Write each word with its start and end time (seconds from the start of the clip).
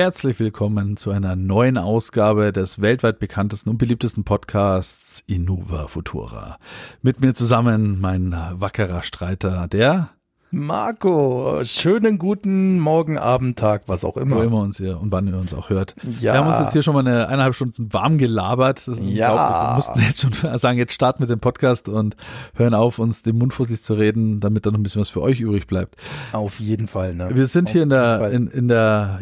Herzlich 0.00 0.40
willkommen 0.40 0.96
zu 0.96 1.10
einer 1.10 1.36
neuen 1.36 1.76
Ausgabe 1.76 2.54
des 2.54 2.80
weltweit 2.80 3.18
bekanntesten 3.18 3.68
und 3.68 3.76
beliebtesten 3.76 4.24
Podcasts 4.24 5.22
Innova 5.26 5.88
Futura. 5.88 6.56
Mit 7.02 7.20
mir 7.20 7.34
zusammen 7.34 8.00
mein 8.00 8.34
wackerer 8.52 9.02
Streiter, 9.02 9.68
der 9.68 10.08
Marco, 10.50 11.60
schönen 11.64 12.16
guten 12.18 12.80
Morgen, 12.80 13.18
Abend, 13.18 13.58
Tag, 13.58 13.82
was 13.88 14.06
auch 14.06 14.16
immer. 14.16 14.36
Wo 14.36 14.40
immer 14.40 14.62
uns 14.62 14.78
hier 14.78 14.98
und 14.98 15.12
wann 15.12 15.26
ihr 15.28 15.36
uns 15.36 15.52
auch 15.52 15.68
hört. 15.68 15.94
Ja. 16.18 16.32
Wir 16.32 16.38
haben 16.40 16.48
uns 16.48 16.60
jetzt 16.60 16.72
hier 16.72 16.82
schon 16.82 16.94
mal 16.94 17.06
eine 17.06 17.28
eineinhalb 17.28 17.54
Stunden 17.54 17.92
warm 17.92 18.16
gelabert. 18.16 18.86
Ja. 19.02 19.68
Wir 19.68 19.76
mussten 19.76 20.00
jetzt 20.00 20.22
schon 20.22 20.32
sagen, 20.58 20.78
jetzt 20.78 20.94
starten 20.94 21.20
wir 21.20 21.26
den 21.26 21.40
Podcast 21.40 21.90
und 21.90 22.16
hören 22.54 22.72
auf, 22.72 22.98
uns 22.98 23.20
den 23.20 23.36
Mund 23.36 23.52
fusselig 23.52 23.82
zu 23.82 23.92
reden, 23.92 24.40
damit 24.40 24.64
da 24.64 24.70
noch 24.70 24.78
ein 24.78 24.82
bisschen 24.82 25.02
was 25.02 25.10
für 25.10 25.20
euch 25.20 25.40
übrig 25.40 25.66
bleibt. 25.66 25.96
Auf 26.32 26.58
jeden 26.58 26.88
Fall, 26.88 27.14
ne? 27.14 27.28
Wir 27.34 27.46
sind 27.46 27.68
Auf 27.68 27.72
hier 27.72 27.82
in 27.82 27.90
der, 27.90 28.30
in, 28.30 28.46
in 28.46 28.66
der, 28.66 29.20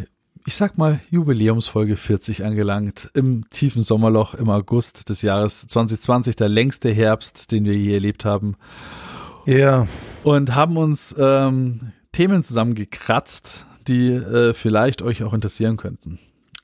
ich 0.49 0.57
sag 0.57 0.79
mal, 0.79 0.99
Jubiläumsfolge 1.11 1.95
40 1.95 2.43
angelangt. 2.43 3.11
Im 3.13 3.51
tiefen 3.51 3.83
Sommerloch 3.83 4.33
im 4.33 4.49
August 4.49 5.11
des 5.11 5.21
Jahres 5.21 5.67
2020, 5.67 6.37
der 6.37 6.49
längste 6.49 6.89
Herbst, 6.89 7.53
den 7.53 7.67
wir 7.67 7.75
je 7.75 7.93
erlebt 7.93 8.25
haben. 8.25 8.57
Ja, 9.45 9.87
Und 10.25 10.55
haben 10.55 10.79
uns 10.79 11.15
ähm, 11.19 11.93
Themen 12.13 12.43
zusammengekratzt, 12.45 13.67
die 13.89 14.09
äh, 14.09 14.55
vielleicht 14.55 15.03
euch 15.03 15.23
auch 15.23 15.35
interessieren 15.35 15.77
könnten. 15.77 16.19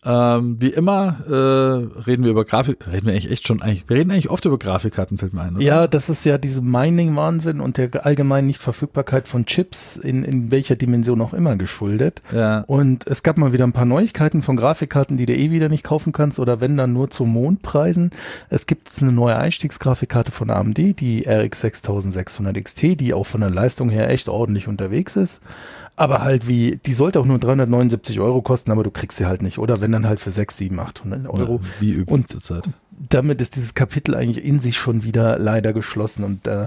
Ähm, 0.05 0.57
wie 0.61 0.69
immer 0.69 1.17
äh, 1.27 2.01
reden 2.03 2.25
wir 2.25 2.31
über 2.31 2.45
Grafik, 2.45 2.87
reden 2.87 3.07
wir 3.07 3.13
eigentlich 3.13 3.31
echt 3.31 3.49
schon, 3.49 3.63
eigentlich, 3.63 3.89
wir 3.89 3.97
reden 3.97 4.11
eigentlich 4.11 4.29
oft 4.29 4.45
über 4.45 4.59
Grafikkarten, 4.59 5.17
fällt 5.17 5.33
mir 5.33 5.43
ein, 5.43 5.57
oder? 5.57 5.65
ja, 5.65 5.87
das 5.87 6.11
ist 6.11 6.25
ja 6.25 6.37
diese 6.37 6.61
Mining-Wahnsinn 6.63 7.61
und 7.61 7.79
der 7.79 8.05
allgemeinen 8.05 8.47
Nichtverfügbarkeit 8.47 9.29
von 9.29 9.47
Chips 9.47 9.97
in, 9.97 10.25
in 10.25 10.51
welcher 10.51 10.77
Dimension 10.77 11.21
auch 11.23 11.33
immer 11.33 11.57
geschuldet. 11.57 12.23
Ja. 12.35 12.65
Und 12.67 13.07
es 13.07 13.23
gab 13.23 13.39
mal 13.39 13.53
wieder 13.53 13.65
ein 13.65 13.73
paar 13.73 13.87
Neuigkeiten 13.87 14.43
von 14.43 14.57
Grafikkarten, 14.57 15.17
die 15.17 15.27
du 15.27 15.35
eh 15.35 15.51
wieder 15.51 15.69
nicht 15.71 15.85
kaufen 15.85 16.13
kannst 16.13 16.39
oder 16.39 16.61
wenn 16.61 16.77
dann 16.77 16.93
nur 16.93 17.11
zu 17.11 17.25
Mondpreisen. 17.25 18.11
Es 18.51 18.67
gibt 18.67 18.89
jetzt 18.89 19.03
eine 19.03 19.13
neue 19.13 19.37
Einstiegsgrafikkarte 19.37 20.33
von 20.33 20.51
AMD, 20.51 20.79
die 21.01 21.25
RX 21.27 21.63
6600 21.63 22.63
XT, 22.63 23.01
die 23.01 23.15
auch 23.15 23.25
von 23.25 23.41
der 23.41 23.51
Leistung 23.51 23.89
her 23.89 24.11
echt 24.11 24.29
ordentlich 24.29 24.69
unterwegs 24.69 25.17
ist. 25.17 25.43
Aber 25.97 26.23
halt 26.23 26.49
wie, 26.49 26.81
die 26.85 26.93
sollte 26.93 27.21
auch 27.21 27.25
nur 27.25 27.39
379 27.39 28.19
Euro 28.21 28.43
kosten, 28.43 28.73
aber 28.73 28.83
du 28.83 28.91
kriegst 28.91 29.19
sie 29.19 29.27
halt 29.27 29.43
nicht. 29.43 29.59
Oder 29.59 29.81
wenn 29.81 29.93
dann 29.93 30.07
halt 30.09 30.19
für 30.21 30.31
6, 30.33 30.57
7, 30.57 30.79
800 30.81 31.29
Euro. 31.29 31.61
Wie 31.81 31.93
üblich 31.93 32.09
Und- 32.09 32.29
zurzeit. 32.29 32.69
damit 33.09 33.41
ist 33.41 33.55
dieses 33.57 33.75
Kapitel 33.75 34.15
eigentlich 34.15 34.45
in 34.45 34.59
sich 34.59 34.77
schon 34.77 35.05
wieder 35.05 35.39
leider 35.39 35.73
geschlossen 35.73 36.25
und 36.25 36.47
äh, 36.49 36.67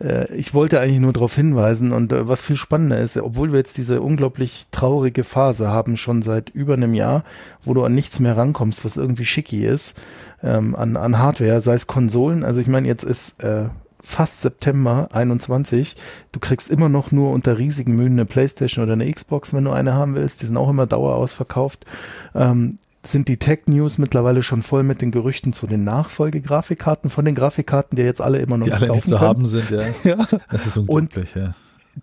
äh, 0.00 0.30
ich 0.34 0.52
wollte 0.54 0.78
eigentlich 0.80 1.00
nur 1.00 1.12
darauf 1.14 1.34
hinweisen 1.34 1.92
und 1.92 2.12
äh, 2.12 2.28
was 2.28 2.42
viel 2.42 2.56
spannender 2.56 2.98
ist, 3.00 3.16
obwohl 3.16 3.52
wir 3.52 3.58
jetzt 3.58 3.76
diese 3.78 4.00
unglaublich 4.02 4.66
traurige 4.72 5.24
Phase 5.24 5.68
haben, 5.68 5.96
schon 5.96 6.20
seit 6.22 6.50
über 6.50 6.74
einem 6.74 6.92
Jahr, 6.94 7.24
wo 7.64 7.72
du 7.74 7.82
an 7.84 7.94
nichts 7.94 8.20
mehr 8.20 8.36
rankommst, 8.36 8.84
was 8.84 8.96
irgendwie 8.98 9.24
schicki 9.24 9.64
ist, 9.66 9.98
ähm, 10.42 10.74
an, 10.76 10.96
an 10.96 11.18
Hardware, 11.18 11.60
sei 11.62 11.74
es 11.74 11.86
Konsolen, 11.86 12.42
also 12.44 12.60
ich 12.60 12.68
meine, 12.68 12.88
jetzt 12.88 13.04
ist 13.04 13.42
äh, 13.42 13.68
fast 14.02 14.40
September 14.40 15.08
21, 15.12 15.96
du 16.32 16.40
kriegst 16.40 16.70
immer 16.70 16.88
noch 16.88 17.12
nur 17.12 17.32
unter 17.32 17.58
riesigen 17.58 17.94
Mühen 17.96 18.12
eine 18.12 18.24
Playstation 18.24 18.84
oder 18.84 18.94
eine 18.94 19.10
Xbox, 19.10 19.52
wenn 19.54 19.64
du 19.64 19.70
eine 19.72 19.94
haben 19.94 20.14
willst, 20.14 20.42
die 20.42 20.46
sind 20.46 20.56
auch 20.56 20.70
immer 20.70 20.86
dauerausverkauft. 20.86 21.86
Ähm, 22.34 22.76
sind 23.02 23.28
die 23.28 23.36
Tech 23.36 23.60
News 23.66 23.98
mittlerweile 23.98 24.42
schon 24.42 24.62
voll 24.62 24.82
mit 24.82 25.00
den 25.00 25.12
Gerüchten 25.12 25.52
zu 25.52 25.66
den 25.66 25.84
Nachfolgegrafikkarten 25.84 27.10
von 27.10 27.24
den 27.24 27.34
Grafikkarten, 27.34 27.96
die 27.96 28.02
jetzt 28.02 28.20
alle 28.20 28.38
immer 28.38 28.58
noch 28.58 28.66
Die 28.66 28.72
alle 28.72 28.90
nicht 28.90 29.04
zu 29.04 29.10
können. 29.10 29.20
haben 29.20 29.46
sind, 29.46 29.70
ja. 29.70 29.82
Ja. 30.04 30.26
Das 30.50 30.66
ist 30.66 30.76
unglaublich, 30.76 31.34
ja. 31.34 31.54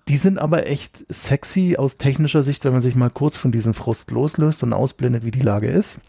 Die 0.08 0.18
sind 0.18 0.40
aber 0.40 0.66
echt 0.68 1.06
sexy 1.14 1.76
aus 1.78 1.98
technischer 1.98 2.42
Sicht, 2.42 2.66
wenn 2.66 2.74
man 2.74 2.82
sich 2.82 2.96
mal 2.96 3.10
kurz 3.12 3.38
von 3.38 3.52
diesem 3.52 3.74
Frust 3.74 4.12
loslöst 4.12 4.64
und 4.64 4.74
ausblendet, 4.74 5.24
wie 5.24 5.32
die 5.32 5.42
Lage 5.42 5.68
ist. 5.68 6.00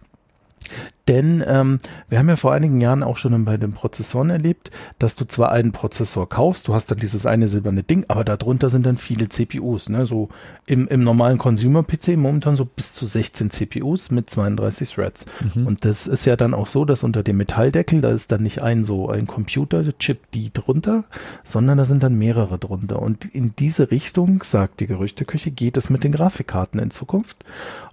Denn 1.06 1.44
ähm, 1.46 1.78
wir 2.08 2.18
haben 2.18 2.28
ja 2.28 2.36
vor 2.36 2.52
einigen 2.52 2.80
Jahren 2.80 3.02
auch 3.02 3.18
schon 3.18 3.44
bei 3.44 3.58
den 3.58 3.72
Prozessoren 3.72 4.30
erlebt, 4.30 4.70
dass 4.98 5.16
du 5.16 5.26
zwar 5.26 5.52
einen 5.52 5.72
Prozessor 5.72 6.28
kaufst, 6.28 6.68
du 6.68 6.74
hast 6.74 6.90
dann 6.90 6.98
dieses 6.98 7.26
eine 7.26 7.46
silberne 7.46 7.82
Ding, 7.82 8.06
aber 8.08 8.24
darunter 8.24 8.70
sind 8.70 8.86
dann 8.86 8.96
viele 8.96 9.28
CPUs. 9.28 9.90
Ne? 9.90 10.06
So 10.06 10.30
im, 10.64 10.88
im 10.88 11.04
normalen 11.04 11.36
Consumer-PC 11.36 12.16
momentan 12.16 12.56
so 12.56 12.64
bis 12.64 12.94
zu 12.94 13.04
16 13.04 13.50
CPUs 13.50 14.10
mit 14.10 14.30
32 14.30 14.94
Threads. 14.94 15.26
Und 15.66 15.84
das 15.84 16.06
ist 16.06 16.24
ja 16.24 16.36
dann 16.36 16.54
auch 16.54 16.66
so, 16.66 16.86
dass 16.86 17.04
unter 17.04 17.22
dem 17.22 17.36
Metalldeckel, 17.36 18.00
da 18.00 18.10
ist 18.10 18.32
dann 18.32 18.42
nicht 18.42 18.62
ein 18.62 18.84
so 18.84 19.10
ein 19.10 19.26
Computer-Chip 19.26 20.30
die 20.32 20.52
drunter, 20.54 21.04
sondern 21.42 21.76
da 21.76 21.84
sind 21.84 22.02
dann 22.02 22.14
mehrere 22.14 22.58
drunter. 22.58 23.02
Und 23.02 23.26
in 23.26 23.54
diese 23.58 23.90
Richtung, 23.90 24.42
sagt 24.42 24.80
die 24.80 24.86
Gerüchteküche, 24.86 25.50
geht 25.50 25.76
es 25.76 25.90
mit 25.90 26.02
den 26.02 26.12
Grafikkarten 26.12 26.80
in 26.80 26.90
Zukunft. 26.90 27.44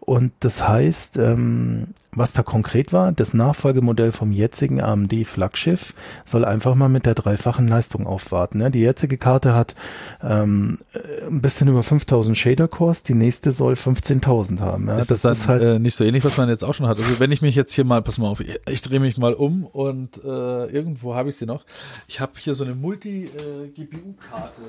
Und 0.01 0.33
das 0.39 0.67
heißt, 0.67 1.17
ähm, 1.17 1.89
was 2.13 2.33
da 2.33 2.43
konkret 2.43 2.91
war, 2.91 3.11
das 3.11 3.33
Nachfolgemodell 3.33 4.11
vom 4.11 4.31
jetzigen 4.31 4.81
AMD 4.81 5.25
Flaggschiff 5.25 5.93
soll 6.25 6.43
einfach 6.43 6.75
mal 6.75 6.89
mit 6.89 7.05
der 7.05 7.13
dreifachen 7.13 7.67
Leistung 7.67 8.05
aufwarten. 8.05 8.57
Ne? 8.57 8.71
Die 8.71 8.81
jetzige 8.81 9.17
Karte 9.17 9.55
hat 9.55 9.75
ähm, 10.21 10.79
äh, 10.93 11.27
ein 11.27 11.41
bisschen 11.41 11.69
über 11.69 11.83
5000 11.83 12.37
Shader 12.37 12.67
Cores, 12.67 13.03
die 13.03 13.13
nächste 13.13 13.51
soll 13.51 13.75
15.000 13.75 14.59
haben. 14.59 14.87
Ja? 14.87 14.99
ist 14.99 15.11
das, 15.11 15.21
das 15.21 15.39
ist 15.39 15.47
halt 15.47 15.61
äh, 15.61 15.79
nicht 15.79 15.95
so 15.95 16.03
ähnlich, 16.03 16.25
was 16.25 16.35
man 16.35 16.49
jetzt 16.49 16.63
auch 16.63 16.73
schon 16.73 16.87
hat? 16.87 16.97
Also 16.97 17.19
wenn 17.19 17.31
ich 17.31 17.41
mich 17.41 17.55
jetzt 17.55 17.71
hier 17.73 17.85
mal, 17.85 18.01
pass 18.01 18.17
mal 18.17 18.27
auf, 18.27 18.41
ich, 18.41 18.59
ich 18.67 18.81
drehe 18.81 18.99
mich 18.99 19.17
mal 19.17 19.33
um 19.33 19.65
und 19.65 20.17
äh, 20.23 20.65
irgendwo 20.65 21.15
habe 21.15 21.29
ich 21.29 21.37
sie 21.37 21.45
noch. 21.45 21.63
Ich 22.07 22.19
habe 22.19 22.33
hier 22.37 22.55
so 22.55 22.65
eine 22.65 22.75
Multi-GPU-Karte. 22.75 24.61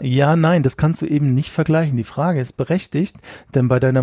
Ja, 0.00 0.36
nein, 0.36 0.62
das 0.62 0.76
kannst 0.76 1.02
du 1.02 1.06
eben 1.06 1.34
nicht 1.34 1.50
vergleichen. 1.50 1.96
Die 1.96 2.04
Frage 2.04 2.40
ist 2.40 2.52
berechtigt, 2.52 3.16
denn 3.54 3.66
bei 3.68 3.80
deiner 3.80 4.02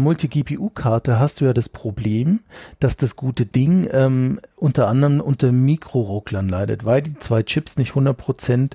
Multi-GPU-Karte 0.72 1.20
hast 1.20 1.42
du 1.42 1.46
ja 1.46 1.54
das 1.54 1.70
Problem, 1.70 2.40
dass 2.80 2.98
das 2.98 3.16
gute 3.16 3.46
Ding 3.46 3.88
ähm, 3.92 4.40
unter 4.56 4.88
anderem 4.88 5.22
unter 5.22 5.52
Mikrorucklern 5.52 6.50
leidet, 6.50 6.86
weil 6.86 7.02
die 7.02 7.18
zwei 7.20 7.44
Chips 7.44 7.78
nicht 7.78 7.94
100% 7.94 8.72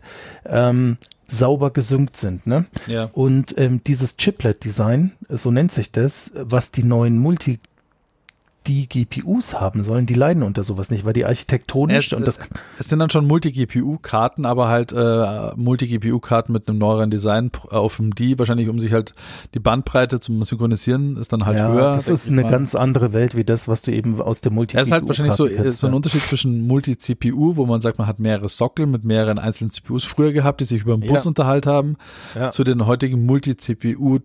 ähm, 0.47 0.99
sauber 1.27 1.71
gesynkt 1.71 2.17
sind. 2.17 2.47
Ne? 2.47 2.67
ja. 2.87 3.11
Und 3.13 3.59
ähm, 3.59 3.81
dieses 3.85 4.17
Chiplet-Design, 4.17 5.13
so 5.29 5.51
nennt 5.51 5.73
sich 5.73 5.93
das, 5.93 6.33
was 6.35 6.71
die 6.71 6.85
neuen 6.85 7.19
Multi 7.19 7.59
die 8.67 8.89
GPUs 8.89 9.61
haben 9.61 9.83
sollen, 9.83 10.07
die 10.07 10.15
leiden 10.15 10.43
unter 10.43 10.65
sowas 10.65 10.91
nicht, 10.91 11.05
weil 11.05 11.13
die 11.13 11.25
architektonisch 11.25 12.09
Es, 12.09 12.13
und 12.13 12.27
das 12.27 12.39
es 12.79 12.89
sind 12.89 12.99
dann 12.99 13.11
schon 13.11 13.27
Multi-GPU-Karten, 13.27 14.45
aber 14.47 14.69
halt 14.69 14.93
äh, 14.93 15.53
Multi-GPU-Karten 15.57 16.53
mit 16.53 16.69
einem 16.69 16.79
neueren 16.79 17.11
Design 17.11 17.51
pr- 17.51 17.69
auf 17.73 17.97
dem 17.97 18.15
D, 18.15 18.39
wahrscheinlich 18.39 18.69
um 18.69 18.79
sich 18.79 18.93
halt 18.93 19.15
die 19.55 19.59
Bandbreite 19.61 20.21
zum 20.21 20.43
Synchronisieren 20.43 21.17
ist 21.17 21.33
dann 21.33 21.47
halt 21.47 21.59
ja, 21.59 21.69
höher. 21.69 21.93
das 21.95 22.09
ist 22.09 22.29
eine 22.29 22.43
mal. 22.43 22.51
ganz 22.51 22.75
andere 22.75 23.13
Welt 23.13 23.37
wie 23.37 23.45
das, 23.45 23.69
was 23.69 23.83
du 23.83 23.93
eben 23.93 24.21
aus 24.21 24.41
der 24.41 24.53
multi 24.53 24.77
Ja, 24.77 24.83
es 24.83 24.89
ist 24.89 24.93
halt 24.93 25.07
wahrscheinlich 25.07 25.35
so, 25.35 25.47
ist 25.47 25.79
so 25.79 25.87
ein. 25.87 25.95
Unterschied 25.95 26.23
zwischen 26.23 26.67
Multi-CPU, 26.67 27.57
wo 27.57 27.67
man 27.67 27.81
sagt, 27.81 27.99
man 27.99 28.07
hat 28.07 28.19
mehrere 28.19 28.49
Sockel 28.49 28.87
mit 28.87 29.05
mehreren 29.05 29.39
einzelnen 29.39 29.71
CPUs 29.71 30.05
früher 30.05 30.33
gehabt, 30.33 30.61
die 30.61 30.65
sich 30.65 30.83
über 30.83 30.97
den 30.97 31.09
Bus 31.09 31.25
Ja. 31.25 31.29
unterhalten 31.29 31.71
haben, 31.71 31.97
Ja. 32.35 32.51
zu 32.51 32.65
den 32.65 32.87
heutigen 32.87 33.25
Multi-CPU 33.27 34.19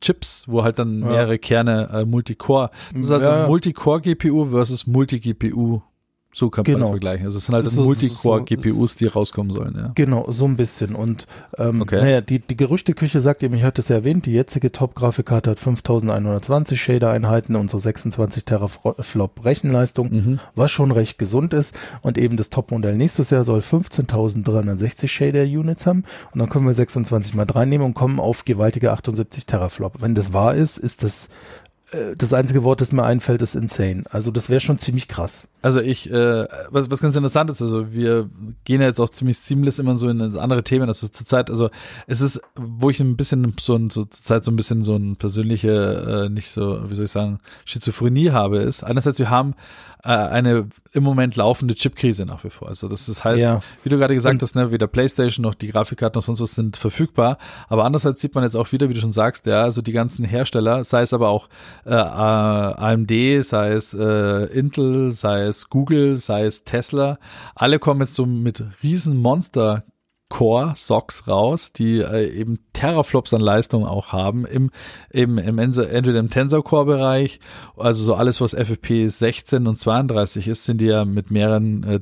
Chips, 0.00 0.44
wo 0.48 0.64
halt 0.64 0.78
dann 0.78 1.00
Ja. 1.00 1.06
mehrere 1.08 1.38
Kerne 1.38 1.88
äh, 1.92 2.04
Multicore. 2.04 2.70
Das 2.94 3.06
ist 3.06 3.12
also 3.12 3.26
Ja. 3.28 3.46
Multicore-GPU 3.46 4.46
versus 4.50 4.86
Multi-GPU. 4.86 5.82
So 6.38 6.50
kann 6.50 6.62
man 6.62 6.72
Genau. 6.74 6.86
das 6.86 6.90
vergleichen. 6.90 7.26
Also 7.26 7.38
es 7.38 7.46
sind 7.46 7.54
halt 7.56 7.68
so- 7.68 7.82
Multicore-GPUs, 7.82 8.94
die 8.94 9.06
rauskommen 9.06 9.52
sollen, 9.52 9.74
ja. 9.76 9.90
Genau, 9.96 10.30
so 10.30 10.44
ein 10.44 10.54
bisschen. 10.56 10.94
Und 10.94 11.26
ähm, 11.58 11.82
Okay. 11.82 11.96
naja, 12.00 12.20
die, 12.20 12.38
die 12.38 12.56
Gerüchteküche 12.56 13.18
sagt 13.18 13.42
eben, 13.42 13.54
ich 13.54 13.64
hatte 13.64 13.80
es 13.80 13.88
ja 13.88 13.96
erwähnt, 13.96 14.24
die 14.24 14.32
jetzige 14.34 14.70
Top-Grafikkarte 14.70 15.50
hat 15.50 15.58
5120 15.58 16.80
Shader-Einheiten 16.80 17.56
und 17.56 17.70
so 17.70 17.78
26 17.80 18.44
Teraflop 18.44 19.44
Rechenleistung, 19.44 20.10
Mhm. 20.10 20.38
was 20.54 20.70
schon 20.70 20.92
recht 20.92 21.18
gesund 21.18 21.52
ist. 21.54 21.76
Und 22.02 22.18
eben 22.18 22.36
das 22.36 22.50
Top-Modell 22.50 22.94
nächstes 22.94 23.30
Jahr 23.30 23.42
soll 23.42 23.60
15.360 23.62 25.08
Shader-Units 25.10 25.86
haben. 25.86 26.04
Und 26.32 26.38
dann 26.38 26.48
können 26.48 26.66
wir 26.66 26.74
26 26.74 27.34
mal 27.34 27.46
3 27.46 27.64
nehmen 27.64 27.84
und 27.84 27.94
kommen 27.94 28.20
auf 28.20 28.44
gewaltige 28.44 28.92
78 28.92 29.44
Teraflop. 29.46 30.00
Wenn 30.00 30.14
das 30.14 30.32
wahr 30.32 30.54
ist, 30.54 30.78
ist 30.78 31.02
das 31.02 31.30
das 32.16 32.34
einzige 32.34 32.64
Wort, 32.64 32.82
das 32.82 32.92
mir 32.92 33.04
einfällt, 33.04 33.40
ist 33.40 33.54
insane. 33.54 34.04
Also 34.10 34.30
das 34.30 34.50
wäre 34.50 34.60
schon 34.60 34.78
ziemlich 34.78 35.08
krass. 35.08 35.48
Also 35.62 35.80
ich, 35.80 36.10
äh, 36.10 36.46
was, 36.68 36.90
was 36.90 37.00
ganz 37.00 37.16
interessant 37.16 37.48
ist, 37.50 37.62
also 37.62 37.92
wir 37.92 38.28
gehen 38.64 38.82
ja 38.82 38.88
jetzt 38.88 39.00
auch 39.00 39.08
ziemlich 39.08 39.38
seamless 39.38 39.78
immer 39.78 39.94
so 39.94 40.08
in 40.10 40.36
andere 40.36 40.62
Themen, 40.62 40.88
also 40.88 41.08
zurzeit, 41.08 41.48
also 41.48 41.70
es 42.06 42.20
ist, 42.20 42.42
wo 42.56 42.90
ich 42.90 43.00
ein 43.00 43.16
bisschen 43.16 43.54
so, 43.58 43.76
ein, 43.76 43.88
so 43.88 44.04
zurzeit 44.04 44.44
so 44.44 44.50
ein 44.50 44.56
bisschen 44.56 44.84
so 44.84 44.96
ein 44.96 45.16
persönliche, 45.16 46.26
äh, 46.26 46.28
nicht 46.28 46.50
so, 46.50 46.90
wie 46.90 46.94
soll 46.94 47.06
ich 47.06 47.10
sagen, 47.10 47.40
Schizophrenie 47.64 48.32
habe, 48.32 48.58
ist 48.58 48.84
einerseits, 48.84 49.18
wir 49.18 49.30
haben 49.30 49.54
äh, 50.04 50.08
eine 50.10 50.68
im 50.92 51.02
Moment 51.02 51.36
laufende 51.36 51.74
Chipkrise 51.74 52.24
nach 52.24 52.44
wie 52.44 52.50
vor. 52.50 52.68
Also 52.68 52.88
das 52.88 53.08
ist 53.08 53.24
heißt, 53.24 53.42
ja. 53.42 53.60
wie 53.82 53.88
du 53.88 53.98
gerade 53.98 54.14
gesagt 54.14 54.34
und 54.34 54.42
hast, 54.42 54.54
ne, 54.54 54.70
weder 54.70 54.86
PlayStation 54.86 55.42
noch 55.42 55.54
die 55.54 55.68
Grafikkarten 55.68 56.18
noch 56.18 56.24
sonst 56.24 56.40
was 56.40 56.54
sind 56.54 56.76
verfügbar. 56.76 57.38
Aber 57.68 57.84
andererseits 57.84 58.20
sieht 58.20 58.34
man 58.34 58.44
jetzt 58.44 58.56
auch 58.56 58.72
wieder, 58.72 58.88
wie 58.88 58.94
du 58.94 59.00
schon 59.00 59.12
sagst, 59.12 59.46
ja, 59.46 59.62
also 59.62 59.82
die 59.82 59.92
ganzen 59.92 60.24
Hersteller, 60.24 60.84
sei 60.84 61.02
es 61.02 61.12
aber 61.12 61.28
auch 61.28 61.48
äh, 61.84 61.94
AMD, 61.94 63.10
sei 63.44 63.72
es 63.72 63.94
äh, 63.94 64.44
Intel, 64.46 65.12
sei 65.12 65.42
es 65.42 65.68
Google, 65.68 66.16
sei 66.16 66.46
es 66.46 66.64
Tesla, 66.64 67.18
alle 67.54 67.78
kommen 67.78 68.00
jetzt 68.00 68.14
so 68.14 68.26
mit 68.26 68.62
riesen 68.82 69.16
Monster 69.16 69.84
Core 70.28 70.74
Socks 70.76 71.26
raus, 71.26 71.72
die 71.72 72.00
äh, 72.00 72.28
eben 72.28 72.58
Teraflops 72.74 73.32
an 73.32 73.40
Leistung 73.40 73.86
auch 73.86 74.12
haben, 74.12 74.44
im, 74.44 74.70
eben 75.10 75.38
im 75.38 75.58
entweder 75.58 76.18
im 76.18 76.28
Tensor 76.28 76.62
Core 76.62 76.84
Bereich, 76.84 77.40
also 77.76 78.02
so 78.02 78.14
alles, 78.14 78.40
was 78.40 78.52
FFP 78.52 79.08
16 79.08 79.66
und 79.66 79.78
32 79.78 80.48
ist, 80.48 80.64
sind 80.64 80.80
die 80.80 80.86
ja 80.86 81.06
mit 81.06 81.30
mehreren 81.30 81.82
äh, 81.82 82.00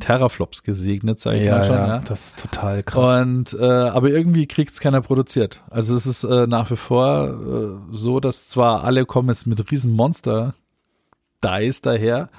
Teraflops 0.00 0.62
gesegnet, 0.62 1.20
sage 1.20 1.36
ich 1.36 1.44
ja, 1.44 1.58
mal 1.58 1.64
schon. 1.66 1.74
Ja, 1.74 1.88
ja, 1.88 1.98
das 1.98 2.28
ist 2.28 2.40
total 2.40 2.82
krass. 2.82 3.22
Und, 3.22 3.52
äh, 3.52 3.64
aber 3.64 4.08
irgendwie 4.08 4.46
kriegt's 4.46 4.80
keiner 4.80 5.02
produziert. 5.02 5.62
Also 5.68 5.94
es 5.94 6.06
ist 6.06 6.24
äh, 6.24 6.46
nach 6.46 6.70
wie 6.70 6.76
vor 6.76 7.28
äh, 7.28 7.94
so, 7.94 8.20
dass 8.20 8.48
zwar 8.48 8.84
alle 8.84 9.04
kommen 9.04 9.28
jetzt 9.28 9.46
mit 9.46 9.70
riesen 9.70 9.92
Monster 9.92 10.54
Dice 11.44 11.82
daher, 11.82 12.30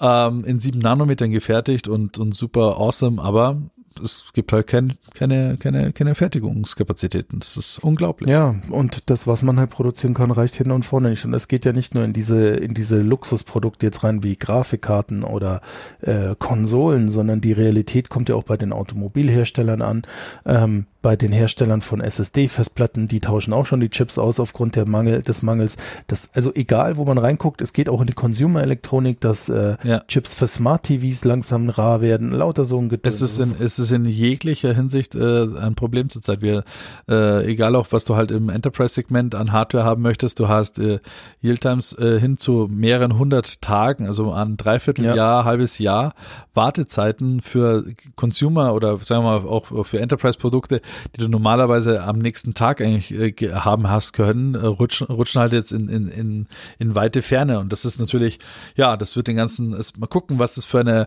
ähm, 0.00 0.44
in 0.44 0.60
sieben 0.60 0.78
Nanometern 0.78 1.30
gefertigt 1.30 1.88
und, 1.88 2.16
und 2.18 2.34
super 2.34 2.78
awesome, 2.78 3.22
aber 3.22 3.58
es 4.02 4.32
gibt 4.32 4.52
halt 4.52 4.66
kein, 4.66 4.94
keine, 5.14 5.56
keine, 5.56 5.92
keine 5.92 6.14
Fertigungskapazitäten. 6.14 7.40
Das 7.40 7.56
ist 7.56 7.78
unglaublich. 7.78 8.28
Ja, 8.28 8.54
und 8.70 9.10
das, 9.10 9.26
was 9.26 9.42
man 9.42 9.58
halt 9.58 9.70
produzieren 9.70 10.14
kann, 10.14 10.30
reicht 10.30 10.56
hin 10.56 10.70
und 10.70 10.84
vorne 10.84 11.10
nicht. 11.10 11.24
Und 11.24 11.34
es 11.34 11.48
geht 11.48 11.64
ja 11.64 11.72
nicht 11.72 11.94
nur 11.94 12.04
in 12.04 12.12
diese, 12.12 12.50
in 12.50 12.74
diese 12.74 13.00
Luxusprodukte 13.00 13.86
jetzt 13.86 14.04
rein 14.04 14.22
wie 14.22 14.36
Grafikkarten 14.36 15.24
oder 15.24 15.60
äh, 16.00 16.34
Konsolen, 16.38 17.08
sondern 17.08 17.40
die 17.40 17.52
Realität 17.52 18.08
kommt 18.08 18.28
ja 18.28 18.34
auch 18.34 18.44
bei 18.44 18.56
den 18.56 18.72
Automobilherstellern 18.72 19.82
an. 19.82 20.02
Ähm, 20.44 20.86
bei 21.00 21.14
den 21.14 21.30
Herstellern 21.30 21.80
von 21.80 22.00
SSD-Festplatten, 22.00 23.06
die 23.06 23.20
tauschen 23.20 23.52
auch 23.52 23.66
schon 23.66 23.78
die 23.78 23.88
Chips 23.88 24.18
aus 24.18 24.40
aufgrund 24.40 24.74
der 24.74 24.86
Mangel, 24.86 25.22
des 25.22 25.42
Mangels. 25.42 25.76
Das, 26.08 26.30
also 26.34 26.52
egal, 26.54 26.96
wo 26.96 27.04
man 27.04 27.18
reinguckt, 27.18 27.60
es 27.62 27.72
geht 27.72 27.88
auch 27.88 28.00
in 28.00 28.08
die 28.08 28.14
Consumer-Elektronik, 28.14 29.20
dass 29.20 29.48
äh, 29.48 29.76
ja. 29.84 30.00
Chips 30.08 30.34
für 30.34 30.48
Smart-TVs 30.48 31.24
langsam 31.24 31.70
rar 31.70 32.00
werden, 32.00 32.32
lauter 32.32 32.64
so 32.64 32.78
ein 32.78 32.88
Geduld. 32.88 33.14
Es 33.14 33.20
ist 33.20 33.38
in, 33.38 33.64
es 33.64 33.78
ist 33.78 33.87
in 33.90 34.04
jeglicher 34.04 34.74
Hinsicht 34.74 35.14
äh, 35.14 35.46
ein 35.58 35.74
Problem 35.74 36.08
zurzeit. 36.08 36.42
Wir, 36.42 36.64
äh, 37.08 37.44
egal 37.50 37.76
auch, 37.76 37.88
was 37.90 38.04
du 38.04 38.16
halt 38.16 38.30
im 38.30 38.48
Enterprise-Segment 38.48 39.34
an 39.34 39.52
Hardware 39.52 39.84
haben 39.84 40.02
möchtest, 40.02 40.38
du 40.40 40.48
hast 40.48 40.78
äh, 40.78 41.00
Yield-Times 41.40 41.92
äh, 41.98 42.20
hin 42.20 42.38
zu 42.38 42.68
mehreren 42.70 43.18
hundert 43.18 43.62
Tagen, 43.62 44.06
also 44.06 44.32
an 44.32 44.56
dreiviertel 44.56 45.04
ja. 45.04 45.14
Jahr, 45.14 45.44
halbes 45.44 45.78
Jahr 45.78 46.14
Wartezeiten 46.54 47.40
für 47.40 47.84
Consumer 48.16 48.74
oder 48.74 48.98
sagen 48.98 49.24
wir 49.24 49.40
mal 49.40 49.48
auch 49.48 49.86
für 49.86 50.00
Enterprise-Produkte, 50.00 50.80
die 51.14 51.20
du 51.20 51.28
normalerweise 51.28 52.02
am 52.02 52.18
nächsten 52.18 52.54
Tag 52.54 52.80
eigentlich 52.80 53.12
äh, 53.12 53.52
haben 53.52 53.88
hast 53.88 54.12
können, 54.12 54.54
äh, 54.54 54.58
rutschen, 54.66 55.06
rutschen 55.06 55.40
halt 55.40 55.52
jetzt 55.52 55.72
in, 55.72 55.88
in, 55.88 56.08
in, 56.08 56.46
in 56.78 56.94
weite 56.94 57.22
Ferne. 57.22 57.60
Und 57.60 57.72
das 57.72 57.84
ist 57.84 57.98
natürlich, 58.00 58.38
ja, 58.74 58.96
das 58.96 59.16
wird 59.16 59.28
den 59.28 59.36
ganzen, 59.36 59.72
ist, 59.72 59.98
mal 59.98 60.06
gucken, 60.06 60.38
was 60.38 60.54
das 60.54 60.64
für 60.64 60.80
eine 60.80 61.06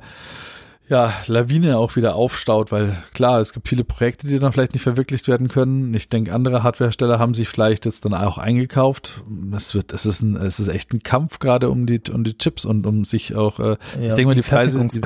ja, 0.91 1.13
Lawine 1.27 1.77
auch 1.77 1.95
wieder 1.95 2.15
aufstaut, 2.15 2.73
weil 2.73 2.97
klar, 3.13 3.39
es 3.39 3.53
gibt 3.53 3.69
viele 3.69 3.85
Projekte, 3.85 4.27
die 4.27 4.39
dann 4.39 4.51
vielleicht 4.51 4.73
nicht 4.73 4.83
verwirklicht 4.83 5.29
werden 5.29 5.47
können. 5.47 5.93
Ich 5.93 6.09
denke, 6.09 6.33
andere 6.33 6.63
Hardwarehersteller 6.63 7.17
haben 7.17 7.33
sich 7.33 7.47
vielleicht 7.47 7.85
jetzt 7.85 8.03
dann 8.03 8.13
auch 8.13 8.37
eingekauft. 8.37 9.23
Es 9.55 9.73
wird, 9.73 9.93
es 9.93 10.05
ist 10.05 10.21
ein, 10.21 10.35
es 10.35 10.59
ist 10.59 10.67
echt 10.67 10.93
ein 10.93 11.01
Kampf 11.01 11.39
gerade 11.39 11.69
um 11.69 11.85
die, 11.85 12.01
um 12.11 12.25
die 12.25 12.37
Chips 12.37 12.65
und 12.65 12.85
um 12.85 13.05
sich 13.05 13.35
auch, 13.35 13.59
äh, 13.59 13.63
ja, 13.63 13.77
ich 14.01 14.13
denke 14.15 14.25
mal, 14.25 14.35
die, 14.35 14.41
Preise. 14.41 14.85
Die, 14.85 14.99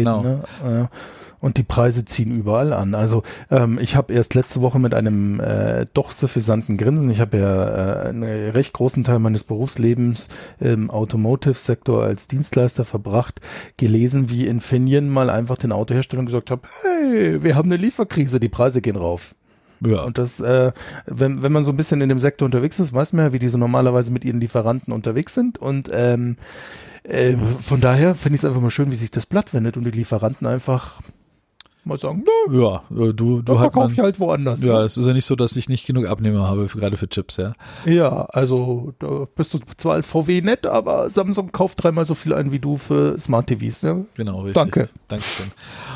genau. 0.00 0.22
Ne? 0.22 0.44
Ja 0.62 0.90
und 1.42 1.58
die 1.58 1.64
Preise 1.64 2.06
ziehen 2.06 2.34
überall 2.34 2.72
an. 2.72 2.94
Also 2.94 3.24
ähm, 3.50 3.78
ich 3.78 3.96
habe 3.96 4.14
erst 4.14 4.34
letzte 4.34 4.62
Woche 4.62 4.78
mit 4.78 4.94
einem 4.94 5.40
äh, 5.40 5.84
doch 5.92 6.12
suffisanten 6.12 6.78
Grinsen, 6.78 7.10
ich 7.10 7.20
habe 7.20 7.36
ja 7.36 8.04
äh, 8.04 8.08
einen 8.08 8.50
recht 8.50 8.72
großen 8.72 9.04
Teil 9.04 9.18
meines 9.18 9.44
Berufslebens 9.44 10.28
im 10.60 10.90
Automotive-Sektor 10.90 12.02
als 12.02 12.28
Dienstleister 12.28 12.84
verbracht, 12.84 13.40
gelesen, 13.76 14.30
wie 14.30 14.46
Infineon 14.46 15.08
mal 15.10 15.28
einfach 15.28 15.58
den 15.58 15.72
Autoherstellern 15.72 16.26
gesagt 16.26 16.50
hat, 16.50 16.60
hey, 16.82 17.42
wir 17.42 17.56
haben 17.56 17.70
eine 17.70 17.82
Lieferkrise, 17.82 18.38
die 18.38 18.48
Preise 18.48 18.80
gehen 18.80 18.96
rauf. 18.96 19.34
Ja. 19.84 20.04
Und 20.04 20.18
das, 20.18 20.38
äh, 20.38 20.70
wenn, 21.06 21.42
wenn 21.42 21.50
man 21.50 21.64
so 21.64 21.72
ein 21.72 21.76
bisschen 21.76 22.00
in 22.02 22.08
dem 22.08 22.20
Sektor 22.20 22.46
unterwegs 22.46 22.78
ist, 22.78 22.92
weiß 22.92 23.14
man 23.14 23.26
ja, 23.26 23.32
wie 23.32 23.40
diese 23.40 23.58
normalerweise 23.58 24.12
mit 24.12 24.24
ihren 24.24 24.40
Lieferanten 24.40 24.92
unterwegs 24.92 25.34
sind. 25.34 25.58
Und 25.58 25.90
ähm, 25.92 26.36
äh, 27.02 27.36
von 27.58 27.80
daher 27.80 28.14
finde 28.14 28.36
ich 28.36 28.42
es 28.42 28.44
einfach 28.44 28.60
mal 28.60 28.70
schön, 28.70 28.92
wie 28.92 28.96
sich 28.96 29.10
das 29.10 29.26
Blatt 29.26 29.52
wendet 29.52 29.76
und 29.76 29.82
die 29.82 29.90
Lieferanten 29.90 30.46
einfach 30.46 31.00
mal 31.84 31.98
sagen, 31.98 32.24
nö, 32.48 32.62
ja, 32.62 32.82
äh, 32.90 33.12
du, 33.12 33.42
du 33.42 33.58
halt 33.58 33.72
verkauf 33.72 33.92
ich 33.92 33.98
halt 33.98 34.20
woanders. 34.20 34.62
Ja, 34.62 34.78
ne? 34.78 34.84
es 34.84 34.96
ist 34.96 35.06
ja 35.06 35.12
nicht 35.12 35.24
so, 35.24 35.36
dass 35.36 35.56
ich 35.56 35.68
nicht 35.68 35.86
genug 35.86 36.06
Abnehmer 36.06 36.48
habe, 36.48 36.68
für, 36.68 36.78
gerade 36.78 36.96
für 36.96 37.08
Chips, 37.08 37.36
ja. 37.36 37.52
Ja, 37.84 38.26
also 38.26 38.92
da 38.98 39.26
bist 39.34 39.54
du 39.54 39.58
zwar 39.76 39.94
als 39.94 40.06
VW 40.06 40.40
nett, 40.42 40.66
aber 40.66 41.10
Samsung 41.10 41.52
kauft 41.52 41.82
dreimal 41.82 42.04
so 42.04 42.14
viel 42.14 42.34
ein 42.34 42.52
wie 42.52 42.58
du 42.58 42.76
für 42.76 43.18
Smart 43.18 43.46
TVs, 43.48 43.82
ne? 43.82 44.06
Genau, 44.14 44.40
richtig. 44.40 44.54
Danke. 44.54 44.88
Dankeschön. 45.08 45.46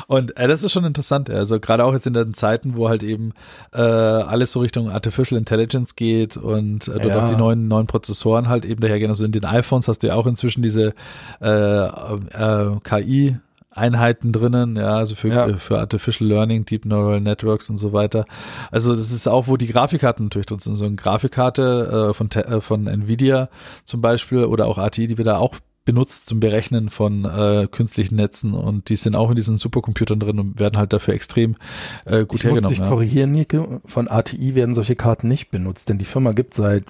Und 0.07 0.37
äh, 0.37 0.47
das 0.47 0.63
ist 0.63 0.71
schon 0.71 0.85
interessant, 0.85 1.29
also 1.29 1.59
gerade 1.59 1.85
auch 1.85 1.93
jetzt 1.93 2.07
in 2.07 2.13
den 2.13 2.33
Zeiten, 2.33 2.75
wo 2.75 2.89
halt 2.89 3.03
eben 3.03 3.33
äh, 3.73 3.81
alles 3.81 4.51
so 4.51 4.59
Richtung 4.59 4.89
Artificial 4.89 5.37
Intelligence 5.37 5.95
geht 5.95 6.37
und 6.37 6.87
äh, 6.87 6.99
dort 6.99 7.05
ja. 7.05 7.25
auch 7.25 7.29
die 7.29 7.35
neuen 7.35 7.67
neuen 7.67 7.87
Prozessoren 7.87 8.49
halt 8.49 8.65
eben 8.65 8.81
dahergehen. 8.81 9.09
Also 9.09 9.25
in 9.25 9.31
den 9.31 9.45
iPhones 9.45 9.87
hast 9.87 10.03
du 10.03 10.07
ja 10.07 10.15
auch 10.15 10.27
inzwischen 10.27 10.61
diese 10.61 10.93
äh, 11.41 11.47
äh, 11.47 12.79
KI 12.83 13.37
Einheiten 13.77 14.31
drinnen, 14.31 14.75
ja, 14.75 14.97
also 14.97 15.15
für, 15.15 15.29
ja. 15.29 15.57
für 15.57 15.79
Artificial 15.79 16.29
Learning, 16.29 16.65
Deep 16.65 16.85
Neural 16.85 17.21
Networks 17.21 17.69
und 17.69 17.77
so 17.77 17.93
weiter. 17.93 18.25
Also 18.71 18.95
das 18.95 19.11
ist 19.11 19.27
auch, 19.27 19.47
wo 19.47 19.57
die 19.57 19.67
Grafikkarten 19.67 20.25
natürlich 20.25 20.47
drin 20.47 20.59
sind. 20.59 20.73
So 20.73 20.85
eine 20.85 20.95
Grafikkarte 20.95 22.09
äh, 22.09 22.13
von, 22.13 22.31
äh, 22.31 22.61
von 22.61 22.87
Nvidia 22.87 23.49
zum 23.85 24.01
Beispiel 24.01 24.45
oder 24.45 24.67
auch 24.67 24.77
ATI, 24.77 25.07
die 25.07 25.17
wir 25.17 25.25
da 25.25 25.37
auch 25.37 25.55
benutzt 25.87 26.25
zum 26.25 26.41
Berechnen 26.41 26.89
von 26.89 27.23
äh, 27.23 27.67
künstlichen 27.71 28.17
Netzen 28.17 28.53
und 28.53 28.89
die 28.89 28.97
sind 28.97 29.15
auch 29.15 29.29
in 29.29 29.37
diesen 29.37 29.57
Supercomputern 29.57 30.19
drin 30.19 30.37
und 30.37 30.59
werden 30.59 30.77
halt 30.77 30.91
dafür 30.91 31.13
extrem 31.13 31.55
äh, 32.03 32.25
gut 32.25 32.39
ich 32.39 32.43
hergenommen. 32.43 32.63
Muss 32.63 32.71
dich 32.71 32.79
ja. 32.79 32.89
korrigieren, 32.89 33.31
Nico. 33.31 33.79
Von 33.85 34.09
ATI 34.09 34.53
werden 34.53 34.75
solche 34.75 34.97
Karten 34.97 35.29
nicht 35.29 35.49
benutzt, 35.49 35.87
denn 35.87 35.97
die 35.97 36.03
Firma 36.03 36.33
gibt 36.33 36.53
seit 36.53 36.83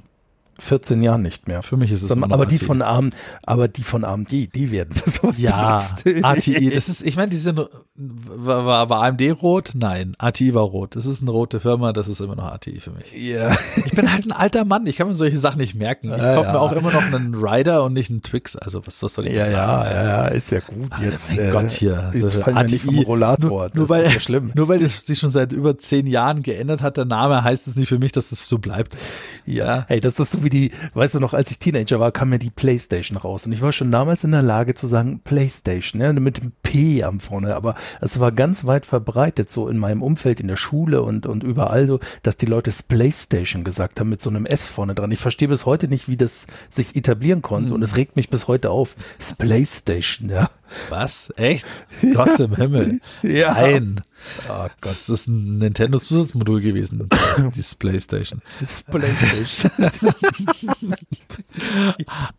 14 0.59 1.01
Jahren 1.01 1.21
nicht 1.21 1.47
mehr. 1.47 1.63
Für 1.63 1.77
mich 1.77 1.91
ist 1.91 2.01
es 2.01 2.07
Sondern, 2.07 2.31
aber 2.31 2.45
die 2.45 2.57
von 2.57 2.81
AMD, 2.81 3.15
aber 3.45 3.67
die 3.67 3.83
von 3.83 4.03
AMD, 4.03 4.31
die 4.31 4.71
werden 4.71 4.93
für 4.95 5.09
sowas 5.09 5.39
ja, 5.39 5.77
benutzt. 5.77 6.25
ATI, 6.25 6.69
das 6.71 6.89
ist, 6.89 7.05
ich 7.05 7.15
meine, 7.15 7.29
die 7.29 7.37
sind, 7.37 7.61
war, 7.95 8.89
war 8.89 9.03
AMD 9.03 9.21
rot? 9.41 9.71
Nein, 9.75 10.15
ATI 10.17 10.53
war 10.53 10.63
rot. 10.63 10.95
Das 10.95 11.05
ist 11.05 11.21
eine 11.21 11.31
rote 11.31 11.59
Firma, 11.59 11.93
das 11.93 12.07
ist 12.07 12.21
immer 12.21 12.35
noch 12.35 12.51
ATI 12.51 12.79
für 12.79 12.91
mich. 12.91 13.11
Ja. 13.13 13.55
Ich 13.85 13.91
bin 13.93 14.11
halt 14.11 14.25
ein 14.25 14.31
alter 14.31 14.65
Mann, 14.65 14.85
ich 14.87 14.97
kann 14.97 15.07
mir 15.07 15.15
solche 15.15 15.37
Sachen 15.37 15.59
nicht 15.59 15.75
merken. 15.75 16.11
Ich 16.11 16.17
ja, 16.21 16.35
kaufe 16.35 16.47
ja. 16.47 16.53
mir 16.53 16.59
auch 16.59 16.71
immer 16.71 16.91
noch 16.91 17.03
einen 17.03 17.35
Rider 17.35 17.83
und 17.83 17.93
nicht 17.93 18.09
einen 18.09 18.21
Twix, 18.21 18.55
also 18.55 18.85
was, 18.85 19.01
was 19.03 19.13
soll 19.13 19.27
ich 19.27 19.33
ja, 19.33 19.45
sagen? 19.45 19.55
Ja, 19.55 19.93
ja, 19.93 20.03
ja, 20.03 20.27
ist 20.27 20.51
ja 20.51 20.59
gut 20.59 20.89
ah, 20.91 21.01
jetzt. 21.03 21.35
Mein 21.35 21.45
äh, 21.45 21.51
Gott, 21.51 21.71
hier. 21.71 22.11
Jetzt 22.13 22.35
fallen 22.35 22.57
ATI, 22.57 22.79
vom 22.79 22.99
Rollator. 22.99 23.49
Nur, 23.49 23.71
nur 23.73 23.89
weil, 23.89 24.05
ja 24.05 24.19
schlimm. 24.19 24.51
nur 24.55 24.67
weil 24.67 24.81
es 24.81 25.05
sich 25.05 25.19
schon 25.19 25.29
seit 25.29 25.53
über 25.53 25.77
zehn 25.77 26.07
Jahren 26.07 26.43
geändert 26.43 26.81
hat, 26.81 26.97
der 26.97 27.05
Name, 27.05 27.43
heißt 27.43 27.67
es 27.67 27.75
nicht 27.75 27.89
für 27.89 27.99
mich, 27.99 28.11
dass 28.11 28.29
das 28.29 28.47
so 28.47 28.57
bleibt. 28.57 28.97
Ja, 29.45 29.85
hey, 29.87 29.99
das 29.99 30.19
ist 30.19 30.31
so 30.31 30.43
wie 30.43 30.46
die, 30.49 30.71
weißt 30.93 31.15
du 31.15 31.19
noch, 31.19 31.33
als 31.33 31.51
ich 31.51 31.59
Teenager 31.59 31.99
war, 31.99 32.11
kam 32.11 32.29
mir 32.29 32.39
die 32.39 32.49
Playstation 32.49 33.17
raus 33.17 33.45
und 33.45 33.51
ich 33.51 33.61
war 33.61 33.71
schon 33.71 33.91
damals 33.91 34.23
in 34.23 34.31
der 34.31 34.41
Lage 34.41 34.75
zu 34.75 34.87
sagen 34.87 35.21
Playstation, 35.23 36.01
ja, 36.01 36.13
mit 36.13 36.37
dem 36.37 36.51
P 36.63 37.03
am 37.03 37.19
vorne, 37.19 37.55
aber 37.55 37.75
es 38.01 38.19
war 38.19 38.31
ganz 38.31 38.65
weit 38.65 38.85
verbreitet 38.85 39.51
so 39.51 39.67
in 39.67 39.77
meinem 39.77 40.01
Umfeld, 40.01 40.39
in 40.39 40.47
der 40.47 40.55
Schule 40.55 41.01
und, 41.01 41.25
und 41.25 41.43
überall 41.43 41.87
so, 41.87 41.99
dass 42.23 42.37
die 42.37 42.45
Leute 42.45 42.71
Playstation 42.87 43.63
gesagt 43.63 43.99
haben 43.99 44.09
mit 44.09 44.21
so 44.21 44.29
einem 44.29 44.45
S 44.45 44.67
vorne 44.67 44.95
dran. 44.95 45.11
Ich 45.11 45.19
verstehe 45.19 45.47
bis 45.47 45.65
heute 45.65 45.87
nicht, 45.87 46.07
wie 46.07 46.17
das 46.17 46.47
sich 46.69 46.95
etablieren 46.95 47.41
konnte 47.41 47.69
mhm. 47.69 47.75
und 47.75 47.81
es 47.81 47.95
regt 47.95 48.15
mich 48.15 48.29
bis 48.29 48.47
heute 48.47 48.69
auf. 48.69 48.95
Playstation, 49.37 50.29
ja. 50.29 50.49
Was? 50.89 51.31
Echt? 51.37 51.65
Gott 52.13 52.39
im 52.39 52.55
Himmel. 52.55 52.99
Ja. 53.23 53.53
Nein. 53.53 54.01
Oh 54.49 54.67
Gott. 54.81 54.91
Das 54.91 55.09
ist 55.09 55.27
ein 55.27 55.59
Nintendo-Zusatzmodul 55.59 56.61
gewesen. 56.61 57.07
Dieses 57.55 57.75
Playstation. 57.75 58.41
Das 58.59 58.83
Playstation. 58.83 59.71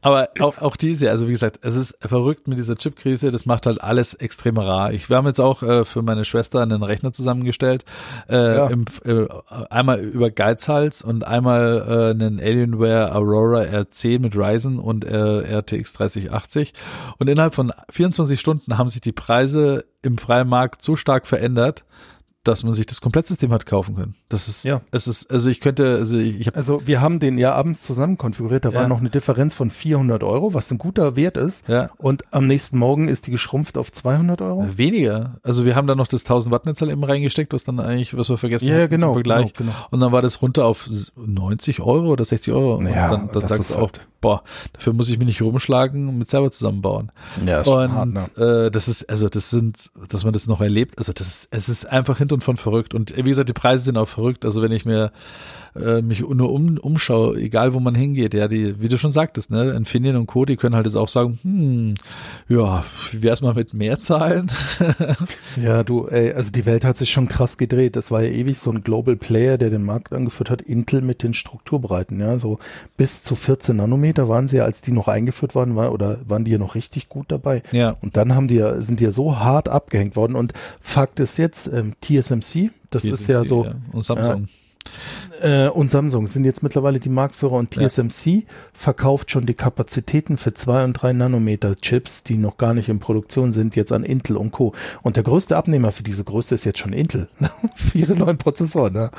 Aber 0.00 0.28
auch, 0.40 0.58
auch 0.58 0.76
diese, 0.76 1.10
also 1.10 1.26
wie 1.28 1.32
gesagt, 1.32 1.60
es 1.62 1.76
ist 1.76 1.98
verrückt 2.00 2.48
mit 2.48 2.58
dieser 2.58 2.76
Chipkrise, 2.76 3.30
das 3.30 3.46
macht 3.46 3.66
halt 3.66 3.80
alles 3.82 4.14
extrem 4.14 4.56
rar. 4.58 4.92
Ich, 4.92 5.08
wir 5.08 5.16
haben 5.16 5.26
jetzt 5.26 5.40
auch 5.40 5.62
äh, 5.62 5.84
für 5.84 6.02
meine 6.02 6.24
Schwester 6.24 6.60
einen 6.62 6.82
Rechner 6.82 7.12
zusammengestellt, 7.12 7.84
äh, 8.28 8.36
Ja. 8.56 8.66
im, 8.68 8.84
äh, 9.04 9.26
einmal 9.70 10.00
über 10.00 10.30
Geizhals 10.30 11.02
und 11.02 11.24
einmal 11.24 11.84
äh, 11.86 12.10
einen 12.10 12.40
Alienware 12.40 13.14
Aurora 13.14 13.62
R10 13.62 14.20
mit 14.20 14.36
Ryzen 14.36 14.78
und 14.78 15.04
äh, 15.04 15.58
RTX 15.58 15.92
3080 15.94 16.72
und 17.18 17.28
innerhalb 17.28 17.54
von 17.54 17.72
24 17.90 18.17
Stunden 18.26 18.78
haben 18.78 18.88
sich 18.88 19.00
die 19.00 19.12
Preise 19.12 19.84
im 20.02 20.18
freien 20.18 20.48
Markt 20.48 20.82
so 20.82 20.96
stark 20.96 21.26
verändert, 21.26 21.84
dass 22.44 22.62
man 22.62 22.72
sich 22.72 22.86
das 22.86 23.02
Komplettsystem 23.02 23.52
hat 23.52 23.66
kaufen 23.66 23.96
können. 23.96 24.14
Das 24.30 24.48
ist, 24.48 24.64
Ja. 24.64 24.80
es 24.90 25.06
ist, 25.06 25.30
also 25.30 25.50
ich 25.50 25.60
könnte, 25.60 25.96
also 25.96 26.16
ich, 26.16 26.40
ich 26.40 26.46
habe 26.46 26.56
Also 26.56 26.80
wir 26.86 27.02
haben 27.02 27.18
den 27.18 27.36
ja 27.36 27.52
abends 27.52 27.82
zusammen 27.82 28.16
konfiguriert, 28.16 28.64
da 28.64 28.72
war 28.72 28.82
Ja. 28.82 28.88
noch 28.88 29.00
eine 29.00 29.10
Differenz 29.10 29.52
von 29.52 29.68
400 29.68 30.22
Euro, 30.22 30.54
was 30.54 30.70
ein 30.70 30.78
guter 30.78 31.14
Wert 31.14 31.36
ist. 31.36 31.68
Ja. 31.68 31.90
Und 31.98 32.22
am 32.30 32.46
nächsten 32.46 32.78
Morgen 32.78 33.08
ist 33.08 33.26
die 33.26 33.32
geschrumpft 33.32 33.76
auf 33.76 33.92
200 33.92 34.40
Euro. 34.40 34.66
Weniger. 34.78 35.36
Also 35.42 35.66
wir 35.66 35.74
haben 35.76 35.86
da 35.88 35.94
noch 35.94 36.06
das 36.06 36.22
1000 36.24 36.50
Watt 36.50 36.64
Netzteil 36.64 36.88
eben 36.90 37.04
reingesteckt, 37.04 37.52
was 37.52 37.64
dann 37.64 37.80
eigentlich, 37.80 38.16
was 38.16 38.30
wir 38.30 38.38
vergessen 38.38 38.68
Ja, 38.68 38.82
zum 38.82 38.90
genau, 38.90 39.12
Vergleich. 39.14 39.52
genau, 39.52 39.72
genau. 39.72 39.86
Und 39.90 40.00
dann 40.00 40.12
war 40.12 40.22
das 40.22 40.40
runter 40.40 40.64
auf 40.64 40.88
90 41.16 41.80
Euro 41.80 42.12
oder 42.12 42.24
60 42.24 42.54
Euro. 42.54 42.80
Ja, 42.82 43.10
und 43.10 43.12
dann, 43.12 43.28
dann 43.28 43.40
das 43.40 43.50
sagst 43.50 43.60
ist 43.70 43.74
du 43.74 43.78
auch, 43.80 43.82
halt- 43.82 44.06
boah, 44.20 44.42
dafür 44.72 44.92
muss 44.92 45.08
ich 45.10 45.18
mich 45.18 45.26
nicht 45.26 45.42
rumschlagen 45.42 46.08
und 46.08 46.18
mit 46.18 46.28
selber 46.28 46.50
zusammenbauen. 46.50 47.12
Ja, 47.46 47.62
und 47.62 48.16
äh, 48.36 48.70
das 48.70 48.88
ist, 48.88 49.08
also 49.08 49.28
das 49.28 49.50
sind, 49.50 49.90
dass 50.08 50.24
man 50.24 50.32
das 50.32 50.46
noch 50.46 50.60
erlebt, 50.60 50.98
also 50.98 51.12
das 51.12 51.26
ist, 51.26 51.48
es 51.50 51.68
ist 51.68 51.84
einfach 51.86 52.18
hinten 52.18 52.34
und 52.34 52.44
von 52.44 52.56
verrückt. 52.56 52.94
Und 52.94 53.16
wie 53.16 53.22
gesagt, 53.22 53.48
die 53.48 53.54
Preise 53.54 53.84
sind 53.84 53.96
auch 53.96 54.08
verrückt. 54.08 54.44
Also 54.44 54.62
wenn 54.62 54.72
ich 54.72 54.84
mir 54.84 55.12
äh, 55.78 56.02
mich 56.02 56.20
nur 56.20 56.50
um, 56.52 56.78
umschaue, 56.78 57.36
egal 57.36 57.74
wo 57.74 57.80
man 57.80 57.94
hingeht, 57.94 58.34
ja, 58.34 58.48
die, 58.48 58.80
wie 58.80 58.88
du 58.88 58.98
schon 58.98 59.12
sagtest, 59.12 59.50
ne, 59.50 59.70
Infineon 59.70 60.16
und 60.16 60.26
Co., 60.26 60.44
die 60.44 60.56
können 60.56 60.74
halt 60.74 60.86
jetzt 60.86 60.96
auch 60.96 61.08
sagen, 61.08 61.38
hm, 61.42 61.94
ja, 62.48 62.84
wie 63.10 63.22
wär's 63.22 63.42
mal 63.42 63.54
mit 63.54 63.74
mehr 63.74 64.00
Zahlen? 64.00 64.50
Ja, 65.56 65.82
du, 65.82 66.06
ey, 66.06 66.32
also 66.32 66.52
die 66.52 66.66
Welt 66.66 66.84
hat 66.84 66.96
sich 66.96 67.10
schon 67.10 67.26
krass 67.26 67.58
gedreht. 67.58 67.96
Das 67.96 68.10
war 68.10 68.22
ja 68.22 68.30
ewig 68.30 68.58
so 68.58 68.70
ein 68.70 68.80
Global 68.80 69.16
Player, 69.16 69.58
der 69.58 69.70
den 69.70 69.82
Markt 69.82 70.12
angeführt 70.12 70.50
hat, 70.50 70.62
Intel 70.62 71.02
mit 71.02 71.22
den 71.22 71.34
Strukturbreiten, 71.34 72.20
ja, 72.20 72.38
so 72.38 72.58
bis 72.96 73.22
zu 73.22 73.34
14 73.34 73.76
Nanometer 73.76 74.07
waren 74.16 74.48
sie 74.48 74.58
ja, 74.58 74.64
als 74.64 74.80
die 74.80 74.92
noch 74.92 75.08
eingeführt 75.08 75.54
waren, 75.54 75.76
war, 75.76 75.92
oder 75.92 76.18
waren 76.26 76.44
die 76.44 76.52
ja 76.52 76.58
noch 76.58 76.74
richtig 76.74 77.08
gut 77.08 77.26
dabei. 77.28 77.62
Ja. 77.72 77.96
Und 78.00 78.16
dann 78.16 78.34
haben 78.34 78.48
die 78.48 78.56
ja, 78.56 78.80
sind 78.80 79.00
die 79.00 79.04
ja 79.04 79.10
so 79.10 79.38
hart 79.38 79.68
abgehängt 79.68 80.16
worden. 80.16 80.34
Und 80.34 80.54
Fakt 80.80 81.20
ist 81.20 81.36
jetzt, 81.36 81.66
ähm, 81.72 81.94
TSMC, 82.00 82.70
das 82.90 83.04
ist 83.04 83.26
ja 83.28 83.44
so, 83.44 83.66
Und 83.92 84.02
Samsung. 84.02 84.48
Äh, 85.40 85.68
und 85.68 85.90
Samsung 85.90 86.26
sind 86.26 86.44
jetzt 86.44 86.62
mittlerweile 86.62 87.00
die 87.00 87.08
Marktführer 87.08 87.52
und 87.54 87.76
Ja. 87.76 87.86
TSMC 87.86 88.44
verkauft 88.72 89.30
schon 89.30 89.46
die 89.46 89.54
Kapazitäten 89.54 90.36
für 90.36 90.54
zwei 90.54 90.84
und 90.84 90.94
drei 90.94 91.12
Nanometer 91.12 91.76
Chips, 91.76 92.22
die 92.22 92.36
noch 92.36 92.56
gar 92.56 92.74
nicht 92.74 92.88
in 92.88 93.00
Produktion 93.00 93.52
sind, 93.52 93.76
jetzt 93.76 93.92
an 93.92 94.04
Intel 94.04 94.36
und 94.36 94.52
Co. 94.52 94.74
Und 95.02 95.16
der 95.16 95.22
größte 95.22 95.56
Abnehmer 95.56 95.92
für 95.92 96.02
diese 96.02 96.24
größte 96.24 96.54
ist 96.54 96.64
jetzt 96.64 96.78
schon 96.78 96.92
Intel. 96.92 97.28
für 97.74 97.98
ihre 97.98 98.14
neuen 98.14 98.38
Prozessoren. 98.38 98.92
Ne? 98.92 99.10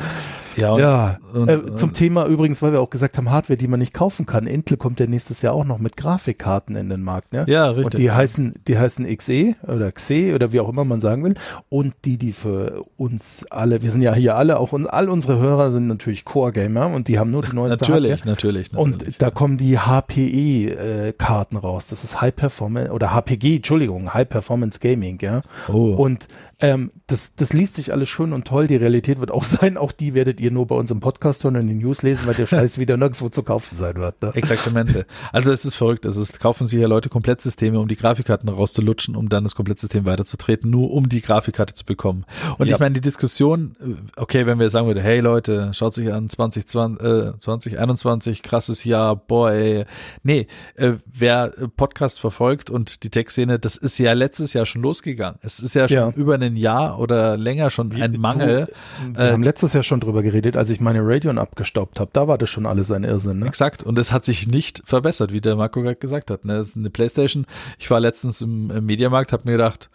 Ja, 0.55 0.71
und, 0.73 0.79
ja, 0.79 1.17
und, 1.33 1.49
äh, 1.49 1.75
zum 1.75 1.91
äh, 1.91 1.93
Thema 1.93 2.25
übrigens, 2.25 2.61
weil 2.61 2.71
wir 2.71 2.81
auch 2.81 2.89
gesagt 2.89 3.17
haben, 3.17 3.29
Hardware, 3.29 3.57
die 3.57 3.67
man 3.67 3.79
nicht 3.79 3.93
kaufen 3.93 4.25
kann. 4.25 4.47
Intel 4.47 4.77
kommt 4.77 4.99
ja 4.99 5.07
nächstes 5.07 5.41
Jahr 5.41 5.53
auch 5.53 5.63
noch 5.63 5.79
mit 5.79 5.95
Grafikkarten 5.95 6.75
in 6.75 6.89
den 6.89 7.01
Markt. 7.03 7.31
Ne? 7.33 7.45
Ja, 7.47 7.67
richtig. 7.67 7.85
Und 7.85 7.97
die 7.97 8.11
heißen, 8.11 8.55
die 8.67 8.77
heißen 8.77 9.05
XE 9.15 9.55
oder 9.67 9.91
XE 9.91 10.33
oder 10.35 10.51
wie 10.51 10.59
auch 10.59 10.69
immer 10.69 10.85
man 10.85 10.99
sagen 10.99 11.23
will. 11.23 11.35
Und 11.69 11.93
die, 12.05 12.17
die 12.17 12.33
für 12.33 12.83
uns 12.97 13.45
alle, 13.49 13.81
wir 13.81 13.91
sind 13.91 14.01
ja 14.01 14.13
hier 14.13 14.35
alle, 14.35 14.59
auch 14.59 14.73
und 14.73 14.87
all 14.87 15.09
unsere 15.09 15.39
Hörer 15.39 15.58
sind 15.67 15.87
natürlich 15.87 16.25
Core-Gamer 16.25 16.87
und 16.87 17.07
die 17.07 17.19
haben 17.19 17.31
nur 17.31 17.41
die 17.41 17.55
neueste 17.55 17.83
natürlich, 17.83 18.11
Hardware. 18.11 18.29
natürlich, 18.29 18.71
natürlich. 18.71 19.05
Und 19.05 19.21
da 19.21 19.29
kommen 19.29 19.57
die 19.57 19.77
HPE-Karten 19.77 21.57
raus. 21.57 21.87
Das 21.87 22.03
ist 22.03 22.21
High 22.21 22.35
Performance 22.35 22.91
oder 22.91 23.13
HPG, 23.13 23.57
Entschuldigung, 23.57 24.13
High 24.13 24.27
Performance 24.27 24.79
Gaming, 24.79 25.19
ja. 25.21 25.41
Oh. 25.67 25.93
Und 25.95 26.27
ähm, 26.61 26.89
das, 27.07 27.35
das 27.35 27.53
liest 27.53 27.75
sich 27.75 27.93
alles 27.93 28.09
schön 28.09 28.33
und 28.33 28.45
toll. 28.45 28.67
Die 28.67 28.75
Realität 28.75 29.19
wird 29.19 29.31
auch 29.31 29.43
sein. 29.45 29.77
Auch 29.77 29.91
die 29.91 30.13
werdet 30.13 30.39
ihr 30.41 30.51
nur 30.51 30.67
bei 30.67 30.75
uns 30.75 30.91
im 30.91 30.99
Podcast 30.99 31.43
hören 31.43 31.55
und 31.55 31.61
in 31.61 31.67
den 31.67 31.77
News 31.79 32.01
lesen, 32.01 32.25
weil 32.27 32.33
der 32.35 32.45
Scheiß 32.47 32.77
wieder 32.79 32.97
nirgendwo 32.97 33.29
zu 33.29 33.43
kaufen 33.43 33.75
sein 33.75 33.95
wird. 33.95 34.21
Ne? 34.21 34.31
Exaktamente. 34.35 35.05
Also 35.31 35.51
es 35.51 35.63
ist 35.65 35.75
verrückt. 35.75 36.05
Also 36.05 36.21
es 36.21 36.37
kaufen 36.39 36.67
sich 36.67 36.79
ja 36.79 36.87
Leute 36.87 37.09
Komplettsysteme, 37.09 37.79
um 37.79 37.87
die 37.87 37.95
Grafikkarten 37.95 38.49
rauszulutschen, 38.49 39.15
um 39.15 39.29
dann 39.29 39.43
das 39.43 39.55
Komplettsystem 39.55 40.05
weiterzutreten, 40.05 40.69
nur 40.69 40.91
um 40.91 41.07
die 41.09 41.21
Grafikkarte 41.21 41.73
zu 41.73 41.85
bekommen. 41.85 42.25
Und 42.57 42.67
Ja. 42.67 42.75
ich 42.75 42.79
meine, 42.79 42.93
die 42.95 43.01
Diskussion, 43.01 43.75
äh, 43.79 43.93
okay, 44.21 44.45
wenn 44.45 44.59
wir 44.59 44.69
sagen 44.69 44.87
würden, 44.87 45.01
hey 45.01 45.19
Leute, 45.21 45.71
schaut 45.73 45.93
sich 45.93 46.11
an 46.11 46.29
2020, 46.29 47.05
äh, 47.05 47.31
2021, 47.39 48.43
krasses 48.43 48.83
Jahr, 48.83 49.15
boah, 49.15 49.51
ey. 49.51 49.85
Nee, 50.23 50.47
äh, 50.75 50.93
wer 51.05 51.53
äh, 51.57 51.67
Podcast 51.67 52.19
verfolgt 52.19 52.69
und 52.69 53.03
die 53.03 53.09
Tech-Szene, 53.09 53.59
das 53.59 53.75
ist 53.77 53.97
ja 53.97 54.13
letztes 54.13 54.53
Jahr 54.53 54.65
schon 54.65 54.81
losgegangen. 54.81 55.39
Es 55.41 55.59
ist 55.59 55.73
ja 55.75 55.87
schon 55.87 55.97
Ja. 55.97 56.09
über 56.15 56.37
ein 56.49 56.57
Jahr 56.57 56.99
oder 56.99 57.37
länger 57.37 57.69
schon 57.69 57.91
ein 57.91 58.19
Mangel. 58.19 58.67
Du, 59.13 59.17
wir 59.17 59.31
haben 59.31 59.43
letztes 59.43 59.73
Jahr 59.73 59.83
schon 59.83 59.99
drüber 59.99 60.23
geredet, 60.23 60.57
als 60.57 60.69
ich 60.69 60.79
meine 60.79 60.99
Radeon 61.01 61.37
abgestaubt 61.37 61.99
habe. 61.99 62.09
Da 62.13 62.27
war 62.27 62.37
das 62.37 62.49
schon 62.49 62.65
alles 62.65 62.91
ein 62.91 63.03
Irrsinn. 63.03 63.39
Ne? 63.39 63.47
Exakt. 63.47 63.83
Und 63.83 63.97
es 63.97 64.11
hat 64.11 64.25
sich 64.25 64.47
nicht 64.47 64.81
verbessert, 64.85 65.31
wie 65.31 65.41
der 65.41 65.55
Marco 65.55 65.81
gerade 65.81 65.95
gesagt 65.95 66.31
hat. 66.31 66.45
Ne? 66.45 66.55
Das 66.55 66.69
ist 66.69 66.77
eine 66.77 66.89
Playstation. 66.89 67.45
Ich 67.77 67.89
war 67.89 67.99
letztens 67.99 68.41
im, 68.41 68.71
im 68.71 68.85
Mediamarkt, 68.85 69.31
habe 69.31 69.43
mir 69.45 69.53
gedacht, 69.53 69.89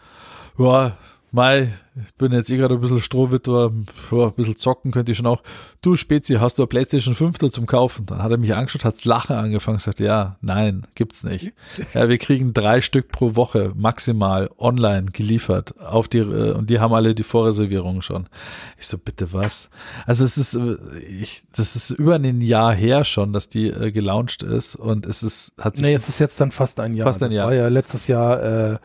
ja, 0.59 0.97
Mai, 1.35 1.73
ich 1.97 2.14
bin 2.14 2.31
jetzt 2.31 2.49
eh 2.49 2.57
gerade 2.57 2.76
ein 2.76 2.81
bisschen 2.81 3.00
Strohwitwer, 3.00 3.73
ja, 4.12 4.26
ein 4.26 4.35
bisschen 4.35 4.57
zocken 4.57 4.93
könnte 4.93 5.11
ich 5.11 5.19
schon 5.19 5.26
auch. 5.26 5.43
Du 5.81 5.97
Spezi, 5.97 6.35
hast 6.35 6.59
du 6.59 6.62
eine 6.62 6.69
Playstation 6.69 7.17
5 7.17 7.38
da 7.38 7.50
zum 7.50 7.67
Kaufen? 7.67 8.07
Dann 8.07 8.23
hat 8.23 8.31
er 8.31 8.37
mich 8.37 8.55
angeschaut, 8.55 8.85
hat's 8.85 9.05
Lachen 9.05 9.35
angefangen, 9.35 9.81
sagt, 9.81 9.99
ja, 9.99 10.37
nein, 10.43 10.87
gibt's 10.95 11.25
nicht. 11.25 11.53
Ja, 11.93 12.09
wir 12.09 12.19
kriegen 12.19 12.55
drei 12.55 12.81
Stück 12.81 13.11
pro 13.11 13.35
Woche 13.35 13.73
maximal 13.75 14.49
online 14.59 15.07
geliefert 15.11 15.76
auf 15.81 16.07
die, 16.07 16.19
äh, 16.19 16.53
und 16.53 16.71
die 16.71 16.79
haben 16.79 16.95
alle 16.95 17.17
die 17.17 17.25
Vorreservierung 17.25 18.00
schon. 18.03 18.29
Ich 18.79 18.87
so, 18.87 18.97
bitte 18.97 19.33
was? 19.33 19.71
Also 20.07 20.25
es 20.25 20.38
ist, 20.38 20.55
äh, 20.55 20.76
ich, 21.00 21.43
das 21.50 21.75
ist 21.75 21.91
über 21.91 22.14
ein 22.14 22.43
Jahr 22.43 22.73
her 22.73 23.05
schon, 23.05 23.33
dass 23.33 23.49
die 23.49 23.71
äh, 23.71 23.91
gelauncht 23.91 24.45
ist 24.45 24.76
und 24.76 25.05
es 25.05 25.25
ist, 25.25 25.50
hat 25.59 25.75
sich, 25.79 25.85
Nee, 25.85 25.95
es 25.95 26.09
ist 26.09 26.21
jetzt 26.21 26.41
dann 26.41 26.53
fast 26.53 26.79
ein 26.79 26.95
Jahr. 26.95 27.09
Fast 27.09 27.25
ein 27.25 27.31
das 27.31 27.37
Jahr. 27.37 27.47
war 27.47 27.55
ja 27.55 27.67
letztes 27.67 28.07
Jahr 28.07 28.75
äh, 28.75 28.79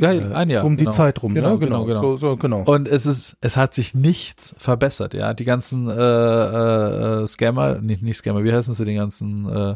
ja, 0.00 0.12
äh, 0.12 0.32
ein 0.34 0.50
Jahr. 0.50 0.60
so 0.62 0.66
um 0.66 0.76
die 0.76 0.84
genau. 0.84 0.96
Zeit 0.96 1.22
rum. 1.22 1.34
Genau, 1.34 1.52
ne? 1.52 1.58
genau, 1.58 1.84
genau. 1.84 2.00
So, 2.00 2.16
so, 2.16 2.36
genau. 2.36 2.62
Und 2.62 2.88
es 2.88 3.06
ist, 3.06 3.36
es 3.40 3.56
hat 3.56 3.74
sich 3.74 3.94
nichts 3.94 4.54
verbessert, 4.58 5.14
ja. 5.14 5.34
Die 5.34 5.44
ganzen 5.44 5.88
äh, 5.88 5.92
äh, 5.94 7.22
äh, 7.22 7.26
Scammer, 7.26 7.76
nicht, 7.80 8.02
nicht 8.02 8.16
Scammer, 8.18 8.44
wie 8.44 8.52
heißen 8.52 8.74
sie, 8.74 8.84
die 8.84 8.94
ganzen 8.94 9.48
äh, 9.48 9.74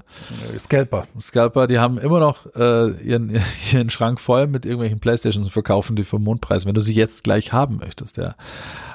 Scalper. 0.59 1.07
Scalper, 1.21 1.67
die 1.67 1.79
haben 1.79 1.99
immer 1.99 2.21
noch 2.21 2.47
äh, 2.55 2.91
ihren, 3.03 3.41
ihren 3.73 3.91
Schrank 3.91 4.21
voll 4.21 4.47
mit 4.47 4.65
irgendwelchen 4.65 5.01
Playstations 5.01 5.47
und 5.47 5.53
verkaufen 5.53 5.97
die 5.97 6.05
für 6.05 6.19
Mondpreis, 6.19 6.67
wenn 6.67 6.75
du 6.75 6.81
sie 6.81 6.95
jetzt 6.95 7.25
gleich 7.25 7.53
haben 7.53 7.77
möchtest, 7.79 8.17
ja. 8.17 8.35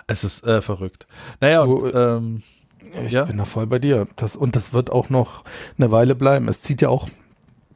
Es 0.08 0.24
ist 0.24 0.44
äh, 0.46 0.62
verrückt. 0.62 1.08
Naja, 1.40 1.64
Du, 1.64 1.78
und, 1.78 1.92
ähm, 1.96 2.42
Ich 3.06 3.12
Ja. 3.14 3.26
bin 3.26 3.38
da 3.38 3.46
voll 3.46 3.68
bei 3.68 3.78
dir. 3.78 4.08
Das, 4.16 4.36
und 4.36 4.56
das 4.56 4.74
wird 4.74 4.90
auch 4.92 5.10
noch 5.12 5.44
eine 5.78 5.92
Weile 5.92 6.16
bleiben. 6.16 6.48
Es 6.48 6.62
zieht 6.62 6.82
ja 6.82 6.90
auch 6.90 7.08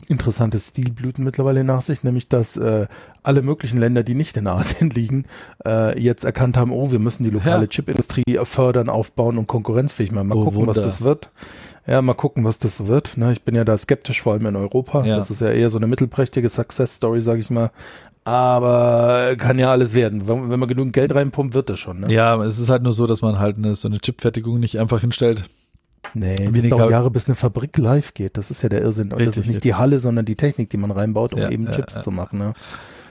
interessante 0.08 0.60
Stilblüten 0.60 1.24
mittlerweile 1.24 1.64
nach 1.64 1.82
sich, 1.82 2.04
nämlich 2.04 2.28
dass 2.30 2.58
äh, 2.58 2.88
alle 3.24 3.42
möglichen 3.42 3.78
Länder, 3.80 4.04
die 4.04 4.16
nicht 4.16 4.36
in 4.38 4.48
Asien 4.48 4.90
liegen, 4.92 5.26
äh, 5.66 6.00
jetzt 6.00 6.24
erkannt 6.26 6.58
haben, 6.58 6.72
oh, 6.72 6.92
wir 6.92 7.00
müssen 7.00 7.24
die 7.24 7.30
lokale 7.30 7.64
Ja. 7.64 7.68
Chipindustrie 7.68 8.40
fördern, 8.44 8.90
aufbauen 8.90 9.38
und 9.38 9.48
konkurrenzfähig 9.48 10.12
machen. 10.12 10.28
Mal 10.28 10.36
Oh, 10.38 10.46
gucken, 10.46 10.68
was 10.68 10.78
Wunder. 10.78 10.82
das 10.88 11.02
wird. 11.02 11.30
Ja, 11.86 12.02
mal 12.02 12.14
gucken, 12.14 12.44
was 12.46 12.60
das 12.60 12.88
wird. 12.88 13.18
Ne, 13.18 13.34
ich 13.34 13.44
bin 13.44 13.56
ja 13.56 13.66
da 13.66 13.78
skeptisch, 13.78 14.22
vor 14.22 14.34
allem 14.34 14.46
in 14.46 14.56
Europa. 14.56 15.04
Ja. 15.06 15.18
Das 15.18 15.30
ist 15.30 15.42
ja 15.42 15.50
eher 15.50 15.70
so 15.70 15.78
eine 15.78 15.88
mittelprächtige 15.88 16.48
Success-Story, 16.48 17.20
sage 17.22 17.40
ich 17.40 17.50
mal. 17.50 17.72
Aber 18.26 19.36
kann 19.38 19.60
ja 19.60 19.70
alles 19.72 19.94
werden. 19.94 20.28
Wenn, 20.28 20.50
wenn 20.50 20.60
man 20.60 20.70
genügend 20.70 20.94
Geld 20.94 21.14
reinpumpt, 21.14 21.54
wird 21.54 21.70
das 21.70 21.80
schon. 21.80 22.02
Ne? 22.02 22.14
ja, 22.14 22.42
es 22.44 22.58
ist 22.58 22.70
halt 22.70 22.84
nur 22.84 22.94
so, 22.94 23.06
dass 23.06 23.22
man 23.22 23.38
halt 23.40 23.58
eine, 23.58 23.76
so 23.76 23.88
eine 23.90 24.00
Chipfertigung 24.00 24.60
nicht 24.60 24.80
einfach 24.80 25.02
hinstellt. 25.02 25.44
Nee, 26.14 26.50
Wie 26.52 26.62
das 26.62 26.70
dauert 26.70 26.92
Jahre, 26.92 27.10
bis 27.10 27.26
eine 27.26 27.36
Fabrik 27.36 27.78
live 27.78 28.14
geht. 28.14 28.38
Das 28.38 28.52
ist 28.52 28.62
ja 28.62 28.70
der 28.70 28.82
Irrsinn. 28.82 29.12
Und 29.12 29.20
das 29.20 29.30
Richtig, 29.30 29.38
ist 29.38 29.48
nicht 29.48 29.64
die 29.64 29.74
Halle, 29.74 30.00
sondern 30.00 30.26
die 30.26 30.36
Technik, 30.36 30.70
die 30.70 30.78
man 30.78 30.92
reinbaut, 30.92 31.34
um 31.34 31.40
Ja, 31.40 31.50
eben 31.50 31.66
ja, 31.66 31.72
Chips 31.72 31.96
ja. 31.96 32.02
zu 32.02 32.12
machen. 32.12 32.40
Ne? 32.40 32.54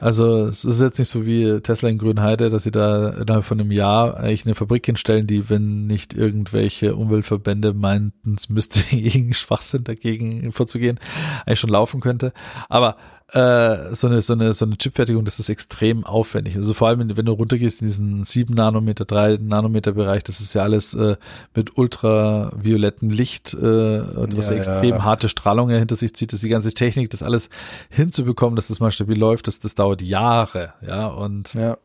Also 0.02 0.46
es 0.46 0.64
ist 0.64 0.80
jetzt 0.80 0.99
nicht 0.99 1.08
so 1.08 1.25
wie 1.26 1.61
Tesla 1.61 1.88
in 1.88 1.96
Grünheide, 1.96 2.49
dass 2.50 2.64
sie 2.64 2.72
da 2.72 3.11
innerhalb 3.11 3.44
von 3.44 3.61
einem 3.61 3.70
Jahr 3.70 4.16
eigentlich 4.16 4.44
eine 4.44 4.56
Fabrik 4.56 4.84
hinstellen, 4.84 5.28
die, 5.28 5.49
wenn 5.49 5.87
nicht 5.87 6.12
irgendwelche 6.12 6.96
Umweltverbände 6.96 7.72
meinten, 7.72 8.34
es 8.34 8.49
müsste 8.49 8.80
gegen 8.90 9.32
Schwachsinn 9.32 9.84
dagegen 9.84 10.50
vorzugehen, 10.50 10.99
eigentlich 11.46 11.61
schon 11.61 11.70
laufen 11.70 12.00
könnte. 12.00 12.32
Aber 12.68 12.96
äh, 13.32 13.94
so 13.94 14.06
eine 14.06 14.20
so 14.20 14.34
eine 14.34 14.52
so 14.52 14.64
eine 14.64 14.76
Chipfertigung, 14.76 15.24
das 15.24 15.38
ist 15.38 15.48
extrem 15.48 16.04
aufwendig. 16.04 16.56
Also 16.56 16.74
vor 16.74 16.88
allem, 16.88 17.00
wenn, 17.00 17.16
wenn 17.16 17.26
du 17.26 17.32
runtergehst 17.32 17.80
in 17.80 17.86
diesen 17.88 18.24
7 18.24 18.54
Nanometer, 18.54 19.04
3 19.04 19.38
Nanometer 19.40 19.92
Bereich, 19.92 20.22
das 20.22 20.40
ist 20.40 20.54
ja 20.54 20.62
alles 20.62 20.94
äh, 20.94 21.16
mit 21.54 21.78
ultraviolettem 21.78 23.10
Licht, 23.10 23.54
äh, 23.54 23.58
was 23.60 24.50
Ja, 24.50 24.56
extrem 24.56 24.90
ja. 24.90 25.04
harte 25.04 25.28
Strahlung 25.28 25.70
hinter 25.70 25.96
sich 25.96 26.14
zieht, 26.14 26.32
das 26.32 26.38
ist 26.38 26.44
die 26.44 26.48
ganze 26.50 26.72
Technik, 26.74 27.10
das 27.10 27.22
alles 27.22 27.48
hinzubekommen, 27.88 28.56
dass 28.56 28.68
das 28.68 28.80
mal 28.80 28.90
stabil 28.92 29.18
läuft, 29.18 29.46
das, 29.46 29.60
das 29.60 29.74
dauert 29.74 30.02
Jahre, 30.02 30.74
ja, 30.86 31.06
und 31.06 31.54
Ja. 31.54 31.78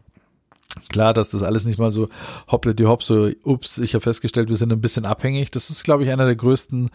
Klar, 0.89 1.13
dass 1.13 1.29
das 1.29 1.43
alles 1.43 1.65
nicht 1.65 1.79
mal 1.79 1.91
so 1.91 2.09
hopple 2.51 2.75
die 2.75 2.85
hopp, 2.85 3.03
so, 3.03 3.29
ups, 3.43 3.77
ich 3.77 3.93
habe 3.93 4.01
festgestellt, 4.01 4.49
wir 4.49 4.55
sind 4.55 4.71
ein 4.71 4.81
bisschen 4.81 5.05
abhängig. 5.05 5.51
Das 5.51 5.69
ist, 5.69 5.83
glaube 5.83 6.03
ich, 6.03 6.09
einer 6.09 6.25
der 6.25 6.35
größten, 6.35 6.89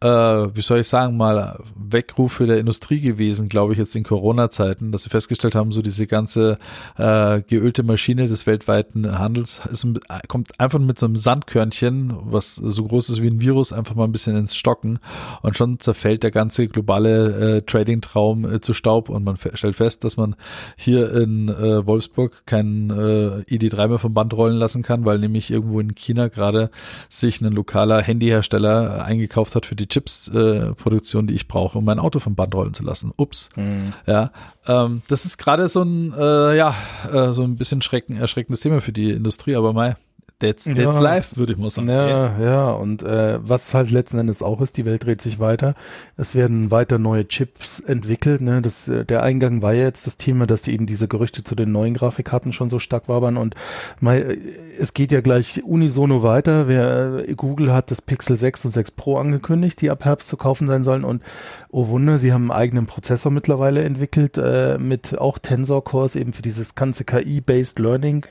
äh, 0.00 0.06
wie 0.08 0.60
soll 0.60 0.80
ich 0.80 0.88
sagen, 0.88 1.16
mal 1.16 1.62
Weckruf 1.76 2.34
für 2.34 2.46
der 2.46 2.58
Industrie 2.58 3.00
gewesen, 3.00 3.48
glaube 3.48 3.72
ich, 3.72 3.78
jetzt 3.78 3.94
in 3.96 4.04
Corona-Zeiten, 4.04 4.92
dass 4.92 5.04
sie 5.04 5.10
festgestellt 5.10 5.54
haben, 5.54 5.72
so 5.72 5.82
diese 5.82 6.06
ganze 6.06 6.58
äh, 6.96 7.42
geölte 7.42 7.82
Maschine 7.82 8.26
des 8.26 8.46
weltweiten 8.46 9.18
Handels 9.18 9.60
ist, 9.70 9.86
kommt 10.28 10.58
einfach 10.60 10.78
mit 10.78 10.98
so 10.98 11.06
einem 11.06 11.16
Sandkörnchen, 11.16 12.12
was 12.22 12.56
so 12.56 12.84
groß 12.84 13.10
ist 13.10 13.22
wie 13.22 13.28
ein 13.28 13.40
Virus, 13.40 13.72
einfach 13.72 13.94
mal 13.94 14.04
ein 14.04 14.12
bisschen 14.12 14.36
ins 14.36 14.56
Stocken 14.56 14.98
und 15.42 15.56
schon 15.56 15.78
zerfällt 15.78 16.22
der 16.22 16.30
ganze 16.30 16.68
globale 16.68 17.56
äh, 17.56 17.62
Trading-Traum 17.62 18.50
äh, 18.50 18.60
zu 18.60 18.72
Staub 18.72 19.08
und 19.08 19.24
man 19.24 19.36
stellt 19.54 19.76
fest, 19.76 20.04
dass 20.04 20.16
man 20.16 20.36
hier 20.76 21.12
in 21.12 21.48
äh, 21.48 21.86
Wolfsburg 21.86 22.46
keinen 22.46 22.90
äh, 22.90 23.19
ID3 23.48 23.88
mehr 23.88 23.98
vom 23.98 24.14
Band 24.14 24.34
rollen 24.34 24.56
lassen 24.56 24.82
kann, 24.82 25.04
weil 25.04 25.18
nämlich 25.18 25.50
irgendwo 25.50 25.80
in 25.80 25.94
China 25.94 26.28
gerade 26.28 26.70
sich 27.08 27.40
ein 27.40 27.52
lokaler 27.52 28.02
Handyhersteller 28.02 29.04
eingekauft 29.04 29.54
hat 29.54 29.66
für 29.66 29.76
die 29.76 29.88
Chips-Produktion, 29.88 31.24
äh, 31.24 31.28
die 31.28 31.34
ich 31.34 31.48
brauche, 31.48 31.78
um 31.78 31.84
mein 31.84 31.98
Auto 31.98 32.20
vom 32.20 32.34
Band 32.34 32.54
rollen 32.54 32.74
zu 32.74 32.82
lassen. 32.82 33.12
Ups. 33.16 33.50
Mhm. 33.56 33.92
Ja, 34.06 34.32
ähm, 34.66 35.02
das 35.08 35.24
ist 35.24 35.38
gerade 35.38 35.68
so 35.68 35.82
ein, 35.82 36.12
äh, 36.16 36.56
ja, 36.56 36.74
äh, 37.12 37.32
so 37.32 37.42
ein 37.42 37.56
bisschen 37.56 37.82
schrecken, 37.82 38.16
erschreckendes 38.16 38.60
Thema 38.60 38.80
für 38.80 38.92
die 38.92 39.10
Industrie, 39.10 39.56
aber 39.56 39.72
mal, 39.72 39.96
That's, 40.40 40.64
that's 40.64 40.78
ja. 40.78 40.98
life, 40.98 41.36
würde 41.36 41.52
ich 41.52 41.58
mal 41.58 41.68
sagen. 41.68 41.88
Ja, 41.88 42.40
ja, 42.40 42.70
und 42.70 43.02
äh, 43.02 43.38
was 43.46 43.74
halt 43.74 43.90
letzten 43.90 44.18
Endes 44.18 44.42
auch 44.42 44.62
ist, 44.62 44.78
die 44.78 44.86
Welt 44.86 45.04
dreht 45.04 45.20
sich 45.20 45.38
weiter. 45.38 45.74
Es 46.16 46.34
werden 46.34 46.70
weiter 46.70 46.96
neue 46.96 47.28
Chips 47.28 47.80
entwickelt. 47.80 48.40
Ne? 48.40 48.62
Das, 48.62 48.88
äh, 48.88 49.04
der 49.04 49.22
Eingang 49.22 49.60
war 49.60 49.74
ja 49.74 49.84
jetzt 49.84 50.06
das 50.06 50.16
Thema, 50.16 50.46
dass 50.46 50.62
die 50.62 50.72
eben 50.72 50.86
diese 50.86 51.08
Gerüchte 51.08 51.44
zu 51.44 51.54
den 51.54 51.72
neuen 51.72 51.92
Grafikkarten 51.92 52.54
schon 52.54 52.70
so 52.70 52.78
stark 52.78 53.06
wabern. 53.06 53.36
Und 53.36 53.54
mal, 54.00 54.38
es 54.78 54.94
geht 54.94 55.12
ja 55.12 55.20
gleich 55.20 55.62
unisono 55.62 56.22
weiter. 56.22 56.68
Wer, 56.68 57.28
äh, 57.28 57.34
Google 57.34 57.74
hat 57.74 57.90
das 57.90 58.00
Pixel 58.00 58.34
6 58.34 58.64
und 58.64 58.70
6 58.70 58.92
Pro 58.92 59.18
angekündigt, 59.18 59.82
die 59.82 59.90
ab 59.90 60.06
Herbst 60.06 60.30
zu 60.30 60.38
kaufen 60.38 60.66
sein 60.66 60.82
sollen. 60.84 61.04
Und 61.04 61.22
oh 61.70 61.88
Wunder, 61.88 62.16
sie 62.16 62.32
haben 62.32 62.50
einen 62.50 62.58
eigenen 62.58 62.86
Prozessor 62.86 63.30
mittlerweile 63.30 63.82
entwickelt, 63.82 64.38
äh, 64.38 64.78
mit 64.78 65.18
auch 65.18 65.38
Tensor 65.38 65.84
Cores 65.84 66.16
eben 66.16 66.32
für 66.32 66.40
dieses 66.40 66.74
ganze 66.74 67.04
KI-based 67.04 67.78
Learning. 67.78 68.24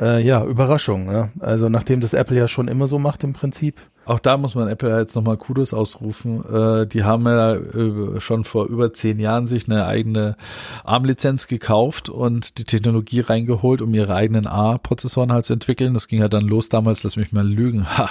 Äh, 0.00 0.22
ja, 0.22 0.44
Überraschung. 0.44 1.10
Ja? 1.10 1.30
Also 1.48 1.70
nachdem 1.70 2.00
das 2.00 2.12
Apple 2.12 2.36
ja 2.36 2.46
schon 2.46 2.68
immer 2.68 2.86
so 2.86 2.98
macht 2.98 3.24
im 3.24 3.32
Prinzip. 3.32 3.80
Auch 4.04 4.18
da 4.18 4.36
muss 4.36 4.54
man 4.54 4.68
Apple 4.68 4.94
jetzt 4.98 5.16
nochmal 5.16 5.38
Kudos 5.38 5.72
ausrufen. 5.72 6.44
Äh, 6.44 6.86
die 6.86 7.04
haben 7.04 7.24
ja 7.24 7.54
äh, 7.54 8.20
schon 8.20 8.44
vor 8.44 8.66
über 8.66 8.92
zehn 8.92 9.18
Jahren 9.18 9.46
sich 9.46 9.66
eine 9.66 9.86
eigene 9.86 10.36
ARM-Lizenz 10.84 11.46
gekauft 11.46 12.10
und 12.10 12.58
die 12.58 12.64
Technologie 12.64 13.20
reingeholt, 13.20 13.80
um 13.80 13.94
ihre 13.94 14.14
eigenen 14.14 14.46
A-Prozessoren 14.46 15.32
halt 15.32 15.46
zu 15.46 15.54
entwickeln. 15.54 15.94
Das 15.94 16.06
ging 16.06 16.20
ja 16.20 16.28
dann 16.28 16.44
los 16.44 16.68
damals, 16.68 17.02
lass 17.02 17.16
mich 17.16 17.32
mal 17.32 17.48
lügen. 17.48 17.86
Ha. 17.96 18.10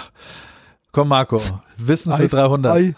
Komm 0.91 1.10
Marco, 1.10 1.38
Wissen 1.77 2.15
für 2.15 2.24
I 2.24 2.27
300. 2.29 2.79
I 2.79 2.96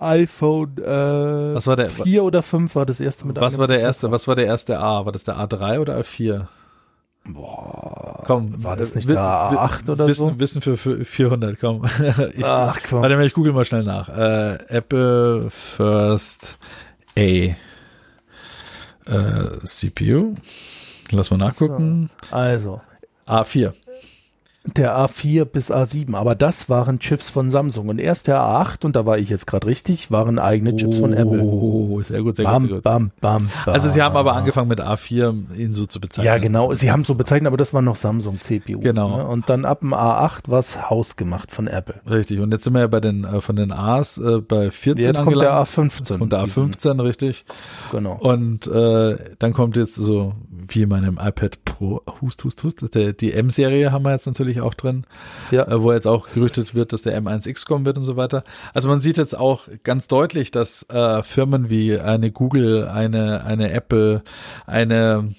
iPhone 0.00 0.76
äh, 0.76 1.54
was 1.54 1.66
war 1.66 1.76
der, 1.76 1.88
4 1.88 2.22
oder 2.22 2.42
5 2.42 2.74
war 2.76 2.84
das 2.84 3.00
erste 3.00 3.26
mit 3.26 3.40
Was 3.40 3.56
war 3.56 3.66
der 3.66 3.80
erste? 3.80 4.10
Was 4.10 4.28
war 4.28 4.36
der 4.36 4.44
erste 4.44 4.78
A? 4.78 5.06
War 5.06 5.12
das 5.12 5.24
der 5.24 5.38
A3 5.38 5.80
oder 5.80 5.98
A4? 5.98 6.46
Boah. 7.28 8.22
Komm, 8.26 8.62
war 8.62 8.76
das 8.76 8.94
nicht 8.94 9.08
der 9.08 9.18
A8 9.18 9.90
oder 9.90 10.08
Wissen, 10.08 10.28
so? 10.30 10.38
Wissen 10.38 10.62
für, 10.62 10.76
für 10.76 11.04
400, 11.04 11.58
komm. 11.60 11.84
ich, 12.34 12.44
Ach 12.44 12.78
komm. 12.88 13.02
Warte 13.02 13.16
mal, 13.16 13.26
ich 13.26 13.34
google 13.34 13.52
mal 13.52 13.64
schnell 13.64 13.84
nach. 13.84 14.08
Äh, 14.08 14.58
Apple 14.68 15.50
First 15.50 16.58
A 17.16 17.20
äh, 17.20 17.54
CPU. 19.64 20.34
Lass 21.10 21.30
mal 21.30 21.36
nachgucken. 21.36 22.10
So. 22.30 22.36
Also. 22.36 22.80
A4 23.26 23.74
der 24.76 24.96
A4 24.96 25.44
bis 25.44 25.72
A7, 25.72 26.14
aber 26.14 26.34
das 26.34 26.68
waren 26.68 26.98
Chips 26.98 27.30
von 27.30 27.50
Samsung 27.50 27.88
und 27.88 28.00
erst 28.00 28.26
der 28.26 28.38
A8 28.40 28.84
und 28.84 28.96
da 28.96 29.06
war 29.06 29.18
ich 29.18 29.28
jetzt 29.28 29.46
gerade 29.46 29.66
richtig, 29.66 30.10
waren 30.10 30.38
eigene 30.38 30.76
Chips 30.76 30.98
oh, 30.98 31.02
von 31.02 31.12
Apple. 31.12 31.40
Oh, 31.42 32.02
sehr 32.02 32.22
gut, 32.22 32.36
sehr 32.36 32.44
bam, 32.44 32.62
gut, 32.62 32.68
sehr 32.68 32.76
gut. 32.76 32.84
Bam, 32.84 33.10
bam, 33.20 33.50
bam, 33.64 33.74
Also 33.74 33.88
sie 33.88 34.02
haben 34.02 34.16
aber 34.16 34.34
angefangen 34.34 34.68
mit 34.68 34.80
A4 34.80 35.54
ihn 35.56 35.72
so 35.72 35.86
zu 35.86 36.00
bezeichnen. 36.00 36.26
Ja, 36.26 36.38
genau, 36.38 36.74
sie 36.74 36.90
haben 36.90 37.04
so 37.04 37.14
bezeichnet, 37.14 37.46
aber 37.46 37.56
das 37.56 37.72
war 37.72 37.82
noch 37.82 37.96
Samsung 37.96 38.40
CPU. 38.40 38.80
Genau. 38.80 39.16
Ne? 39.16 39.26
Und 39.26 39.48
dann 39.48 39.64
ab 39.64 39.80
dem 39.80 39.94
A8 39.94 40.50
war 40.50 40.58
es 40.58 40.90
hausgemacht 40.90 41.52
von 41.52 41.66
Apple. 41.66 42.00
Richtig, 42.08 42.40
und 42.40 42.52
jetzt 42.52 42.64
sind 42.64 42.74
wir 42.74 42.80
ja 42.80 42.86
bei 42.86 43.00
den 43.00 43.24
äh, 43.24 43.40
von 43.40 43.56
den 43.56 43.72
A's 43.72 44.18
äh, 44.18 44.40
bei 44.40 44.70
14 44.70 45.04
Jetzt 45.04 45.22
kommt 45.22 45.40
der 45.40 45.52
A15. 45.52 45.98
Jetzt 45.98 46.18
kommt 46.18 46.32
der 46.32 46.40
A15, 46.40 47.02
richtig. 47.02 47.44
Genau. 47.92 48.18
Und 48.18 48.66
äh, 48.66 49.16
dann 49.38 49.52
kommt 49.52 49.76
jetzt 49.76 49.94
so 49.94 50.34
wie 50.68 50.82
in 50.82 50.88
meinem 50.88 51.18
iPad 51.20 51.64
Pro, 51.64 52.02
hust, 52.20 52.44
hust, 52.44 52.62
hust, 52.64 52.94
der, 52.94 53.12
die 53.12 53.32
M-Serie 53.32 53.92
haben 53.92 54.04
wir 54.04 54.12
jetzt 54.12 54.26
natürlich 54.26 54.57
auch 54.60 54.74
drin, 54.74 55.04
ja. 55.50 55.66
äh, 55.66 55.82
wo 55.82 55.92
jetzt 55.92 56.06
auch 56.06 56.28
gerüchtet 56.30 56.74
wird, 56.74 56.92
dass 56.92 57.02
der 57.02 57.20
M1X 57.20 57.66
kommen 57.66 57.84
wird 57.84 57.96
und 57.96 58.04
so 58.04 58.16
weiter. 58.16 58.44
Also 58.74 58.88
man 58.88 59.00
sieht 59.00 59.18
jetzt 59.18 59.36
auch 59.36 59.68
ganz 59.84 60.08
deutlich, 60.08 60.50
dass 60.50 60.84
äh, 60.90 61.22
Firmen 61.22 61.70
wie 61.70 61.98
eine 61.98 62.30
Google, 62.30 62.88
eine, 62.88 63.44
eine 63.44 63.70
Apple, 63.72 64.22
eine, 64.66 65.34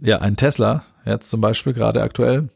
ja, 0.00 0.18
ein 0.20 0.36
Tesla, 0.36 0.84
jetzt 1.04 1.30
zum 1.30 1.40
Beispiel 1.40 1.72
gerade 1.72 2.02
aktuell, 2.02 2.48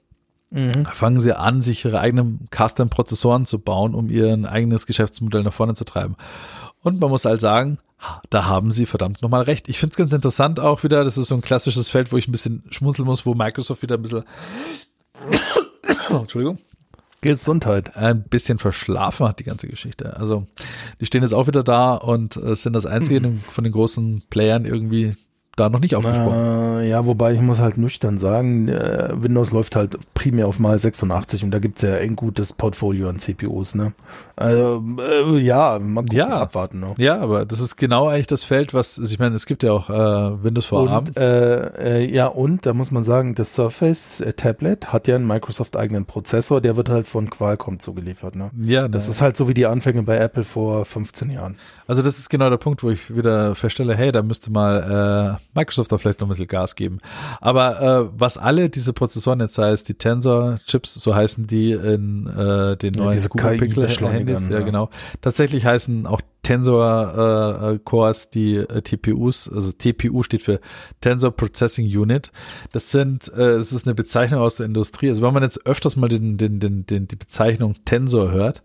Mhm. 0.52 0.84
fangen 0.84 1.20
sie 1.20 1.38
an, 1.38 1.62
sich 1.62 1.84
ihre 1.84 2.00
eigenen 2.00 2.48
Custom-Prozessoren 2.50 3.46
zu 3.46 3.60
bauen, 3.60 3.94
um 3.94 4.10
ihr 4.10 4.36
eigenes 4.50 4.84
Geschäftsmodell 4.86 5.44
nach 5.44 5.52
vorne 5.52 5.74
zu 5.74 5.84
treiben. 5.84 6.16
Und 6.82 7.00
man 7.00 7.08
muss 7.08 7.24
halt 7.24 7.40
sagen, 7.40 7.78
da 8.30 8.46
haben 8.46 8.70
sie 8.70 8.86
verdammt 8.86 9.22
nochmal 9.22 9.42
recht. 9.42 9.68
Ich 9.68 9.78
finde 9.78 9.92
es 9.92 9.96
ganz 9.96 10.12
interessant 10.12 10.58
auch 10.58 10.82
wieder, 10.82 11.04
das 11.04 11.18
ist 11.18 11.28
so 11.28 11.34
ein 11.36 11.40
klassisches 11.40 11.88
Feld, 11.88 12.10
wo 12.10 12.16
ich 12.16 12.26
ein 12.26 12.32
bisschen 12.32 12.64
schmunzeln 12.70 13.06
muss, 13.06 13.26
wo 13.26 13.34
Microsoft 13.34 13.82
wieder 13.82 13.96
ein 13.96 14.02
bisschen 14.02 14.24
Entschuldigung. 16.18 16.58
Gesundheit. 17.20 17.96
Ein 17.96 18.22
bisschen 18.22 18.58
verschlafen 18.58 19.28
hat 19.28 19.40
die 19.40 19.44
ganze 19.44 19.68
Geschichte. 19.68 20.16
Also, 20.16 20.46
die 21.00 21.06
stehen 21.06 21.22
jetzt 21.22 21.34
auch 21.34 21.46
wieder 21.46 21.62
da 21.62 21.94
und 21.94 22.36
äh, 22.36 22.56
sind 22.56 22.72
das 22.72 22.86
einzige 22.86 23.20
mhm. 23.20 23.40
von 23.40 23.64
den 23.64 23.72
großen 23.72 24.22
Playern 24.30 24.64
irgendwie, 24.64 25.16
da 25.60 25.68
noch 25.68 25.80
nicht 25.80 25.94
aufgesprungen. 25.94 26.80
Äh, 26.80 26.88
ja, 26.88 27.06
wobei 27.06 27.34
ich 27.34 27.40
muss 27.40 27.60
halt 27.60 27.78
nüchtern 27.78 28.18
sagen, 28.18 28.68
äh, 28.68 29.10
Windows 29.12 29.52
läuft 29.52 29.76
halt 29.76 29.98
primär 30.14 30.48
auf 30.48 30.58
mal 30.58 30.78
86 30.78 31.44
und 31.44 31.50
da 31.50 31.58
gibt's 31.58 31.82
ja 31.82 31.94
ein 31.96 32.16
gutes 32.16 32.52
Portfolio 32.52 33.08
an 33.08 33.16
CPUs, 33.16 33.74
ne? 33.74 33.92
Also, 34.36 34.82
äh, 34.98 35.38
ja, 35.38 35.78
mal 35.78 36.00
gucken, 36.00 36.16
ja, 36.16 36.28
abwarten. 36.28 36.80
Ne? 36.80 36.94
Ja, 36.96 37.20
aber 37.20 37.44
das 37.44 37.60
ist 37.60 37.76
genau 37.76 38.08
eigentlich 38.08 38.26
das 38.26 38.44
Feld, 38.44 38.72
was, 38.72 38.98
also 38.98 39.12
ich 39.12 39.18
meine, 39.18 39.34
es 39.34 39.44
gibt 39.44 39.62
ja 39.62 39.72
auch 39.72 39.90
äh, 39.90 40.42
Windows 40.42 40.66
vor 40.66 40.88
ARM. 40.88 41.04
Äh, 41.16 42.04
äh, 42.04 42.10
ja, 42.10 42.26
und 42.26 42.64
da 42.64 42.72
muss 42.72 42.90
man 42.90 43.02
sagen, 43.02 43.34
das 43.34 43.54
Surface 43.54 44.24
Tablet 44.36 44.92
hat 44.92 45.08
ja 45.08 45.16
einen 45.16 45.26
Microsoft 45.26 45.76
eigenen 45.76 46.06
Prozessor, 46.06 46.60
der 46.60 46.76
wird 46.76 46.88
halt 46.88 47.06
von 47.06 47.28
Qualcomm 47.28 47.80
zugeliefert, 47.80 48.34
ne? 48.34 48.50
Ja. 48.62 48.88
Das 48.88 49.08
ist 49.08 49.20
halt 49.20 49.36
so 49.36 49.46
wie 49.46 49.54
die 49.54 49.66
Anfänge 49.66 50.02
bei 50.02 50.16
Apple 50.16 50.44
vor 50.44 50.84
15 50.86 51.30
Jahren. 51.30 51.56
Also 51.86 52.02
das 52.02 52.18
ist 52.18 52.30
genau 52.30 52.48
der 52.48 52.56
Punkt, 52.56 52.82
wo 52.82 52.90
ich 52.90 53.14
wieder 53.14 53.54
feststelle, 53.54 53.94
hey, 53.94 54.12
da 54.12 54.22
müsste 54.22 54.50
mal 54.50 55.38
äh, 55.38 55.49
Microsoft 55.54 55.90
da 55.92 55.98
vielleicht 55.98 56.20
noch 56.20 56.26
ein 56.26 56.30
bisschen 56.30 56.46
Gas 56.46 56.74
geben. 56.74 56.98
Aber 57.40 57.80
äh, 57.80 58.10
was 58.16 58.38
alle 58.38 58.70
diese 58.70 58.92
Prozessoren 58.92 59.40
jetzt 59.40 59.58
heißt, 59.58 59.88
die 59.88 59.94
Tensor-Chips, 59.94 60.94
so 60.94 61.14
heißen 61.14 61.46
die 61.46 61.72
in 61.72 62.26
äh, 62.26 62.76
den 62.76 62.94
neuen 62.94 63.18
ja, 63.18 63.28
Google 63.28 63.58
Pixel-Handys, 63.58 64.48
ja, 64.48 64.58
ja 64.58 64.64
genau, 64.64 64.90
tatsächlich 65.20 65.66
heißen 65.66 66.06
auch 66.06 66.20
Tensor 66.42 67.72
äh, 67.74 67.78
Cores 67.84 68.30
die 68.30 68.56
äh, 68.56 68.82
TPUs, 68.82 69.48
also 69.52 69.72
TPU 69.72 70.22
steht 70.22 70.42
für 70.42 70.60
Tensor 71.00 71.32
Processing 71.32 71.86
Unit. 71.86 72.32
Das 72.72 72.90
sind, 72.90 73.30
äh, 73.36 73.56
es 73.56 73.72
ist 73.72 73.86
eine 73.86 73.94
Bezeichnung 73.94 74.40
aus 74.40 74.56
der 74.56 74.66
Industrie. 74.66 75.10
Also 75.10 75.22
wenn 75.22 75.34
man 75.34 75.42
jetzt 75.42 75.66
öfters 75.66 75.96
mal 75.96 76.08
den, 76.08 76.38
den, 76.38 76.58
den, 76.60 76.86
den 76.86 77.08
die 77.08 77.16
Bezeichnung 77.16 77.76
Tensor 77.84 78.30
hört, 78.30 78.62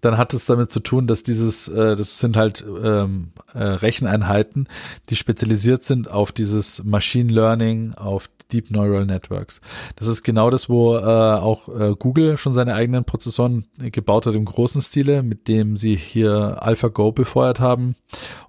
dann 0.00 0.16
hat 0.16 0.34
es 0.34 0.46
damit 0.46 0.70
zu 0.70 0.80
tun, 0.80 1.06
dass 1.06 1.22
dieses, 1.22 1.68
äh, 1.68 1.96
das 1.96 2.18
sind 2.18 2.36
halt 2.36 2.64
ähm, 2.82 3.28
äh, 3.54 3.62
Recheneinheiten, 3.62 4.68
die 5.08 5.16
spezialisiert 5.16 5.84
sind 5.84 6.10
auf 6.10 6.32
dieses 6.32 6.84
Machine 6.84 7.32
Learning, 7.32 7.94
auf 7.94 8.28
Deep 8.52 8.70
Neural 8.70 9.04
Networks. 9.04 9.60
Das 9.96 10.08
ist 10.08 10.22
genau 10.22 10.50
das, 10.50 10.68
wo 10.68 10.96
äh, 10.96 11.00
auch 11.00 11.68
äh, 11.68 11.94
Google 11.98 12.38
schon 12.38 12.54
seine 12.54 12.74
eigenen 12.74 13.04
Prozessoren 13.04 13.66
gebaut 13.78 14.26
hat 14.26 14.34
im 14.34 14.44
großen 14.44 14.80
Stile, 14.80 15.22
mit 15.22 15.48
dem 15.48 15.76
sie 15.76 15.96
hier 15.96 16.62
AlphaGo 16.62 17.12
befeuert 17.12 17.60
haben 17.60 17.94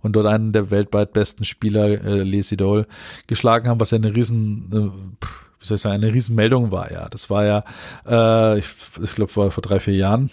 und 0.01 0.15
dort 0.15 0.27
einen 0.27 0.53
der 0.53 0.71
weltweit 0.71 1.13
besten 1.13 1.43
Spieler, 1.43 1.87
äh, 1.89 2.23
Lee 2.23 2.41
Sedol, 2.41 2.87
geschlagen 3.27 3.67
haben, 3.67 3.79
was 3.79 3.91
ja 3.91 3.97
eine 3.97 4.15
riesen 4.15 4.69
äh, 4.71 5.27
wie 5.61 5.65
soll 5.65 5.75
ich 5.75 5.81
sagen, 5.81 5.95
eine 5.95 6.13
Riesenmeldung 6.13 6.71
war, 6.71 6.89
ja. 6.89 7.09
Das 7.09 7.29
war 7.29 7.43
ja, 7.43 7.65
äh, 8.07 8.59
ich, 8.59 8.67
ich 9.01 9.13
glaube, 9.15 9.35
war 9.35 9.51
vor 9.51 9.61
drei, 9.61 9.81
vier 9.81 9.95
Jahren, 9.95 10.29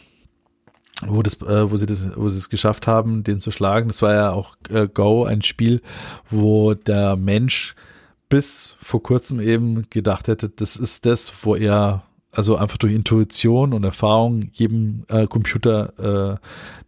wo 1.05 1.23
das, 1.23 1.41
äh, 1.43 1.71
wo 1.71 1.77
sie 1.77 1.87
das, 1.87 2.11
wo 2.17 2.29
sie 2.29 2.39
es 2.39 2.49
geschafft 2.49 2.87
haben, 2.87 3.23
den 3.23 3.41
zu 3.41 3.51
schlagen. 3.51 3.89
Das 3.89 4.03
war 4.03 4.15
ja 4.15 4.31
auch 4.33 4.57
äh, 4.71 4.89
Go, 4.89 5.25
ein 5.25 5.43
Spiel, 5.43 5.83
wo 6.31 6.75
der 6.75 7.17
Mensch 7.17 7.75
bis 8.29 8.77
vor 8.83 9.03
kurzem 9.03 9.41
eben 9.41 9.89
gedacht 9.91 10.29
hätte, 10.29 10.49
das 10.49 10.77
ist 10.77 11.07
das, 11.07 11.33
wo 11.43 11.55
er 11.55 12.03
also 12.33 12.57
einfach 12.57 12.77
durch 12.77 12.93
Intuition 12.93 13.73
und 13.73 13.85
Erfahrung 13.85 14.51
jedem 14.53 15.05
äh, 15.09 15.27
Computer 15.27 15.93
äh, 15.99 16.37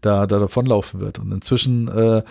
da, 0.00 0.26
da 0.26 0.38
davonlaufen 0.38 1.00
wird. 1.00 1.18
Und 1.18 1.32
inzwischen 1.32 1.88
äh, 1.88 2.22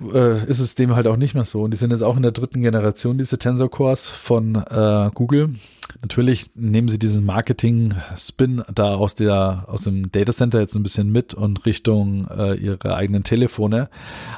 äh, 0.00 0.44
ist 0.46 0.58
es 0.58 0.74
dem 0.74 0.94
halt 0.94 1.06
auch 1.06 1.16
nicht 1.16 1.34
mehr 1.34 1.44
so. 1.44 1.62
Und 1.62 1.70
die 1.72 1.76
sind 1.76 1.90
jetzt 1.90 2.02
auch 2.02 2.16
in 2.16 2.22
der 2.22 2.32
dritten 2.32 2.60
Generation, 2.60 3.18
diese 3.18 3.38
Tensor 3.38 3.70
Cores 3.70 4.08
von 4.08 4.56
äh, 4.56 5.10
Google. 5.14 5.50
Natürlich 6.02 6.50
nehmen 6.54 6.88
sie 6.88 6.98
diesen 6.98 7.24
Marketing-Spin 7.24 8.64
da 8.74 8.94
aus 8.94 9.14
der 9.14 9.64
aus 9.68 9.82
dem 9.82 10.10
Datacenter 10.12 10.60
jetzt 10.60 10.74
ein 10.74 10.82
bisschen 10.82 11.10
mit 11.10 11.32
und 11.32 11.64
Richtung 11.64 12.28
äh, 12.28 12.54
ihre 12.54 12.96
eigenen 12.96 13.24
Telefone. 13.24 13.88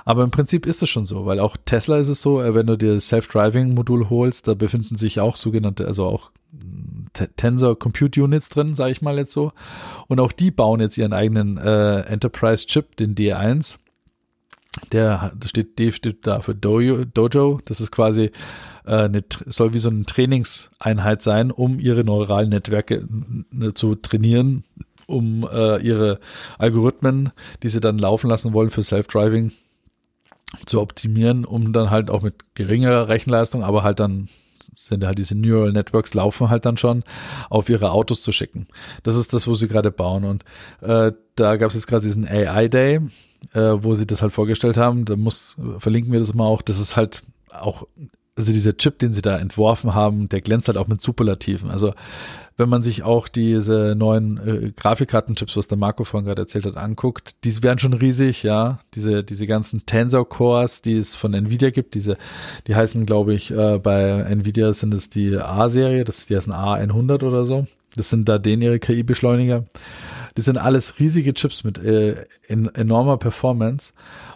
Aber 0.05 0.23
im 0.23 0.31
Prinzip 0.31 0.67
ist 0.67 0.83
es 0.83 0.91
schon 0.91 1.05
so, 1.05 1.27
weil 1.27 1.41
auch 1.41 1.57
Tesla 1.65 1.99
ist 1.99 2.09
es 2.09 2.23
so, 2.23 2.41
äh, 2.41 2.55
wenn 2.55 2.67
du 2.67 2.77
dir 2.77 2.95
das 2.95 3.09
Self-Driving-Modul 3.09 4.09
holst, 4.09 4.47
da 4.47 4.55
befinden 4.55 4.97
sich 4.97 5.21
auch 5.21 5.37
sogenannte, 5.37 5.87
also 5.87 6.05
auch 6.05 6.31
Tensor 7.37 7.79
Compute 7.79 8.23
Units 8.23 8.49
drin, 8.49 8.75
sage 8.75 8.93
ich 8.93 9.03
mal 9.03 9.19
jetzt 9.19 9.33
so. 9.33 9.53
Und 10.07 10.21
auch 10.21 10.33
die 10.33 10.51
bauen 10.51 10.81
jetzt 10.81 10.97
ihren 10.97 11.13
eigenen 11.13 11.57
äh, 11.57 12.01
Enterprise 12.03 12.67
Chip, 12.67 12.97
den 12.97 13.15
D1 13.15 13.79
der 14.93 15.33
steht, 15.45 15.79
D 15.79 15.93
steht 15.93 16.27
da 16.27 16.41
für 16.41 16.55
Dojo, 16.55 17.05
Dojo. 17.05 17.61
Das 17.65 17.81
ist 17.81 17.91
quasi 17.91 18.31
äh, 18.87 18.95
eine, 18.95 19.25
soll 19.47 19.75
wie 19.75 19.79
so 19.79 19.91
eine 19.91 20.05
Trainingseinheit 20.05 21.23
sein, 21.23 21.51
um 21.51 21.79
ihre 21.79 22.05
neuralen 22.05 22.51
Netzwerke 22.51 23.07
ne, 23.51 23.75
zu 23.75 23.95
trainieren, 23.95 24.65
um 25.07 25.49
äh, 25.51 25.81
ihre 25.83 26.21
Algorithmen, 26.59 27.31
die 27.63 27.69
sie 27.69 27.81
dann 27.81 27.99
laufen 27.99 28.29
lassen 28.29 28.53
wollen 28.53 28.71
für 28.71 28.83
Self-Driving, 28.83 29.53
zu 30.65 30.81
optimieren, 30.81 31.45
um 31.45 31.73
dann 31.73 31.91
halt 31.91 32.11
auch 32.11 32.23
mit 32.23 32.55
geringerer 32.55 33.09
Rechenleistung, 33.09 33.63
aber 33.63 33.83
halt 33.83 34.01
dann 34.01 34.29
sind 34.75 35.05
halt 35.05 35.19
diese 35.19 35.37
Neural 35.37 35.73
Networks 35.73 36.15
laufen 36.15 36.51
halt 36.51 36.65
dann 36.65 36.77
schon, 36.77 37.05
auf 37.51 37.69
ihre 37.69 37.91
Autos 37.91 38.23
zu 38.23 38.33
schicken. 38.33 38.69
Das 39.03 39.17
ist 39.17 39.33
das, 39.33 39.47
wo 39.47 39.55
sie 39.55 39.69
gerade 39.69 39.91
bauen. 39.91 40.25
Und 40.25 40.45
äh, 40.81 41.13
da 41.35 41.57
gab 41.57 41.71
es 41.71 41.75
jetzt 41.75 41.87
gerade 41.87 42.07
diesen 42.07 42.27
AI 42.27 42.69
Day, 42.69 43.01
äh, 43.55 43.61
wo 43.61 43.95
sie 43.95 44.07
das 44.07 44.23
halt 44.23 44.33
vorgestellt 44.33 44.77
haben. 44.77 45.05
Da 45.05 45.17
muss, 45.17 45.57
verlinken 45.79 46.13
wir 46.13 46.21
das 46.21 46.35
mal 46.35 46.47
auch, 46.47 46.63
das 46.63 46.79
ist 46.79 46.97
halt 46.97 47.23
auch, 47.51 47.87
also 48.37 48.53
dieser 48.53 48.77
Chip, 48.77 48.99
den 48.99 49.13
sie 49.13 49.23
da 49.23 49.37
entworfen 49.39 49.95
haben, 49.95 50.29
der 50.29 50.41
glänzt 50.41 50.69
halt 50.69 50.79
auch 50.79 50.87
mit 50.87 51.01
Superlativen. 51.01 51.71
Also 51.71 51.93
wenn 52.59 52.69
man 52.69 52.83
sich 52.83 53.05
auch 53.05 53.29
diese 53.29 53.95
neuen 53.97 54.37
äh, 54.39 54.73
Grafikkartenchips, 54.73 55.57
was 55.57 55.69
der 55.69 55.79
Marco 55.79 56.05
vorhin 56.05 56.27
gerade 56.27 56.43
erzählt 56.43 56.67
hat, 56.67 56.77
anguckt, 56.77 57.45
die 57.45 57.63
werden 57.63 57.79
schon 57.79 57.93
riesig, 57.95 58.43
ja. 58.43 58.81
Diese, 58.95 59.23
diese 59.23 59.47
ganzen 59.47 59.87
Tensor 59.87 60.29
Cores, 60.29 60.83
die 60.83 60.99
es 60.99 61.15
von 61.15 61.35
Nvidia 61.35 61.71
gibt, 61.71 61.95
diese, 61.95 62.17
die 62.67 62.75
heißen, 62.75 63.07
glaube 63.07 63.33
ich, 63.33 63.53
äh, 63.53 63.79
bei 63.79 64.03
Nvidia 64.03 64.73
sind 64.73 64.93
es 64.93 65.09
die 65.09 65.37
A-Serie, 65.37 66.05
das 66.05 66.27
die 66.27 66.37
heißen 66.37 66.53
A100 66.53 67.25
oder 67.25 67.45
so. 67.45 67.67
Das 67.95 68.11
sind 68.11 68.29
da 68.29 68.39
denen 68.39 68.63
ihre 68.63 68.81
KI-Beschleuniger. 68.81 69.65
Die 70.39 70.43
sind 70.43 70.57
alles 70.57 71.01
riesige 71.01 71.35
Chips 71.35 71.65
mit 71.65 71.79
äh, 71.79 72.25
in, 72.47 72.73
enormer 72.73 73.17
Performance. 73.17 73.93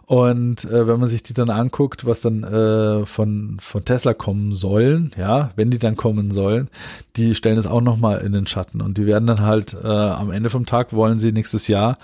Und 0.06 0.64
äh, 0.64 0.88
wenn 0.88 0.98
man 0.98 1.08
sich 1.08 1.22
die 1.22 1.32
dann 1.32 1.48
anguckt, 1.48 2.04
was 2.04 2.20
dann 2.20 2.42
äh, 2.42 3.06
von, 3.06 3.58
von 3.60 3.84
Tesla 3.84 4.12
kommen 4.12 4.50
sollen, 4.50 5.12
ja, 5.16 5.52
wenn 5.54 5.70
die 5.70 5.78
dann 5.78 5.94
kommen 5.94 6.32
sollen, 6.32 6.68
die 7.14 7.36
stellen 7.36 7.56
es 7.56 7.68
auch 7.68 7.80
nochmal 7.80 8.18
in 8.22 8.32
den 8.32 8.48
Schatten. 8.48 8.80
Und 8.80 8.98
die 8.98 9.06
werden 9.06 9.28
dann 9.28 9.42
halt 9.42 9.74
äh, 9.74 9.86
am 9.86 10.32
Ende 10.32 10.50
vom 10.50 10.66
Tag 10.66 10.92
wollen 10.92 11.20
sie 11.20 11.30
nächstes 11.30 11.68
Jahr, 11.68 11.98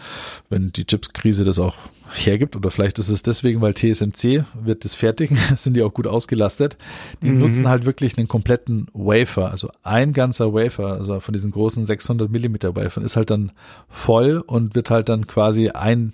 wenn 0.49 0.71
die 0.71 0.85
Chips-Krise 0.85 1.45
das 1.45 1.59
auch 1.59 1.75
hergibt, 2.14 2.57
oder 2.57 2.71
vielleicht 2.71 2.99
ist 2.99 3.09
es 3.09 3.23
deswegen, 3.23 3.61
weil 3.61 3.75
TSMC 3.75 4.44
wird 4.55 4.85
das 4.85 4.94
fertigen, 4.94 5.38
sind 5.57 5.77
die 5.77 5.83
auch 5.83 5.92
gut 5.92 6.07
ausgelastet. 6.07 6.77
Die 7.23 7.31
mhm. 7.31 7.38
nutzen 7.38 7.68
halt 7.68 7.87
wirklich 7.87 8.18
einen 8.18 8.29
kompletten 8.29 8.88
Wafer, 8.92 9.51
also 9.51 9.71
ein 9.83 10.12
ganzer 10.12 10.53
Wafer, 10.53 10.92
also 10.92 11.21
von 11.21 11.33
diesen 11.33 11.51
großen 11.51 11.85
600 11.85 12.31
Millimeter 12.31 12.75
Wafern 12.77 13.05
ist 13.05 13.16
halt 13.16 13.31
dann 13.31 13.53
voll 13.88 14.42
und 14.47 14.75
wird 14.75 14.90
halt 14.90 15.09
dann 15.09 15.27
quasi 15.27 15.71
ein 15.71 16.12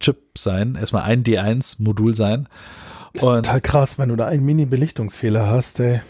Chip 0.00 0.38
sein, 0.38 0.76
erstmal 0.76 1.02
ein 1.02 1.24
D1-Modul 1.24 2.14
sein. 2.14 2.48
Das 3.12 3.22
ist 3.22 3.28
total 3.28 3.60
krass, 3.60 3.98
wenn 3.98 4.08
du 4.08 4.16
da 4.16 4.26
einen 4.26 4.44
Mini-Belichtungsfehler 4.44 5.46
hast, 5.46 5.80
ey. 5.80 6.00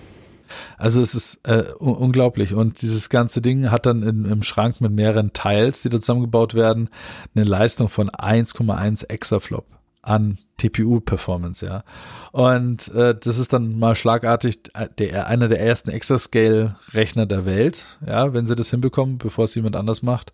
Also 0.79 1.01
es 1.01 1.15
ist 1.15 1.41
äh, 1.45 1.65
un 1.79 1.95
unglaublich. 1.95 2.55
Und 2.55 2.83
dieses 2.83 3.09
ganze 3.09 3.41
Ding 3.41 3.71
hat 3.71 3.87
dann 3.87 4.03
in, 4.03 4.25
im 4.25 4.43
Schrank 4.43 4.81
mit 4.81 4.93
mehreren 4.93 5.33
Teils, 5.33 5.83
die 5.83 5.89
da 5.89 6.01
zusammengebaut 6.01 6.55
werden, 6.55 6.89
eine 7.35 7.45
Leistung 7.45 7.89
von 7.89 8.11
1,1 8.11 9.09
Exaflop 9.09 9.67
an 10.03 10.39
TPU-Performance, 10.57 11.65
ja. 11.65 11.85
Und 12.33 12.89
äh, 12.95 13.15
das 13.19 13.39
ist 13.39 13.53
dann 13.53 13.79
mal 13.79 13.95
schlagartig 13.95 14.61
äh, 14.75 14.89
der, 14.99 15.27
einer 15.27 15.49
der 15.49 15.61
ersten 15.61 15.91
Exascale-Rechner 15.91 17.27
der 17.27 17.45
Welt, 17.45 17.85
ja, 18.07 18.33
wenn 18.33 18.47
sie 18.47 18.55
das 18.55 18.71
hinbekommen, 18.71 19.19
bevor 19.19 19.45
es 19.45 19.55
jemand 19.55 19.77
anders 19.77 20.03
macht. 20.03 20.33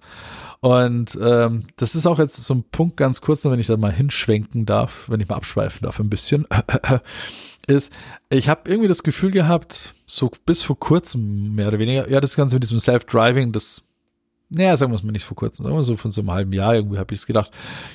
Und 0.61 1.19
ähm, 1.21 1.65
das 1.77 1.95
ist 1.95 2.07
auch 2.07 2.19
jetzt 2.19 2.37
so 2.37 2.55
ein 2.55 2.65
Punkt 2.71 2.97
ganz 2.97 3.21
kurz, 3.21 3.45
wenn 3.45 3.59
ich 3.59 3.67
da 3.67 3.77
mal 3.77 3.93
hinschwenken 3.93 4.67
darf, 4.67 5.09
wenn 5.09 5.21
ich 5.21 5.29
mal 5.29 5.37
abschweifen 5.37 5.85
darf 5.85 6.01
ein 6.01 6.11
bisschen, 6.11 6.47
ist, 7.67 7.93
ich 8.29 8.49
habe 8.49 8.71
irgendwie 8.71 8.89
das 8.89 9.03
Gefühl 9.03 9.31
gehabt, 9.31 9.95
so 10.07 10.31
bis 10.45 10.63
vor 10.63 10.79
kurzem 10.79 11.55
mehr 11.55 11.69
oder 11.69 11.79
weniger, 11.79 12.09
ja, 12.09 12.21
das 12.21 12.37
Ganze 12.37 12.57
mit 12.57 12.63
diesem 12.63 12.79
Self-Driving, 12.79 13.53
das 13.53 13.83
naja, 14.49 14.77
sagen 14.77 14.93
wir 14.93 14.97
es 14.97 15.03
mal 15.03 15.11
nicht 15.11 15.25
vor 15.25 15.37
kurzem, 15.37 15.65
sagen 15.65 15.77
wir 15.77 15.83
so 15.83 15.97
von 15.97 16.13
so 16.13 16.21
einem 16.21 16.31
halben 16.31 16.53
Jahr 16.53 16.75
irgendwie 16.75 16.99
habe 16.99 17.13
ich 17.13 17.21
es 17.21 17.27
gedacht, 17.27 17.51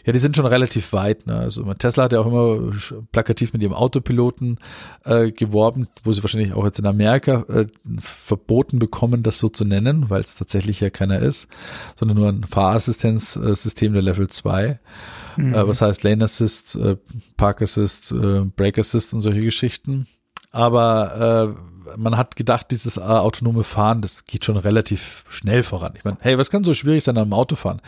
ja, 0.06 0.12
die 0.12 0.20
sind 0.20 0.36
schon 0.36 0.46
relativ 0.46 0.92
weit. 0.92 1.26
Ne? 1.26 1.36
Also 1.36 1.64
Tesla 1.76 2.04
hat 2.04 2.14
ja 2.14 2.20
auch 2.20 2.26
immer 2.26 2.74
plakativ 3.12 3.54
mit 3.54 3.62
ihrem 3.62 3.74
Autopiloten 3.74 4.60
äh, 5.06 5.32
geworben, 5.32 5.88
wo 6.04 6.12
sie 6.12 6.22
wahrscheinlich 6.22 6.54
auch 6.54 6.66
jetzt 6.66 6.80
in 6.80 6.86
Amerika 6.86 7.46
äh, 7.48 7.68
verboten 8.00 8.80
bekommen, 8.80 9.24
das 9.24 9.40
so 9.40 9.48
zu 9.48 9.64
nennen, 9.64 10.10
weil 10.10 10.22
es 10.22 10.36
tatsächlich 10.36 10.82
ja 10.82 10.90
keiner 10.90 11.20
ist, 11.20 11.48
sondern 11.98 12.18
nur 12.18 12.30
ein 12.30 12.44
Fahrassistenzsystem 12.44 13.94
der 13.94 14.02
Level 14.02 14.28
2. 14.28 14.80
Mhm. 15.38 15.54
Äh, 15.54 15.68
was 15.68 15.82
heißt 15.82 16.04
Lane 16.04 16.26
Assist, 16.26 16.76
äh, 16.76 16.98
Park 17.38 17.62
Assist, 17.62 18.12
äh, 18.12 18.42
Brake 18.42 18.82
Assist 18.82 19.14
und 19.14 19.22
solche 19.22 19.42
Geschichten. 19.42 20.06
Aber 20.52 21.56
äh, 21.56 21.72
man 21.98 22.18
hat 22.18 22.36
gedacht, 22.36 22.68
dieses 22.72 22.98
äh, 22.98 23.02
autonome 23.02 23.64
Fahren, 23.64 24.02
das 24.02 24.26
geht 24.26 24.46
schon 24.46 24.58
relativ 24.58 25.26
schnell 25.30 25.64
voran. 25.64 25.94
Ich 25.96 26.04
meine, 26.04 26.18
hey, 26.22 26.38
was 26.38 26.50
kann 26.50 26.64
so 26.64 26.74
schwierig 26.74 27.04
sein 27.04 27.18
am 27.18 27.34
Autofahren? 27.34 27.82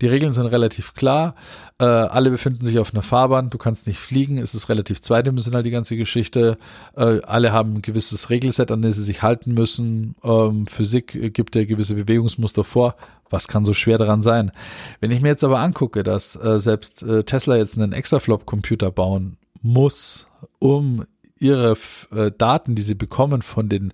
Die 0.00 0.06
Regeln 0.06 0.32
sind 0.32 0.46
relativ 0.46 0.94
klar. 0.94 1.34
Äh, 1.78 1.84
alle 1.84 2.30
befinden 2.30 2.64
sich 2.64 2.78
auf 2.78 2.92
einer 2.92 3.02
Fahrbahn. 3.02 3.50
Du 3.50 3.58
kannst 3.58 3.86
nicht 3.86 3.98
fliegen. 3.98 4.38
Es 4.38 4.54
ist 4.54 4.68
relativ 4.68 5.00
zweidimensional, 5.02 5.62
die 5.62 5.70
ganze 5.70 5.96
Geschichte. 5.96 6.58
Äh, 6.96 7.20
alle 7.22 7.52
haben 7.52 7.74
ein 7.74 7.82
gewisses 7.82 8.30
Regelset, 8.30 8.70
an 8.70 8.82
das 8.82 8.96
sie 8.96 9.02
sich 9.02 9.22
halten 9.22 9.54
müssen. 9.54 10.16
Ähm, 10.24 10.66
Physik 10.66 11.34
gibt 11.34 11.54
ja 11.54 11.64
gewisse 11.64 11.94
Bewegungsmuster 11.94 12.64
vor. 12.64 12.96
Was 13.28 13.48
kann 13.48 13.64
so 13.64 13.74
schwer 13.74 13.98
daran 13.98 14.22
sein? 14.22 14.52
Wenn 15.00 15.10
ich 15.10 15.20
mir 15.20 15.28
jetzt 15.28 15.44
aber 15.44 15.58
angucke, 15.58 16.02
dass 16.02 16.36
äh, 16.36 16.60
selbst 16.60 17.02
äh, 17.02 17.24
Tesla 17.24 17.56
jetzt 17.56 17.76
einen 17.76 17.92
Exaflop-Computer 17.92 18.90
bauen 18.90 19.36
muss, 19.62 20.26
um 20.58 21.04
ihre 21.38 21.76
äh, 22.12 22.30
Daten, 22.36 22.74
die 22.74 22.82
sie 22.82 22.94
bekommen 22.94 23.42
von 23.42 23.68
den 23.68 23.92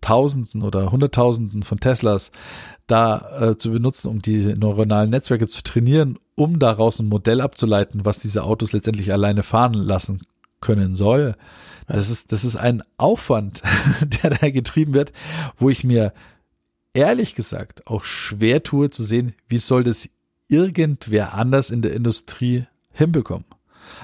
Tausenden 0.00 0.62
oder 0.62 0.92
Hunderttausenden 0.92 1.62
von 1.62 1.80
Teslas, 1.80 2.30
da 2.86 3.40
äh, 3.40 3.56
zu 3.56 3.70
benutzen, 3.70 4.08
um 4.08 4.20
die 4.20 4.54
neuronalen 4.54 5.10
Netzwerke 5.10 5.48
zu 5.48 5.62
trainieren, 5.62 6.18
um 6.34 6.58
daraus 6.58 6.98
ein 6.98 7.08
Modell 7.08 7.40
abzuleiten, 7.40 8.04
was 8.04 8.18
diese 8.18 8.44
Autos 8.44 8.72
letztendlich 8.72 9.12
alleine 9.12 9.42
fahren 9.42 9.72
lassen 9.72 10.22
können 10.60 10.94
soll. 10.94 11.36
Das 11.86 12.10
ist, 12.10 12.32
das 12.32 12.44
ist 12.44 12.56
ein 12.56 12.82
Aufwand, 12.98 13.62
der 14.22 14.30
da 14.30 14.50
getrieben 14.50 14.92
wird, 14.92 15.12
wo 15.56 15.70
ich 15.70 15.84
mir 15.84 16.12
ehrlich 16.92 17.34
gesagt 17.34 17.86
auch 17.86 18.04
schwer 18.04 18.62
tue 18.62 18.90
zu 18.90 19.04
sehen, 19.04 19.34
wie 19.48 19.58
soll 19.58 19.84
das 19.84 20.08
irgendwer 20.48 21.34
anders 21.34 21.70
in 21.70 21.82
der 21.82 21.94
Industrie 21.94 22.66
hinbekommen. 22.92 23.46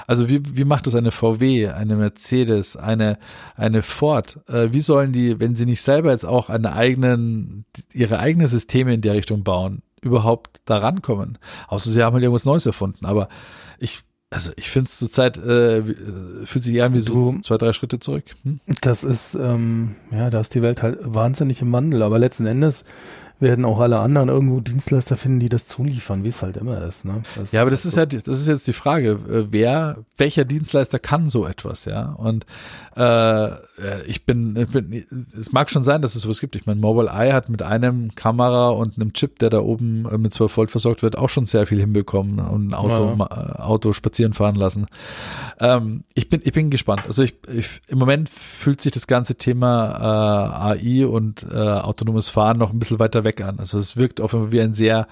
Also 0.07 0.29
wie, 0.29 0.41
wie 0.57 0.65
macht 0.65 0.87
das 0.87 0.95
eine 0.95 1.11
VW, 1.11 1.69
eine 1.69 1.97
Mercedes, 1.97 2.77
eine, 2.77 3.19
eine 3.57 3.83
Ford? 3.83 4.39
Äh, 4.49 4.73
wie 4.73 4.81
sollen 4.81 5.13
die, 5.13 5.41
wenn 5.41 5.57
sie 5.57 5.67
nicht 5.67 5.83
selber 5.83 6.11
jetzt 6.11 6.27
auch 6.27 6.51
eine 6.51 6.75
eigenen, 6.75 7.65
ihre 7.93 8.19
eigenen 8.19 8.47
Systeme 8.47 8.95
in 8.95 9.03
der 9.03 9.15
Richtung 9.15 9.45
bauen, 9.45 9.83
überhaupt 10.01 10.61
da 10.65 10.79
rankommen? 10.79 11.39
Außer 11.69 11.91
sie 11.91 12.03
haben 12.03 12.15
halt 12.15 12.23
irgendwas 12.23 12.45
Neues 12.45 12.67
erfunden. 12.67 13.07
Aber 13.07 13.29
ich, 13.79 14.03
also 14.31 14.53
ich 14.57 14.71
finde 14.71 14.89
es 14.89 14.99
zurzeit, 14.99 15.37
äh, 15.39 15.83
fühlt 16.45 16.65
sich 16.65 16.75
eher 16.75 16.93
wie 16.95 17.01
so 17.01 17.37
zwei, 17.43 17.59
drei 17.59 17.73
Schritte 17.73 17.99
zurück. 17.99 18.25
Hm? 18.45 18.61
Das 18.81 19.05
ist, 19.05 19.35
ähm, 19.35 19.97
ja, 20.11 20.31
da 20.31 20.41
ist 20.41 20.55
die 20.55 20.63
Welt 20.63 20.83
halt 20.83 20.99
wahnsinnig 21.03 21.63
im 21.63 21.73
Wandel. 21.73 22.03
Aber 22.03 22.19
letzten 22.19 22.47
Endes 22.47 22.85
werden 23.41 23.65
auch 23.65 23.81
alle 23.81 24.01
anderen 24.01 24.29
irgendwo 24.29 24.61
Dienstleister 24.61 25.17
finden, 25.17 25.41
die 25.41 25.49
das 25.49 25.67
zuliefern, 25.67 26.25
wie 26.25 26.29
es 26.29 26.43
halt 26.43 26.57
immer 26.57 26.83
ist. 26.85 27.05
Ne? 27.05 27.23
Das 27.37 27.53
ja, 27.53 27.63
aber 27.63 27.71
das 27.71 27.85
ist 27.85 27.93
so. 27.93 27.99
halt, 27.99 28.27
das 28.27 28.41
ist 28.41 28.49
jetzt 28.49 28.67
die 28.67 28.73
Frage, 28.73 29.13
äh, 29.29 29.47
wer, 29.51 29.99
welcher 30.17 30.45
Dienstleister 30.45 30.99
kann 30.99 31.29
so 31.29 31.47
etwas, 31.47 31.87
ja? 31.87 32.13
Und 32.13 32.45
äh, 32.97 33.51
ich 34.07 34.27
bin, 34.27 34.57
ich 34.57 34.69
bin, 34.69 35.05
es 35.39 35.53
mag 35.53 35.71
schon 35.71 35.83
sein, 35.83 36.03
dass 36.03 36.15
es 36.15 36.23
sowas 36.23 36.41
gibt. 36.41 36.55
Ich 36.57 36.67
meine, 36.67 36.81
Mobile 36.81 37.09
Eye 37.09 37.33
hat 37.33 37.49
mit 37.49 37.63
einem 37.63 38.15
Kamera 38.15 38.71
und 38.71 38.97
einem 38.97 39.13
Chip, 39.15 39.39
der 39.39 39.49
da 39.49 39.61
oben 39.61 40.07
äh, 40.07 40.19
mit 40.19 40.35
12 40.35 40.57
Volt 40.57 40.71
versorgt 40.71 41.03
wird, 41.03 41.17
auch 41.17 41.31
schon 41.31 41.47
sehr 41.47 41.67
viel 41.67 41.81
hinbekommen 41.81 42.41
und 42.41 42.69
ein 42.69 42.75
Auto, 42.75 43.17
ja. 43.19 43.25
Äh, 43.25 43.63
Auto 43.63 43.93
spazieren 43.93 44.35
fahren 44.35 44.57
lassen. 44.57 44.87
Ähm, 45.61 46.05
ich 46.15 46.29
bin, 46.29 46.43
ich 46.45 46.53
bin 46.53 46.71
gespannt. 46.71 47.05
Also 47.07 47.23
ich, 47.23 47.35
ich, 47.53 47.81
im 47.89 47.99
Moment 47.99 48.29
fühlt 48.29 48.81
sich 48.81 48.93
das 48.93 49.07
ganze 49.07 49.37
Thema 49.37 50.75
äh, 50.77 50.91
AI 51.01 51.07
und 51.07 51.47
äh, 51.51 51.57
autonomes 51.57 52.29
Fahren 52.29 52.59
noch 52.59 52.73
ein 52.73 52.79
bisschen 52.79 52.99
weiter 52.99 53.25
weg 53.25 53.30
weg 53.31 53.41
an. 53.43 53.59
Also 53.59 53.79
es 53.79 53.97
wirkt 53.97 54.21
auf 54.21 54.33
jeden 54.33 54.45
Fall 54.47 54.53
wie 54.53 54.61
ein 54.61 54.75
sehr 54.75 55.07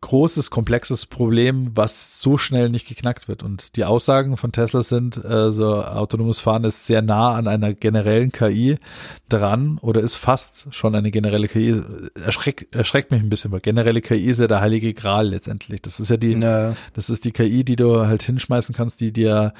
großes, 0.00 0.50
komplexes 0.50 1.06
Problem, 1.06 1.70
was 1.74 2.20
so 2.20 2.36
schnell 2.36 2.68
nicht 2.68 2.86
geknackt 2.86 3.26
wird. 3.26 3.42
Und 3.42 3.76
die 3.76 3.86
Aussagen 3.86 4.36
von 4.36 4.52
Tesla 4.52 4.82
sind, 4.82 5.16
äh, 5.24 5.50
so 5.50 5.82
autonomes 5.82 6.40
Fahren 6.40 6.64
ist 6.64 6.86
sehr 6.86 7.00
nah 7.00 7.32
an 7.34 7.48
einer 7.48 7.72
generellen 7.72 8.30
KI 8.30 8.76
dran 9.30 9.78
oder 9.80 10.02
ist 10.02 10.16
fast 10.16 10.66
schon 10.74 10.94
eine 10.94 11.10
generelle 11.10 11.48
KI. 11.48 11.80
Erschreckt, 12.22 12.74
erschreckt 12.74 13.12
mich 13.12 13.22
ein 13.22 13.30
bisschen, 13.30 13.50
weil 13.50 13.60
generelle 13.60 14.02
KI 14.02 14.26
ist 14.26 14.40
ja 14.40 14.46
der 14.46 14.60
heilige 14.60 14.92
Gral 14.92 15.28
letztendlich. 15.28 15.80
Das 15.80 15.98
ist 16.00 16.10
ja 16.10 16.18
die, 16.18 16.32
Ja. 16.32 16.76
das 16.92 17.08
ist 17.08 17.24
die 17.24 17.32
KI, 17.32 17.64
die 17.64 17.76
du 17.76 18.06
halt 18.06 18.22
hinschmeißen 18.24 18.74
kannst, 18.74 19.00
die 19.00 19.10
dir 19.10 19.54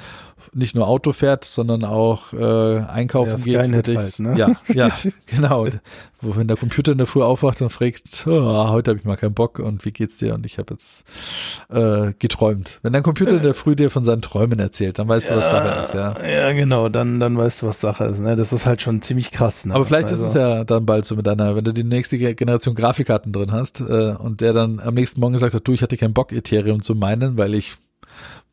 nicht 0.55 0.73
nur 0.75 0.87
Auto 0.87 1.11
fährt, 1.13 1.45
sondern 1.45 1.83
auch 1.83 2.33
äh, 2.33 2.79
einkaufen 2.79 3.29
Ja, 3.29 3.35
geht. 3.35 3.43
für 3.43 3.63
Skynet 3.63 3.87
dich. 3.87 3.97
halt, 3.97 4.19
ne? 4.19 4.37
Ja, 4.37 4.51
ja, 4.73 4.91
genau. 5.27 5.67
Wo 6.21 6.35
wenn 6.37 6.47
der 6.47 6.57
Computer 6.57 6.93
in 6.93 6.97
der 6.97 7.07
Früh 7.07 7.21
aufwacht 7.21 7.61
und 7.61 7.69
fragt, 7.69 8.25
oh, 8.25 8.69
heute 8.69 8.91
habe 8.91 8.99
ich 8.99 9.05
mal 9.05 9.17
keinen 9.17 9.33
Bock 9.33 9.59
und 9.59 9.83
wie 9.85 9.91
geht's 9.91 10.17
dir? 10.17 10.33
Und 10.33 10.45
ich 10.45 10.57
habe 10.57 10.73
jetzt 10.73 11.03
äh, 11.69 12.13
geträumt. 12.17 12.79
Wenn 12.81 12.93
dein 12.93 13.03
Computer 13.03 13.31
in 13.37 13.43
der 13.43 13.53
Früh 13.53 13.75
dir 13.75 13.91
von 13.91 14.03
seinen 14.03 14.21
Träumen 14.21 14.57
erzählt, 14.59 14.97
dann 14.97 15.07
weißt 15.07 15.29
du, 15.29 15.35
was 15.35 15.49
Sache 15.49 15.83
ist, 15.83 15.93
ja. 15.93 16.15
Ja, 16.25 16.51
genau, 16.53 16.89
dann, 16.89 17.19
dann 17.19 17.37
weißt 17.37 17.61
du, 17.61 17.67
was 17.67 17.79
Sache 17.81 18.05
ist. 18.05 18.19
Ne? 18.19 18.35
Das 18.35 18.53
ist 18.53 18.65
halt 18.65 18.81
schon 18.81 19.01
ziemlich 19.01 19.31
krass. 19.31 19.65
Ne? 19.65 19.75
Aber 19.75 19.85
vielleicht 19.85 20.09
Also- 20.09 20.23
ist 20.23 20.29
es 20.29 20.33
ja 20.35 20.63
dann 20.63 20.85
bald 20.85 21.05
so 21.05 21.15
mit 21.15 21.27
deiner, 21.27 21.55
wenn 21.55 21.63
du 21.65 21.73
die 21.73 21.83
nächste 21.83 22.17
Generation 22.17 22.75
Grafikkarten 22.75 23.31
drin 23.33 23.51
hast 23.51 23.81
äh, 23.81 23.83
und 24.17 24.41
der 24.41 24.53
dann 24.53 24.79
am 24.79 24.93
nächsten 24.95 25.19
Morgen 25.19 25.33
gesagt 25.33 25.53
hat, 25.53 25.67
du, 25.67 25.73
ich 25.73 25.81
hatte 25.81 25.97
keinen 25.97 26.13
Bock, 26.13 26.31
Ethereum 26.31 26.81
zu 26.81 26.95
meinen, 26.95 27.37
weil 27.37 27.53
ich 27.53 27.75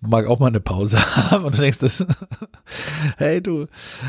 mag 0.01 0.27
auch 0.27 0.38
mal 0.38 0.48
eine 0.48 0.61
Pause 0.61 0.98
haben 1.31 1.44
und 1.44 1.57
du 1.57 1.61
denkst, 1.61 1.79
das, 1.79 2.05
hey 3.16 3.40
du, 3.40 3.66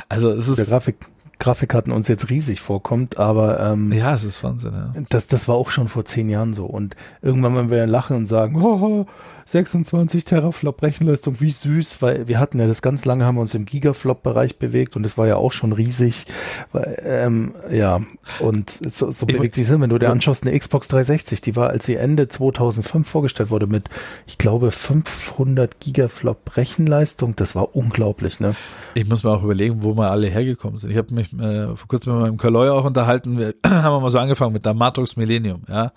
also 0.10 0.32
es 0.32 0.46
der 0.46 0.64
ist, 0.64 0.70
Grafik, 0.70 0.98
Grafikkarten 1.40 1.92
uns 1.92 2.08
jetzt 2.08 2.30
riesig 2.30 2.62
vorkommt, 2.62 3.18
aber 3.18 3.60
ähm, 3.60 3.92
ja, 3.92 4.14
es 4.14 4.24
ist 4.24 4.44
Wahnsinn, 4.44 4.74
ja. 4.74 4.94
das, 5.10 5.28
das 5.28 5.48
war 5.48 5.56
auch 5.56 5.70
schon 5.70 5.88
vor 5.88 6.06
zehn 6.06 6.30
Jahren 6.30 6.54
so. 6.54 6.66
Und 6.66 6.96
irgendwann, 7.22 7.56
wenn 7.56 7.70
wir 7.70 7.86
lachen 7.86 8.16
und 8.16 8.28
sagen, 8.28 8.56
oh, 8.64 9.06
26 9.46 10.26
Teraflop 10.26 10.82
Rechenleistung, 10.82 11.40
wie 11.42 11.52
süß, 11.52 12.02
weil 12.02 12.28
wir 12.28 12.40
hatten 12.40 12.60
ja 12.60 12.68
das 12.68 12.82
ganz 12.82 13.06
lange, 13.06 13.26
haben 13.26 13.36
wir 13.36 13.42
uns 13.42 13.56
im 13.56 13.66
Gigaflop-Bereich 13.66 14.58
bewegt 14.58 14.96
und 14.96 15.04
das 15.04 15.18
war 15.18 15.28
ja 15.28 15.36
auch 15.36 15.52
schon 15.52 15.72
riesig. 15.74 16.26
Weil, 16.72 16.98
ähm, 17.06 17.54
ja, 17.72 18.02
und 18.40 18.70
so, 18.70 19.12
so 19.12 19.28
Ich- 19.28 19.36
bewegt 19.36 19.56
sich 19.56 19.68
Sinn, 19.68 19.82
wenn 19.82 19.90
du 19.90 19.98
dir 19.98 20.10
anschaust, 20.12 20.46
eine 20.48 20.58
Xbox 20.58 20.88
360, 20.88 21.42
die 21.42 21.56
war, 21.56 21.70
als 21.70 21.86
sie 21.86 21.96
Ende 21.96 22.28
2005 22.28 23.08
vorgestellt 23.10 23.50
wurde, 23.50 23.68
mit, 23.68 23.90
ich 24.28 24.38
glaube, 24.38 24.72
500 24.72 25.80
Gigaflop 25.80 26.56
Rechenleistung, 26.58 27.36
das 27.36 27.56
war 27.56 27.76
unglaublich, 27.76 28.40
ne? 28.40 28.56
Ich 28.96 29.08
muss 29.08 29.24
mir 29.24 29.32
auch 29.32 29.44
überlegen, 29.44 29.84
wo 29.84 29.96
wir 29.96 30.10
alle 30.12 30.28
hergekommen 30.28 30.80
sind. 30.80 30.92
Ich 30.92 30.98
habe 30.98 31.14
mich 31.14 31.34
äh, 31.34 31.76
vor 31.76 31.88
kurzem 31.88 32.14
mit 32.14 32.22
meinem 32.22 32.38
Kaloi 32.38 32.70
auch 32.70 32.86
unterhalten. 32.86 33.38
Wir 33.38 33.54
haben 33.66 33.94
wir 33.94 34.00
mal 34.00 34.10
so 34.10 34.20
angefangen 34.20 34.54
mit 34.54 34.66
der 34.66 34.74
Matrix 34.74 35.16
Millennium, 35.16 35.64
ja. 35.68 35.92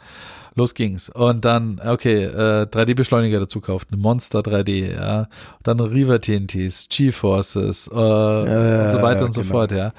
Los 0.57 0.75
ging's. 0.75 1.11
Und 1.11 1.45
dann, 1.45 1.81
okay, 1.85 2.25
äh, 2.25 2.67
3D-Beschleuniger 2.67 3.39
dazu 3.39 3.61
kauft, 3.61 3.89
eine 3.91 4.01
Monster 4.01 4.41
3D, 4.41 4.95
ja. 4.95 5.29
Dann 5.63 5.79
Riva 5.79 6.19
TNTs, 6.19 6.89
GeForces, 6.89 7.89
äh, 7.89 7.91
und 7.95 8.93
so 8.93 9.03
weiter 9.03 9.21
ja, 9.21 9.25
und 9.27 9.33
so 9.33 9.43
genau. 9.43 9.53
fort, 9.53 9.73
ja. 9.73 9.93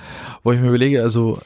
Wo 0.43 0.51
ich 0.51 0.59
mir 0.59 0.69
überlege, 0.69 1.03
also 1.03 1.37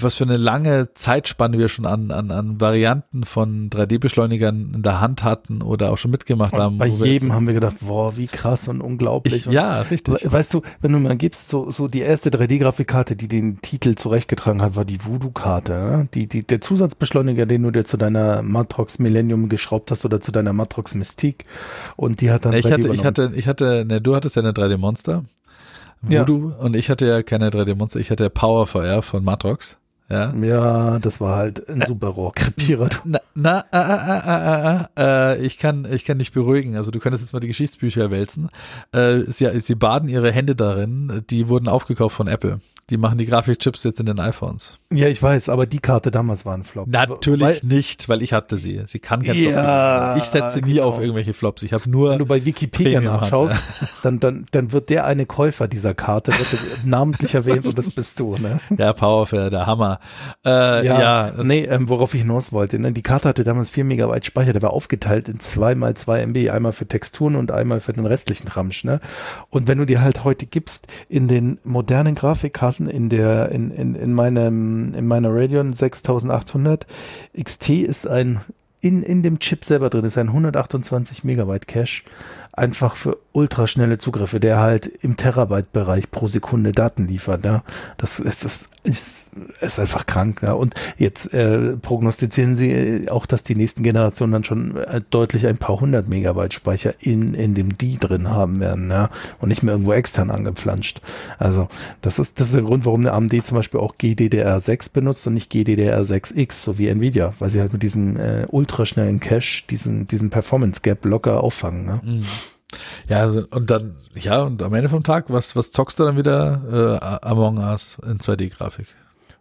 was 0.00 0.16
für 0.16 0.24
eine 0.24 0.36
lange 0.36 0.88
Zeitspanne 0.94 1.56
wir 1.56 1.68
schon 1.68 1.86
an, 1.86 2.10
an, 2.10 2.32
an 2.32 2.60
Varianten 2.60 3.24
von 3.24 3.70
3D-Beschleunigern 3.70 4.74
in 4.74 4.82
der 4.82 5.00
Hand 5.00 5.22
hatten 5.22 5.62
oder 5.62 5.92
auch 5.92 5.98
schon 5.98 6.10
mitgemacht 6.10 6.52
haben. 6.54 6.78
Bei 6.78 6.86
jedem 6.86 7.32
haben 7.32 7.46
wir 7.46 7.54
gedacht, 7.54 7.76
boah, 7.86 8.16
wie 8.16 8.26
krass 8.26 8.66
und 8.66 8.80
unglaublich. 8.80 9.34
ich, 9.36 9.46
und 9.46 9.52
ja, 9.52 9.80
richtig. 9.82 10.14
We- 10.24 10.32
Weißt 10.32 10.52
du, 10.54 10.62
wenn 10.80 10.92
du 10.92 10.98
mal 10.98 11.16
gibst, 11.16 11.48
so, 11.48 11.70
so 11.70 11.86
die 11.86 12.00
erste 12.00 12.30
3D-Grafikkarte, 12.30 13.14
die 13.14 13.28
den 13.28 13.60
Titel 13.60 13.94
zurechtgetragen 13.94 14.60
hat, 14.60 14.74
war 14.74 14.84
die 14.84 15.04
Voodoo-Karte. 15.04 15.72
Ne? 15.72 16.08
Die, 16.14 16.26
die, 16.26 16.44
der 16.44 16.60
Zusatzbeschleuniger, 16.60 17.46
den 17.46 17.62
du 17.62 17.70
dir 17.70 17.84
zu 17.84 17.96
deiner 17.96 18.42
Matrox 18.42 18.98
Millennium 18.98 19.48
geschraubt 19.48 19.92
hast 19.92 20.04
oder 20.04 20.20
zu 20.20 20.32
deiner 20.32 20.52
Matrox 20.52 20.96
Mystique. 20.96 21.44
Und 21.96 22.20
die 22.20 22.32
hat 22.32 22.44
dann 22.44 22.54
Ich 22.54 22.64
3D 22.66 22.72
hatte, 22.72 22.94
ich 22.94 23.04
hatte, 23.04 23.32
ich 23.36 23.46
hatte, 23.46 23.84
ne, 23.84 24.00
du 24.00 24.16
hattest 24.16 24.34
ja 24.34 24.42
eine 24.42 24.50
3D 24.52 24.78
Monster. 26.02 26.14
Ja. 26.14 26.20
Voodoo 26.28 26.52
und 26.58 26.76
ich 26.76 26.90
hatte 26.90 27.06
ja 27.06 27.22
keine 27.22 27.50
3D 27.50 27.74
Monster, 27.74 28.00
ich 28.00 28.10
hatte 28.10 28.30
Power 28.30 28.66
VR 28.66 29.02
von 29.02 29.24
Matrox. 29.24 29.79
Ja. 30.10 30.34
ja, 30.34 30.98
das 30.98 31.20
war 31.20 31.36
halt 31.36 31.68
ein 31.68 31.84
super 31.86 32.08
Rohrkrepierer. 32.08 32.88
Na, 33.04 33.20
na 33.34 33.64
äh, 33.72 33.76
äh, 33.78 35.04
äh, 35.04 35.34
äh, 35.34 35.34
äh, 35.36 35.46
ich 35.46 35.58
kann, 35.58 35.86
ich 35.90 36.04
kann 36.04 36.18
dich 36.18 36.32
beruhigen. 36.32 36.76
Also 36.76 36.90
du 36.90 36.98
könntest 36.98 37.22
jetzt 37.22 37.32
mal 37.32 37.38
die 37.38 37.46
Geschichtsbücher 37.46 38.10
wälzen. 38.10 38.48
Äh, 38.90 39.20
sie, 39.28 39.60
sie 39.60 39.74
baden 39.76 40.08
ihre 40.08 40.32
Hände 40.32 40.56
darin. 40.56 41.22
Die 41.30 41.48
wurden 41.48 41.68
aufgekauft 41.68 42.16
von 42.16 42.26
Apple. 42.26 42.60
Die 42.90 42.96
machen 42.96 43.18
die 43.18 43.26
Grafikchips 43.26 43.84
jetzt 43.84 44.00
in 44.00 44.06
den 44.06 44.18
iPhones. 44.18 44.78
Ja, 44.92 45.06
ich 45.06 45.22
weiß, 45.22 45.48
aber 45.48 45.66
die 45.66 45.78
Karte 45.78 46.10
damals 46.10 46.44
war 46.44 46.54
ein 46.54 46.64
Flop. 46.64 46.88
Natürlich 46.88 47.40
Weil, 47.40 47.60
nicht, 47.62 48.08
weil 48.08 48.20
ich 48.20 48.32
hatte 48.32 48.56
sie. 48.56 48.82
Sie 48.86 48.98
kann 48.98 49.22
kein 49.22 49.36
Ja, 49.36 50.14
Flop. 50.14 50.24
Ich 50.24 50.28
setze 50.28 50.58
nie 50.58 50.74
genau. 50.74 50.88
auf 50.88 51.00
irgendwelche 51.00 51.32
Flops. 51.32 51.62
Ich 51.62 51.72
habe 51.72 51.88
nur 51.88 52.10
wenn 52.10 52.18
du 52.18 52.26
bei 52.26 52.44
Wikipedia 52.44 52.98
Premium 52.98 53.14
hat, 53.14 53.20
nachschaust, 53.20 53.62
dann, 54.02 54.18
dann, 54.18 54.46
dann 54.50 54.72
wird 54.72 54.90
der 54.90 55.04
eine 55.04 55.24
Käufer 55.24 55.68
dieser 55.68 55.94
Karte 55.94 56.32
wird 56.32 56.84
namentlich 56.84 57.34
erwähnt 57.34 57.64
und 57.64 57.78
das 57.78 57.90
bist 57.90 58.18
du, 58.18 58.34
ne? 58.36 58.58
der 58.70 58.92
Power 58.92 59.26
VR, 59.28 59.50
der 59.50 59.66
Hammer. 59.66 59.99
Äh, 60.44 60.86
ja, 60.86 61.32
nee, 61.42 61.64
ähm, 61.64 61.88
worauf 61.88 62.14
ich 62.14 62.22
hinaus 62.22 62.52
wollte. 62.52 62.78
Ne? 62.78 62.92
Die 62.92 63.02
Karte 63.02 63.28
hatte 63.28 63.44
damals 63.44 63.70
4 63.70 63.84
Megabyte 63.84 64.24
Speicher, 64.24 64.52
der 64.52 64.62
war 64.62 64.72
aufgeteilt 64.72 65.28
in 65.28 65.40
2 65.40 65.74
mal 65.74 65.94
2 65.94 66.22
MB, 66.26 66.50
einmal 66.50 66.72
für 66.72 66.86
Texturen 66.86 67.36
und 67.36 67.52
einmal 67.52 67.80
für 67.80 67.92
den 67.92 68.06
restlichen 68.06 68.48
Ramsch. 68.48 68.84
Ne? 68.84 69.00
Und 69.50 69.68
wenn 69.68 69.78
du 69.78 69.86
dir 69.86 70.02
halt 70.02 70.24
heute 70.24 70.46
gibst, 70.46 70.86
in 71.08 71.28
den 71.28 71.58
modernen 71.64 72.14
Grafikkarten, 72.14 72.88
in 72.88 73.08
der, 73.08 73.50
in, 73.50 73.70
in, 73.70 73.94
in 73.94 74.12
meinem, 74.12 74.94
in 74.94 75.06
meiner 75.06 75.34
Radeon 75.34 75.72
6800 75.72 76.86
XT 77.40 77.70
ist 77.70 78.06
ein, 78.06 78.40
in, 78.80 79.02
in 79.02 79.22
dem 79.22 79.38
Chip 79.38 79.64
selber 79.64 79.90
drin 79.90 80.04
ist 80.04 80.18
ein 80.18 80.28
128 80.28 81.24
Megabyte 81.24 81.68
Cache. 81.68 82.02
Einfach 82.60 82.94
für 82.94 83.16
ultraschnelle 83.32 83.96
Zugriffe, 83.96 84.38
der 84.38 84.58
halt 84.58 84.86
im 84.86 85.16
Terabyte-Bereich 85.16 86.10
pro 86.10 86.28
Sekunde 86.28 86.72
Daten 86.72 87.06
liefert. 87.06 87.44
Ja. 87.44 87.62
Das 87.96 88.20
ist, 88.20 88.44
das 88.44 88.68
ist, 88.82 89.26
ist 89.60 89.78
einfach 89.78 90.04
krank. 90.04 90.42
Ja. 90.42 90.52
Und 90.52 90.74
jetzt 90.98 91.32
äh, 91.32 91.76
prognostizieren 91.76 92.56
sie 92.56 93.06
auch, 93.10 93.24
dass 93.26 93.44
die 93.44 93.54
nächsten 93.54 93.82
Generationen 93.82 94.32
dann 94.32 94.44
schon 94.44 94.76
äh, 94.76 95.00
deutlich 95.08 95.46
ein 95.46 95.58
paar 95.58 95.80
hundert 95.80 96.08
Megabyte 96.08 96.52
Speicher 96.52 96.92
in, 97.00 97.32
in 97.32 97.54
dem 97.54 97.78
D 97.78 97.96
drin 97.98 98.28
haben 98.28 98.60
werden. 98.60 98.90
Ja. 98.90 99.08
Und 99.38 99.48
nicht 99.48 99.62
mehr 99.62 99.72
irgendwo 99.72 99.92
extern 99.92 100.30
angepflanscht. 100.30 101.00
Also 101.38 101.68
das 102.02 102.18
ist, 102.18 102.40
das 102.40 102.48
ist 102.48 102.56
der 102.56 102.64
Grund, 102.64 102.84
warum 102.84 103.02
der 103.02 103.14
AMD 103.14 103.46
zum 103.46 103.56
Beispiel 103.56 103.80
auch 103.80 103.94
GDDR6 103.94 104.92
benutzt 104.92 105.26
und 105.26 105.34
nicht 105.34 105.50
GDDR6X, 105.50 106.52
so 106.52 106.78
wie 106.78 106.88
Nvidia, 106.88 107.32
weil 107.38 107.48
sie 107.48 107.60
halt 107.60 107.72
mit 107.72 107.82
diesem 107.82 108.18
äh, 108.18 108.46
ultraschnellen 108.48 109.20
Cache 109.20 109.62
diesen, 109.70 110.06
diesen 110.08 110.28
Performance 110.28 110.80
Gap 110.82 111.04
locker 111.04 111.42
auffangen. 111.42 111.86
Ne? 111.86 112.00
Ja, 113.08 113.20
also, 113.20 113.44
und 113.50 113.70
dann, 113.70 113.96
ja, 114.14 114.42
und 114.42 114.62
am 114.62 114.74
Ende 114.74 114.88
vom 114.88 115.02
Tag, 115.02 115.26
was, 115.28 115.56
was 115.56 115.72
zockst 115.72 115.98
du 115.98 116.04
dann 116.04 116.16
wieder? 116.16 117.00
Äh, 117.22 117.26
Among 117.26 117.58
Us 117.58 117.98
in 118.04 118.18
2D-Grafik. 118.18 118.86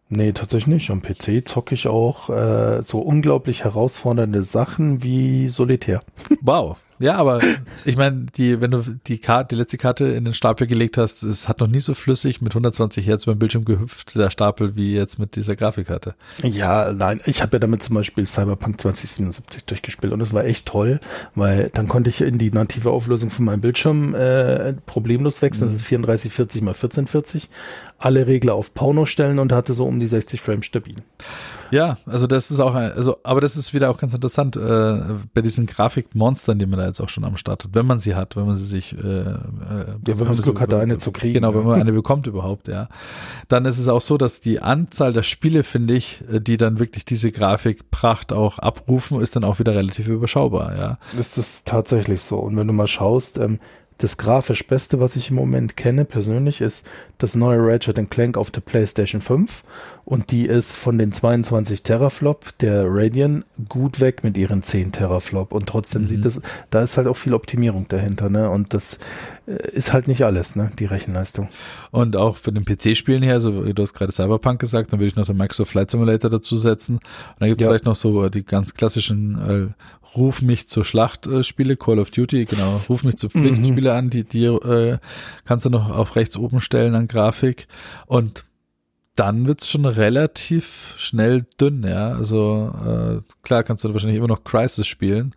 Nee, 0.10 0.32
tatsächlich 0.32 0.68
nicht. 0.68 0.90
Am 0.90 1.04
PC 1.04 1.48
zocke 1.48 1.76
ich 1.76 1.88
auch 1.88 2.30
äh, 2.30 2.82
so 2.82 3.00
unglaublich 3.00 3.64
herausfordernde 3.64 4.42
Sachen 4.44 5.04
wie 5.04 5.48
Solitär. 5.50 6.02
Wow. 6.42 6.78
Ja, 7.00 7.16
aber 7.16 7.40
ich 7.86 7.96
meine, 7.96 8.26
die, 8.36 8.60
wenn 8.60 8.72
du 8.72 8.84
die 9.08 9.20
Karte, 9.20 9.56
die 9.56 9.60
letzte 9.60 9.78
Karte 9.78 10.06
in 10.06 10.26
den 10.26 10.34
Stapel 10.34 10.68
gelegt 10.68 10.98
hast, 10.98 11.24
es 11.24 11.48
hat 11.48 11.62
noch 11.62 11.68
nie 11.68 11.80
so 11.80 11.94
flüssig 11.94 12.42
mit 12.42 12.52
120 12.52 13.06
Hertz 13.08 13.26
beim 13.26 13.40
Bildschirm 13.40 13.64
gehüpft, 13.64 14.18
der 14.18 14.30
Stapel, 14.30 14.76
wie 14.76 14.94
jetzt 14.94 15.18
mit 15.18 15.36
dieser 15.36 15.56
Grafikkarte. 15.56 16.16
Ja, 16.44 16.92
nein, 16.92 17.22
ich 17.26 17.42
habe 17.42 17.54
ja 17.54 17.60
damit 17.60 17.84
zum 17.84 17.96
Beispiel 17.96 18.26
Cyberpunk 18.26 18.82
2077 18.82 19.66
durchgespielt 19.66 20.12
und 20.12 20.20
es 20.20 20.34
war 20.34 20.44
echt 20.44 20.66
toll, 20.66 21.00
weil 21.36 21.72
dann 21.74 21.88
konnte 21.88 22.10
ich 22.10 22.22
in 22.22 22.38
die 22.38 22.52
native 22.52 22.92
Auflösung 22.92 23.30
von 23.30 23.46
meinem 23.46 23.62
Bildschirm 23.62 24.14
äh, 24.14 24.74
problemlos 24.86 25.42
wechseln. 25.42 25.68
Das 25.68 25.76
ist 25.76 25.90
3440 25.90 26.62
mal 26.62 26.72
1440. 26.72 27.50
Alle 27.98 28.28
Regler 28.28 28.56
auf 28.56 28.74
Porno 28.74 29.06
stellen 29.06 29.40
und 29.40 29.54
hatte 29.54 29.74
so 29.74 29.86
um 29.86 30.00
die 30.00 30.08
60 30.08 30.42
Frames 30.42 30.66
stabil. 30.66 30.96
Ja, 31.72 31.98
also 32.06 32.28
das 32.28 32.52
ist 32.52 32.60
auch, 32.60 32.76
ein, 32.76 32.92
also, 32.92 33.18
aber 33.24 33.42
das 33.42 33.56
ist 33.56 33.74
wieder 33.74 33.90
auch 33.90 33.98
ganz 33.98 34.14
interessant 34.14 34.56
äh, 34.56 35.02
bei 35.34 35.42
diesen 35.42 35.66
Grafikmonstern, 35.66 36.60
die 36.60 36.66
man 36.66 36.80
da 36.80 36.86
jetzt 36.86 37.00
auch 37.00 37.10
schon 37.10 37.24
am 37.24 37.38
Start 37.38 37.64
hat, 37.64 37.72
wenn 37.74 37.86
man 37.86 38.00
sie 38.00 38.16
hat, 38.16 38.36
wenn 38.36 38.46
man 38.46 38.56
sie 38.56 38.66
sich, 38.66 38.94
äh, 38.94 39.22
äh, 39.22 39.36
wenn 40.04 40.18
man 40.18 40.28
das 40.28 40.42
Glück 40.42 40.60
hat, 40.60 40.72
da 40.72 40.80
eine 40.80 40.98
zu 40.98 41.12
kriegen, 41.12 41.34
Genau, 41.36 41.54
wenn 41.54 41.62
ja. 41.62 41.68
man 41.68 41.82
eine 41.82 41.94
bekommt 41.94 42.28
überhaupt, 42.28 42.68
ja. 42.68 42.90
Dann 43.48 43.66
ist 43.66 43.80
es 43.80 43.88
auch 43.88 44.02
so, 44.02 44.18
dass 44.18 44.42
die 44.42 44.62
Anzahl 44.62 45.14
der 45.14 45.24
Spiele, 45.24 45.64
finde 45.64 45.96
ich, 45.96 46.24
äh, 46.32 46.40
die 46.40 46.58
dann 46.58 46.80
wirklich 46.80 47.06
diese 47.06 47.32
Grafikpracht 47.32 48.34
auch 48.34 48.60
abrufen, 48.60 49.22
ist 49.22 49.36
dann 49.36 49.44
auch 49.44 49.60
wieder 49.60 49.76
relativ 49.76 50.08
überschaubar, 50.08 50.78
ja. 50.78 50.98
Das 51.16 51.38
ist 51.38 51.68
tatsächlich 51.68 52.22
so. 52.22 52.38
Und 52.38 52.58
wenn 52.58 52.68
du 52.68 52.74
mal 52.74 52.88
schaust, 52.88 53.38
ähm, 53.38 53.60
das 54.00 54.18
grafisch 54.18 54.66
Beste, 54.66 55.00
was 55.00 55.16
ich 55.16 55.30
im 55.30 55.36
Moment 55.36 55.78
kenne, 55.78 56.06
persönlich, 56.06 56.62
ist 56.62 56.88
das 57.18 57.36
neue 57.36 57.60
Ratchet 57.60 58.10
Clank 58.10 58.38
auf 58.38 58.50
der 58.50 58.62
PlayStation 58.62 59.22
5. 59.22 59.64
Und 60.06 60.32
die 60.32 60.48
ist 60.48 60.78
von 60.78 60.98
den 60.98 61.12
22 61.12 61.84
Teraflop 61.84 62.58
der 62.60 62.86
Radeon 62.88 63.46
gut 63.68 64.00
weg 64.00 64.24
mit 64.24 64.38
ihren 64.38 64.64
10 64.64 64.94
Teraflop. 64.94 65.52
Und 65.52 65.68
trotzdem 65.68 66.04
mhm. 66.04 66.08
sieht 66.08 66.26
das, 66.26 66.42
da 66.72 66.82
ist 66.82 66.98
halt 66.98 67.08
auch 67.08 67.18
viel 67.18 67.34
Optimierung 67.34 67.88
dahinter, 67.90 68.30
ne? 68.30 68.50
Und 68.50 68.74
das 68.74 69.00
äh, 69.46 69.70
ist 69.72 69.94
halt 69.94 70.08
nicht 70.08 70.24
alles, 70.26 70.56
ne? 70.56 70.72
Die 70.80 70.86
Rechenleistung. 70.86 71.50
Und 71.92 72.16
auch 72.16 72.38
für 72.38 72.52
den 72.52 72.66
PC-Spielen 72.66 73.22
her, 73.22 73.40
so 73.40 73.62
du 73.62 73.84
hast 73.84 73.94
gerade 73.94 74.12
Cyberpunk 74.12 74.60
gesagt, 74.60 74.94
dann 74.94 75.00
würde 75.00 75.10
ich 75.10 75.16
noch 75.16 75.28
den 75.28 75.38
Microsoft 75.38 75.72
Flight 75.72 75.92
Simulator 75.92 76.32
dazu 76.32 76.58
setzen. 76.58 76.96
Und 76.96 77.04
dann 77.40 77.50
gibt 77.50 77.62
es 77.62 77.66
ja. 77.66 77.70
vielleicht 77.70 77.86
noch 77.86 77.96
so 77.96 78.30
die 78.30 78.44
ganz 78.44 78.74
klassischen 78.74 79.70
äh, 79.70 79.74
Ruf 80.16 80.42
mich 80.42 80.68
zur 80.68 80.86
Schlacht 80.86 81.28
äh, 81.28 81.44
Call 81.76 82.00
of 82.00 82.10
Duty, 82.10 82.46
genau, 82.46 82.82
Ruf 82.90 83.04
mich 83.04 83.18
zur 83.18 83.30
Pflichtspiele 83.30 83.89
mhm. 83.89 83.89
An, 83.94 84.10
die, 84.10 84.24
die 84.24 84.46
äh, 84.46 84.98
kannst 85.46 85.66
du 85.66 85.70
noch 85.70 85.90
auf 85.90 86.16
rechts 86.16 86.38
oben 86.38 86.62
stellen 86.62 86.96
an 86.96 87.08
Grafik. 87.08 87.68
Und 88.06 88.44
dann 89.20 89.48
wird's 89.48 89.68
schon 89.68 89.86
relativ 89.86 90.94
schnell 90.98 91.46
dünn, 91.60 91.84
ja. 91.84 92.14
Also 92.14 92.72
äh, 92.86 93.34
klar 93.44 93.64
kannst 93.64 93.84
du 93.84 93.92
wahrscheinlich 93.92 94.18
immer 94.18 94.30
noch 94.30 94.46
Crisis 94.46 94.88
spielen, 94.88 95.36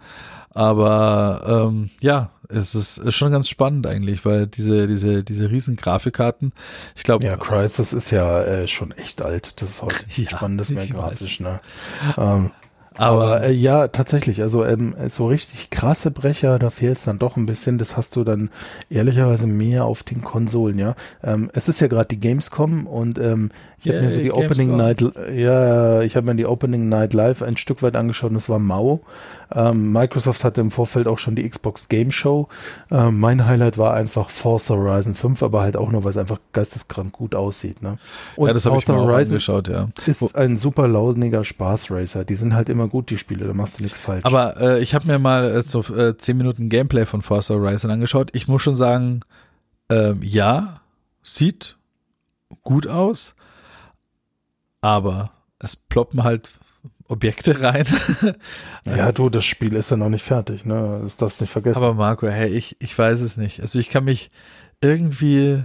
aber 0.51 1.69
ähm, 1.69 1.91
ja, 2.01 2.31
es 2.49 2.77
ist, 2.77 2.99
ist 2.99 3.17
schon 3.17 3.33
ganz 3.33 3.49
spannend 3.49 3.87
eigentlich, 3.87 4.25
weil 4.25 4.47
diese 4.47 4.87
diese 4.87 5.25
diese 5.25 5.51
riesen 5.51 5.75
Grafikkarten, 5.75 6.53
ich 6.95 7.03
glaube 7.03 7.27
ja, 7.27 7.37
Crisis 7.37 7.93
ist 7.93 8.13
ja 8.13 8.43
äh, 8.43 8.69
schon 8.69 8.93
echt 8.93 9.23
alt. 9.23 9.61
Das 9.61 9.71
ist 9.71 9.83
heute 9.83 10.05
ja, 10.15 10.31
spannendes 10.31 10.71
mehr 10.71 10.87
grafisch, 10.87 11.41
ne? 11.41 11.61
Ähm, 12.17 12.53
aber 12.97 13.43
äh, 13.43 13.53
ja, 13.53 13.89
tatsächlich, 13.89 14.43
also 14.43 14.65
ähm, 14.65 14.95
so 15.09 15.27
richtig 15.27 15.71
krasse 15.71 16.11
Brecher, 16.11 16.59
da 16.59 16.71
fehlt 16.71 16.99
es 16.99 17.05
dann 17.05 17.19
doch 17.19 17.37
ein 17.37 17.47
bisschen. 17.47 17.79
Das 17.79 17.97
hast 17.97 18.17
du 18.17 18.25
dann 18.25 18.51
ehrlicherweise 18.91 19.47
mehr 19.47 19.85
auf 19.85 20.03
den 20.03 20.23
Konsolen, 20.23 20.79
ja. 20.79 20.95
Ähm, 21.23 21.51
es 21.55 21.69
ist 21.69 21.81
ja 21.81 21.89
gerade 21.89 22.09
die 22.09 22.21
Gamescom 22.21 22.87
und 22.87 23.19
ähm, 23.19 23.51
ich 23.79 23.87
yeah, 23.87 23.95
habe 23.95 24.05
mir 24.05 24.11
so 24.11 24.21
die 24.21 24.29
Gamescom. 24.29 24.45
Opening 24.45 24.77
Night, 24.77 25.05
ja, 25.35 26.03
ich 26.03 26.17
habe 26.17 26.27
mir 26.27 26.35
die 26.35 26.47
Opening 26.47 26.89
Night 26.89 27.13
Live 27.13 27.43
ein 27.43 27.57
Stück 27.57 27.83
weit 27.83 27.97
angeschaut 27.97 28.31
und 28.31 28.35
das 28.35 28.49
war 28.49 28.59
mau. 28.59 29.01
Ähm, 29.55 29.93
Microsoft 29.93 30.45
hatte 30.45 30.61
im 30.61 30.71
Vorfeld 30.71 31.07
auch 31.07 31.19
schon 31.19 31.35
die 31.35 31.49
Xbox 31.49 31.89
Game 31.89 32.11
Show. 32.11 32.49
Ähm, 32.91 33.21
mein 33.21 33.47
Highlight 33.47 33.79
war 33.79 33.95
einfach 33.95 34.31
Forza 34.31 34.75
Horizon 34.75 35.15
5, 35.15 35.43
aber 35.43 35.63
halt 35.63 35.77
auch 35.77 35.91
nur, 35.91 36.05
weil 36.05 36.11
es 36.11 36.17
einfach 36.17 36.39
geisteskrank 36.53 37.13
gut 37.13 37.35
aussieht. 37.35 37.83
Ne? 37.83 37.99
Und 38.37 38.49
ja, 38.49 38.55
das 38.55 38.63
Forza 38.65 38.95
Horizon 38.95 39.35
angeschaut, 39.35 39.69
ja. 39.69 39.89
ist 40.07 40.37
ein 40.37 40.57
super 40.57 40.89
launiger 40.89 41.45
Spaß-Racer. 41.45 42.25
Die 42.25 42.35
sind 42.35 42.55
halt 42.55 42.69
immer 42.69 42.89
gut, 42.89 43.11
die 43.11 43.19
Spiele, 43.19 43.47
da 43.47 43.55
machst 43.55 43.79
du 43.79 43.83
nichts 43.83 43.99
falsch. 43.99 44.25
Aber 44.25 44.61
äh, 44.61 44.83
ich 44.83 44.95
habe 44.95 45.07
mir 45.07 45.19
mal 45.19 45.45
äh, 45.45 45.63
so 45.63 45.81
äh, 45.95 46.17
10 46.17 46.37
Minuten 46.37 46.69
Gameplay 46.69 47.07
von 47.07 47.23
Forza 47.23 47.55
Horizon 47.55 47.91
angeschaut. 47.91 48.31
Ich 48.33 48.49
muss 48.49 48.63
schon 48.63 48.75
sagen, 48.75 49.21
äh, 49.91 50.15
ja, 50.21 50.81
sieht 51.23 51.77
gut 52.63 52.87
aus, 52.87 53.35
aber 54.81 55.31
es 55.59 55.77
ploppen 55.77 56.25
halt 56.25 56.53
Objekte 57.13 57.61
rein. 57.61 57.87
ja, 58.85 59.13
du, 59.13 59.29
das 59.29 59.45
Spiel 59.45 59.75
ist 59.75 59.91
ja 59.91 59.97
noch 59.97 60.09
nicht 60.09 60.25
fertig, 60.25 60.65
ne? 60.65 61.01
Das 61.03 61.19
darfst 61.19 61.41
du 61.41 61.45
nicht 61.45 61.51
vergessen. 61.51 61.85
Aber 61.85 61.95
Marco, 61.95 62.27
hey, 62.27 62.49
ich, 62.49 62.77
ich 62.81 62.97
weiß 62.99 63.21
es 63.21 63.37
nicht. 63.37 63.61
Also 63.61 63.79
ich 63.79 63.91
kann 63.91 64.05
mich 64.05 64.31
irgendwie 64.81 65.63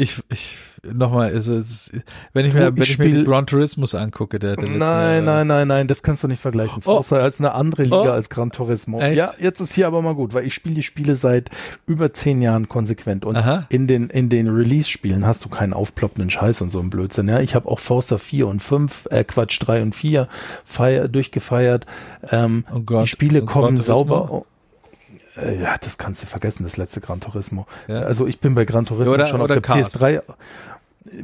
ich, 0.00 0.22
ich, 0.30 0.58
nochmal, 0.84 1.34
also, 1.34 1.56
ist, 1.56 1.90
wenn 2.32 2.46
ich 2.46 2.54
mir, 2.54 2.74
wenn 2.74 2.82
ich, 2.82 2.90
ich 2.90 2.98
mir 2.98 3.24
Gran 3.24 3.48
Turismus 3.48 3.96
angucke, 3.96 4.38
der, 4.38 4.54
der 4.54 4.68
Nein, 4.68 5.24
nein, 5.24 5.48
nein, 5.48 5.66
nein, 5.66 5.88
das 5.88 6.04
kannst 6.04 6.22
du 6.22 6.28
nicht 6.28 6.40
vergleichen. 6.40 6.78
Oh. 6.78 6.92
Forza 6.92 7.26
ist 7.26 7.40
eine 7.40 7.52
andere 7.52 7.82
Liga 7.82 8.02
oh. 8.02 8.10
als 8.10 8.30
Gran 8.30 8.50
Turismo. 8.50 9.00
Echt? 9.00 9.16
Ja, 9.16 9.34
jetzt 9.40 9.60
ist 9.60 9.74
hier 9.74 9.88
aber 9.88 10.00
mal 10.00 10.14
gut, 10.14 10.34
weil 10.34 10.46
ich 10.46 10.54
spiele 10.54 10.76
die 10.76 10.84
Spiele 10.84 11.16
seit 11.16 11.50
über 11.86 12.12
zehn 12.12 12.40
Jahren 12.40 12.68
konsequent 12.68 13.24
und 13.24 13.34
Aha. 13.34 13.66
in 13.70 13.88
den, 13.88 14.08
in 14.08 14.28
den 14.28 14.46
Release-Spielen 14.46 15.26
hast 15.26 15.44
du 15.44 15.48
keinen 15.48 15.72
aufploppenden 15.72 16.30
Scheiß 16.30 16.62
und 16.62 16.70
so 16.70 16.78
ein 16.78 16.90
Blödsinn. 16.90 17.28
Ja, 17.28 17.40
ich 17.40 17.56
habe 17.56 17.68
auch 17.68 17.80
Forza 17.80 18.18
4 18.18 18.46
und 18.46 18.62
5, 18.62 19.08
äh, 19.10 19.24
Quatsch, 19.24 19.58
3 19.60 19.82
und 19.82 19.96
4 19.96 20.28
feier, 20.64 21.08
durchgefeiert. 21.08 21.86
Ähm, 22.30 22.64
oh 22.72 22.80
Gott. 22.80 23.02
Die 23.02 23.08
Spiele 23.08 23.44
kommen 23.44 23.78
sauber. 23.80 24.44
Äh, 25.40 25.60
ja, 25.60 25.76
das 25.80 25.98
kannst 25.98 26.22
du 26.22 26.26
vergessen, 26.26 26.62
das 26.62 26.76
letzte 26.76 27.00
Gran 27.00 27.20
Turismo. 27.20 27.66
Ja. 27.86 28.00
Also 28.00 28.26
ich 28.26 28.40
bin 28.40 28.54
bei 28.54 28.64
Gran 28.64 28.86
Turismo 28.86 29.14
oder, 29.14 29.26
schon 29.26 29.40
oder 29.40 29.56
auf 29.56 29.60
der 29.60 29.62
Cars. 29.62 29.94
PS3. 29.94 30.22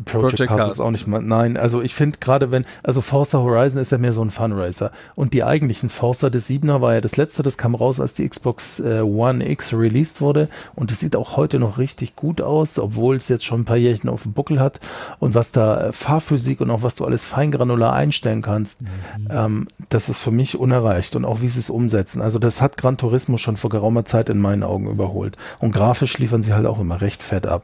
Project, 0.05 0.37
Project 0.37 0.49
Cars, 0.49 0.68
ist 0.68 0.81
auch 0.81 0.90
nicht 0.90 1.07
mal, 1.07 1.23
nein, 1.23 1.57
also 1.57 1.83
ich 1.83 1.94
finde 1.94 2.18
gerade 2.18 2.53
wenn, 2.53 2.64
also 2.83 3.01
Forza 3.01 3.38
Horizon 3.38 3.81
ist 3.81 3.92
ja 3.92 3.99
mehr 3.99 4.12
so 4.12 4.23
ein 4.23 4.31
Funracer 4.31 4.90
und 5.14 5.33
die 5.33 5.44
eigentlichen 5.44 5.88
Forza 5.88 6.31
des 6.31 6.49
7er 6.49 6.81
war 6.81 6.94
ja 6.94 7.01
das 7.01 7.16
letzte, 7.16 7.42
das 7.42 7.59
kam 7.59 7.75
raus, 7.75 8.01
als 8.01 8.14
die 8.14 8.29
Xbox 8.29 8.81
äh, 8.81 9.01
One 9.01 9.49
X 9.49 9.73
released 9.73 10.20
wurde. 10.20 10.49
Und 10.75 10.90
es 10.90 11.01
sieht 11.01 11.16
auch 11.16 11.37
heute 11.37 11.59
noch 11.59 11.79
richtig 11.79 12.16
gut 12.16 12.40
aus, 12.40 12.79
obwohl 12.79 13.16
es 13.16 13.29
jetzt 13.29 13.44
schon 13.44 13.62
ein 13.62 13.64
paar 13.64 13.77
Jährchen 13.77 14.11
auf 14.11 14.23
dem 14.25 14.33
Buckel 14.33 14.61
hat. 14.61 14.81
Und 15.18 15.35
was 15.35 15.53
da 15.53 15.88
äh, 15.88 15.92
Fahrphysik 15.92 16.61
und 16.61 16.70
auch 16.70 16.83
was 16.83 16.94
du 16.94 17.05
alles 17.05 17.27
feingranular 17.27 17.92
einstellen 17.92 18.42
kannst, 18.42 18.83
mhm. 18.83 18.88
ähm, 19.31 19.68
das 19.88 20.09
ist 20.09 20.20
für 20.20 20.31
mich 20.31 20.59
unerreicht. 20.59 21.16
Und 21.16 21.25
auch 21.25 21.40
wie 21.40 21.49
sie 21.49 21.61
es 21.61 21.70
umsetzen, 21.70 22.20
also 22.23 22.38
das 22.38 22.62
hat 22.62 22.77
Gran 22.77 22.97
Turismo 22.97 23.37
schon 23.37 23.57
vor 23.57 23.70
geraumer 23.70 24.05
Zeit 24.05 24.29
in 24.29 24.38
meinen 24.38 24.62
Augen 24.62 24.88
überholt. 24.88 25.37
Und 25.61 25.73
grafisch 25.73 26.18
liefern 26.18 26.42
sie 26.42 26.55
halt 26.55 26.66
auch 26.66 26.81
immer 26.81 27.01
recht 27.01 27.23
fett 27.23 27.47
ab. 27.47 27.62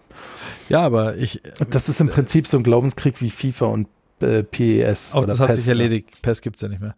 Ja, 0.71 0.81
aber 0.83 1.17
ich. 1.17 1.43
Das 1.69 1.89
ist 1.89 2.01
im 2.01 2.09
Prinzip 2.09 2.47
so 2.47 2.57
ein 2.57 2.63
Glaubenskrieg 2.63 3.21
wie 3.21 3.31
FIFA 3.31 3.67
und 3.67 3.89
äh, 4.23 4.43
PES. 4.43 5.15
Auch 5.15 5.25
das 5.25 5.41
hat 5.41 5.49
PES, 5.49 5.57
sich 5.59 5.69
erledigt. 5.69 6.23
PES 6.23 6.43
gibt's 6.43 6.61
ja 6.61 6.69
nicht 6.69 6.81
mehr. 6.81 6.95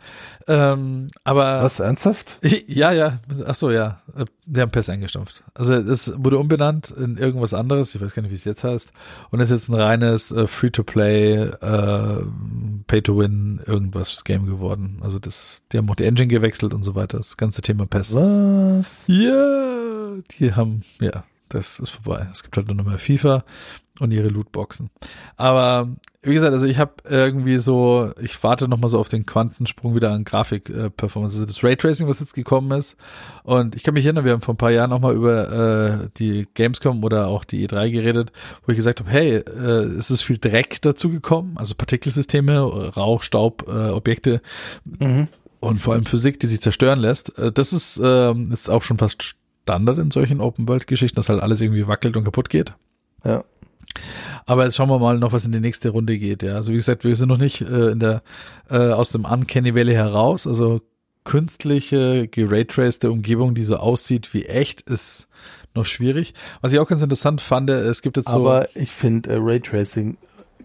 Ähm, 0.47 1.09
aber. 1.25 1.63
Was, 1.63 1.81
ernsthaft? 1.81 2.39
Ja, 2.67 2.93
ja. 2.93 3.21
Ach 3.47 3.55
so, 3.55 3.71
ja. 3.71 4.03
Die 4.47 4.61
haben 4.61 4.71
PES 4.71 4.91
eingestampft. 4.91 5.43
Also 5.55 5.75
es 5.75 6.13
wurde 6.17 6.39
umbenannt 6.39 6.91
in 6.91 7.17
irgendwas 7.17 7.55
anderes. 7.55 7.95
Ich 7.95 8.01
weiß 8.01 8.15
gar 8.15 8.23
nicht, 8.23 8.31
wie 8.31 8.37
es 8.37 8.45
jetzt 8.45 8.65
heißt. 8.65 8.93
Und 9.31 9.41
es 9.41 9.51
ist 9.51 9.69
jetzt 9.69 9.69
ein 9.69 9.81
reines 9.81 10.33
äh, 10.33 10.47
Free-to-Play, 10.47 11.35
äh, 11.35 12.23
Pay-to-Win 12.87 13.61
irgendwas 13.67 14.25
Game 14.25 14.47
geworden. 14.47 14.99
Also 15.03 15.19
das, 15.19 15.63
die 15.73 15.79
haben 15.79 15.89
auch 15.91 15.97
die 15.97 16.05
Engine 16.05 16.29
gewechselt 16.29 16.75
und 16.75 16.83
so 16.83 16.95
weiter. 16.95 17.19
Das 17.19 17.37
ganze 17.37 17.63
Thema 17.63 17.87
PES. 17.87 18.15
Was? 18.17 19.05
Ja, 19.09 20.15
die 20.39 20.55
haben, 20.55 20.83
ja, 21.01 21.25
das 21.53 21.79
ist 21.79 21.91
vorbei. 21.91 22.29
Es 22.33 22.43
gibt 22.43 22.57
halt 22.57 22.67
nur 22.67 22.77
noch 22.77 22.85
mehr 22.85 22.99
FIFA 22.99 23.45
und 24.01 24.11
ihre 24.11 24.29
Lootboxen. 24.29 24.91
Aber 25.37 25.89
wie 26.23 26.35
gesagt, 26.35 26.53
also 26.53 26.67
ich 26.67 26.79
habe 26.79 26.95
irgendwie 27.09 27.59
so, 27.59 28.13
ich 28.21 28.43
warte 28.43 28.69
noch 28.69 28.79
mal 28.79 28.89
so 28.89 28.99
auf 28.99 29.09
den 29.09 29.27
Quantensprung 29.27 29.95
wieder 29.95 30.13
an 30.13 30.25
Grafik-Performance. 30.25 31.35
also 31.35 31.47
das 31.47 31.63
Raytracing, 31.63 32.09
was 32.09 32.21
jetzt 32.21 32.35
gekommen 32.35 32.79
ist. 32.79 32.97
Und 33.43 33.75
ich 33.75 33.83
kann 33.83 33.95
mich 33.95 34.05
erinnern, 34.05 34.25
wir 34.25 34.33
haben 34.33 34.41
vor 34.41 34.55
ein 34.55 34.59
paar 34.59 34.71
Jahren 34.71 34.91
noch 34.91 35.01
mal 35.01 35.15
über 35.15 36.05
äh, 36.05 36.09
die 36.17 36.47
Gamescom 36.55 37.03
oder 37.05 37.29
auch 37.29 37.45
die 37.45 37.67
E3 37.67 37.91
geredet, 37.91 38.33
wo 38.65 38.73
ich 38.73 38.77
gesagt 38.77 39.01
habe, 39.01 39.11
hey, 39.11 39.37
äh, 39.37 39.85
es 39.97 40.11
ist 40.11 40.23
viel 40.23 40.39
Dreck 40.39 40.81
dazu 40.81 41.11
gekommen, 41.11 41.55
also 41.57 41.75
Partikelsysteme, 41.75 42.61
Rauch, 42.61 43.23
Staub, 43.23 43.67
äh, 43.69 43.91
Objekte. 43.91 44.41
Mhm. 44.85 45.29
Und 45.61 45.81
vor 45.81 45.95
allem 45.95 46.07
Physik, 46.07 46.41
die 46.41 46.49
sich 46.49 46.61
zerstören 46.61 46.99
lässt. 46.99 47.39
Äh, 47.39 47.53
das 47.53 47.73
ist 47.73 47.99
äh, 47.99 48.33
jetzt 48.33 48.71
auch 48.71 48.83
schon 48.83 48.99
fast 48.99 49.37
Standard 49.63 49.99
in 49.99 50.11
solchen 50.11 50.41
Open-World-Geschichten, 50.41 51.17
dass 51.17 51.29
halt 51.29 51.43
alles 51.43 51.61
irgendwie 51.61 51.87
wackelt 51.87 52.17
und 52.17 52.25
kaputt 52.25 52.49
geht. 52.51 52.75
Ja. 53.25 53.45
Aber 54.47 54.65
jetzt 54.65 54.77
schauen 54.77 54.89
wir 54.89 54.99
mal 54.99 55.19
noch, 55.19 55.33
was 55.33 55.45
in 55.45 55.53
die 55.53 55.61
nächste 55.61 55.91
Runde 55.91 56.19
geht. 56.19 56.43
Ja, 56.43 56.55
also 56.57 56.73
wie 56.73 56.77
gesagt, 56.77 57.05
wir 57.05 57.15
sind 57.15 57.29
noch 57.29 57.39
nicht 57.39 57.61
äh, 57.61 57.91
in 57.91 58.01
der 58.01 58.23
äh, 58.71 58.91
aus 58.91 59.11
dem 59.11 59.25
Uncanny 59.25 59.75
Valley 59.75 59.95
heraus. 59.95 60.47
Also 60.47 60.81
künstliche 61.25 62.27
geraytraced 62.29 63.05
Umgebung, 63.05 63.55
die 63.55 63.63
so 63.63 63.77
aussieht 63.77 64.35
wie 64.35 64.47
echt, 64.47 64.83
ist 64.83 65.29
noch 65.75 65.87
schwierig. 65.87 66.35
Was 66.61 66.73
ich 66.73 66.79
auch 66.79 66.89
ganz 66.89 67.03
interessant 67.03 67.41
fand, 67.41 67.71
es 67.71 68.03
gibt 68.03 68.17
jetzt 68.17 68.31
so. 68.31 68.39
Aber 68.39 68.69
ich 68.75 68.91
finde 68.91 69.31
äh, 69.31 69.37
Raytracing 69.39 70.17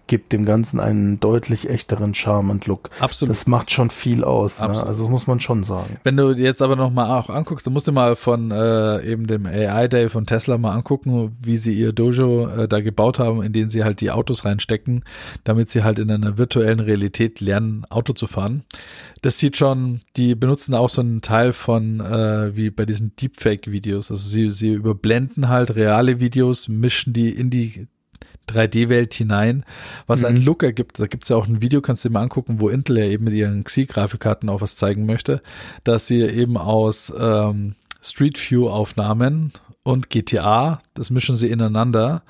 gibt 0.07 0.33
dem 0.33 0.45
Ganzen 0.45 0.79
einen 0.79 1.19
deutlich 1.19 1.69
echteren 1.69 2.13
Charme 2.13 2.49
und 2.49 2.65
Look. 2.65 2.89
Absolut. 2.99 3.29
Das 3.29 3.47
macht 3.47 3.71
schon 3.71 3.89
viel 3.89 4.23
aus. 4.23 4.61
Ne? 4.61 4.69
Also 4.69 5.03
das 5.03 5.11
muss 5.11 5.27
man 5.27 5.39
schon 5.39 5.63
sagen. 5.63 5.97
Wenn 6.03 6.17
du 6.17 6.31
jetzt 6.31 6.61
aber 6.61 6.75
noch 6.75 6.91
mal 6.91 7.17
auch 7.17 7.29
anguckst, 7.29 7.65
dann 7.65 7.73
musst 7.73 7.87
du 7.87 7.91
mal 7.91 8.15
von 8.15 8.51
äh, 8.51 9.03
eben 9.05 9.27
dem 9.27 9.45
AI 9.45 9.87
Day 9.87 10.09
von 10.09 10.25
Tesla 10.25 10.57
mal 10.57 10.73
angucken, 10.73 11.35
wie 11.41 11.57
sie 11.57 11.73
ihr 11.73 11.93
Dojo 11.93 12.47
äh, 12.47 12.67
da 12.67 12.81
gebaut 12.81 13.19
haben, 13.19 13.41
in 13.43 13.53
den 13.53 13.69
sie 13.69 13.83
halt 13.83 14.01
die 14.01 14.11
Autos 14.11 14.45
reinstecken, 14.45 15.03
damit 15.43 15.69
sie 15.69 15.83
halt 15.83 15.99
in 15.99 16.09
einer 16.09 16.37
virtuellen 16.37 16.79
Realität 16.79 17.41
lernen, 17.41 17.85
Auto 17.89 18.13
zu 18.13 18.27
fahren. 18.27 18.63
Das 19.21 19.39
sieht 19.39 19.57
schon, 19.57 19.99
die 20.15 20.35
benutzen 20.35 20.73
auch 20.73 20.89
so 20.89 21.01
einen 21.01 21.21
Teil 21.21 21.53
von 21.53 21.99
äh, 21.99 22.55
wie 22.55 22.69
bei 22.69 22.85
diesen 22.85 23.15
Deepfake-Videos. 23.15 24.11
Also 24.11 24.29
sie, 24.29 24.49
sie 24.49 24.73
überblenden 24.73 25.49
halt 25.49 25.75
reale 25.75 26.19
Videos, 26.19 26.67
mischen 26.67 27.13
die 27.13 27.29
in 27.29 27.49
die 27.49 27.87
3D-Welt 28.49 29.13
hinein, 29.13 29.65
was 30.05 30.21
mhm. 30.21 30.27
einen 30.27 30.45
Look 30.45 30.63
ergibt. 30.63 30.99
Da 30.99 31.07
gibt's 31.07 31.29
ja 31.29 31.35
auch 31.35 31.47
ein 31.47 31.61
Video, 31.61 31.81
kannst 31.81 32.03
du 32.03 32.09
dir 32.09 32.13
mal 32.13 32.23
angucken, 32.23 32.59
wo 32.59 32.69
Intel 32.69 32.97
ja 32.97 33.05
eben 33.05 33.25
mit 33.25 33.33
ihren 33.33 33.63
Xi-Grafikkarten 33.63 34.49
auch 34.49 34.61
was 34.61 34.75
zeigen 34.75 35.05
möchte, 35.05 35.41
dass 35.83 36.07
sie 36.07 36.21
eben 36.21 36.57
aus 36.57 37.13
ähm, 37.17 37.75
Street 38.01 38.39
View-Aufnahmen 38.39 39.53
und 39.83 40.09
GTA, 40.09 40.81
das 40.93 41.09
mischen 41.09 41.35
sie 41.35 41.49
ineinander 41.49 42.23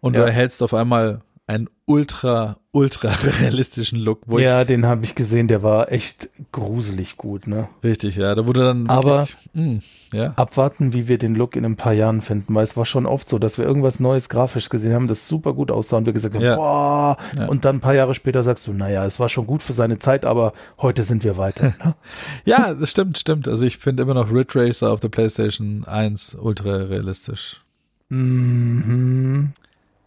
und 0.00 0.14
ja. 0.14 0.20
du 0.20 0.26
erhältst 0.26 0.62
auf 0.62 0.74
einmal 0.74 1.20
einen 1.46 1.68
ultra, 1.84 2.56
ultra 2.72 3.08
realistischen 3.40 3.98
Look. 3.98 4.22
Wo 4.26 4.38
ja, 4.38 4.64
den 4.64 4.86
habe 4.86 5.04
ich 5.04 5.14
gesehen, 5.14 5.46
der 5.46 5.62
war 5.62 5.92
echt 5.92 6.30
gruselig 6.52 7.18
gut, 7.18 7.46
ne? 7.46 7.68
Richtig, 7.82 8.16
ja. 8.16 8.34
Da 8.34 8.46
wurde 8.46 8.60
dann. 8.60 8.88
Aber 8.88 9.26
mh, 9.52 9.62
hm, 9.62 9.82
ja. 10.12 10.32
abwarten, 10.36 10.94
wie 10.94 11.06
wir 11.06 11.18
den 11.18 11.34
Look 11.34 11.54
in 11.56 11.66
ein 11.66 11.76
paar 11.76 11.92
Jahren 11.92 12.22
finden, 12.22 12.54
weil 12.54 12.62
es 12.62 12.78
war 12.78 12.86
schon 12.86 13.04
oft 13.04 13.28
so, 13.28 13.38
dass 13.38 13.58
wir 13.58 13.66
irgendwas 13.66 14.00
Neues 14.00 14.30
grafisch 14.30 14.70
gesehen 14.70 14.94
haben, 14.94 15.06
das 15.06 15.28
super 15.28 15.52
gut 15.52 15.70
aussah 15.70 15.98
und 15.98 16.06
wir 16.06 16.14
gesagt 16.14 16.34
haben, 16.34 16.42
ja. 16.42 16.56
boah, 16.56 17.16
ja. 17.36 17.46
und 17.46 17.66
dann 17.66 17.76
ein 17.76 17.80
paar 17.80 17.94
Jahre 17.94 18.14
später 18.14 18.42
sagst 18.42 18.66
du, 18.66 18.72
naja, 18.72 19.04
es 19.04 19.20
war 19.20 19.28
schon 19.28 19.46
gut 19.46 19.62
für 19.62 19.74
seine 19.74 19.98
Zeit, 19.98 20.24
aber 20.24 20.54
heute 20.80 21.02
sind 21.02 21.24
wir 21.24 21.36
weiter. 21.36 21.74
Ne? 21.84 21.94
ja, 22.46 22.72
das 22.72 22.90
stimmt, 22.90 23.18
stimmt. 23.18 23.48
Also 23.48 23.66
ich 23.66 23.76
finde 23.76 24.02
immer 24.02 24.14
noch 24.14 24.32
Ridge 24.32 24.58
Racer 24.58 24.90
auf 24.90 25.00
der 25.00 25.10
PlayStation 25.10 25.84
1 25.84 26.36
ultra 26.40 26.76
realistisch. 26.76 27.60
Mhm 28.08 29.52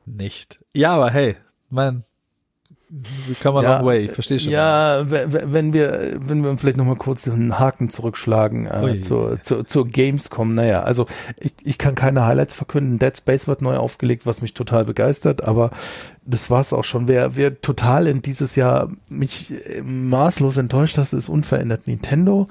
nicht. 0.08 0.60
Ja, 0.74 0.96
aber 0.96 1.12
hey, 1.12 1.36
man, 1.70 2.04
wie 2.90 3.34
kann 3.34 3.54
man 3.54 3.64
ja, 3.66 3.78
long 3.78 3.86
way? 3.86 4.06
Ich 4.06 4.12
verstehe 4.14 4.40
schon. 4.40 4.52
Ja, 4.52 5.04
wenn 5.10 5.74
wir, 5.74 6.16
wenn 6.20 6.42
wir 6.42 6.58
vielleicht 6.58 6.78
nochmal 6.78 6.96
kurz 6.96 7.24
den 7.24 7.60
Haken 7.60 7.90
zurückschlagen 7.90 8.66
äh, 8.66 9.02
zur, 9.02 9.42
zur, 9.42 9.68
zur 9.68 9.86
Gamescom. 9.86 10.54
Naja, 10.54 10.84
also 10.84 11.06
ich, 11.38 11.54
ich 11.64 11.78
kann 11.78 11.96
keine 11.96 12.26
Highlights 12.26 12.54
verkünden. 12.54 12.98
Dead 12.98 13.16
Space 13.16 13.48
wird 13.48 13.62
neu 13.62 13.76
aufgelegt, 13.76 14.26
was 14.26 14.42
mich 14.42 14.54
total 14.54 14.86
begeistert, 14.86 15.44
aber 15.44 15.72
das 16.28 16.50
war's 16.50 16.74
auch 16.74 16.84
schon. 16.84 17.08
Wer, 17.08 17.36
wer 17.36 17.62
total 17.62 18.06
in 18.06 18.22
dieses 18.22 18.56
Jahr 18.58 18.90
mich 19.10 19.54
äh, 19.66 19.82
maßlos 19.82 20.58
enttäuscht 20.58 20.98
hat, 20.98 21.14
ist 21.14 21.30
unverändert 21.30 21.88
Nintendo, 21.88 22.48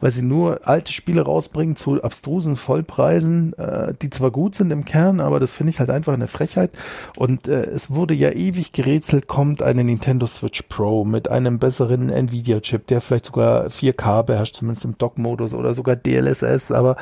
weil 0.00 0.10
sie 0.10 0.22
nur 0.22 0.66
alte 0.66 0.92
Spiele 0.92 1.22
rausbringen 1.22 1.76
zu 1.76 2.02
abstrusen 2.02 2.56
Vollpreisen, 2.56 3.52
äh, 3.56 3.94
die 4.02 4.10
zwar 4.10 4.32
gut 4.32 4.56
sind 4.56 4.72
im 4.72 4.84
Kern, 4.84 5.20
aber 5.20 5.38
das 5.38 5.52
finde 5.52 5.70
ich 5.70 5.78
halt 5.78 5.90
einfach 5.90 6.12
eine 6.12 6.26
Frechheit. 6.26 6.72
Und 7.16 7.46
äh, 7.46 7.62
es 7.66 7.90
wurde 7.90 8.14
ja 8.14 8.32
ewig 8.32 8.72
gerätselt, 8.72 9.28
kommt 9.28 9.62
eine 9.62 9.84
Nintendo 9.84 10.26
Switch 10.26 10.62
Pro 10.62 11.04
mit 11.04 11.30
einem 11.30 11.60
besseren 11.60 12.10
Nvidia-Chip, 12.10 12.88
der 12.88 13.00
vielleicht 13.00 13.26
sogar 13.26 13.68
4K 13.68 14.24
beherrscht, 14.24 14.56
zumindest 14.56 14.84
im 14.84 14.98
Dock-Modus 14.98 15.54
oder 15.54 15.72
sogar 15.72 15.94
DLSS, 15.94 16.72
aber 16.72 16.96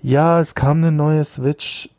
ja, 0.00 0.40
es 0.40 0.54
kam 0.54 0.78
eine 0.78 0.92
neue 0.92 1.24
Switch 1.24 1.90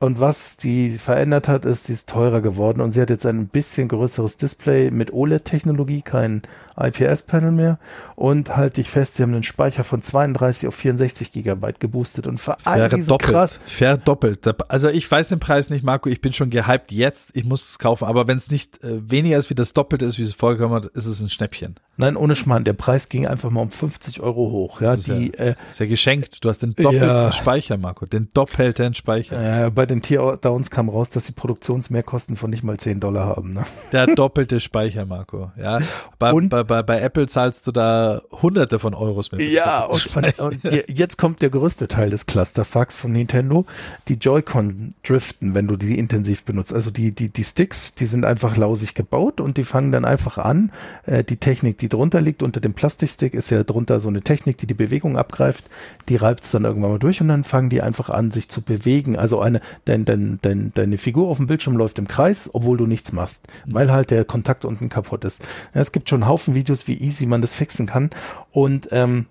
und 0.00 0.20
was 0.20 0.56
die 0.56 0.90
verändert 0.90 1.48
hat, 1.48 1.64
ist, 1.64 1.84
sie 1.84 1.92
ist 1.92 2.08
teurer 2.08 2.40
geworden 2.40 2.80
und 2.80 2.92
sie 2.92 3.00
hat 3.00 3.10
jetzt 3.10 3.26
ein 3.26 3.48
bisschen 3.48 3.88
größeres 3.88 4.36
Display 4.36 4.92
mit 4.92 5.12
OLED-Technologie, 5.12 6.02
kein 6.02 6.42
IPS-Panel 6.78 7.50
mehr. 7.50 7.80
Und 8.14 8.56
halte 8.56 8.80
ich 8.80 8.90
fest, 8.90 9.16
sie 9.16 9.24
haben 9.24 9.34
einen 9.34 9.42
Speicher 9.42 9.82
von 9.82 10.00
32 10.00 10.68
auf 10.68 10.76
64 10.76 11.32
Gigabyte 11.32 11.80
geboostet 11.80 12.28
und 12.28 12.38
für 12.38 12.56
all 12.64 12.88
krass. 13.18 13.58
Verdoppelt. 13.66 14.46
Also 14.70 14.88
ich 14.88 15.10
weiß 15.10 15.28
den 15.28 15.40
Preis 15.40 15.68
nicht, 15.68 15.82
Marco, 15.82 16.08
ich 16.08 16.20
bin 16.20 16.32
schon 16.32 16.50
gehypt 16.50 16.92
jetzt, 16.92 17.30
ich 17.34 17.44
muss 17.44 17.68
es 17.68 17.78
kaufen, 17.80 18.04
aber 18.04 18.28
wenn 18.28 18.38
es 18.38 18.50
nicht 18.50 18.82
äh, 18.84 19.10
weniger 19.10 19.36
ist, 19.36 19.50
wie 19.50 19.56
das 19.56 19.74
Doppelte 19.74 20.04
ist, 20.04 20.16
wie 20.18 20.22
es 20.22 20.32
vorgekommen 20.32 20.76
hat, 20.76 20.86
ist 20.86 21.06
es 21.06 21.20
ein 21.20 21.30
Schnäppchen. 21.30 21.74
Nein, 22.00 22.14
ohne 22.14 22.36
Schmarrn, 22.36 22.62
der 22.62 22.74
Preis 22.74 23.08
ging 23.08 23.26
einfach 23.26 23.50
mal 23.50 23.60
um 23.60 23.72
50 23.72 24.20
Euro 24.20 24.52
hoch. 24.52 24.80
Ja, 24.80 24.94
die, 24.94 25.32
ja, 25.36 25.44
äh, 25.46 25.54
ist 25.68 25.80
ja 25.80 25.86
geschenkt. 25.86 26.44
Du 26.44 26.48
hast 26.48 26.60
den 26.60 26.72
doppelten 26.74 27.08
ja, 27.08 27.32
Speicher, 27.32 27.76
Marco, 27.76 28.06
den 28.06 28.28
doppelten 28.32 28.94
Speicher. 28.94 29.66
Äh, 29.66 29.70
bei 29.70 29.84
den 29.84 30.00
Teardowns 30.00 30.70
kam 30.70 30.88
raus, 30.88 31.10
dass 31.10 31.24
die 31.24 31.32
Produktionsmehrkosten 31.32 32.36
von 32.36 32.50
nicht 32.50 32.62
mal 32.62 32.76
10 32.76 33.00
Dollar 33.00 33.26
haben. 33.26 33.52
Ne? 33.52 33.64
Der 33.90 34.06
doppelte 34.06 34.60
Speicher, 34.60 35.06
Marco. 35.06 35.50
Ja, 35.60 35.80
bei, 36.20 36.32
und, 36.32 36.50
bei, 36.50 36.62
bei, 36.62 36.84
bei 36.84 37.00
Apple 37.00 37.26
zahlst 37.26 37.66
du 37.66 37.72
da 37.72 38.22
Hunderte 38.30 38.78
von 38.78 38.94
Euros 38.94 39.32
mit. 39.32 39.40
Ja, 39.40 39.82
und, 39.84 40.38
und, 40.38 40.62
jetzt 40.86 41.18
kommt 41.18 41.42
der 41.42 41.50
größte 41.50 41.88
Teil 41.88 42.10
des 42.10 42.26
Clusterfucks 42.26 42.96
von 42.96 43.10
Nintendo. 43.10 43.66
Die 44.06 44.14
Joy-Con 44.14 44.94
driften, 45.04 45.54
wenn 45.54 45.66
du 45.66 45.76
die 45.76 45.98
intensiv 45.98 46.44
benutzt. 46.44 46.72
Also 46.72 46.92
die, 46.92 47.12
die, 47.12 47.28
die 47.30 47.44
Sticks, 47.44 47.96
die 47.96 48.06
sind 48.06 48.24
einfach 48.24 48.56
lausig 48.56 48.94
gebaut 48.94 49.40
und 49.40 49.56
die 49.56 49.64
fangen 49.64 49.90
dann 49.90 50.04
einfach 50.04 50.38
an. 50.38 50.70
Äh, 51.04 51.24
die 51.24 51.38
Technik, 51.38 51.78
die 51.78 51.87
drunter 51.88 52.20
liegt, 52.20 52.42
unter 52.42 52.60
dem 52.60 52.74
Plastikstick, 52.74 53.34
ist 53.34 53.50
ja 53.50 53.62
drunter 53.62 54.00
so 54.00 54.08
eine 54.08 54.22
Technik, 54.22 54.58
die 54.58 54.66
die 54.66 54.74
Bewegung 54.74 55.16
abgreift. 55.16 55.64
Die 56.08 56.16
reibt 56.16 56.44
es 56.44 56.50
dann 56.50 56.64
irgendwann 56.64 56.92
mal 56.92 56.98
durch 56.98 57.20
und 57.20 57.28
dann 57.28 57.44
fangen 57.44 57.70
die 57.70 57.82
einfach 57.82 58.10
an, 58.10 58.30
sich 58.30 58.48
zu 58.48 58.62
bewegen. 58.62 59.18
Also 59.18 59.40
eine, 59.40 59.60
dein, 59.84 60.04
dein, 60.04 60.38
dein, 60.42 60.72
deine 60.74 60.98
Figur 60.98 61.28
auf 61.28 61.38
dem 61.38 61.46
Bildschirm 61.46 61.76
läuft 61.76 61.98
im 61.98 62.08
Kreis, 62.08 62.50
obwohl 62.52 62.76
du 62.76 62.86
nichts 62.86 63.12
machst, 63.12 63.46
weil 63.66 63.90
halt 63.90 64.10
der 64.10 64.24
Kontakt 64.24 64.64
unten 64.64 64.88
kaputt 64.88 65.24
ist. 65.24 65.46
Es 65.72 65.92
gibt 65.92 66.08
schon 66.08 66.26
Haufen 66.26 66.54
Videos, 66.54 66.88
wie 66.88 66.98
easy 66.98 67.26
man 67.26 67.40
das 67.40 67.54
fixen 67.54 67.86
kann. 67.86 68.10
Und 68.52 68.88
ähm, 68.92 69.26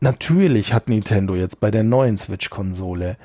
natürlich 0.00 0.74
hat 0.74 0.88
Nintendo 0.88 1.34
jetzt 1.34 1.60
bei 1.60 1.70
der 1.70 1.82
neuen 1.82 2.16
Switch-Konsole 2.16 3.16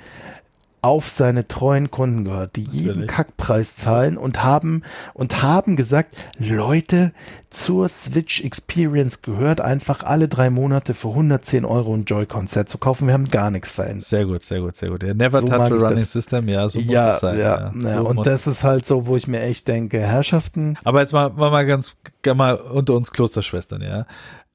auf 0.82 1.10
seine 1.10 1.48
treuen 1.48 1.92
Kunden 1.92 2.26
gehört, 2.26 2.56
die 2.56 2.64
jeden 2.64 3.08
Kackpreis 3.08 3.76
zahlen 3.76 4.18
und 4.18 4.44
haben 4.44 4.84
und 5.14 5.42
haben 5.42 5.76
gesagt, 5.76 6.16
Leute, 6.38 7.12
zur 7.50 7.90
Switch 7.90 8.44
Experience 8.44 9.22
gehört 9.22 9.60
einfach 9.60 10.04
alle 10.04 10.28
drei 10.28 10.50
Monate 10.50 10.94
für 10.94 11.10
110 11.10 11.66
Euro 11.66 11.96
ein 11.96 12.06
Joy-Con-Set 12.06 12.70
zu 12.70 12.78
kaufen. 12.78 13.08
Wir 13.08 13.14
haben 13.14 13.30
gar 13.30 13.50
nichts 13.52 13.72
verändert. 13.72 14.04
Sehr 14.04 14.26
gut, 14.26 14.44
sehr 14.44 14.62
gut, 14.62 14.76
sehr 14.76 14.90
gut. 14.90 15.02
Der 15.02 15.16
Never 15.16 15.42
so 15.42 15.48
Touch 15.48 15.72
Running 15.72 15.98
das. 15.98 16.12
System, 16.12 16.48
ja, 16.48 16.70
so 16.70 16.80
muss 16.80 16.94
ja, 16.94 17.08
das 17.08 17.20
sein. 17.22 17.40
Ja, 17.40 17.72
ja. 17.74 17.74
ja. 17.76 17.98
So 17.98 18.08
und 18.08 18.26
das 18.26 18.48
ist 18.48 18.64
halt 18.64 18.86
so, 18.86 19.08
wo 19.08 19.16
ich 19.16 19.28
mir 19.28 19.42
echt 19.42 19.68
denke, 19.68 20.00
Herrschaften. 20.00 20.78
Aber 20.84 21.02
jetzt 21.02 21.12
mal, 21.12 21.30
mal, 21.30 21.50
mal 21.50 21.66
ganz, 21.66 21.96
mal 22.36 22.56
unter 22.56 22.94
uns 22.94 23.12
Klosterschwestern, 23.12 23.82
ja. 23.82 24.06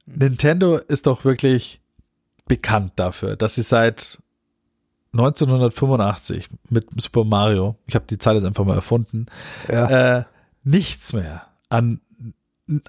Nintendo 0.05 0.77
ist 0.77 1.07
doch 1.07 1.25
wirklich 1.25 1.81
bekannt 2.47 2.93
dafür, 2.95 3.35
dass 3.35 3.55
sie 3.55 3.63
seit 3.63 4.19
1985 5.19 6.49
mit 6.69 6.87
Super 7.01 7.23
Mario, 7.23 7.75
ich 7.87 7.95
habe 7.95 8.05
die 8.09 8.17
Zahl 8.17 8.35
jetzt 8.35 8.45
einfach 8.45 8.65
mal 8.65 8.75
erfunden, 8.75 9.27
ja. 9.69 10.19
äh, 10.19 10.23
nichts 10.63 11.13
mehr 11.13 11.47
an, 11.69 12.01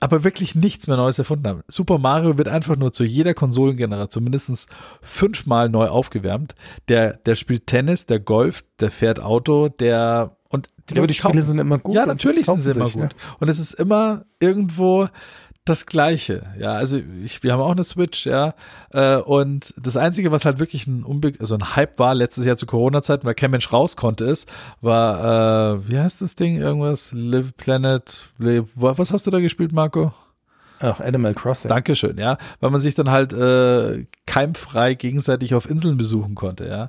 aber 0.01 0.25
wirklich 0.25 0.55
nichts 0.55 0.87
mehr 0.87 0.97
Neues 0.97 1.19
erfunden 1.19 1.47
haben. 1.47 1.63
Super 1.69 1.99
Mario 1.99 2.39
wird 2.39 2.49
einfach 2.49 2.77
nur 2.77 2.93
zu 2.93 3.05
jeder 3.05 3.35
Konsolengeneration 3.35 4.25
mindestens 4.25 4.67
fünfmal 5.03 5.69
neu 5.69 5.89
aufgewärmt. 5.89 6.55
Der, 6.89 7.15
der 7.19 7.35
spielt 7.35 7.67
Tennis, 7.67 8.07
der 8.07 8.21
Golf, 8.21 8.65
der 8.81 8.91
fährt 8.91 9.21
Auto, 9.21 9.69
der 9.69 10.37
und 10.49 10.69
die, 10.89 10.95
ja, 10.95 11.01
aber 11.01 11.09
die 11.09 11.15
Spiele 11.15 11.43
sind 11.43 11.59
immer 11.59 11.79
gut. 11.79 11.95
Ja, 11.95 12.07
natürlich 12.07 12.47
sind 12.47 12.61
sie 12.61 12.71
immer 12.71 12.89
sich, 12.89 13.01
gut. 13.01 13.13
Ja. 13.13 13.37
Und 13.41 13.49
es 13.49 13.59
ist 13.59 13.75
immer 13.75 14.25
irgendwo 14.41 15.09
das 15.69 15.87
Gleiche. 15.87 16.47
Ja, 16.59 16.73
also 16.73 17.01
ich, 17.25 17.43
wir 17.43 17.53
haben 17.53 17.61
auch 17.61 17.73
eine 17.73 17.85
Switch, 17.85 18.27
ja. 18.27 18.55
Äh, 18.93 19.17
und 19.17 19.75
das 19.77 19.97
Einzige, 19.97 20.33
was 20.33 20.45
halt 20.45 20.59
wirklich 20.59 20.87
ein, 20.87 21.05
Unbe 21.05 21.33
also 21.39 21.55
ein 21.55 21.77
Hype 21.77 21.99
war 21.99 22.15
letztes 22.15 22.47
Jahr 22.47 22.57
zu 22.57 22.67
Corona-Zeiten, 22.67 23.27
weil 23.27 23.35
kein 23.35 23.51
Mensch 23.51 23.73
raus 23.73 23.97
konnte, 23.97 24.25
ist, 24.25 24.49
war, 24.81 25.75
äh, 25.75 25.89
wie 25.89 25.99
heißt 25.99 26.23
das 26.23 26.37
Ding? 26.37 26.57
Irgendwas? 26.57 27.11
Live 27.13 27.57
Planet, 27.57 28.29
Live, 28.39 28.67
was 28.75 29.13
hast 29.13 29.27
du 29.27 29.31
da 29.31 29.41
gespielt, 29.41 29.73
Marco? 29.73 30.13
Ach, 30.81 31.01
Animal 31.01 31.35
Crossing. 31.35 31.69
Dankeschön, 31.69 32.19
ja. 32.19 32.37
Weil 32.61 32.71
man 32.71 32.81
sich 32.81 32.95
dann 32.95 33.11
halt 33.11 33.33
äh, 33.33 34.07
keimfrei 34.27 34.95
gegenseitig 34.95 35.55
auf 35.55 35.69
Inseln 35.69 35.97
besuchen 35.97 36.35
konnte, 36.35 36.67
ja. 36.67 36.89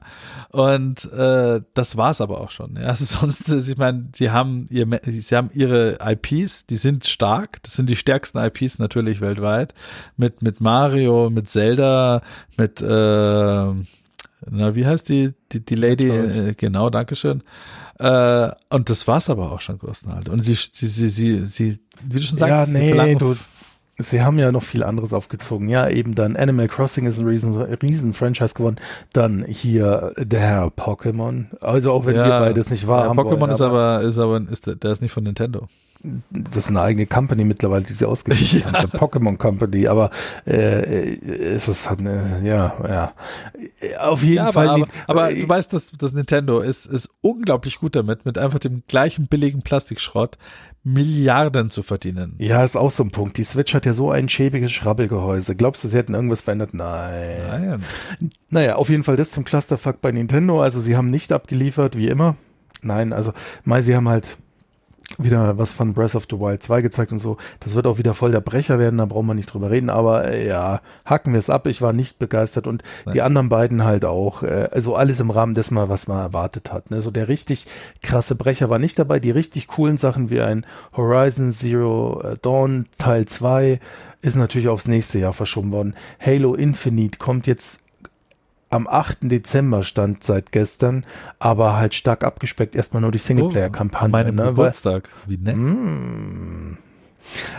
Und 0.49 1.11
äh, 1.11 1.61
das 1.73 1.97
war's 1.97 2.21
aber 2.21 2.41
auch 2.41 2.51
schon. 2.51 2.75
Ja. 2.75 2.87
Also 2.87 3.05
sonst, 3.19 3.49
ich 3.49 3.77
meine, 3.77 4.09
sie 4.13 4.31
haben 4.31 4.65
ihr, 4.69 4.87
sie 5.05 5.35
haben 5.35 5.49
ihre 5.53 5.99
IPs, 6.03 6.65
die 6.65 6.75
sind 6.75 7.05
stark. 7.05 7.61
Das 7.63 7.73
sind 7.73 7.89
die 7.89 7.95
stärksten 7.95 8.39
IPs 8.39 8.79
natürlich 8.79 9.21
weltweit. 9.21 9.73
Mit 10.17 10.41
mit 10.41 10.59
Mario, 10.61 11.29
mit 11.29 11.47
Zelda, 11.47 12.21
mit 12.57 12.81
äh, 12.81 13.73
na, 14.49 14.75
wie 14.75 14.85
heißt 14.85 15.09
die, 15.09 15.33
die, 15.51 15.65
die 15.65 15.75
Lady? 15.75 16.09
Äh, 16.09 16.53
genau, 16.55 16.89
Dankeschön. 16.89 17.43
Äh, 17.99 18.49
und 18.69 18.89
das 18.89 19.07
war's 19.07 19.29
aber 19.29 19.51
auch 19.51 19.61
schon 19.61 19.79
größtenteils. 19.79 20.29
Und 20.29 20.39
sie, 20.39 20.53
sie, 20.53 20.87
sie, 20.87 21.09
sie, 21.09 21.45
sie, 21.45 21.79
wie 22.03 22.19
du 22.19 22.21
schon 22.21 22.37
sagst, 22.37 22.73
ja, 22.73 22.79
nee, 22.79 23.15
du, 23.15 23.35
Sie 23.99 24.21
haben 24.21 24.37
ja 24.37 24.51
noch 24.51 24.61
viel 24.61 24.83
anderes 24.83 25.11
aufgezogen. 25.11 25.69
Ja, 25.69 25.89
eben 25.89 26.13
dann 26.13 26.35
Animal 26.35 26.67
Crossing 26.67 27.07
ist 27.07 27.19
ein 27.19 27.27
riesen, 27.27 27.59
riesen 27.59 28.13
Franchise 28.13 28.53
geworden. 28.53 28.75
Dann 29.11 29.43
hier 29.43 30.13
der 30.17 30.39
Herr 30.39 30.67
Pokémon. 30.67 31.45
Also 31.61 31.91
auch 31.91 32.05
wenn 32.05 32.15
ja, 32.15 32.25
wir 32.25 32.39
beides 32.39 32.69
nicht 32.69 32.87
wahr 32.87 33.05
ja, 33.05 33.09
haben. 33.09 33.19
Pokémon 33.19 33.51
ist 33.51 33.61
aber, 33.61 34.01
ist 34.01 34.19
aber, 34.19 34.41
ist, 34.51 34.67
der 34.67 34.91
ist 34.91 35.01
nicht 35.01 35.11
von 35.11 35.23
Nintendo. 35.23 35.67
Das 36.29 36.57
ist 36.57 36.69
eine 36.69 36.81
eigene 36.81 37.05
Company 37.05 37.43
mittlerweile, 37.43 37.83
die 37.83 37.93
sie 37.93 38.07
ausgerichtet 38.07 38.65
ja. 38.65 38.73
haben, 38.73 38.91
Pokémon 38.91 39.37
Company, 39.37 39.87
aber 39.87 40.09
äh, 40.45 41.13
ist 41.13 41.67
es 41.67 41.89
halt 41.89 41.99
eine, 41.99 42.41
ja, 42.43 42.75
ja. 42.87 43.13
Auf 43.99 44.23
jeden 44.23 44.45
ja, 44.45 44.51
Fall. 44.51 44.69
Aber, 44.69 44.87
aber, 45.07 45.23
aber 45.23 45.33
du 45.33 45.47
weißt, 45.47 45.73
dass 45.73 45.91
das 45.91 46.13
Nintendo 46.13 46.59
ist, 46.59 46.85
ist 46.85 47.09
unglaublich 47.21 47.79
gut 47.79 47.95
damit, 47.95 48.25
mit 48.25 48.37
einfach 48.37 48.59
dem 48.59 48.83
gleichen 48.87 49.27
billigen 49.27 49.61
Plastikschrott 49.61 50.37
Milliarden 50.83 51.69
zu 51.69 51.83
verdienen. 51.83 52.35
Ja, 52.37 52.63
ist 52.63 52.77
auch 52.77 52.91
so 52.91 53.03
ein 53.03 53.11
Punkt. 53.11 53.37
Die 53.37 53.43
Switch 53.43 53.73
hat 53.73 53.85
ja 53.85 53.91
so 53.91 54.09
ein 54.09 54.29
schäbiges 54.29 54.71
Schrabbelgehäuse. 54.71 55.55
Glaubst 55.55 55.83
du, 55.83 55.89
sie 55.89 55.97
hätten 55.97 56.13
irgendwas 56.13 56.39
verändert? 56.39 56.73
Nein. 56.73 57.41
Nein. 57.45 57.83
Naja, 58.49 58.75
auf 58.75 58.89
jeden 58.89 59.03
Fall 59.03 59.17
das 59.17 59.31
zum 59.31 59.43
Clusterfuck 59.43 59.99
bei 59.99 60.13
Nintendo. 60.13 60.61
Also 60.61 60.79
sie 60.79 60.95
haben 60.95 61.09
nicht 61.09 61.33
abgeliefert, 61.33 61.97
wie 61.97 62.07
immer. 62.07 62.37
Nein, 62.81 63.11
also, 63.11 63.33
mal, 63.65 63.81
sie 63.81 63.97
haben 63.97 64.07
halt 64.07 64.37
wieder 65.17 65.57
was 65.57 65.73
von 65.73 65.93
Breath 65.93 66.15
of 66.15 66.27
the 66.29 66.39
Wild 66.39 66.61
2 66.61 66.81
gezeigt 66.81 67.11
und 67.11 67.19
so. 67.19 67.37
Das 67.59 67.75
wird 67.75 67.87
auch 67.87 67.97
wieder 67.97 68.13
voll 68.13 68.31
der 68.31 68.41
Brecher 68.41 68.77
werden, 68.77 68.97
da 68.97 69.05
brauchen 69.05 69.27
wir 69.27 69.33
nicht 69.33 69.51
drüber 69.51 69.71
reden. 69.71 69.89
Aber 69.89 70.25
äh, 70.25 70.47
ja, 70.47 70.81
hacken 71.05 71.33
wir 71.33 71.39
es 71.39 71.49
ab. 71.49 71.65
Ich 71.67 71.81
war 71.81 71.93
nicht 71.93 72.19
begeistert 72.19 72.67
und 72.67 72.83
Nein. 73.05 73.13
die 73.13 73.21
anderen 73.21 73.49
beiden 73.49 73.83
halt 73.83 74.05
auch. 74.05 74.43
Äh, 74.43 74.69
also 74.71 74.95
alles 74.95 75.19
im 75.19 75.31
Rahmen 75.31 75.55
dessen 75.55 75.75
mal, 75.75 75.89
was 75.89 76.07
man 76.07 76.19
erwartet 76.19 76.71
hat. 76.71 76.91
Ne? 76.91 77.01
So 77.01 77.11
der 77.11 77.27
richtig 77.27 77.67
krasse 78.03 78.35
Brecher 78.35 78.69
war 78.69 78.79
nicht 78.79 78.99
dabei. 78.99 79.19
Die 79.19 79.31
richtig 79.31 79.67
coolen 79.67 79.97
Sachen 79.97 80.29
wie 80.29 80.41
ein 80.41 80.65
Horizon 80.95 81.51
Zero 81.51 82.21
äh, 82.21 82.35
Dawn 82.41 82.85
Teil 82.97 83.25
2 83.25 83.79
ist 84.21 84.35
natürlich 84.35 84.67
aufs 84.67 84.87
nächste 84.87 85.19
Jahr 85.19 85.33
verschoben 85.33 85.71
worden. 85.71 85.95
Halo 86.19 86.53
Infinite 86.53 87.17
kommt 87.17 87.47
jetzt 87.47 87.81
am 88.69 88.87
8. 88.87 89.29
Dezember 89.31 89.83
stand 89.83 90.23
seit 90.23 90.51
gestern, 90.51 91.05
aber 91.39 91.77
halt 91.77 91.93
stark 91.95 92.23
abgespeckt. 92.23 92.75
Erstmal 92.75 93.01
nur 93.01 93.11
die 93.11 93.17
an 93.19 93.23
Singleplayer-Kampagne. 93.25 94.09
meinem 94.09 94.35
ne? 94.35 94.41
Weil- 94.43 94.49
Geburtstag. 94.51 95.09
Wie 95.25 95.37
nett. 95.37 95.55
Mm. 95.55 96.77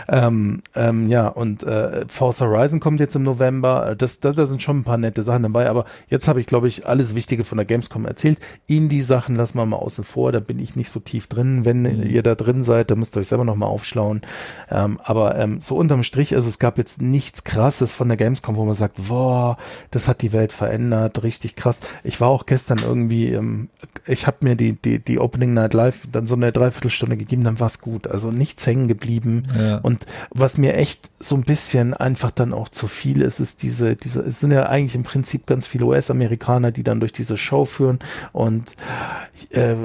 Ähm, 0.07 0.61
ähm, 0.75 1.07
ja, 1.07 1.27
und 1.27 1.63
äh, 1.63 2.05
Forza 2.07 2.45
Horizon 2.45 2.79
kommt 2.79 2.99
jetzt 2.99 3.15
im 3.15 3.23
November. 3.23 3.95
Das, 3.97 4.19
das, 4.19 4.35
da 4.35 4.45
sind 4.45 4.61
schon 4.61 4.79
ein 4.79 4.83
paar 4.83 4.97
nette 4.97 5.23
Sachen 5.23 5.43
dabei, 5.43 5.69
aber 5.69 5.85
jetzt 6.09 6.27
habe 6.27 6.41
ich, 6.41 6.47
glaube 6.47 6.67
ich, 6.67 6.87
alles 6.87 7.15
Wichtige 7.15 7.43
von 7.43 7.57
der 7.57 7.65
Gamescom 7.65 8.05
erzählt. 8.05 8.39
Indie-Sachen 8.67 9.35
lassen 9.35 9.57
wir 9.57 9.65
mal 9.65 9.77
außen 9.77 10.03
vor, 10.03 10.31
da 10.31 10.39
bin 10.39 10.59
ich 10.59 10.75
nicht 10.75 10.89
so 10.89 10.99
tief 10.99 11.27
drin. 11.27 11.65
Wenn 11.65 11.85
ihr 12.03 12.23
da 12.23 12.35
drin 12.35 12.63
seid, 12.63 12.91
dann 12.91 12.99
müsst 12.99 13.15
ihr 13.15 13.21
euch 13.21 13.27
selber 13.27 13.45
nochmal 13.45 13.69
aufschlauen. 13.69 14.21
Ähm, 14.69 14.99
aber 15.03 15.37
ähm, 15.37 15.61
so 15.61 15.75
unterm 15.75 16.03
Strich, 16.03 16.35
also 16.35 16.47
es 16.47 16.59
gab 16.59 16.77
jetzt 16.77 17.01
nichts 17.01 17.43
krasses 17.43 17.93
von 17.93 18.07
der 18.07 18.17
Gamescom, 18.17 18.55
wo 18.55 18.65
man 18.65 18.73
sagt, 18.73 19.07
boah, 19.07 19.57
das 19.91 20.07
hat 20.07 20.21
die 20.21 20.33
Welt 20.33 20.51
verändert, 20.51 21.23
richtig 21.23 21.55
krass. 21.55 21.81
Ich 22.03 22.19
war 22.21 22.29
auch 22.29 22.45
gestern 22.45 22.79
irgendwie, 22.79 23.33
ähm, 23.33 23.69
ich 24.05 24.27
habe 24.27 24.37
mir 24.41 24.55
die, 24.55 24.73
die, 24.73 24.99
die 24.99 25.19
Opening 25.19 25.53
Night 25.53 25.73
Live 25.73 26.07
dann 26.11 26.27
so 26.27 26.35
eine 26.35 26.51
Dreiviertelstunde 26.51 27.17
gegeben, 27.17 27.43
dann 27.43 27.59
war's 27.59 27.79
gut. 27.79 28.07
Also 28.07 28.31
nichts 28.31 28.65
hängen 28.65 28.87
geblieben. 28.87 29.43
Ja. 29.55 29.58
Und 29.81 30.05
was 30.29 30.57
mir 30.57 30.75
echt 30.75 31.09
so 31.19 31.35
ein 31.35 31.43
bisschen 31.43 31.93
einfach 31.93 32.31
dann 32.31 32.53
auch 32.53 32.69
zu 32.69 32.87
viel 32.87 33.21
ist, 33.21 33.39
ist 33.39 33.63
diese, 33.63 33.95
diese, 33.95 34.21
es 34.21 34.39
sind 34.39 34.51
ja 34.51 34.67
eigentlich 34.67 34.95
im 34.95 35.03
Prinzip 35.03 35.45
ganz 35.45 35.67
viele 35.67 35.85
US-Amerikaner, 35.85 36.71
die 36.71 36.83
dann 36.83 36.99
durch 36.99 37.13
diese 37.13 37.37
Show 37.37 37.65
führen. 37.65 37.99
Und 38.31 38.75
äh, 39.51 39.75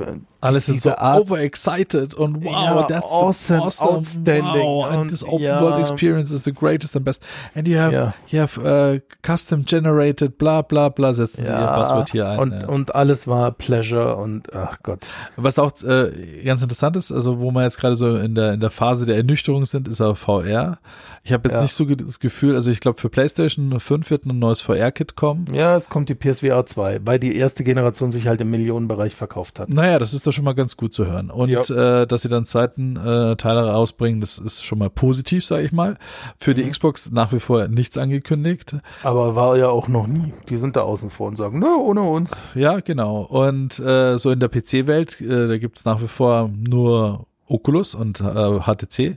Alle 0.44 0.60
sind 0.60 0.80
so 0.80 0.94
Art- 0.96 1.20
overexcited 1.22 2.14
und 2.14 2.44
wow, 2.44 2.52
Ja, 2.52 2.82
that's 2.84 3.10
awesome, 3.12 3.62
awesome, 3.62 3.90
outstanding. 3.92 4.62
Wow, 4.62 4.86
and 4.86 4.96
Und 5.02 5.08
this 5.08 5.24
open 5.24 5.40
ja. 5.40 5.60
world 5.60 5.78
experience 5.78 6.30
is 6.30 6.44
the 6.44 6.52
greatest 6.52 6.94
and 6.96 7.04
best. 7.04 7.22
And 7.54 7.66
you 7.68 7.78
have, 7.78 7.92
Ja. 7.94 8.14
you 8.28 8.40
have 8.40 8.60
uh, 8.60 9.00
custom 9.22 9.64
generated, 9.64 10.38
bla 10.38 10.62
bla 10.62 10.88
bla, 10.88 11.12
setzen 11.14 11.44
sie 11.44 11.50
ihr 11.52 11.56
Passwort 11.58 12.10
hier 12.12 12.28
ein. 12.28 12.38
und, 12.38 12.52
ja. 12.52 12.68
und 12.68 12.94
alles 12.94 13.26
war 13.26 13.50
Pleasure 13.52 14.16
und 14.16 14.52
ach 14.54 14.78
Gott. 14.82 15.08
Was 15.36 15.58
auch 15.58 15.72
äh, 15.82 16.42
ganz 16.44 16.62
interessant 16.62 16.96
ist, 16.96 17.10
also 17.12 17.40
wo 17.40 17.50
wir 17.50 17.62
jetzt 17.62 17.78
gerade 17.78 17.96
so 17.96 18.16
in 18.16 18.34
der 18.34 18.52
in 18.54 18.60
der 18.60 18.70
Phase 18.70 19.06
der 19.06 19.16
Ernüchterung 19.16 19.64
sind, 19.64 19.88
ist 19.88 20.00
auch 20.00 20.16
VR. 20.16 20.78
Ich 21.22 21.32
habe 21.32 21.48
jetzt 21.48 21.56
Ja. 21.56 21.62
nicht 21.62 21.72
so 21.72 21.84
das 21.86 22.20
Gefühl, 22.20 22.54
also 22.54 22.70
ich 22.70 22.80
glaube 22.80 23.00
für 23.00 23.08
PlayStation 23.08 23.80
5 23.80 24.10
wird 24.10 24.26
ein 24.26 24.38
neues 24.38 24.60
VR-Kit 24.60 25.16
kommen. 25.16 25.46
Ja, 25.52 25.74
es 25.76 25.88
kommt 25.88 26.08
die 26.10 26.14
PSVR 26.14 26.66
2, 26.66 27.00
weil 27.06 27.18
die 27.18 27.34
erste 27.36 27.64
Generation 27.64 28.12
sich 28.12 28.26
halt 28.26 28.40
im 28.42 28.50
Millionenbereich 28.50 29.14
verkauft 29.14 29.58
hat. 29.58 29.70
Naja, 29.70 29.98
das 29.98 30.12
ist 30.12 30.26
doch 30.26 30.32
schon 30.34 30.44
mal 30.44 30.54
ganz 30.54 30.76
gut 30.76 30.92
zu 30.92 31.06
hören. 31.06 31.30
Und 31.30 31.48
Ja. 31.48 31.60
äh, 32.02 32.06
dass 32.06 32.22
sie 32.22 32.28
dann 32.28 32.44
zweiten 32.44 32.96
äh, 32.96 33.36
Teil 33.36 33.56
rausbringen, 33.58 34.20
das 34.20 34.38
ist 34.38 34.64
schon 34.64 34.78
mal 34.78 34.90
positiv, 34.90 35.44
sage 35.46 35.62
ich 35.64 35.72
mal. 35.72 35.96
Für 36.38 36.50
Mhm. 36.50 36.54
die 36.56 36.70
Xbox 36.70 37.10
nach 37.12 37.32
wie 37.32 37.40
vor 37.40 37.68
nichts 37.68 37.96
angekündigt. 37.96 38.76
Aber 39.02 39.34
war 39.36 39.56
ja 39.56 39.68
auch 39.68 39.88
noch 39.88 40.06
nie. 40.06 40.32
Die 40.48 40.56
sind 40.56 40.76
da 40.76 40.82
außen 40.82 41.10
vor 41.10 41.28
und 41.28 41.36
sagen, 41.36 41.58
ne, 41.58 41.68
ohne 41.76 42.02
uns. 42.02 42.32
Ja, 42.54 42.80
genau. 42.80 43.22
Und 43.22 43.78
äh, 43.78 44.18
so 44.18 44.30
in 44.30 44.40
der 44.40 44.48
PC-Welt, 44.48 45.20
äh, 45.20 45.48
da 45.48 45.58
gibt's 45.58 45.84
nach 45.84 46.02
wie 46.02 46.08
vor 46.08 46.50
nur 46.68 47.26
Oculus 47.46 47.94
und 47.94 48.20
äh, 48.20 48.24
HTC 48.24 49.16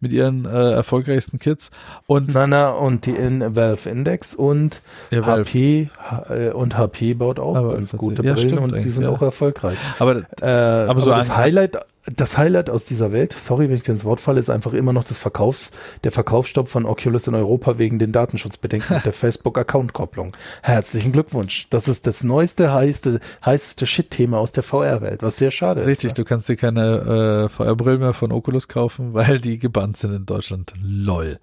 mit 0.00 0.12
ihren 0.12 0.44
äh, 0.44 0.72
erfolgreichsten 0.72 1.38
Kits. 1.38 1.70
Und 2.06 2.34
Nana 2.34 2.70
und 2.70 3.06
die 3.06 3.12
in 3.12 3.54
Valve 3.54 3.88
Index 3.90 4.34
und 4.34 4.82
Ja. 5.10 5.26
HP 5.26 5.90
äh, 6.28 6.50
und 6.50 6.76
HP 6.76 7.14
baut 7.14 7.38
auch 7.38 7.54
ganz 7.54 7.92
gute 7.96 8.24
ja, 8.24 8.34
Brillen 8.34 8.58
und 8.58 8.84
die 8.84 8.90
sind 8.90 9.04
ja. 9.04 9.10
auch 9.10 9.22
erfolgreich. 9.22 9.78
aber 9.98 10.22
Äh, 10.40 10.46
aber 10.46 11.00
so 11.00 11.10
das 11.10 11.36
Highlight, 11.36 11.78
das 12.16 12.38
Highlight 12.38 12.70
aus 12.70 12.84
dieser 12.84 13.12
Welt, 13.12 13.32
sorry, 13.32 13.68
wenn 13.68 13.76
ich 13.76 13.82
dir 13.82 13.92
ins 13.92 14.04
Wort 14.04 14.20
falle, 14.20 14.40
ist 14.40 14.50
einfach 14.50 14.72
immer 14.72 14.92
noch 14.92 15.04
das 15.04 15.18
Verkaufs, 15.18 15.72
der 16.04 16.12
Verkaufsstopp 16.12 16.68
von 16.68 16.86
Oculus 16.86 17.26
in 17.26 17.34
Europa 17.34 17.78
wegen 17.78 17.98
den 17.98 18.12
Datenschutzbedenken 18.12 18.96
mit 18.96 19.04
der 19.04 19.12
Facebook-Account-Kopplung. 19.14 20.36
Herzlichen 20.62 21.12
Glückwunsch. 21.12 21.68
Das 21.70 21.88
ist 21.88 22.06
das 22.06 22.24
neueste, 22.24 22.72
heißeste, 22.72 23.20
heißeste 23.44 23.86
Shit-Thema 23.86 24.38
aus 24.38 24.52
der 24.52 24.62
VR-Welt, 24.62 25.22
was 25.22 25.38
sehr 25.38 25.50
schade 25.50 25.86
richtig, 25.86 26.08
ist. 26.08 26.18
du 26.18 26.24
kannst 26.24 26.48
dir 26.48 26.56
keine 26.56 27.46
äh, 27.46 27.48
VR-Brillen 27.48 28.00
mehr 28.00 28.14
von 28.14 28.32
Oculus 28.32 28.68
kaufen, 28.68 29.14
weil 29.14 29.40
die 29.40 29.58
gebannt 29.58 29.96
sind 29.96 30.14
in 30.14 30.26
Deutschland. 30.26 30.72
Lol. 30.80 31.38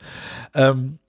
Ähm, 0.53 0.99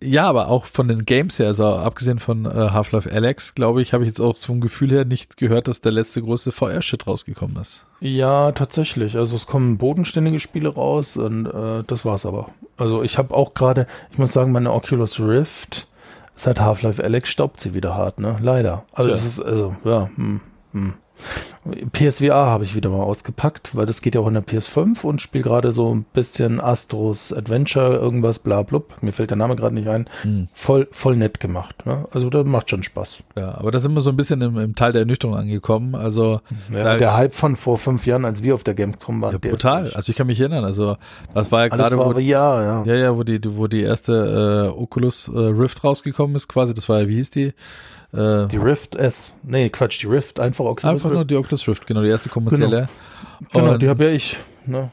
ja, 0.00 0.28
aber 0.28 0.48
auch 0.48 0.66
von 0.66 0.86
den 0.86 1.04
Games 1.04 1.38
her, 1.38 1.48
also 1.48 1.66
abgesehen 1.66 2.20
von 2.20 2.46
äh, 2.46 2.48
Half-Life 2.50 3.10
Alex, 3.10 3.54
glaube 3.56 3.82
ich, 3.82 3.92
habe 3.92 4.04
ich 4.04 4.08
jetzt 4.08 4.20
auch 4.20 4.36
vom 4.36 4.60
Gefühl 4.60 4.90
her 4.92 5.04
nicht 5.04 5.36
gehört, 5.36 5.66
dass 5.66 5.80
der 5.80 5.90
letzte 5.90 6.22
große 6.22 6.52
VR-Shit 6.52 7.06
rausgekommen 7.06 7.56
ist. 7.56 7.84
Ja, 8.00 8.52
tatsächlich. 8.52 9.16
Also 9.16 9.34
es 9.34 9.46
kommen 9.46 9.78
bodenständige 9.78 10.38
Spiele 10.38 10.68
raus 10.68 11.16
und 11.16 11.46
äh, 11.46 11.82
das 11.86 12.04
war's 12.04 12.24
aber. 12.24 12.50
Also 12.76 13.02
ich 13.02 13.18
habe 13.18 13.34
auch 13.34 13.54
gerade, 13.54 13.86
ich 14.12 14.18
muss 14.18 14.32
sagen, 14.32 14.52
meine 14.52 14.72
Oculus 14.72 15.18
Rift 15.18 15.88
seit 16.36 16.60
Half-Life 16.60 17.02
Alex 17.02 17.30
staubt 17.30 17.60
sie 17.60 17.74
wieder 17.74 17.96
hart, 17.96 18.20
ne? 18.20 18.36
Leider. 18.40 18.84
Also 18.92 19.08
Tja. 19.08 19.14
es 19.14 19.26
ist, 19.26 19.40
also, 19.40 19.74
ja, 19.84 20.08
hm, 20.14 20.40
hm. 20.72 20.94
PSVR 21.92 22.34
habe 22.34 22.64
ich 22.64 22.74
wieder 22.74 22.90
mal 22.90 23.02
ausgepackt, 23.02 23.74
weil 23.74 23.86
das 23.86 24.02
geht 24.02 24.14
ja 24.14 24.20
auch 24.20 24.28
in 24.28 24.34
der 24.34 24.44
PS5 24.44 25.02
und 25.04 25.22
spiele 25.22 25.44
gerade 25.44 25.72
so 25.72 25.94
ein 25.94 26.04
bisschen 26.12 26.60
Astros 26.60 27.32
Adventure, 27.32 27.96
irgendwas, 27.96 28.38
bla 28.38 28.62
blub. 28.62 29.02
Mir 29.02 29.12
fällt 29.12 29.30
der 29.30 29.38
Name 29.38 29.56
gerade 29.56 29.74
nicht 29.74 29.88
ein. 29.88 30.06
Hm. 30.22 30.48
Voll, 30.52 30.88
voll 30.90 31.16
nett 31.16 31.40
gemacht. 31.40 31.86
Ne? 31.86 32.06
Also 32.12 32.28
das 32.28 32.44
macht 32.44 32.68
schon 32.68 32.82
Spaß. 32.82 33.22
Ja, 33.36 33.56
aber 33.56 33.70
da 33.70 33.78
sind 33.78 33.94
wir 33.94 34.02
so 34.02 34.10
ein 34.10 34.16
bisschen 34.16 34.42
im, 34.42 34.58
im 34.58 34.74
Teil 34.74 34.92
der 34.92 35.00
Ernüchterung 35.00 35.36
angekommen. 35.36 35.94
Also 35.94 36.40
Ja, 36.70 36.96
der 36.96 37.16
Hype 37.16 37.32
von 37.32 37.56
vor 37.56 37.78
fünf 37.78 38.06
Jahren, 38.06 38.26
als 38.26 38.42
wir 38.42 38.54
auf 38.54 38.62
der 38.64 38.74
Gamescom 38.74 39.22
waren, 39.22 39.32
ja, 39.32 39.38
brutal. 39.38 39.90
Also 39.94 40.10
ich 40.10 40.16
kann 40.16 40.26
mich 40.26 40.40
erinnern. 40.40 40.64
Also 40.64 40.98
das 41.32 41.50
war 41.50 41.62
ja 41.62 41.68
gerade, 41.68 41.96
wo, 41.96 42.12
ja, 42.18 42.62
ja. 42.62 42.84
ja, 42.84 42.94
ja, 42.94 43.16
wo 43.16 43.22
die, 43.22 43.40
wo 43.56 43.68
die 43.68 43.82
erste 43.82 44.70
äh, 44.74 44.78
Oculus 44.78 45.28
äh, 45.28 45.38
Rift 45.38 45.82
rausgekommen 45.82 46.36
ist, 46.36 46.48
quasi. 46.48 46.74
Das 46.74 46.88
war 46.90 47.00
ja, 47.00 47.08
wie 47.08 47.16
hieß 47.16 47.30
die? 47.30 47.54
Äh, 48.14 48.46
Die 48.48 48.56
Rift 48.56 48.94
S. 48.96 49.32
Nee, 49.42 49.68
Quatsch, 49.70 50.00
die 50.02 50.06
Rift. 50.06 50.38
Einfach 50.40 50.64
Oculus 50.64 50.92
einfach 50.92 51.10
nur 51.10 51.20
Rift. 51.20 51.30
die 51.30 51.36
Oculus 51.36 51.66
Rift, 51.68 51.86
genau, 51.86 52.02
die 52.02 52.08
erste 52.08 52.28
kommerzielle. 52.28 52.86
Genau, 53.52 53.72
Und 53.72 53.82
die 53.82 53.88
habe 53.88 54.04
ja 54.04 54.10
ich. 54.10 54.36
Ne? 54.66 54.90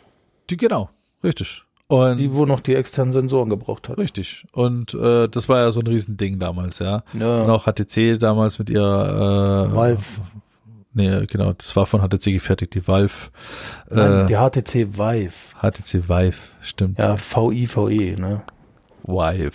die, 0.49 0.57
genau, 0.57 0.89
richtig. 1.23 1.63
Und 1.87 2.17
Die, 2.21 2.33
wo 2.33 2.45
noch 2.45 2.61
die 2.61 2.73
externen 2.73 3.11
Sensoren 3.11 3.49
gebraucht 3.49 3.89
hat. 3.89 3.97
richtig. 3.97 4.45
Und 4.53 4.93
äh, 4.93 5.27
das 5.27 5.49
war 5.49 5.59
ja 5.59 5.71
so 5.71 5.81
ein 5.81 5.87
Riesending 5.87 6.39
damals, 6.39 6.79
ja. 6.79 7.03
Ja. 7.19 7.43
Und 7.43 7.49
auch 7.49 7.65
HTC 7.65 8.17
damals 8.17 8.59
mit 8.59 8.69
ihrer 8.69 9.67
äh, 9.71 9.75
Valve. 9.75 10.03
Nee, 10.93 11.25
genau, 11.27 11.51
das 11.53 11.75
war 11.75 11.85
von 11.85 12.01
HTC 12.01 12.31
gefertigt, 12.33 12.73
die 12.75 12.85
Valve. 12.87 13.29
Nein, 13.89 14.21
äh, 14.23 14.25
die 14.27 14.35
HTC 14.35 14.97
Vive. 14.97 15.55
HTC 15.61 16.07
Vive, 16.09 16.37
stimmt. 16.61 16.97
Ja, 16.97 17.15
VIVE, 17.17 18.15
ne? 18.19 18.41
Vive. 19.03 19.51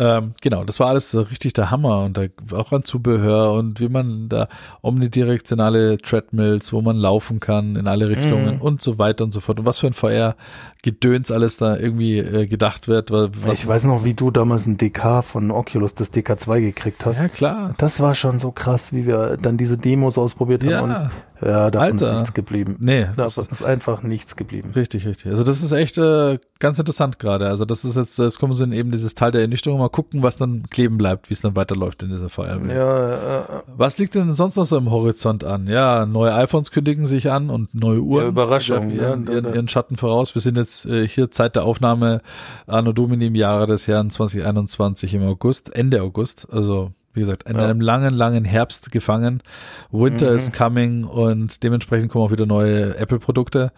Ähm, 0.00 0.34
genau, 0.40 0.62
das 0.64 0.78
war 0.78 0.88
alles 0.88 1.10
so 1.10 1.22
richtig 1.22 1.54
der 1.54 1.72
Hammer 1.72 2.02
und 2.02 2.16
da 2.16 2.22
auch 2.52 2.70
an 2.72 2.84
Zubehör 2.84 3.52
und 3.52 3.80
wie 3.80 3.88
man 3.88 4.28
da 4.28 4.48
omnidirektionale 4.80 5.98
Treadmills, 5.98 6.72
wo 6.72 6.80
man 6.82 6.96
laufen 6.96 7.40
kann 7.40 7.74
in 7.76 7.88
alle 7.88 8.08
Richtungen 8.08 8.56
Mhm. 8.56 8.62
und 8.62 8.80
so 8.82 8.98
weiter 8.98 9.24
und 9.24 9.32
so 9.32 9.40
fort. 9.40 9.58
Und 9.58 9.66
was 9.66 9.78
für 9.78 9.88
ein 9.88 9.94
VR-Gedöns 9.94 11.30
alles 11.30 11.56
da 11.56 11.76
irgendwie 11.76 12.18
äh, 12.18 12.46
gedacht 12.46 12.86
wird. 12.88 13.10
ich 13.52 13.66
weiß 13.66 13.84
noch, 13.84 14.04
wie 14.04 14.14
du 14.14 14.30
damals 14.30 14.66
ein 14.66 14.76
DK 14.76 15.22
von 15.22 15.50
Oculus, 15.50 15.94
das 15.94 16.12
DK2 16.12 16.60
gekriegt 16.60 17.04
hast. 17.06 17.20
Ja, 17.20 17.28
klar. 17.28 17.74
Das 17.78 18.00
war 18.00 18.14
schon 18.14 18.38
so 18.38 18.52
krass, 18.52 18.92
wie 18.92 19.06
wir 19.06 19.36
dann 19.36 19.56
diese 19.56 19.78
Demos 19.78 20.18
ausprobiert 20.18 20.62
haben. 20.62 20.70
Ja, 20.70 20.82
Und, 20.82 21.10
ja, 21.44 21.70
davon 21.70 21.92
Alter. 21.92 22.06
ist 22.08 22.12
nichts 22.14 22.34
geblieben. 22.34 22.76
nee, 22.80 23.06
Davon 23.16 23.46
ist 23.50 23.62
einfach 23.62 24.02
nichts 24.02 24.36
geblieben. 24.36 24.72
Richtig, 24.74 25.06
richtig. 25.06 25.30
Also 25.30 25.44
das 25.44 25.62
ist 25.62 25.72
echt 25.72 25.96
äh, 25.98 26.38
ganz 26.58 26.78
interessant 26.78 27.18
gerade. 27.18 27.46
Also 27.48 27.64
das 27.64 27.84
ist 27.84 27.96
jetzt, 27.96 28.18
jetzt 28.18 28.38
kommen 28.38 28.52
sie 28.52 28.64
in 28.64 28.72
eben 28.72 28.90
dieses 28.90 29.14
Teil 29.14 29.30
der 29.30 29.42
Ernüchterung. 29.42 29.78
Mal 29.78 29.88
gucken, 29.88 30.22
was 30.22 30.36
dann 30.36 30.64
kleben 30.70 30.98
bleibt, 30.98 31.30
wie 31.30 31.34
es 31.34 31.40
dann 31.40 31.54
weiterläuft 31.56 32.02
in 32.02 32.08
dieser 32.08 32.28
VR-Welt. 32.28 32.76
Ja, 32.76 33.40
äh, 33.40 33.62
Was 33.76 33.98
liegt 33.98 34.14
denn 34.14 34.32
sonst 34.32 34.56
noch 34.56 34.64
so 34.64 34.76
im 34.76 34.90
Horizont 34.90 35.44
an? 35.44 35.66
Ja, 35.66 36.06
neue 36.06 36.34
iPhones 36.34 36.70
kündigen 36.70 37.06
sich 37.06 37.30
an 37.30 37.50
und 37.50 37.74
neue 37.74 38.00
Uhren. 38.00 38.24
Ja, 38.24 38.28
Überraschung, 38.30 38.90
Ihren, 38.90 38.96
ja, 38.96 39.08
ihren, 39.10 39.24
da- 39.26 39.40
da- 39.40 39.54
ihren 39.54 39.68
Schatten 39.68 39.96
voraus. 39.96 40.34
Wir 40.34 40.42
sind 40.42 40.56
jetzt 40.56 40.86
äh, 40.86 41.06
hier 41.06 41.30
Zeit 41.30 41.56
der 41.56 41.64
Aufnahme 41.64 42.20
Anno 42.66 42.92
Domini 42.92 43.26
im 43.26 43.34
Jahre 43.34 43.66
des 43.66 43.86
Jahren 43.86 44.10
2021 44.10 45.14
im 45.14 45.22
August, 45.22 45.74
Ende 45.74 46.02
August. 46.02 46.48
Also 46.50 46.92
wie 47.14 47.20
gesagt, 47.20 47.48
in 47.48 47.56
Ja. 47.56 47.64
einem 47.64 47.80
langen, 47.80 48.14
langen 48.14 48.44
Herbst 48.44 48.92
gefangen. 48.92 49.42
Winter 49.90 50.30
Mhm. 50.30 50.36
is 50.36 50.52
coming 50.52 51.04
und 51.04 51.62
dementsprechend 51.62 52.10
kommen 52.10 52.24
auch 52.24 52.30
wieder 52.30 52.46
neue 52.46 52.96
Apple-Produkte. 52.96 53.72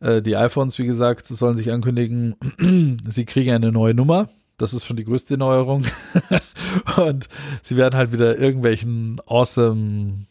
Äh, 0.00 0.22
die 0.22 0.36
iPhones, 0.36 0.78
wie 0.78 0.86
gesagt, 0.86 1.26
sollen 1.26 1.56
sich 1.56 1.70
ankündigen, 1.72 2.36
sie 3.06 3.24
kriegen 3.24 3.52
eine 3.52 3.72
neue 3.72 3.94
Nummer. 3.94 4.28
Das 4.58 4.72
ist 4.72 4.86
schon 4.86 4.96
die 4.96 5.04
größte 5.04 5.36
Neuerung. 5.36 5.82
und 6.96 7.28
sie 7.62 7.76
werden 7.76 7.94
halt 7.96 8.12
wieder 8.12 8.38
irgendwelchen 8.38 9.20
awesome 9.26 10.26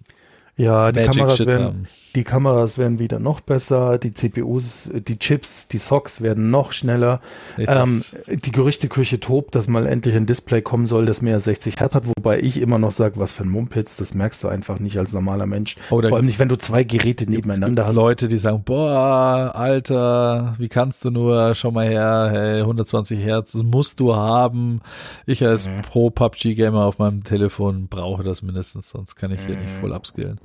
Ja, 0.56 0.92
die 0.92 1.02
Magic 1.02 1.14
Kameras 1.16 1.38
Shit 1.38 1.48
werden, 1.48 1.64
haben. 1.66 1.88
Die 2.16 2.24
Kameras 2.24 2.78
werden 2.78 2.98
wieder 3.00 3.20
noch 3.20 3.42
besser, 3.42 3.98
die 3.98 4.14
CPUs, 4.14 4.90
die 4.94 5.20
Chips, 5.20 5.68
die 5.68 5.78
Socks 5.78 6.22
werden 6.22 6.50
noch 6.50 6.72
schneller. 6.72 7.20
Ähm, 7.58 8.04
die 8.28 8.52
Gerüchteküche 8.52 9.20
tobt, 9.20 9.54
dass 9.56 9.68
mal 9.68 9.86
endlich 9.86 10.16
ein 10.16 10.26
Display 10.26 10.62
kommen 10.62 10.88
soll, 10.88 11.06
das 11.06 11.22
mehr 11.22 11.36
als 11.36 11.44
60 11.46 11.78
Hertz 11.80 11.94
hat, 11.96 12.06
wobei 12.08 12.40
ich 12.40 12.60
immer 12.62 12.80
noch 12.80 12.92
sage, 12.92 13.20
was 13.20 13.34
für 13.34 13.44
ein 13.44 13.50
Mumpitz, 13.50 13.98
das 13.98 14.14
merkst 14.14 14.44
du 14.44 14.48
einfach 14.48 14.80
nicht 14.80 14.98
als 14.98 15.14
normaler 15.14 15.46
Mensch. 15.46 15.76
Oh, 15.90 16.02
da 16.02 16.10
Vor 16.10 16.18
allem 16.18 16.26
nicht, 16.26 16.40
wenn 16.40 16.48
du 16.50 16.56
zwei 16.58 16.84
Geräte 16.84 17.30
nebeneinander 17.30 17.84
Gibt's 17.84 17.90
hast. 17.90 17.96
Leute, 17.96 18.28
die 18.28 18.38
sagen, 18.38 18.64
boah, 18.64 19.52
Alter, 19.54 20.56
wie 20.58 20.70
kannst 20.70 21.04
du 21.06 21.12
nur, 21.12 21.54
schau 21.56 21.72
mal 21.72 21.88
her, 21.88 22.30
hey, 22.32 22.60
120 22.62 23.20
Hertz, 23.20 23.52
das 23.52 23.64
musst 23.64 24.00
du 24.00 24.16
haben. 24.16 24.82
Ich 25.26 25.44
als 25.46 25.68
Mhm. 25.68 25.82
Pro-PUBG-Gamer 25.82 26.86
auf 26.86 26.98
meinem 27.00 27.24
Telefon 27.24 27.88
brauche 27.88 28.24
das 28.24 28.42
mindestens, 28.42 28.90
sonst 28.90 29.16
kann 29.16 29.32
ich 29.32 29.40
hier 29.46 29.58
nicht 29.58 29.72
voll 29.82 29.92
upskillen. 29.92 30.40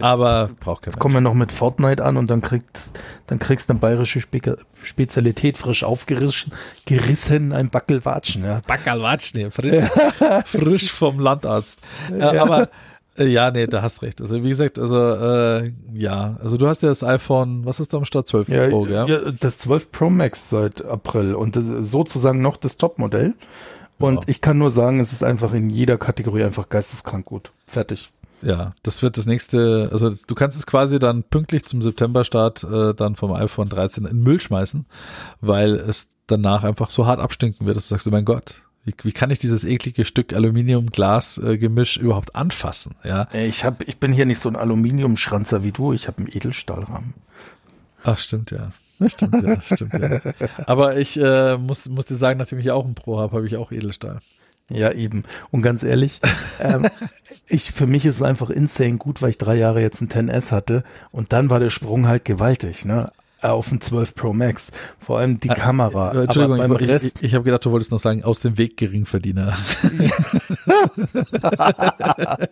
Aber 0.00 0.50
braucht 0.60 0.82
kein 0.82 0.94
Mhm. 0.94 0.98
Wir 1.16 1.20
noch 1.20 1.34
mit 1.34 1.50
Fortnite 1.52 2.04
an 2.04 2.16
und 2.16 2.28
dann 2.30 2.40
kriegst, 2.40 3.00
dann 3.26 3.38
kriegst 3.38 3.68
du 3.68 3.72
eine 3.72 3.80
bayerische 3.80 4.20
Spe 4.20 4.40
Spezialität 4.82 5.56
frisch 5.58 5.82
aufgerissen, 5.82 6.52
gerissen, 6.84 7.52
ein 7.52 7.70
Backelwatschen, 7.70 8.44
ja. 8.44 8.60
Bacalwatsch, 8.66 9.32
nee, 9.34 9.50
frisch, 9.50 9.84
frisch 10.46 10.92
vom 10.92 11.18
Landarzt. 11.18 11.78
Äh, 12.12 12.22
aber 12.22 12.68
äh, 13.18 13.24
ja, 13.26 13.50
nee, 13.50 13.66
da 13.66 13.82
hast 13.82 14.02
recht. 14.02 14.20
Also 14.20 14.44
wie 14.44 14.48
gesagt, 14.50 14.78
also 14.78 14.96
äh, 14.96 15.72
ja, 15.92 16.36
also 16.42 16.56
du 16.56 16.68
hast 16.68 16.82
ja 16.82 16.88
das 16.90 17.02
iPhone, 17.02 17.64
was 17.64 17.80
ist 17.80 17.92
da 17.92 17.96
am 17.96 18.04
Start 18.04 18.28
12 18.28 18.48
Ja, 18.48 18.68
Pro, 18.68 18.82
gell? 18.82 19.06
ja, 19.08 19.32
das 19.40 19.58
12 19.58 19.90
Pro 19.90 20.08
Max 20.10 20.50
seit 20.50 20.84
April 20.84 21.34
und 21.34 21.56
das 21.56 21.64
sozusagen 21.66 22.40
noch 22.42 22.56
das 22.56 22.76
Topmodell. 22.76 23.34
Und 23.98 24.24
Ja. 24.24 24.28
ich 24.28 24.40
kann 24.42 24.58
nur 24.58 24.70
sagen, 24.70 25.00
es 25.00 25.12
ist 25.12 25.22
einfach 25.24 25.54
in 25.54 25.68
jeder 25.70 25.96
Kategorie 25.96 26.44
einfach 26.44 26.68
geisteskrank 26.68 27.24
gut. 27.24 27.50
Fertig. 27.66 28.10
Ja, 28.42 28.74
das 28.82 29.02
wird 29.02 29.16
das 29.16 29.26
nächste, 29.26 29.88
also 29.92 30.10
du 30.10 30.34
kannst 30.34 30.58
es 30.58 30.66
quasi 30.66 30.98
dann 30.98 31.22
pünktlich 31.22 31.64
zum 31.64 31.80
Septemberstart 31.82 32.64
äh, 32.64 32.94
dann 32.94 33.16
vom 33.16 33.32
iPhone 33.32 33.68
13 33.68 34.04
in 34.04 34.22
Müll 34.22 34.40
schmeißen, 34.40 34.86
weil 35.40 35.74
es 35.76 36.10
danach 36.26 36.64
einfach 36.64 36.90
so 36.90 37.06
hart 37.06 37.18
abstinken 37.20 37.66
wird, 37.66 37.76
dass 37.76 37.88
du 37.88 37.94
sagst, 37.94 38.06
oh 38.06 38.10
mein 38.10 38.24
Gott, 38.24 38.54
wie, 38.84 38.94
wie 39.02 39.12
kann 39.12 39.30
ich 39.30 39.38
dieses 39.38 39.64
eklige 39.64 40.04
Stück 40.04 40.32
Aluminium-Glas-Gemisch 40.32 41.96
überhaupt 41.96 42.36
anfassen? 42.36 42.94
Ja, 43.04 43.28
Äh, 43.32 43.46
Ich 43.46 43.64
hab, 43.64 43.82
ich 43.88 43.98
bin 43.98 44.12
hier 44.12 44.26
nicht 44.26 44.38
so 44.38 44.48
ein 44.48 44.56
Aluminiumschranzer 44.56 45.64
wie 45.64 45.72
du, 45.72 45.92
ich 45.92 46.06
habe 46.06 46.18
einen 46.18 46.28
Edelstahlrahmen. 46.28 47.14
ach 48.04 48.18
stimmt 48.18 48.50
ja. 48.50 48.70
Stimmt 49.06 49.42
ja, 49.42 49.60
stimmt 49.60 49.92
ja. 49.92 50.20
Aber 50.66 50.96
ich 50.96 51.18
äh, 51.20 51.58
muss, 51.58 51.88
muss 51.88 52.06
dir 52.06 52.14
sagen, 52.14 52.38
nachdem 52.38 52.58
ich 52.58 52.70
auch 52.70 52.84
einen 52.84 52.94
Pro 52.94 53.18
habe, 53.18 53.36
habe 53.36 53.46
ich 53.46 53.56
auch 53.56 53.72
Edelstahl. 53.72 54.20
Ja, 54.70 54.92
eben. 54.92 55.24
Und 55.50 55.62
ganz 55.62 55.82
ehrlich, 55.82 56.20
ähm, 56.60 56.88
ich, 57.48 57.72
für 57.72 57.86
mich 57.86 58.04
ist 58.04 58.16
es 58.16 58.22
einfach 58.22 58.50
insane 58.50 58.96
gut, 58.96 59.22
weil 59.22 59.30
ich 59.30 59.38
drei 59.38 59.54
Jahre 59.54 59.80
jetzt 59.80 60.00
ein 60.00 60.08
10S 60.08 60.50
hatte 60.50 60.82
und 61.12 61.32
dann 61.32 61.50
war 61.50 61.60
der 61.60 61.70
Sprung 61.70 62.08
halt 62.08 62.24
gewaltig, 62.24 62.84
ne? 62.84 63.10
Auf 63.42 63.70
ein 63.70 63.82
12 63.82 64.14
Pro 64.14 64.32
Max. 64.32 64.72
Vor 64.98 65.18
allem 65.18 65.38
die 65.38 65.48
Kamera. 65.48 66.12
Äh, 66.12 66.22
Entschuldigung, 66.24 66.58
Aber 66.58 66.74
beim 66.74 66.82
ich, 66.82 66.88
Rest, 66.88 67.18
ich, 67.18 67.24
ich 67.24 67.34
habe 67.34 67.44
gedacht, 67.44 67.64
du 67.66 67.70
wolltest 67.70 67.92
noch 67.92 68.00
sagen, 68.00 68.24
aus 68.24 68.40
dem 68.40 68.56
Weg 68.56 68.78
Geringverdiener. 68.78 69.56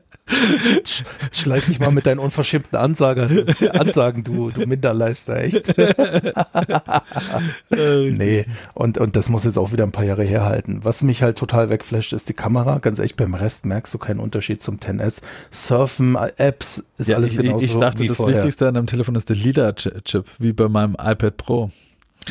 schleich 1.32 1.66
dich 1.66 1.80
mal 1.80 1.90
mit 1.90 2.06
deinen 2.06 2.18
unverschämten 2.18 2.78
Ansagern, 2.78 3.46
Ansagen, 3.72 4.24
du, 4.24 4.50
du 4.50 4.66
Minderleister, 4.66 5.36
echt. 5.36 5.74
nee, 7.70 8.46
und, 8.72 8.98
und 8.98 9.16
das 9.16 9.28
muss 9.28 9.44
jetzt 9.44 9.58
auch 9.58 9.72
wieder 9.72 9.84
ein 9.84 9.92
paar 9.92 10.04
Jahre 10.04 10.24
herhalten. 10.24 10.80
Was 10.82 11.02
mich 11.02 11.22
halt 11.22 11.36
total 11.36 11.68
wegflasht, 11.68 12.12
ist 12.12 12.28
die 12.28 12.34
Kamera. 12.34 12.78
Ganz 12.78 12.98
ehrlich, 12.98 13.16
beim 13.16 13.34
Rest 13.34 13.66
merkst 13.66 13.92
du 13.92 13.98
keinen 13.98 14.20
Unterschied 14.20 14.62
zum 14.62 14.78
10S. 14.78 15.22
Surfen, 15.50 16.16
Apps, 16.36 16.84
ist 16.96 17.08
Ja, 17.08 17.16
alles 17.16 17.32
ich, 17.32 17.38
genauso 17.38 17.64
ich 17.64 17.76
dachte, 17.76 18.06
das 18.06 18.16
vorher. 18.16 18.36
Wichtigste 18.36 18.68
an 18.68 18.74
deinem 18.74 18.86
Telefon 18.86 19.14
ist 19.16 19.28
der 19.28 19.36
Lila-Chip, 19.36 20.24
wie 20.38 20.52
bei 20.52 20.68
meinem 20.68 20.96
iPad 20.98 21.36
Pro. 21.36 21.70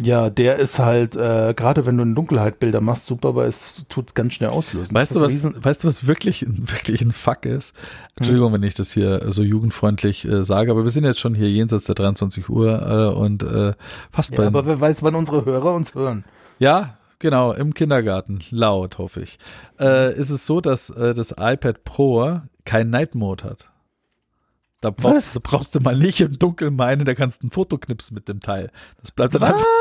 Ja, 0.01 0.29
der 0.31 0.57
ist 0.57 0.79
halt, 0.79 1.15
äh, 1.15 1.53
gerade 1.55 1.85
wenn 1.85 1.97
du 1.97 2.03
in 2.03 2.15
Dunkelheit 2.15 2.59
Bilder 2.59 2.81
machst, 2.81 3.05
super, 3.05 3.35
weil 3.35 3.47
es 3.47 3.85
tut 3.89 4.15
ganz 4.15 4.33
schnell 4.33 4.49
auslösen. 4.49 4.95
Weißt 4.95 5.15
du, 5.15 5.21
was, 5.21 5.63
weißt 5.63 5.83
du, 5.83 5.87
was 5.87 6.07
wirklich, 6.07 6.41
ein- 6.41 6.63
wirklich 6.71 7.01
ein 7.01 7.11
Fuck 7.11 7.45
ist? 7.45 7.75
Entschuldigung, 8.15 8.51
wenn 8.53 8.63
ich 8.63 8.73
das 8.73 8.91
hier 8.91 9.31
so 9.31 9.43
jugendfreundlich 9.43 10.25
äh, 10.25 10.43
sage, 10.43 10.71
aber 10.71 10.83
wir 10.83 10.89
sind 10.91 11.03
jetzt 11.03 11.19
schon 11.19 11.35
hier 11.35 11.49
jenseits 11.49 11.85
der 11.85 11.95
23 11.95 12.49
Uhr 12.49 12.81
äh, 13.13 13.15
und 13.17 13.43
äh, 13.43 13.73
fast 14.11 14.31
Ja, 14.31 14.37
bei. 14.37 14.47
aber 14.47 14.65
wer 14.65 14.81
weiß, 14.81 15.03
wann 15.03 15.15
unsere 15.15 15.45
Hörer 15.45 15.73
uns 15.75 15.93
hören. 15.93 16.23
Ja, 16.59 16.97
genau, 17.19 17.51
im 17.53 17.73
Kindergarten, 17.73 18.39
laut, 18.49 18.97
hoffe 18.97 19.21
ich. 19.21 19.37
Äh, 19.79 20.13
ist 20.17 20.29
es 20.31 20.45
so, 20.45 20.59
dass 20.61 20.89
äh, 20.89 21.13
das 21.13 21.31
iPad 21.37 21.83
Pro 21.83 22.41
kein 22.65 22.89
Night 22.89 23.13
Mode 23.15 23.43
hat. 23.43 23.69
Da 24.83 24.89
brauchst, 24.89 25.35
da 25.37 25.39
brauchst 25.41 25.73
du 25.75 25.79
mal 25.79 25.95
nicht 25.95 26.19
im 26.19 26.37
Dunkeln 26.37 26.75
meinen, 26.75 27.05
da 27.05 27.15
kannst 27.15 27.41
du 27.41 27.47
ein 27.47 27.51
Foto 27.51 27.77
knipsen 27.77 28.15
mit 28.15 28.27
dem 28.27 28.41
Teil. 28.41 28.69
Das 28.99 29.11
bleibt 29.11 29.33
dann 29.35 29.43
einfach. 29.43 29.65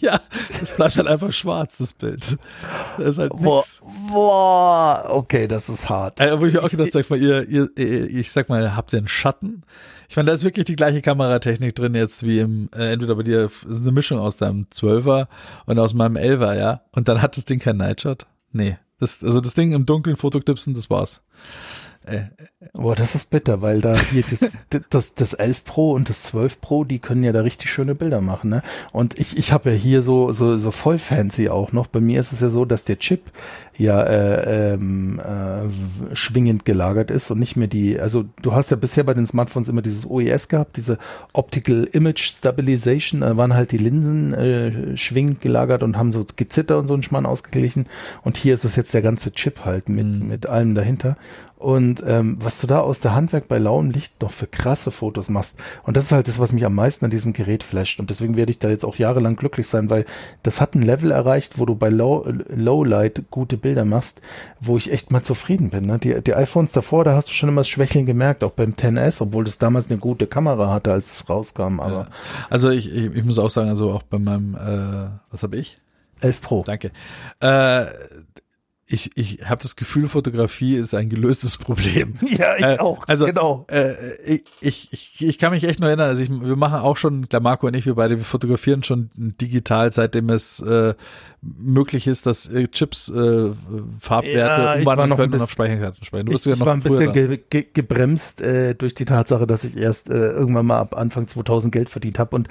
Ja, 0.00 0.20
das 0.58 0.74
bleibt 0.74 0.98
dann 0.98 1.06
einfach 1.06 1.32
schwarz, 1.32 1.78
das 1.78 1.92
Bild. 1.92 2.36
Das 2.96 3.10
ist 3.10 3.18
halt 3.18 3.30
Boah, 3.30 3.58
nix. 3.58 3.80
boah, 4.10 5.04
okay, 5.08 5.46
das 5.46 5.68
ist 5.68 5.88
hart. 5.88 6.18
Äh, 6.18 6.40
wo 6.40 6.46
ich 6.46 6.54
mir 6.54 6.64
auch 6.64 6.68
gedacht, 6.68 6.90
sag 6.90 7.08
mal, 7.08 7.22
ihr, 7.22 7.48
ihr, 7.48 7.70
ihr, 7.78 8.10
ich 8.10 8.32
sag 8.32 8.48
mal, 8.48 8.74
habt 8.74 8.92
ihr 8.92 8.98
einen 8.98 9.06
Schatten? 9.06 9.62
Ich 10.08 10.16
meine, 10.16 10.26
da 10.26 10.32
ist 10.32 10.42
wirklich 10.42 10.64
die 10.64 10.74
gleiche 10.74 11.00
Kameratechnik 11.00 11.76
drin 11.76 11.94
jetzt 11.94 12.24
wie 12.24 12.40
im, 12.40 12.68
äh, 12.74 12.92
entweder 12.92 13.14
bei 13.14 13.22
dir 13.22 13.44
ist 13.44 13.80
eine 13.80 13.92
Mischung 13.92 14.18
aus 14.18 14.36
deinem 14.36 14.66
12er 14.72 15.28
und 15.66 15.78
aus 15.78 15.94
meinem 15.94 16.16
11er, 16.16 16.58
ja. 16.58 16.80
Und 16.90 17.06
dann 17.06 17.22
hat 17.22 17.36
das 17.36 17.44
Ding 17.44 17.60
keinen 17.60 17.76
Nightshot? 17.76 18.26
Nee. 18.50 18.78
Das, 18.98 19.22
also 19.22 19.40
das 19.40 19.54
Ding 19.54 19.70
im 19.70 19.86
Dunkeln 19.86 20.16
Fotoknipsen, 20.16 20.74
das 20.74 20.90
war's. 20.90 21.22
Äh, 22.08 22.28
Boah, 22.72 22.96
das 22.96 23.14
ist 23.14 23.30
bitter, 23.30 23.62
weil 23.62 23.80
da 23.80 23.96
hier 23.96 24.24
das, 24.28 24.58
das, 24.90 25.14
das 25.14 25.32
11 25.32 25.64
Pro 25.64 25.92
und 25.92 26.08
das 26.08 26.22
12 26.22 26.60
Pro, 26.60 26.84
die 26.84 26.98
können 26.98 27.22
ja 27.22 27.32
da 27.32 27.42
richtig 27.42 27.70
schöne 27.70 27.94
Bilder 27.94 28.20
machen, 28.20 28.50
ne? 28.50 28.62
Und 28.92 29.18
ich, 29.18 29.36
ich 29.36 29.52
habe 29.52 29.70
ja 29.70 29.76
hier 29.76 30.02
so, 30.02 30.32
so, 30.32 30.58
so 30.58 30.72
voll 30.72 30.98
fancy 30.98 31.48
auch 31.48 31.72
noch. 31.72 31.86
Bei 31.86 32.00
mir 32.00 32.18
ist 32.18 32.32
es 32.32 32.40
ja 32.40 32.48
so, 32.48 32.64
dass 32.64 32.82
der 32.82 32.98
Chip 32.98 33.30
ja 33.76 34.02
äh, 34.02 34.74
ähm, 34.74 35.20
äh, 35.20 36.16
schwingend 36.16 36.64
gelagert 36.64 37.12
ist 37.12 37.30
und 37.30 37.38
nicht 37.38 37.56
mehr 37.56 37.68
die, 37.68 37.98
also 37.98 38.24
du 38.42 38.52
hast 38.52 38.72
ja 38.72 38.76
bisher 38.76 39.04
bei 39.04 39.14
den 39.14 39.24
Smartphones 39.24 39.68
immer 39.68 39.82
dieses 39.82 40.04
OES 40.04 40.48
gehabt, 40.48 40.76
diese 40.76 40.98
Optical 41.32 41.88
Image 41.92 42.20
Stabilization, 42.20 43.20
da 43.20 43.36
waren 43.36 43.54
halt 43.54 43.70
die 43.70 43.78
Linsen 43.78 44.34
äh, 44.34 44.96
schwingend 44.96 45.40
gelagert 45.40 45.84
und 45.84 45.96
haben 45.96 46.10
so 46.10 46.24
Gezitter 46.36 46.78
und 46.78 46.86
so 46.86 46.94
einen 46.94 47.04
Schmarrn 47.04 47.26
ausgeglichen. 47.26 47.86
Und 48.22 48.36
hier 48.36 48.54
ist 48.54 48.64
es 48.64 48.74
jetzt 48.74 48.94
der 48.94 49.02
ganze 49.02 49.30
Chip 49.30 49.64
halt 49.64 49.88
mit, 49.88 50.22
mit 50.24 50.48
allem 50.48 50.74
dahinter. 50.74 51.16
Und 51.58 52.04
ähm, 52.06 52.36
was 52.40 52.60
du 52.60 52.68
da 52.68 52.80
aus 52.80 53.00
der 53.00 53.16
Handwerk 53.16 53.48
bei 53.48 53.58
lauem 53.58 53.90
Licht 53.90 54.22
noch 54.22 54.30
für 54.30 54.46
krasse 54.46 54.92
Fotos 54.92 55.28
machst. 55.28 55.58
Und 55.82 55.96
das 55.96 56.04
ist 56.04 56.12
halt 56.12 56.28
das, 56.28 56.38
was 56.38 56.52
mich 56.52 56.64
am 56.64 56.74
meisten 56.74 57.04
an 57.04 57.10
diesem 57.10 57.32
Gerät 57.32 57.64
flasht. 57.64 57.98
Und 57.98 58.10
deswegen 58.10 58.36
werde 58.36 58.52
ich 58.52 58.60
da 58.60 58.68
jetzt 58.68 58.84
auch 58.84 58.94
jahrelang 58.94 59.34
glücklich 59.34 59.66
sein, 59.66 59.90
weil 59.90 60.04
das 60.44 60.60
hat 60.60 60.76
ein 60.76 60.82
Level 60.82 61.10
erreicht, 61.10 61.58
wo 61.58 61.66
du 61.66 61.74
bei 61.74 61.88
Low, 61.88 62.24
Lowlight 62.48 63.24
gute 63.30 63.56
Bilder 63.56 63.84
machst, 63.84 64.22
wo 64.60 64.76
ich 64.76 64.92
echt 64.92 65.10
mal 65.10 65.24
zufrieden 65.24 65.70
bin. 65.70 65.86
Ne? 65.86 65.98
Die, 65.98 66.22
die 66.22 66.34
iPhones 66.34 66.70
davor, 66.70 67.02
da 67.02 67.16
hast 67.16 67.28
du 67.28 67.34
schon 67.34 67.48
immer 67.48 67.62
das 67.62 67.68
Schwächeln 67.68 68.06
gemerkt, 68.06 68.44
auch 68.44 68.52
beim 68.52 68.74
10S, 68.74 69.20
obwohl 69.20 69.42
das 69.42 69.58
damals 69.58 69.90
eine 69.90 69.98
gute 69.98 70.28
Kamera 70.28 70.72
hatte, 70.72 70.92
als 70.92 71.12
es 71.12 71.28
rauskam. 71.28 71.80
Aber 71.80 72.06
also 72.50 72.70
ich, 72.70 72.88
ich, 72.94 73.06
ich 73.16 73.24
muss 73.24 73.40
auch 73.40 73.50
sagen, 73.50 73.68
also 73.68 73.90
auch 73.90 74.04
bei 74.04 74.20
meinem, 74.20 74.54
äh, 74.54 75.10
was 75.32 75.42
habe 75.42 75.56
ich? 75.56 75.76
11 76.20 76.40
Pro. 76.40 76.62
Danke. 76.64 76.90
Äh, 77.40 77.86
ich 78.90 79.10
ich 79.16 79.40
habe 79.44 79.62
das 79.62 79.76
Gefühl, 79.76 80.08
Fotografie 80.08 80.74
ist 80.76 80.94
ein 80.94 81.08
gelöstes 81.10 81.56
Problem. 81.58 82.14
Ja, 82.28 82.56
ich 82.56 82.64
Äh, 82.64 82.78
auch. 82.78 83.06
Also, 83.06 83.26
genau. 83.26 83.66
Äh, 83.70 84.14
ich, 84.24 84.44
ich, 84.60 84.88
ich, 84.92 85.24
ich 85.26 85.38
kann 85.38 85.52
mich 85.52 85.64
echt 85.64 85.80
nur 85.80 85.88
erinnern, 85.88 86.08
also 86.08 86.22
ich, 86.22 86.30
wir 86.30 86.56
machen 86.56 86.80
auch 86.80 86.96
schon, 86.96 87.28
klar 87.28 87.42
Marco 87.42 87.66
und 87.66 87.74
ich, 87.74 87.86
wir 87.86 87.94
beide, 87.94 88.16
wir 88.16 88.24
fotografieren 88.24 88.82
schon 88.82 89.10
digital, 89.14 89.92
seitdem 89.92 90.30
es 90.30 90.60
äh, 90.60 90.94
möglich 91.40 92.06
ist, 92.06 92.26
dass 92.26 92.48
äh, 92.48 92.66
Chips 92.68 93.08
äh, 93.08 93.50
Farbwerte 94.00 94.38
Ja, 94.38 94.74
ich 94.74 94.80
umwandeln 94.80 95.08
noch 95.10 95.16
ein 95.16 95.18
können 95.18 95.24
und 95.26 95.30
bisschen- 95.32 95.44
auf 95.44 95.50
Speicherkarten 95.50 96.04
speichern. 96.04 96.26
Du 96.26 96.32
Ich, 96.32 96.36
bist 96.36 96.46
ja 96.46 96.52
ich 96.52 96.58
noch 96.58 96.66
war 96.66 96.74
ein 96.74 96.82
bisschen 96.82 97.12
ge 97.12 97.38
ge 97.48 97.66
gebremst 97.72 98.40
äh, 98.42 98.74
durch 98.74 98.94
die 98.94 99.04
Tatsache, 99.04 99.46
dass 99.46 99.62
ich 99.64 99.76
erst 99.76 100.10
äh, 100.10 100.14
irgendwann 100.14 100.66
mal 100.66 100.78
ab 100.78 100.96
Anfang 100.96 101.28
2000 101.28 101.72
Geld 101.72 101.90
verdient 101.90 102.18
habe 102.18 102.34
und 102.34 102.48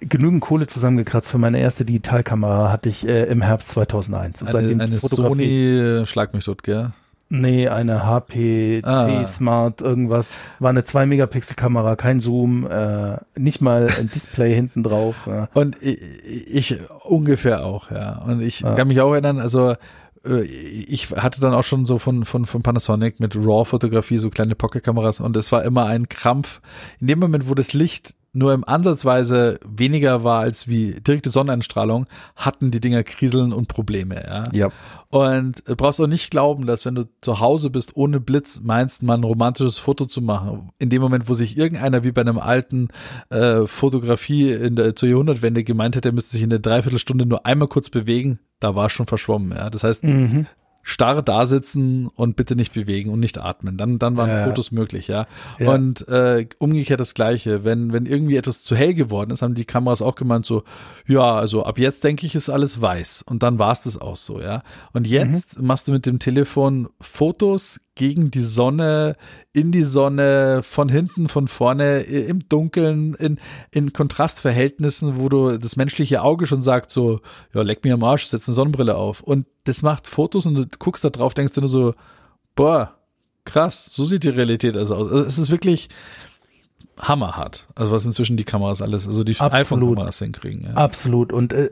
genügend 0.00 0.40
Kohle 0.40 0.66
zusammengekratzt 0.66 1.30
für 1.30 1.38
meine 1.38 1.60
erste 1.60 1.84
Digitalkamera 1.84 2.72
hatte 2.72 2.88
ich 2.88 3.06
äh, 3.06 3.24
im 3.24 3.42
Herbst 3.42 3.68
2001. 3.70 4.42
Und 4.42 4.54
Eine, 4.54 4.84
eine 4.84 4.96
Sony, 4.98 5.44
äh, 5.78 6.06
schlag 6.06 6.32
mich 6.32 6.44
tot, 6.46 6.62
gell? 6.62 6.92
Nee, 7.32 7.68
eine 7.68 8.04
HP 8.04 8.82
Ah. 8.84 9.06
C 9.06 9.24
Smart 9.26 9.80
irgendwas. 9.82 10.34
War 10.58 10.70
eine 10.70 10.82
2 10.84 11.06
Megapixel 11.06 11.54
Kamera, 11.54 11.94
kein 11.96 12.18
Zoom, 12.20 12.66
äh, 12.68 13.18
nicht 13.36 13.60
mal 13.60 13.88
ein 13.98 14.10
Display 14.14 14.52
hinten 14.54 14.82
drauf. 14.82 15.26
Ja. 15.28 15.48
Und 15.54 15.80
ich, 15.80 16.00
ich 16.74 16.78
ungefähr 17.04 17.64
auch, 17.64 17.90
ja. 17.92 18.18
Und 18.18 18.40
ich 18.42 18.60
Ja. 18.60 18.74
kann 18.74 18.88
mich 18.88 19.00
auch 19.00 19.12
erinnern, 19.12 19.38
also 19.38 19.74
äh, 20.26 20.42
ich 20.42 21.10
hatte 21.12 21.40
dann 21.40 21.54
auch 21.54 21.62
schon 21.64 21.84
so 21.84 21.98
von, 21.98 22.24
von, 22.24 22.46
von 22.46 22.62
Panasonic 22.62 23.20
mit 23.20 23.36
RAW-Fotografie 23.36 24.18
so 24.18 24.28
kleine 24.30 24.56
Pocket-Kameras 24.56 25.20
und 25.20 25.36
es 25.36 25.52
war 25.52 25.62
immer 25.64 25.86
ein 25.86 26.08
Krampf. 26.08 26.60
In 27.00 27.06
dem 27.06 27.20
Moment, 27.20 27.48
wo 27.48 27.54
das 27.54 27.72
Licht 27.72 28.14
nur 28.32 28.52
im 28.54 28.64
Ansatzweise 28.64 29.58
weniger 29.66 30.22
war 30.22 30.40
als 30.40 30.68
wie 30.68 30.92
direkte 31.00 31.30
Sonneneinstrahlung, 31.30 32.06
hatten 32.36 32.70
die 32.70 32.80
Dinger 32.80 33.02
Kriseln 33.02 33.52
und 33.52 33.68
Probleme. 33.68 34.22
Ja. 34.24 34.44
Ja. 34.52 34.68
Und 35.08 35.62
du 35.66 35.74
brauchst 35.74 36.00
auch 36.00 36.06
nicht 36.06 36.30
glauben, 36.30 36.66
dass 36.66 36.86
wenn 36.86 36.94
du 36.94 37.08
zu 37.20 37.40
Hause 37.40 37.70
bist 37.70 37.96
ohne 37.96 38.20
Blitz, 38.20 38.60
meinst 38.62 39.02
mal 39.02 39.14
ein 39.16 39.24
romantisches 39.24 39.78
Foto 39.78 40.04
zu 40.04 40.22
machen. 40.22 40.70
In 40.78 40.90
dem 40.90 41.02
Moment, 41.02 41.28
wo 41.28 41.34
sich 41.34 41.56
irgendeiner 41.58 42.04
wie 42.04 42.12
bei 42.12 42.20
einem 42.20 42.38
alten 42.38 42.88
äh, 43.30 43.66
Fotografie 43.66 44.52
in 44.52 44.76
der, 44.76 44.94
zur 44.94 45.08
Jahrhundertwende 45.08 45.64
gemeint 45.64 45.96
hätte, 45.96 46.10
er 46.10 46.12
müsste 46.12 46.32
sich 46.32 46.42
in 46.42 46.50
der 46.50 46.60
Dreiviertelstunde 46.60 47.26
nur 47.26 47.44
einmal 47.46 47.68
kurz 47.68 47.90
bewegen, 47.90 48.38
da 48.60 48.76
war 48.76 48.90
schon 48.90 49.06
verschwommen. 49.06 49.56
Ja. 49.56 49.70
Das 49.70 49.82
heißt, 49.82 50.04
Mhm. 50.04 50.46
Starr 50.82 51.22
da 51.22 51.46
sitzen 51.46 52.08
und 52.08 52.36
bitte 52.36 52.56
nicht 52.56 52.72
bewegen 52.72 53.10
und 53.10 53.20
nicht 53.20 53.38
atmen. 53.38 53.76
Dann, 53.76 53.98
dann 53.98 54.16
waren 54.16 54.30
Ja. 54.30 54.44
Fotos 54.44 54.70
möglich, 54.70 55.08
ja. 55.08 55.26
Ja. 55.58 55.72
Und 55.72 56.08
äh, 56.08 56.46
umgekehrt 56.58 57.00
das 57.00 57.14
Gleiche. 57.14 57.64
Wenn, 57.64 57.92
wenn 57.92 58.06
irgendwie 58.06 58.36
etwas 58.36 58.62
zu 58.62 58.74
hell 58.74 58.94
geworden 58.94 59.30
ist, 59.30 59.42
haben 59.42 59.54
die 59.54 59.64
Kameras 59.64 60.02
auch 60.02 60.14
gemeint 60.14 60.46
so, 60.46 60.62
ja, 61.06 61.34
also 61.34 61.64
ab 61.64 61.78
jetzt 61.78 62.04
denke 62.04 62.26
ich, 62.26 62.34
ist 62.34 62.48
alles 62.48 62.80
weiß. 62.80 63.22
Und 63.26 63.42
dann 63.42 63.58
war 63.58 63.72
es 63.72 63.82
das 63.82 63.98
auch 64.00 64.16
so, 64.16 64.40
ja. 64.40 64.62
Und 64.92 65.06
jetzt 65.06 65.60
machst 65.60 65.88
du 65.88 65.92
mit 65.92 66.06
dem 66.06 66.18
Telefon 66.18 66.88
Fotos 67.00 67.80
gegen 68.00 68.30
die 68.30 68.40
Sonne, 68.40 69.14
in 69.52 69.72
die 69.72 69.84
Sonne, 69.84 70.62
von 70.62 70.88
hinten, 70.88 71.28
von 71.28 71.48
vorne, 71.48 72.00
im 72.00 72.48
Dunkeln, 72.48 73.12
in, 73.12 73.38
in 73.72 73.92
Kontrastverhältnissen, 73.92 75.18
wo 75.18 75.28
du 75.28 75.58
das 75.58 75.76
menschliche 75.76 76.22
Auge 76.22 76.46
schon 76.46 76.62
sagt 76.62 76.90
so, 76.90 77.20
ja, 77.52 77.60
leck 77.60 77.84
mir 77.84 77.92
am 77.92 78.02
Arsch, 78.02 78.24
setz 78.24 78.48
eine 78.48 78.54
Sonnenbrille 78.54 78.96
auf. 78.96 79.20
Und 79.20 79.44
das 79.64 79.82
macht 79.82 80.06
Fotos 80.06 80.46
und 80.46 80.54
du 80.54 80.64
guckst 80.78 81.04
da 81.04 81.10
drauf, 81.10 81.34
denkst 81.34 81.52
du 81.52 81.60
nur 81.60 81.68
so, 81.68 81.94
boah, 82.56 82.96
krass, 83.44 83.90
so 83.90 84.04
sieht 84.04 84.24
die 84.24 84.30
Realität 84.30 84.78
also 84.78 84.94
aus. 84.94 85.12
Also 85.12 85.26
es 85.26 85.36
ist 85.36 85.50
wirklich 85.50 85.90
hammerhart. 87.00 87.66
Also 87.74 87.92
was 87.92 88.04
inzwischen 88.04 88.36
die 88.36 88.44
Kameras 88.44 88.82
alles, 88.82 89.06
also 89.06 89.24
die 89.24 89.38
iPhone-Kameras 89.38 90.18
hinkriegen. 90.18 90.64
Ja. 90.64 90.74
Absolut. 90.74 91.32
Und 91.32 91.52
äh, 91.52 91.70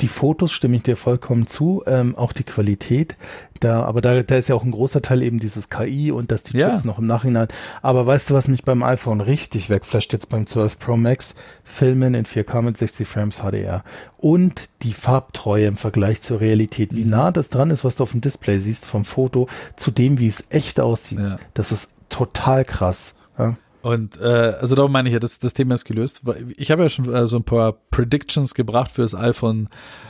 die 0.00 0.08
Fotos 0.08 0.52
stimme 0.52 0.76
ich 0.76 0.82
dir 0.82 0.96
vollkommen 0.96 1.46
zu, 1.46 1.82
ähm, 1.86 2.16
auch 2.16 2.32
die 2.32 2.44
Qualität. 2.44 3.16
Da, 3.60 3.84
aber 3.84 4.02
da, 4.02 4.22
da 4.22 4.36
ist 4.36 4.48
ja 4.48 4.54
auch 4.54 4.64
ein 4.64 4.70
großer 4.70 5.00
Teil 5.00 5.22
eben 5.22 5.38
dieses 5.38 5.70
KI 5.70 6.12
und 6.12 6.30
dass 6.30 6.42
die 6.42 6.58
Ja. 6.58 6.68
Chips 6.68 6.84
noch 6.84 6.98
im 6.98 7.06
Nachhinein. 7.06 7.48
Aber 7.80 8.06
weißt 8.06 8.30
du, 8.30 8.34
was 8.34 8.48
mich 8.48 8.64
beim 8.64 8.82
iPhone 8.82 9.20
richtig 9.22 9.70
wegflasht 9.70 10.12
jetzt 10.12 10.28
beim 10.28 10.46
12 10.46 10.78
Pro 10.78 10.96
Max? 10.96 11.34
Filmen 11.64 12.14
in 12.14 12.26
4K 12.26 12.62
mit 12.62 12.76
60 12.76 13.08
Frames 13.08 13.38
HDR. 13.38 13.82
Und 14.18 14.68
die 14.82 14.92
Farbtreue 14.92 15.66
im 15.66 15.76
Vergleich 15.76 16.20
zur 16.20 16.40
Realität. 16.40 16.92
Mhm. 16.92 16.96
Wie 16.96 17.04
nah 17.04 17.30
das 17.32 17.48
dran 17.48 17.70
ist, 17.70 17.84
was 17.84 17.96
du 17.96 18.02
auf 18.02 18.12
dem 18.12 18.20
Display 18.20 18.58
siehst 18.58 18.84
vom 18.84 19.04
Foto, 19.04 19.48
zu 19.76 19.90
dem, 19.90 20.18
wie 20.18 20.26
es 20.26 20.46
echt 20.50 20.78
aussieht. 20.78 21.20
Ja. 21.20 21.38
Das 21.54 21.72
ist 21.72 21.96
total 22.10 22.64
krass. 22.64 23.20
Ja. 23.38 23.56
Und 23.86 24.20
äh, 24.20 24.54
also 24.60 24.74
darum 24.74 24.90
meine 24.90 25.08
ich 25.08 25.12
ja, 25.12 25.20
das, 25.20 25.38
das 25.38 25.54
Thema 25.54 25.76
ist 25.76 25.84
gelöst. 25.84 26.22
Ich 26.56 26.72
habe 26.72 26.82
ja 26.82 26.88
schon 26.88 27.14
äh, 27.14 27.28
so 27.28 27.36
ein 27.36 27.44
paar 27.44 27.72
Predictions 27.92 28.52
gebracht 28.54 28.90
für 28.90 29.02
das 29.02 29.14
iPhone 29.14 29.68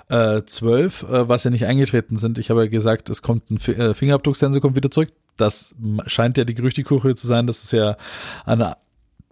äh, 0.09 0.41
12, 0.47 1.03
äh, 1.03 1.29
was 1.29 1.45
ja 1.45 1.51
nicht 1.51 1.67
eingetreten 1.67 2.17
sind. 2.17 2.39
Ich 2.39 2.49
habe 2.49 2.63
ja 2.65 2.71
gesagt, 2.71 3.11
es 3.11 3.21
kommt 3.21 3.51
ein 3.51 3.59
Fi- 3.59 3.73
äh, 3.75 3.93
Fingerabdrucksensor 3.93 4.63
kommt 4.63 4.77
wieder 4.77 4.91
zurück. 4.91 5.11
Das 5.37 5.75
scheint 6.07 6.39
ja 6.39 6.45
die 6.45 6.55
Gerüchteküche 6.55 7.15
zu 7.17 7.27
sein, 7.27 7.47
dass 7.47 7.65
es 7.65 7.73
ja 7.73 7.99
eine 8.47 8.69
ein 8.69 8.75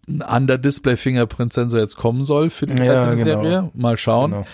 Under-Display-Fingerprint-Sensor 0.08 1.80
jetzt 1.80 1.96
kommen 1.96 2.22
soll 2.22 2.50
für 2.50 2.66
die 2.66 2.74
Ja, 2.74 3.04
13 3.04 3.24
genau. 3.24 3.42
Serie. 3.42 3.70
Mal 3.74 3.96
schauen. 3.96 4.30
Genau. 4.32 4.46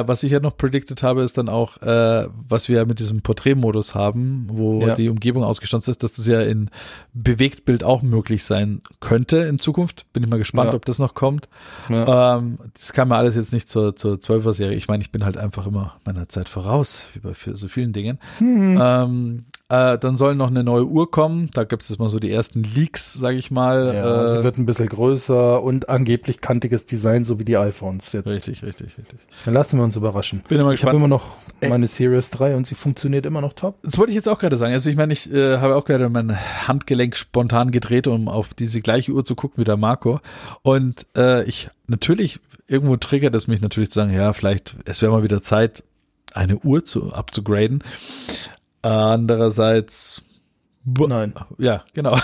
Äh, 0.00 0.06
was 0.06 0.22
ich 0.22 0.32
ja 0.32 0.40
noch 0.40 0.56
predicted 0.56 1.02
habe, 1.02 1.22
ist 1.22 1.38
dann 1.38 1.48
auch, 1.48 1.80
äh, 1.82 2.28
was 2.48 2.68
wir 2.68 2.84
mit 2.86 2.98
diesem 3.00 3.22
Porträtmodus 3.22 3.94
haben, 3.94 4.46
wo 4.50 4.86
Ja. 4.86 4.94
die 4.94 5.08
Umgebung 5.08 5.44
ausgestanzt 5.44 5.88
ist, 5.88 6.02
dass 6.02 6.12
das 6.12 6.26
ja 6.26 6.40
in 6.42 6.70
Bewegtbild 7.14 7.84
auch 7.84 8.02
möglich 8.02 8.44
sein 8.44 8.80
könnte 9.00 9.38
in 9.38 9.58
Zukunft. 9.58 10.06
Bin 10.12 10.22
ich 10.22 10.28
mal 10.28 10.38
gespannt, 10.38 10.70
Ja. 10.70 10.76
ob 10.76 10.84
das 10.84 10.98
noch 10.98 11.14
kommt. 11.14 11.48
Ähm, 11.90 12.58
das 12.74 12.92
kam 12.92 13.08
mir 13.08 13.16
alles 13.16 13.34
jetzt 13.34 13.52
nicht 13.52 13.68
zur, 13.68 13.96
zur 13.96 14.16
12er-Serie. 14.20 14.76
Ich 14.76 14.88
meine, 14.88 15.02
ich 15.02 15.10
bin 15.12 15.24
halt 15.24 15.36
einfach 15.36 15.66
immer 15.66 15.96
meiner 16.04 16.28
Zeit 16.28 16.48
voraus, 16.48 17.04
wie 17.14 17.20
bei 17.20 17.34
für 17.34 17.56
so 17.56 17.68
vielen 17.68 17.92
Dingen. 17.92 18.18
Mhm. 18.40 18.78
Ähm, 18.80 19.44
äh, 19.70 19.98
dann 19.98 20.16
soll 20.16 20.34
noch 20.34 20.48
eine 20.48 20.64
neue 20.64 20.86
Uhr 20.86 21.10
kommen. 21.10 21.50
Da 21.52 21.64
gibt 21.64 21.82
es 21.82 21.90
jetzt 21.90 21.98
mal 21.98 22.08
so 22.08 22.18
die 22.18 22.32
ersten 22.32 22.62
Leaks, 22.62 23.12
sage 23.12 23.36
ich 23.36 23.50
mal. 23.50 23.94
Ja, 23.94 24.24
äh, 24.24 24.28
sie 24.30 24.44
wird 24.44 24.56
ein 24.56 24.64
bisschen 24.64 24.88
größer 24.88 25.62
und 25.62 25.90
angeblich 25.90 26.40
kantiges 26.40 26.86
Design, 26.86 27.22
so 27.22 27.38
wie 27.38 27.44
die 27.44 27.58
iPhones 27.58 28.12
jetzt. 28.12 28.30
richtig, 28.30 28.62
richtig, 28.62 28.96
richtig. 28.96 29.18
Dann 29.44 29.52
lassen 29.52 29.78
wir 29.78 29.84
uns 29.84 29.94
überraschen. 29.94 30.42
Bin 30.48 30.58
immer 30.58 30.72
Ich 30.72 30.84
habe 30.84 30.96
immer 30.96 31.08
noch 31.08 31.36
Ey. 31.60 31.68
meine 31.68 31.86
Series 31.86 32.30
3 32.30 32.56
und 32.56 32.66
sie 32.66 32.74
funktioniert 32.74 33.26
immer 33.26 33.42
noch 33.42 33.52
top. 33.52 33.76
Das 33.82 33.98
wollte 33.98 34.10
ich 34.10 34.16
jetzt 34.16 34.28
auch 34.28 34.38
gerade 34.38 34.56
sagen. 34.56 34.72
Also 34.72 34.88
ich 34.88 34.96
meine, 34.96 35.12
ich 35.12 35.30
äh, 35.30 35.58
habe 35.58 35.76
auch 35.76 35.84
gerade 35.84 36.08
mein 36.08 36.38
Handgelenk 36.66 37.16
spontan 37.16 37.70
gedreht, 37.70 38.06
um 38.06 38.28
auf 38.28 38.54
diese 38.54 38.80
gleiche 38.80 39.12
Uhr 39.12 39.24
zu 39.24 39.34
gucken 39.34 39.60
wie 39.60 39.64
der 39.64 39.76
Marco. 39.76 40.20
Und 40.62 41.06
äh, 41.14 41.44
ich 41.44 41.68
natürlich, 41.86 42.40
irgendwo 42.68 42.96
triggert 42.96 43.34
es 43.34 43.48
mich 43.48 43.60
natürlich 43.60 43.90
zu 43.90 43.96
sagen, 43.96 44.14
ja, 44.14 44.32
vielleicht, 44.32 44.76
es 44.86 45.02
wäre 45.02 45.12
mal 45.12 45.22
wieder 45.22 45.42
Zeit, 45.42 45.84
eine 46.32 46.56
Uhr 46.58 46.84
zu 46.84 47.12
abzugraden. 47.12 47.82
Andererseits, 48.82 50.22
Nein. 50.84 51.34
ja, 51.58 51.84
genau. 51.92 52.18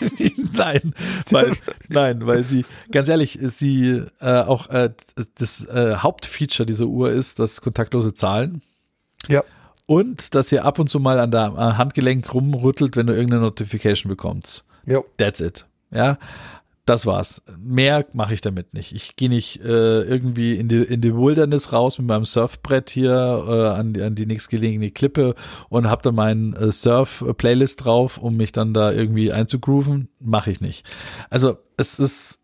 nein, 0.52 0.94
weil, 1.30 1.52
nein, 1.88 2.26
weil 2.26 2.44
sie, 2.44 2.64
ganz 2.90 3.08
ehrlich, 3.08 3.38
sie 3.42 4.02
äh, 4.20 4.42
auch 4.42 4.68
äh, 4.70 4.90
das 5.34 5.64
äh, 5.66 5.96
Hauptfeature 5.96 6.66
dieser 6.66 6.86
Uhr 6.86 7.10
ist 7.10 7.38
das 7.38 7.60
kontaktlose 7.60 8.14
Zahlen. 8.14 8.62
Ja. 9.28 9.42
Und 9.86 10.34
dass 10.34 10.52
ihr 10.52 10.64
ab 10.64 10.78
und 10.78 10.88
zu 10.88 11.00
mal 11.00 11.18
an 11.18 11.30
der 11.30 11.40
am 11.40 11.76
Handgelenk 11.76 12.32
rumrüttelt, 12.32 12.96
wenn 12.96 13.08
du 13.08 13.12
irgendeine 13.12 13.42
Notification 13.42 14.08
bekommst. 14.08 14.64
Ja. 14.86 15.00
That's 15.18 15.40
it. 15.40 15.66
Ja, 15.90 16.18
das 16.90 17.06
war's. 17.06 17.40
Mehr 17.56 18.04
mache 18.12 18.34
ich 18.34 18.40
damit 18.40 18.74
nicht. 18.74 18.92
Ich 18.92 19.14
gehe 19.14 19.28
nicht 19.28 19.60
äh, 19.62 20.02
irgendwie 20.02 20.56
in 20.56 20.66
die, 20.66 20.82
in 20.82 21.00
die 21.00 21.14
Wilderness 21.14 21.72
raus 21.72 21.98
mit 21.98 22.08
meinem 22.08 22.24
Surfbrett 22.24 22.90
hier 22.90 23.12
äh, 23.12 23.78
an, 23.78 23.92
die, 23.92 24.02
an 24.02 24.16
die 24.16 24.26
nächstgelegene 24.26 24.90
Klippe 24.90 25.36
und 25.68 25.88
habe 25.88 26.02
dann 26.02 26.16
meinen 26.16 26.52
äh, 26.54 26.72
Surf-Playlist 26.72 27.84
drauf, 27.84 28.18
um 28.18 28.36
mich 28.36 28.50
dann 28.50 28.74
da 28.74 28.90
irgendwie 28.90 29.30
einzugrooven. 29.30 30.08
Mache 30.18 30.50
ich 30.50 30.60
nicht. 30.60 30.84
Also 31.30 31.58
es 31.76 32.00
ist 32.00 32.39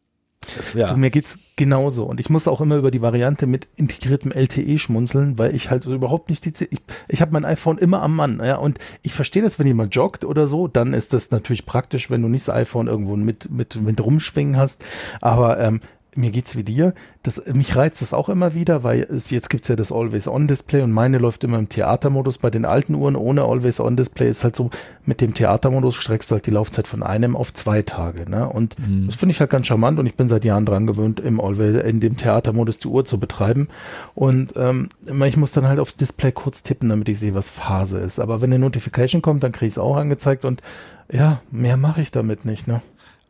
ja. 0.75 0.93
Du, 0.93 0.97
mir 0.97 1.11
geht's 1.11 1.39
genauso. 1.57 2.05
Und 2.05 2.21
ich 2.21 2.31
muss 2.31 2.49
auch 2.49 2.61
immer 2.61 2.77
über 2.77 2.91
die 2.91 3.01
Variante 3.01 3.47
mit 3.47 3.69
integriertem 3.77 4.33
LTE 4.33 4.79
schmunzeln, 4.79 5.39
weil 5.39 5.55
ich 5.55 5.71
halt 5.71 5.87
überhaupt 5.87 6.31
nicht 6.31 6.45
die, 6.45 6.53
Z- 6.53 6.69
ich, 6.71 6.81
ich 7.09 7.21
habe 7.21 7.33
mein 7.33 7.45
iPhone 7.45 7.79
immer 7.79 8.03
am 8.03 8.15
Mann, 8.15 8.41
ja, 8.45 8.57
und 8.57 8.79
ich 9.03 9.13
verstehe 9.13 9.43
das, 9.43 9.59
wenn 9.59 9.67
jemand 9.67 9.95
joggt 9.95 10.25
oder 10.25 10.47
so, 10.47 10.69
dann 10.69 10.95
ist 10.95 11.13
das 11.13 11.31
natürlich 11.31 11.67
praktisch, 11.67 12.11
wenn 12.11 12.23
du 12.23 12.29
nicht 12.29 12.47
das 12.47 12.55
iPhone 12.55 12.87
irgendwo 12.87 13.17
mit, 13.17 13.51
mit, 13.51 13.81
mit 13.81 14.01
rumschwingen 14.01 14.57
hast, 14.57 14.85
aber, 15.21 15.59
ähm, 15.61 15.81
mir 16.17 16.31
geht's 16.31 16.57
wie 16.57 16.65
dir. 16.65 16.95
Das, 17.23 17.43
mich 17.53 17.77
reizt 17.77 18.03
das 18.03 18.15
auch 18.15 18.29
immer 18.29 18.55
wieder, 18.55 18.83
weil 18.83 19.03
es, 19.03 19.31
jetzt 19.31 19.51
gibt's 19.51 19.69
ja 19.69 19.77
das 19.77 19.93
Always-On-Display 19.93 20.83
und 20.83 20.93
meine 20.93 21.19
läuft 21.19 21.45
immer 21.45 21.59
im 21.59 21.69
Theatermodus. 21.69 22.39
Bei 22.39 22.51
den 22.51 22.65
alten 22.65 22.95
Uhren 22.95 23.17
ohne 23.17 23.43
Always-On-Display 23.43 24.29
ist 24.29 24.45
halt 24.45 24.57
so, 24.57 24.71
mit 25.05 25.21
dem 25.21 25.35
Theatermodus 25.35 25.95
streckst 25.97 26.31
du 26.31 26.35
halt 26.35 26.47
die 26.47 26.51
Laufzeit 26.51 26.87
von 26.87 27.03
einem 27.03 27.37
auf 27.37 27.53
zwei 27.53 27.83
Tage. 27.83 28.29
Ne? 28.29 28.49
Und 28.49 28.77
das 29.07 29.17
finde 29.17 29.33
ich 29.33 29.41
halt 29.41 29.51
ganz 29.51 29.67
charmant 29.67 29.99
und 29.99 30.07
ich 30.07 30.17
bin 30.17 30.29
seit 30.29 30.45
Jahren 30.45 30.67
dran 30.67 30.87
gewöhnt, 30.87 31.21
im 31.21 31.41
Always, 31.41 31.83
in 31.85 32.01
dem 32.01 32.17
Theatermodus 32.17 32.79
die 32.79 32.89
Uhr 32.89 33.05
zu 33.05 33.21
betreiben. 33.21 33.69
Und 34.15 34.55
ähm, 34.57 34.89
ich 35.27 35.37
muss 35.37 35.53
dann 35.53 35.69
halt 35.69 35.79
aufs 35.79 35.97
Display 35.97 36.33
kurz 36.33 36.63
tippen, 36.63 36.89
damit 36.89 37.09
ich 37.09 37.19
sehe, 37.19 37.35
was 37.35 37.51
Phase 37.51 37.99
ist. 37.99 38.19
Aber 38.19 38.41
wenn 38.41 38.53
eine 38.53 38.59
Notification 38.59 39.23
kommt, 39.23 39.43
dann 39.43 39.53
kriege 39.53 39.67
ich 39.67 39.75
es 39.75 39.79
auch 39.79 39.97
angezeigt 39.97 40.45
und 40.45 40.63
ja, 41.11 41.41
mehr 41.51 41.77
mache 41.77 42.01
ich 42.01 42.11
damit 42.11 42.45
nicht. 42.45 42.67
Ne? 42.67 42.81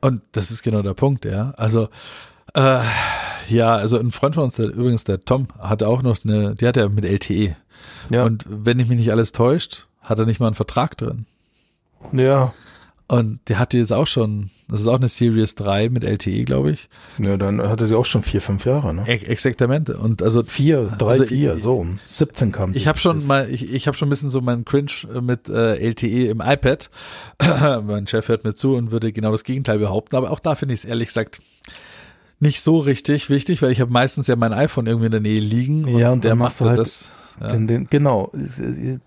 Und 0.01 0.23
das 0.33 0.51
ist 0.51 0.63
genau 0.63 0.83
der 0.83 0.95
Punkt, 0.95 1.25
ja. 1.25 1.53
Also, 1.57 1.89
äh, 2.55 2.81
ja, 3.49 3.77
also 3.77 3.99
ein 3.99 4.11
Freund 4.13 4.35
von 4.35 4.45
uns, 4.45 4.57
der, 4.57 4.67
übrigens 4.67 5.05
der 5.05 5.21
Tom, 5.21 5.49
hatte 5.59 5.89
auch 5.89 6.03
noch 6.03 6.17
eine, 6.25 6.55
die 6.55 6.67
hat 6.67 6.77
er 6.77 6.89
mit 6.89 7.05
LTE. 7.05 7.57
Ja. 8.11 8.25
Und 8.25 8.45
wenn 8.49 8.79
ich 8.79 8.89
mich 8.89 8.99
nicht 8.99 9.11
alles 9.11 9.33
täuscht, 9.33 9.87
hat 10.01 10.19
er 10.19 10.27
nicht 10.27 10.41
mal 10.41 10.47
einen 10.47 10.55
Vertrag 10.55 10.97
drin. 10.97 11.27
Ja, 12.13 12.55
Und 13.09 13.41
der 13.49 13.59
hatte 13.59 13.79
jetzt 13.79 13.93
auch 13.93 14.07
schon, 14.07 14.51
das 14.69 14.81
ist 14.81 14.87
auch 14.87 14.97
eine 14.97 15.09
Series 15.09 15.55
3 15.57 15.89
mit 15.91 16.05
LTE, 16.05 16.45
glaube 16.45 16.71
ich. 16.73 16.89
Ja, 17.19 17.37
dann 17.37 17.61
hatte 17.63 17.87
die 17.89 17.95
auch 17.95 18.05
schon 18.05 18.23
vier, 18.23 18.41
fünf 18.41 18.65
Jahre, 18.65 18.95
ne? 18.95 19.05
E 19.07 19.13
Exaktamente. 19.27 19.97
Und 19.97 20.23
also 20.23 20.43
Vier, 20.45 20.93
drei, 20.99 21.11
Also 21.11 21.25
vier, 21.27 21.55
ich- 21.57 21.63
so. 21.63 21.87
17 22.05 22.53
kam 22.53 22.75
sie. 22.75 22.81
ich 22.81 22.87
habe 22.89 22.99
schon 22.99 23.25
mal, 23.27 23.49
ich, 23.51 23.73
ich 23.73 23.87
habe 23.87 23.97
schon 23.97 24.07
ein 24.09 24.11
bisschen 24.11 24.29
so 24.29 24.41
meinen 24.41 24.65
Cringe 24.65 24.91
mit 25.21 25.49
äh, 25.49 25.77
LTE 25.79 26.29
im 26.31 26.41
iPad. 26.41 26.91
mein 27.87 28.07
Chef 28.07 28.29
hört 28.29 28.45
mir 28.45 28.55
zu 28.55 28.75
und 28.77 28.91
würde 28.93 29.13
genau 29.13 29.31
das 29.33 29.45
Gegenteil 29.45 29.79
behaupten. 29.79 30.17
Aber 30.17 30.31
auch 30.31 30.41
da 30.41 30.55
finde 30.55 30.75
ich 30.75 30.81
es 30.81 30.85
ehrlich 30.85 31.09
gesagt 31.09 31.41
nicht 32.41 32.61
so 32.61 32.79
richtig 32.79 33.31
wichtig, 33.31 33.63
weil 33.63 33.71
ich 33.71 33.81
habe 33.81 33.91
meistens 33.93 34.27
ja 34.27 34.37
mein 34.37 34.53
iPhone 34.53 34.87
irgendwie 34.87 35.07
in 35.07 35.13
der 35.13 35.21
Nähe 35.21 35.41
liegen 35.41 35.87
Ja, 35.89 36.11
und 36.13 36.25
der 36.25 36.35
macht 36.35 36.47
machst 36.47 36.61
du 36.61 36.65
halt 36.67 36.79
das. 36.79 37.11
Ja. 37.41 37.49
Den, 37.49 37.67
den, 37.67 37.87
genau, 37.91 38.33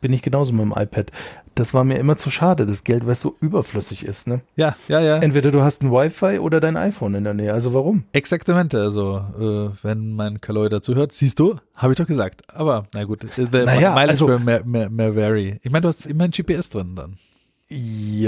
bin 0.01 0.13
ich 0.13 0.21
genauso 0.21 0.53
mit 0.53 0.61
dem 0.61 0.71
iPad. 0.75 1.11
Das 1.55 1.73
war 1.73 1.83
mir 1.83 1.97
immer 1.97 2.15
zu 2.15 2.29
schade, 2.29 2.65
das 2.67 2.83
Geld, 2.83 3.05
weil 3.05 3.13
es 3.13 3.21
so 3.21 3.35
überflüssig 3.41 4.05
ist, 4.05 4.27
ne? 4.27 4.41
ja, 4.55 4.75
ja, 4.87 5.01
ja. 5.01 5.17
Entweder 5.17 5.49
du 5.51 5.61
hast 5.61 5.83
ein 5.83 5.91
Wi-Fi 5.91 6.37
oder 6.39 6.59
dein 6.59 6.77
iPhone 6.77 7.15
in 7.15 7.23
der 7.23 7.33
Nähe. 7.33 7.51
Also 7.53 7.73
warum? 7.73 8.03
Exaktamente, 8.13 8.79
also 8.81 9.17
äh, 9.39 9.69
wenn 9.83 10.13
mein 10.15 10.41
Kaloi 10.41 10.69
dazu 10.69 10.93
hört, 10.95 11.11
siehst 11.11 11.39
du, 11.39 11.55
habe 11.73 11.93
ich 11.93 11.97
doch 11.97 12.05
gesagt. 12.05 12.43
Aber 12.53 12.85
na 12.93 13.03
gut, 13.03 13.25
the 13.35 13.45
Naja, 13.51 13.89
mileage 13.93 14.09
also- 14.09 14.27
will 14.27 14.39
mehr, 14.39 14.63
mehr, 14.63 14.89
mehr 14.91 15.15
vary. 15.15 15.59
Ich 15.63 15.71
meine, 15.71 15.81
du 15.81 15.87
hast 15.87 16.05
immer 16.05 16.25
ein 16.25 16.31
GPS 16.31 16.69
drin 16.69 16.95
dann. 16.95 17.15
Ja, 17.71 18.25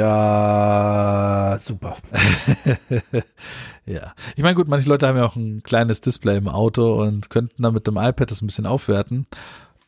super. 1.59 1.95
ja. 3.87 4.13
Ich 4.35 4.43
meine, 4.43 4.53
gut, 4.53 4.67
manche 4.67 4.87
Leute 4.87 5.07
haben 5.07 5.17
ja 5.17 5.25
auch 5.25 5.35
ein 5.35 5.63
kleines 5.63 5.99
Display 6.01 6.37
im 6.37 6.47
Auto 6.47 7.01
und 7.01 7.31
könnten 7.31 7.63
da 7.63 7.71
mit 7.71 7.87
dem 7.87 7.97
iPad 7.97 8.29
das 8.29 8.43
ein 8.43 8.47
bisschen 8.47 8.67
aufwerten. 8.67 9.25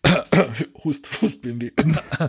hust, 0.84 1.08
hust, 1.22 1.42
BMW. 1.42 1.72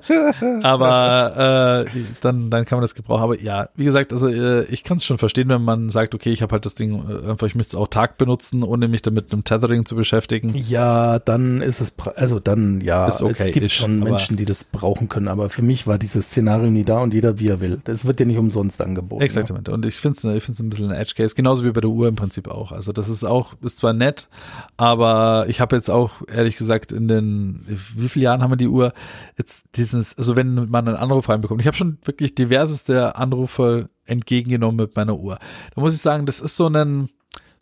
aber 0.63 1.87
äh, 1.87 2.01
dann, 2.21 2.51
dann 2.51 2.65
kann 2.65 2.79
man 2.79 2.83
das 2.83 2.95
gebrauchen. 2.95 3.23
Aber 3.23 3.41
ja, 3.41 3.69
wie 3.75 3.85
gesagt, 3.85 4.13
also 4.13 4.29
äh, 4.29 4.65
ich 4.65 4.85
kann 4.85 4.99
es 4.99 5.05
schon 5.05 5.19
verstehen, 5.19 5.49
wenn 5.49 5.63
man 5.63 5.91
sagt, 5.91 6.15
okay, 6.15 6.31
ich 6.31 6.43
habe 6.43 6.53
halt 6.53 6.65
das 6.65 6.75
Ding 6.75 7.05
äh, 7.09 7.31
einfach, 7.31 7.47
ich 7.47 7.55
müsste 7.55 7.77
es 7.77 7.81
auch 7.81 7.89
Tag 7.89 8.17
benutzen, 8.17 8.63
ohne 8.63 8.87
mich 8.87 9.03
damit 9.03 9.25
mit 9.25 9.33
einem 9.33 9.45
Tethering 9.45 9.87
zu 9.87 9.97
beschäftigen. 9.97 10.53
Ja, 10.55 11.19
dann 11.19 11.61
ist 11.61 11.81
es, 11.81 11.95
also 12.17 12.41
dann 12.41 12.81
ja, 12.81 13.07
Ist 13.09 13.23
okay, 13.23 13.33
es 13.33 13.45
gibt 13.55 13.67
ist, 13.67 13.75
schon 13.75 14.01
Menschen, 14.01 14.37
die 14.37 14.45
das 14.45 14.65
brauchen 14.65 15.09
können, 15.09 15.29
aber 15.29 15.51
für 15.51 15.63
mich 15.63 15.87
war 15.87 15.99
dieses 15.99 16.27
Szenario 16.27 16.71
nie 16.71 16.85
da 16.85 17.01
und 17.01 17.15
jeder 17.15 17.39
wie 17.39 17.49
er 17.49 17.61
will. 17.61 17.81
Das 17.85 18.05
wird 18.05 18.21
ja 18.21 18.27
nicht 18.27 18.39
umsonst 18.39 18.83
angeboten. 18.83 19.23
ne? 19.23 19.25
Exakt. 19.25 19.69
Und 19.69 19.87
ich 19.87 19.97
finde 19.97 20.19
es 20.19 20.25
ich 20.25 20.45
find's 20.45 20.61
ein 20.61 20.71
bisschen 20.71 20.91
ein 20.91 21.01
Edge 21.01 21.15
Case, 21.17 21.35
genauso 21.35 21.65
wie 21.65 21.71
bei 21.71 21.81
der 21.81 21.91
Uhr 21.91 22.09
im 22.09 22.17
Prinzip 22.17 22.49
auch. 22.49 22.73
Also 22.73 22.93
das 22.93 23.09
ist 23.09 23.25
auch, 23.25 23.55
ist 23.63 23.79
zwar 23.79 23.93
nett, 23.93 24.29
aber 24.77 25.47
ich 25.49 25.61
habe 25.61 25.77
jetzt 25.77 25.91
auch 25.91 26.23
ehrlich 26.33 26.57
gesagt 26.57 26.93
in 26.93 27.09
den, 27.09 27.64
wie 27.67 28.09
viele 28.09 28.25
Jahren 28.25 28.43
haben 28.43 28.53
wir 28.53 28.57
die 28.57 28.69
Uhr 28.69 28.93
jetzt 29.37 29.65
dieses, 29.77 30.17
also 30.17 30.37
wenn 30.37 30.69
man 30.71 30.89
einen 30.89 30.97
Anruf 30.97 31.29
reinbekommt, 31.29 31.61
ich 31.61 31.67
habe 31.67 31.77
schon 31.77 31.99
wirklich 32.05 32.35
diverseste 32.35 33.17
Anrufe 33.17 33.89
entgegengenommen 34.05 34.77
mit 34.77 34.97
meiner 34.97 35.17
Uhr. 35.17 35.39
Da 35.75 35.81
muss 35.81 35.95
ich 35.95 36.01
sagen, 36.01 36.27
das 36.27 36.41
ist 36.41 36.57
so 36.57 36.69
ein 36.69 37.09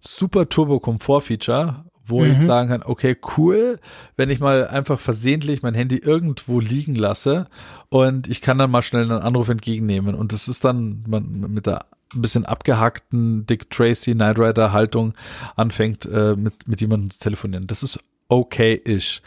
super 0.01 0.49
Turbo-Komfort-Feature, 0.49 1.85
wo 2.05 2.25
ich 2.25 2.39
sagen 2.41 2.69
kann, 2.69 2.83
okay, 2.85 3.17
cool, 3.37 3.79
wenn 4.17 4.29
ich 4.29 4.41
mal 4.41 4.67
einfach 4.67 4.99
versehentlich 4.99 5.63
mein 5.63 5.75
Handy 5.75 5.99
irgendwo 5.99 6.59
liegen 6.59 6.95
lasse 6.95 7.47
und 7.91 8.29
ich 8.29 8.41
kann 8.41 8.59
dann 8.59 8.71
mal 8.71 8.83
schnell 8.83 9.05
einen 9.05 9.23
Anruf 9.23 9.49
entgegennehmen 9.49 10.15
und 10.15 10.33
das 10.33 10.49
ist 10.49 10.65
dann 10.65 11.05
man, 11.07 11.53
mit 11.53 11.67
der 11.67 11.87
ein 12.15 12.23
bisschen 12.23 12.45
abgehackten 12.45 13.47
Dick 13.47 13.71
Tracy 13.71 14.13
Knight 14.13 14.39
Rider 14.39 14.73
Haltung 14.73 15.15
anfängt, 15.57 16.05
äh, 16.07 16.37
mit, 16.37 16.69
mit 16.69 16.81
jemandem 16.81 17.11
zu 17.11 17.19
telefonieren. 17.21 17.67
Das 17.67 17.83
ist 17.83 18.01
okay-ish. 18.29 19.23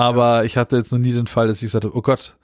Aber 0.00 0.46
ich 0.46 0.56
hatte 0.56 0.78
jetzt 0.78 0.92
noch 0.92 0.98
nie 0.98 1.12
den 1.12 1.26
Fall, 1.26 1.46
dass 1.46 1.62
ich 1.62 1.70
sagte, 1.70 1.94
oh 1.94 2.00
Gott, 2.00 2.34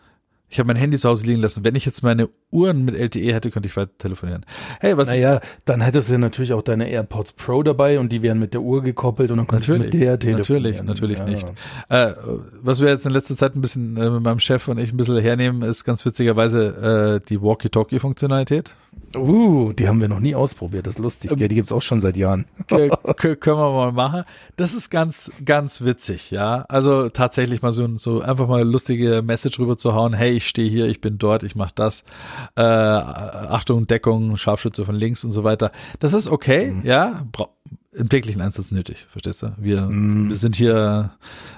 ich 0.49 0.59
habe 0.61 0.68
mein 0.68 0.76
Handy 0.76 0.97
zu 0.97 1.09
Hause 1.09 1.26
liegen 1.26 1.40
lassen. 1.40 1.64
Wenn 1.64 1.74
ich 1.74 1.84
jetzt 1.84 2.03
meine 2.03 2.28
Uhren 2.53 2.84
mit 2.84 2.94
LTE 2.94 3.34
hätte, 3.34 3.51
könnte 3.51 3.68
ich 3.68 3.76
weiter 3.76 3.90
telefonieren. 3.99 4.47
Hey, 4.80 4.97
was 4.97 5.09
Naja, 5.09 5.40
dann 5.64 5.80
hättest 5.80 6.09
du 6.09 6.12
ja 6.14 6.18
natürlich 6.18 6.53
auch 6.53 6.62
deine 6.62 6.88
AirPods 6.88 7.32
Pro 7.32 7.64
dabei 7.64 7.99
und 7.99 8.12
die 8.12 8.22
wären 8.22 8.38
mit 8.38 8.55
der 8.55 8.62
Uhr 8.62 8.82
gekoppelt 8.82 9.30
und 9.30 9.38
dann 9.38 9.49
könntest 9.49 9.68
du 9.68 9.72
Natürlich, 9.72 9.94
mit 9.94 10.03
der 10.03 10.18
telefonieren. 10.18 10.86
natürlich, 10.86 11.18
natürlich 11.18 11.18
ja. 11.18 11.24
nicht. 11.24 11.47
Äh, 11.88 12.14
was 12.62 12.80
wir 12.80 12.88
jetzt 12.88 13.07
in 13.07 13.12
letzter 13.12 13.36
Zeit 13.36 13.57
ein 13.57 13.61
bisschen 13.61 13.97
äh, 13.97 14.09
mit 14.09 14.22
meinem 14.22 14.38
Chef 14.38 14.68
und 14.68 14.78
ich 14.78 14.92
ein 14.92 14.97
bisschen 14.97 15.18
hernehmen, 15.18 15.62
ist 15.62 15.84
ganz 15.84 16.05
witzigerweise 16.05 17.20
äh, 17.22 17.28
die 17.28 17.42
Walkie-Talkie-Funktionalität. 17.42 18.70
Uh, 19.16 19.72
die 19.72 19.88
haben 19.88 20.01
wir 20.01 20.09
noch 20.09 20.20
nie 20.20 20.34
ausprobiert, 20.34 20.86
das 20.86 20.97
ist 20.97 21.01
lustig. 21.01 21.30
Ähm, 21.30 21.38
ja, 21.38 21.49
die 21.49 21.55
gibt's 21.55 21.72
auch 21.72 21.80
schon 21.82 22.01
seit 22.01 22.16
Jahren. 22.16 22.44
Können 22.68 22.90
wir 23.44 23.55
mal 23.72 23.92
machen. 23.92 24.24
Das 24.57 24.74
ist 24.74 24.90
ganz, 24.90 25.30
ganz 25.44 25.82
witzig, 25.82 26.30
ja. 26.30 26.64
Also 26.68 27.09
tatsächlich 27.09 27.62
mal 27.62 27.72
so, 27.72 27.88
so 27.97 28.20
einfach 28.20 28.47
mal 28.47 28.61
eine 28.61 28.70
lustige 28.70 29.22
Message 29.22 29.59
rüber 29.59 29.78
zu 29.78 29.94
hauen. 29.94 30.12
Hey, 30.12 30.36
ich 30.37 30.49
stehe 30.49 30.68
hier, 30.68 30.87
ich 30.87 31.01
bin 31.01 31.18
dort, 31.18 31.43
ich 31.43 31.55
mache 31.55 31.72
das. 31.74 32.05
Äh, 32.55 32.62
Achtung, 32.62 33.87
Deckung, 33.87 34.37
Scharfschütze 34.37 34.84
von 34.84 34.95
links 34.95 35.24
und 35.24 35.30
so 35.30 35.45
weiter. 35.45 35.72
Das 35.99 36.12
ist 36.12 36.28
okay, 36.28 36.74
ja. 36.84 37.24
Bra 37.32 37.49
im 37.97 38.11
täglichen 38.11 38.43
Einsatz 38.43 38.72
nötig, 38.72 39.07
verstehst 39.11 39.43
du? 39.43 39.55
Wir, 39.57 39.89
wir 39.89 40.37
sind 40.37 40.57
hier 40.57 41.12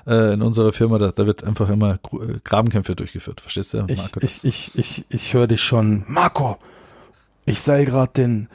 äh, 0.07 0.35
in 0.35 0.43
unserer 0.43 0.73
Firma, 0.73 0.99
da, 0.99 1.11
da 1.11 1.27
wird 1.27 1.43
einfach 1.43 1.69
immer 1.69 1.95
äh, 1.95 2.39
Grabenkämpfe 2.45 2.95
durchgeführt, 2.95 3.41
verstehst 3.41 3.75
du? 3.75 3.85
Ich, 3.89 3.99
Marco? 3.99 4.21
ich, 4.23 4.45
ich, 4.45 4.79
ich, 4.79 5.05
ich 5.09 5.35
höre 5.35 5.49
dich 5.49 5.63
schon. 5.63 6.05
Marco, 6.07 6.59
ich 7.45 7.61
seil 7.61 7.85
gerade 7.85 8.13
den 8.13 8.49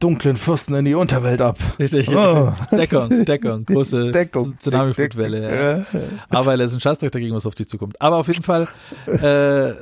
dunklen 0.00 0.36
Fürsten 0.36 0.74
in 0.74 0.84
die 0.84 0.94
Unterwelt 0.94 1.40
ab. 1.40 1.58
Richtig. 1.78 2.08
Oh. 2.08 2.52
Deckung, 2.72 3.24
Deckung, 3.24 3.64
große. 3.64 4.12
Tsunami-Flutwelle. 4.58 5.86
Ja. 5.92 6.00
Aber 6.30 6.54
er 6.54 6.60
ist 6.60 6.74
ein 6.74 6.80
Scheißdreck 6.80 7.12
dagegen, 7.12 7.34
was 7.34 7.46
auf 7.46 7.54
dich 7.54 7.68
zukommt. 7.68 8.00
Aber 8.00 8.16
auf 8.16 8.26
jeden 8.26 8.42
Fall, 8.42 8.66
äh, 9.06 9.74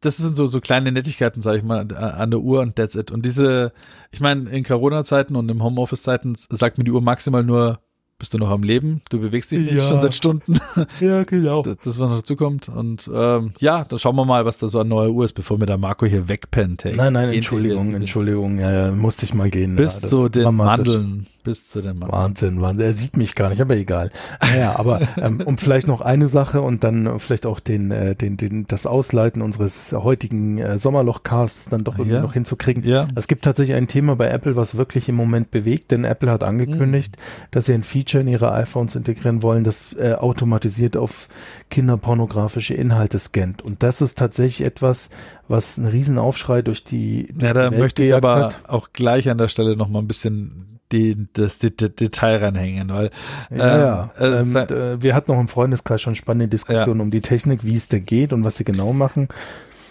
das 0.00 0.16
sind 0.18 0.36
so, 0.36 0.46
so 0.46 0.60
kleine 0.60 0.92
Nettigkeiten, 0.92 1.42
sage 1.42 1.58
ich 1.58 1.64
mal, 1.64 1.92
an 1.92 2.30
der 2.30 2.40
Uhr 2.40 2.60
und 2.60 2.76
that's 2.76 2.94
it. 2.94 3.10
Und 3.10 3.24
diese, 3.24 3.72
ich 4.10 4.20
meine, 4.20 4.50
in 4.50 4.62
Corona-Zeiten 4.62 5.34
und 5.34 5.50
im 5.50 5.62
Homeoffice-Zeiten 5.62 6.34
sagt 6.36 6.78
mir 6.78 6.84
die 6.84 6.92
Uhr 6.92 7.02
maximal 7.02 7.42
nur, 7.42 7.80
bist 8.22 8.34
du 8.34 8.38
noch 8.38 8.50
am 8.50 8.62
Leben? 8.62 9.02
Du 9.10 9.18
bewegst 9.18 9.50
dich 9.50 9.58
nicht 9.62 9.72
Ja. 9.72 9.88
schon 9.88 10.00
seit 10.00 10.14
Stunden. 10.14 10.54
Ja, 11.00 11.24
genau. 11.24 11.64
Das, 11.64 11.76
das 11.82 11.98
was 11.98 12.08
noch 12.08 12.16
dazu 12.18 12.36
kommt. 12.36 12.68
Und 12.68 13.10
ähm, 13.12 13.50
ja, 13.58 13.82
dann 13.84 13.98
schauen 13.98 14.14
wir 14.14 14.24
mal, 14.24 14.44
was 14.44 14.58
da 14.58 14.68
so 14.68 14.78
an 14.78 14.86
neuer 14.86 15.10
Uhr 15.10 15.24
ist, 15.24 15.32
bevor 15.32 15.58
mir 15.58 15.66
der 15.66 15.76
Marco 15.76 16.06
hier 16.06 16.28
wegpennt. 16.28 16.84
Hey. 16.84 16.94
Nein, 16.94 17.14
nein, 17.14 17.32
Entschuldigung, 17.32 17.94
Entschuldigung, 17.94 18.60
ja, 18.60 18.70
ja, 18.86 18.92
musste 18.92 19.24
ich 19.24 19.34
mal 19.34 19.50
gehen. 19.50 19.74
Bis 19.74 20.02
ja, 20.02 20.06
ist 20.06 20.34
den 20.36 20.42
dramatisch. 20.44 20.86
Mandeln. 20.94 21.26
Bis 21.44 21.68
zu 21.68 21.80
den 21.80 21.98
Mandeln. 21.98 22.12
Wahnsinn, 22.12 22.60
Wahnsinn. 22.60 22.86
Er 22.86 22.92
sieht 22.92 23.16
mich 23.16 23.34
gar 23.34 23.50
nicht, 23.50 23.60
aber 23.60 23.76
egal. 23.76 24.10
Naja, 24.40 24.76
aber 24.76 25.00
ähm, 25.16 25.40
um 25.44 25.58
vielleicht 25.58 25.88
noch 25.88 26.00
eine 26.00 26.28
Sache 26.28 26.60
und 26.60 26.84
dann 26.84 27.18
vielleicht 27.18 27.46
auch 27.46 27.58
den, 27.58 27.90
äh, 27.90 28.14
den, 28.14 28.36
den, 28.36 28.66
das 28.68 28.86
Ausleiten 28.86 29.42
unseres 29.42 29.92
heutigen 29.92 30.58
äh, 30.58 30.78
Sommerloch-Casts 30.78 31.68
dann 31.70 31.82
doch 31.84 31.94
irgendwie 31.98 32.14
Ja. 32.16 32.22
noch 32.22 32.34
hinzukriegen. 32.34 32.84
Ja. 32.84 33.08
Es 33.16 33.26
gibt 33.26 33.44
tatsächlich 33.44 33.76
ein 33.76 33.88
Thema 33.88 34.14
bei 34.14 34.28
Apple, 34.28 34.54
was 34.54 34.76
wirklich 34.76 35.08
im 35.08 35.16
Moment 35.16 35.50
bewegt, 35.50 35.90
denn 35.90 36.04
Apple 36.04 36.30
hat 36.30 36.44
angekündigt, 36.44 37.16
dass 37.50 37.66
sie 37.66 37.74
ein 37.74 37.82
Feature 37.82 38.22
in 38.22 38.28
ihre 38.28 38.52
iPhones 38.52 38.94
integrieren 38.94 39.42
wollen, 39.42 39.64
das 39.64 39.94
äh, 39.94 40.12
automatisiert 40.14 40.96
auf 40.96 41.28
kinderpornografische 41.70 42.74
Inhalte 42.74 43.18
scannt. 43.18 43.62
Und 43.62 43.82
das 43.82 44.00
ist 44.00 44.16
tatsächlich 44.18 44.66
etwas, 44.66 45.10
was 45.48 45.78
einen 45.78 45.88
riesen 45.88 46.18
Aufschrei 46.18 46.62
durch 46.62 46.84
die, 46.84 47.26
durch 47.32 47.42
Ja, 47.42 47.52
da 47.52 47.70
möchte 47.70 48.02
ich 48.04 48.14
aber 48.14 48.36
hat. 48.36 48.60
auch 48.68 48.90
gleich 48.92 49.28
an 49.28 49.38
der 49.38 49.48
Stelle 49.48 49.76
noch 49.76 49.88
mal 49.88 49.98
ein 49.98 50.06
bisschen 50.06 50.71
die, 50.92 51.26
das 51.32 51.58
die, 51.58 51.74
die 51.74 51.90
Detail 51.94 52.36
ranhängen, 52.44 52.90
weil 52.90 53.10
Ja, 53.50 53.78
ja. 53.78 54.10
äh, 54.18 54.40
Ähm, 54.40 54.56
äh, 54.56 55.02
wir 55.02 55.14
hatten 55.14 55.32
noch 55.32 55.40
im 55.40 55.48
Freundeskreis 55.48 56.00
schon 56.02 56.14
spannende 56.14 56.48
Diskussionen 56.48 57.00
um 57.00 57.10
die 57.10 57.20
Technik, 57.22 57.64
wie 57.64 57.74
es 57.74 57.88
da 57.88 57.98
geht 57.98 58.32
und 58.32 58.44
was 58.44 58.56
sie 58.56 58.64
genau 58.64 58.92
machen. 58.92 59.28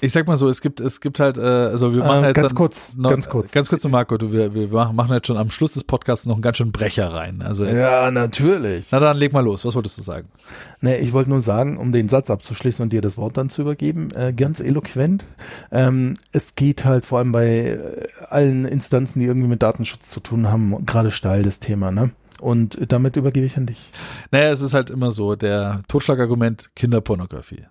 Ich 0.01 0.11
sag 0.11 0.27
mal 0.27 0.35
so, 0.35 0.49
es 0.49 0.61
gibt 0.61 0.79
es 0.81 0.99
gibt 0.99 1.19
halt, 1.19 1.37
äh, 1.37 1.41
also 1.41 1.93
wir 1.93 1.99
machen 2.03 2.19
Ähm, 2.19 2.25
jetzt 2.25 2.35
ganz 2.35 2.55
kurz, 2.55 2.95
noch, 2.97 3.09
ganz 3.09 3.29
kurz. 3.29 3.51
ganz 3.51 3.69
kurz 3.69 3.81
zu 3.83 3.89
Marco, 3.89 4.17
du, 4.17 4.31
wir, 4.31 4.53
wir 4.53 4.67
machen 4.91 5.13
jetzt 5.13 5.27
schon 5.27 5.37
am 5.37 5.51
Schluss 5.51 5.73
des 5.73 5.83
Podcasts 5.83 6.25
noch 6.25 6.33
einen 6.35 6.41
ganz 6.41 6.57
schönen 6.57 6.71
Brecher 6.71 7.13
rein. 7.13 7.41
Also 7.41 7.65
Ja, 7.65 8.09
natürlich. 8.11 8.87
na 8.91 8.99
dann 8.99 9.17
leg 9.17 9.31
mal 9.31 9.41
los. 9.45 9.63
Was 9.63 9.75
wolltest 9.75 9.97
du 9.97 10.01
sagen? 10.01 10.27
Nee, 10.81 10.97
ich 10.97 11.13
wollte 11.13 11.29
nur 11.29 11.41
sagen, 11.41 11.77
um 11.77 11.91
den 11.91 12.07
Satz 12.07 12.29
abzuschließen 12.29 12.81
und 12.83 12.91
dir 12.91 13.01
das 13.01 13.17
Wort 13.17 13.37
dann 13.37 13.49
zu 13.49 13.61
übergeben, 13.61 14.09
äh, 14.15 14.33
ganz 14.33 14.59
eloquent. 14.59 15.23
Ähm, 15.71 16.15
es 16.31 16.55
geht 16.55 16.83
halt 16.83 17.05
vor 17.05 17.19
allem 17.19 17.31
bei 17.31 17.47
äh, 17.47 18.07
allen 18.29 18.65
Instanzen, 18.65 19.19
die 19.19 19.25
irgendwie 19.25 19.47
mit 19.47 19.61
Datenschutz 19.61 20.09
zu 20.09 20.19
tun 20.19 20.51
haben, 20.51 20.85
gerade 20.85 21.11
steil 21.11 21.43
das 21.43 21.59
Thema, 21.59 21.91
ne? 21.91 22.11
Und 22.39 22.91
damit 22.91 23.17
übergebe 23.17 23.45
ich 23.45 23.55
an 23.57 23.67
dich. 23.67 23.91
Naja, 24.31 24.49
es 24.49 24.61
ist 24.61 24.73
halt 24.73 24.89
immer 24.89 25.11
so, 25.11 25.35
der 25.35 25.83
Totschlagargument 25.87 26.71
Kinderpornografie. 26.75 27.65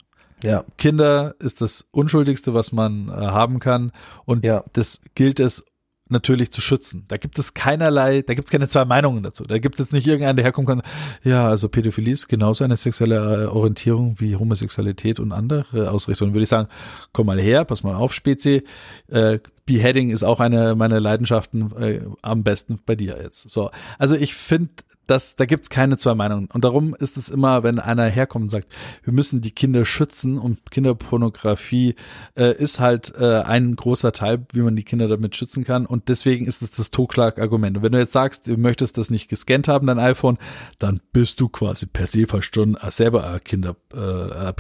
Ja. 0.45 0.65
Kinder 0.79 1.35
ist 1.39 1.61
das 1.61 1.87
Unschuldigste, 1.91 2.55
was 2.55 2.73
man 2.73 3.09
äh, 3.09 3.13
haben 3.13 3.59
kann. 3.59 3.93
Und 4.25 4.45
Ja. 4.45 4.65
das 4.73 5.01
gilt 5.15 5.41
es 5.41 5.65
natürlich 6.13 6.51
zu 6.51 6.61
schützen. 6.61 7.05
Da 7.07 7.19
gibt 7.19 7.39
es 7.39 7.55
keinerlei, 7.55 8.23
da 8.23 8.35
gibt 8.35 8.47
es 8.47 8.51
keine 8.51 8.67
zwei 8.67 8.85
Meinungen 8.85 9.23
dazu. 9.23 9.45
Da 9.45 9.59
gibt 9.59 9.77
es 9.77 9.79
jetzt 9.79 9.93
nicht 9.93 10.07
irgendeinen, 10.09 10.37
der 10.37 10.45
herkommen 10.45 10.67
kann, 10.67 10.83
ja, 11.23 11.47
also 11.47 11.69
Pädophilie 11.69 12.13
ist 12.13 12.27
genauso 12.29 12.65
eine 12.65 12.77
sexuelle 12.77 13.45
äh, 13.45 13.47
Orientierung 13.47 14.17
wie 14.19 14.35
Homosexualität 14.35 15.21
und 15.21 15.31
andere 15.31 15.89
Ausrichtungen. 15.91 16.33
Würde 16.35 16.43
ich 16.43 16.49
sagen, 16.49 16.69
komm 17.13 17.27
mal 17.27 17.39
her, 17.41 17.65
pass 17.65 17.85
mal 17.85 17.95
auf, 17.95 18.13
Spezi. 18.13 18.65
Äh, 19.07 19.39
Beheading 19.67 20.11
ist 20.11 20.25
auch 20.25 20.41
eine 20.41 20.75
meiner 20.75 21.01
Leidenschaften, 21.01 21.73
äh, 21.77 22.01
am 22.23 22.43
besten 22.43 22.81
bei 22.85 22.97
dir 22.97 23.19
jetzt. 23.23 23.49
So, 23.51 23.71
also 23.99 24.17
ich 24.17 24.35
finde, 24.35 24.73
dass 25.07 25.37
da 25.37 25.45
gibt's 25.45 25.71
keine 25.71 25.97
zwei 25.97 26.15
Meinungen. 26.15 26.49
Und 26.53 26.65
darum 26.65 26.95
ist 26.95 27.17
es 27.17 27.29
immer, 27.29 27.63
wenn 27.63 27.79
einer 27.79 28.07
herkommt 28.07 28.45
und 28.45 28.49
sagt, 28.49 28.69
wir 29.03 29.13
müssen 29.13 29.41
die 29.41 29.51
Kinder 29.51 29.85
schützen 29.85 30.39
und 30.39 30.71
Kinderpornografie 30.71 31.97
äh, 32.37 32.57
ist 32.57 32.81
halt 32.81 33.13
äh, 33.19 33.41
ein 33.41 33.75
großer 33.77 34.13
Teil, 34.13 34.47
wie 34.53 34.61
man 34.61 34.77
die 34.77 34.85
Kinder 34.85 35.09
damit 35.09 35.37
schützen 35.37 35.65
kann. 35.65 35.85
Und 35.85 36.09
deswegen 36.09 36.47
ist 36.47 36.63
es 36.63 36.71
das 36.71 36.91
Totschlagargument. 36.91 37.77
Und 37.77 37.83
wenn 37.83 37.93
du 37.93 37.99
jetzt 37.99 38.13
sagst, 38.13 38.47
du 38.47 38.57
möchtest 38.57 38.99
das 38.99 39.11
nicht 39.11 39.29
gescannt 39.29 39.69
haben, 39.69 39.87
dein 39.87 39.99
iPhone, 39.99 40.39
dann 40.79 41.01
bist 41.13 41.41
du 41.41 41.49
quasi 41.49 41.87
per 41.87 42.07
se 42.07 42.27
fast 42.27 42.55
schon 42.55 42.79
selber 42.89 43.29
ein 43.29 43.45
Kinder 43.45 43.77
äh. 43.93 44.53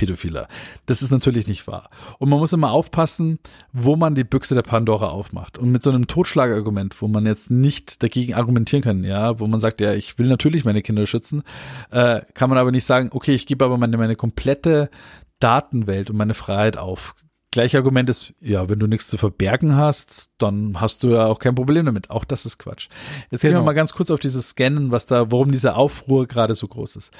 Das 0.86 1.02
ist 1.02 1.10
natürlich 1.10 1.46
nicht 1.46 1.66
wahr. 1.66 1.90
Und 2.18 2.28
man 2.28 2.38
muss 2.38 2.52
immer 2.52 2.72
aufpassen, 2.72 3.38
wo 3.72 3.96
man 3.96 4.14
die 4.14 4.24
Büchse 4.24 4.54
der 4.54 4.62
Pandora 4.62 4.89
aufmacht. 4.98 5.58
Und 5.58 5.70
mit 5.70 5.82
so 5.82 5.90
einem 5.90 6.06
Totschlagargument, 6.06 7.00
wo 7.00 7.08
man 7.08 7.26
jetzt 7.26 7.50
nicht 7.50 8.02
dagegen 8.02 8.34
argumentieren 8.34 8.82
kann, 8.82 9.04
ja, 9.04 9.38
wo 9.38 9.46
man 9.46 9.60
sagt, 9.60 9.80
ja, 9.80 9.92
ich 9.94 10.18
will 10.18 10.26
natürlich 10.28 10.64
meine 10.64 10.82
Kinder 10.82 11.06
schützen, 11.06 11.42
äh, 11.90 12.20
kann 12.34 12.50
man 12.50 12.58
aber 12.58 12.72
nicht 12.72 12.84
sagen, 12.84 13.10
okay, 13.12 13.34
ich 13.34 13.46
gebe 13.46 13.64
aber 13.64 13.78
meine, 13.78 13.96
meine 13.96 14.16
komplette 14.16 14.90
Datenwelt 15.38 16.10
und 16.10 16.16
meine 16.16 16.34
Freiheit 16.34 16.76
auf. 16.76 17.14
Gleiche 17.52 17.78
Argument 17.78 18.08
ist, 18.08 18.32
ja, 18.40 18.68
wenn 18.68 18.78
du 18.78 18.86
nichts 18.86 19.08
zu 19.08 19.18
verbergen 19.18 19.74
hast, 19.74 20.30
dann 20.38 20.80
hast 20.80 21.02
du 21.02 21.08
ja 21.10 21.26
auch 21.26 21.40
kein 21.40 21.54
Problem 21.56 21.86
damit. 21.86 22.08
Auch 22.10 22.24
das 22.24 22.46
ist 22.46 22.58
Quatsch. 22.58 22.88
Jetzt 23.30 23.40
gehen 23.42 23.50
wir 23.50 23.56
Genau. 23.58 23.64
mal 23.64 23.72
ganz 23.72 23.92
kurz 23.92 24.10
auf 24.10 24.20
dieses 24.20 24.50
Scannen, 24.50 24.92
was 24.92 25.06
da, 25.06 25.32
warum 25.32 25.50
dieser 25.50 25.76
Aufruhr 25.76 26.26
gerade 26.28 26.54
so 26.54 26.68
groß 26.68 26.96
ist. 26.96 27.10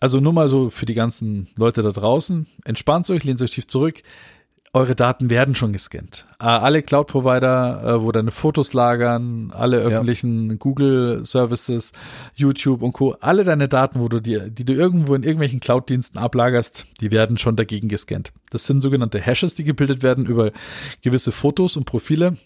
Also 0.00 0.20
nur 0.20 0.32
mal 0.32 0.48
so 0.48 0.70
für 0.70 0.86
die 0.86 0.94
ganzen 0.94 1.48
Leute 1.56 1.82
da 1.82 1.90
draußen, 1.90 2.46
entspannt 2.64 3.08
euch, 3.10 3.24
lehnt 3.24 3.40
euch 3.42 3.50
tief 3.52 3.66
zurück. 3.68 4.02
Eure 4.72 4.94
Daten 4.94 5.30
werden 5.30 5.54
schon 5.54 5.72
gescannt. 5.72 6.26
Äh, 6.40 6.44
alle 6.44 6.82
Cloud-Provider, 6.82 7.82
äh, 7.84 8.02
wo 8.02 8.12
deine 8.12 8.30
Fotos 8.30 8.72
lagern, 8.72 9.50
alle 9.54 9.78
öffentlichen 9.78 10.50
ja. 10.50 10.56
Google-Services, 10.56 11.92
YouTube 12.34 12.82
und 12.82 12.92
Co., 12.92 13.16
alle 13.20 13.44
deine 13.44 13.68
Daten, 13.68 14.00
wo 14.00 14.08
du 14.08 14.20
die, 14.20 14.50
die 14.50 14.64
du 14.64 14.74
irgendwo 14.74 15.14
in 15.14 15.22
irgendwelchen 15.22 15.60
Cloud-Diensten 15.60 16.18
ablagerst, 16.18 16.86
die 17.00 17.10
werden 17.10 17.38
schon 17.38 17.56
dagegen 17.56 17.88
gescannt. 17.88 18.32
Das 18.50 18.66
sind 18.66 18.82
sogenannte 18.82 19.20
Hashes, 19.20 19.54
die 19.54 19.64
gebildet 19.64 20.02
werden 20.02 20.26
über 20.26 20.52
gewisse 21.02 21.32
Fotos 21.32 21.76
und 21.76 21.84
Profile. 21.84 22.36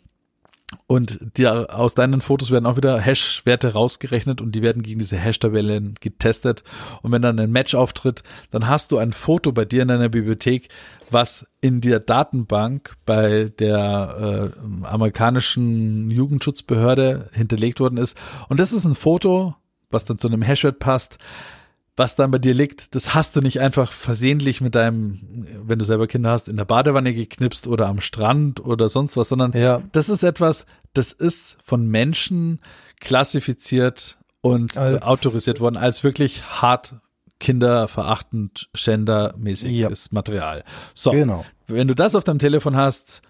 Und 0.86 1.18
die, 1.36 1.46
aus 1.46 1.94
deinen 1.94 2.20
Fotos 2.20 2.50
werden 2.50 2.66
auch 2.66 2.76
wieder 2.76 2.98
Hash-Werte 2.98 3.72
rausgerechnet 3.72 4.40
und 4.40 4.52
die 4.52 4.62
werden 4.62 4.82
gegen 4.82 4.98
diese 4.98 5.16
Hash-Tabellen 5.16 5.94
getestet. 6.00 6.64
Und 7.02 7.12
wenn 7.12 7.22
dann 7.22 7.38
ein 7.38 7.50
Match 7.50 7.74
auftritt, 7.74 8.22
dann 8.50 8.68
hast 8.68 8.92
du 8.92 8.98
ein 8.98 9.12
Foto 9.12 9.52
bei 9.52 9.64
dir 9.64 9.82
in 9.82 9.88
deiner 9.88 10.08
Bibliothek, 10.08 10.68
was 11.10 11.46
in 11.60 11.80
der 11.80 12.00
Datenbank 12.00 12.96
bei 13.06 13.50
der 13.58 14.52
äh, 14.52 14.86
amerikanischen 14.86 16.10
Jugendschutzbehörde 16.10 17.30
hinterlegt 17.32 17.80
worden 17.80 17.98
ist. 17.98 18.16
Und 18.48 18.60
das 18.60 18.72
ist 18.72 18.84
ein 18.84 18.94
Foto, 18.94 19.54
was 19.90 20.04
dann 20.04 20.18
zu 20.18 20.28
einem 20.28 20.42
Hashwert 20.42 20.78
passt, 20.78 21.18
was 21.96 22.16
dann 22.16 22.30
bei 22.30 22.38
dir 22.38 22.54
liegt, 22.54 22.94
das 22.94 23.14
hast 23.14 23.36
du 23.36 23.40
nicht 23.40 23.60
einfach 23.60 23.92
versehentlich 23.92 24.60
mit 24.60 24.74
deinem, 24.74 25.46
wenn 25.64 25.78
du 25.78 25.84
selber 25.84 26.06
Kinder 26.06 26.30
hast, 26.30 26.48
in 26.48 26.56
der 26.56 26.64
Badewanne 26.64 27.12
geknipst 27.12 27.66
oder 27.66 27.86
am 27.88 28.00
Strand 28.00 28.64
oder 28.64 28.88
sonst 28.88 29.16
was, 29.16 29.28
sondern 29.28 29.52
ja. 29.52 29.82
das 29.92 30.08
ist 30.08 30.22
etwas, 30.22 30.64
das 30.94 31.12
ist 31.12 31.58
von 31.64 31.86
Menschen 31.86 32.60
klassifiziert 33.00 34.16
und 34.40 34.76
als, 34.76 35.02
autorisiert 35.02 35.60
worden 35.60 35.76
als 35.76 36.02
wirklich 36.02 36.42
hart 36.62 36.94
kinderverachtend, 37.40 38.70
gendermäßiges 38.72 40.04
ja. 40.04 40.08
Material. 40.14 40.64
So, 40.94 41.10
genau. 41.10 41.44
wenn 41.66 41.88
du 41.88 41.94
das 41.94 42.14
auf 42.14 42.24
deinem 42.24 42.38
Telefon 42.38 42.76
hast, 42.76 43.20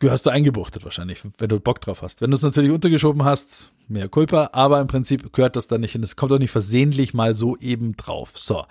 gehörst 0.00 0.26
du 0.26 0.30
eingebuchtet 0.30 0.82
wahrscheinlich, 0.82 1.20
wenn 1.38 1.48
du 1.48 1.60
Bock 1.60 1.80
drauf 1.80 2.02
hast. 2.02 2.20
Wenn 2.20 2.30
du 2.30 2.34
es 2.34 2.42
natürlich 2.42 2.72
untergeschoben 2.72 3.22
hast, 3.24 3.70
mehr 3.86 4.08
Culpa, 4.08 4.50
aber 4.52 4.80
im 4.80 4.86
Prinzip 4.86 5.32
gehört 5.32 5.56
das 5.56 5.68
da 5.68 5.78
nicht 5.78 5.92
hin. 5.92 6.02
Es 6.02 6.16
kommt 6.16 6.32
auch 6.32 6.38
nicht 6.38 6.50
versehentlich 6.50 7.14
mal 7.14 7.34
so 7.34 7.56
eben 7.58 7.96
drauf. 7.96 8.32
So. 8.34 8.64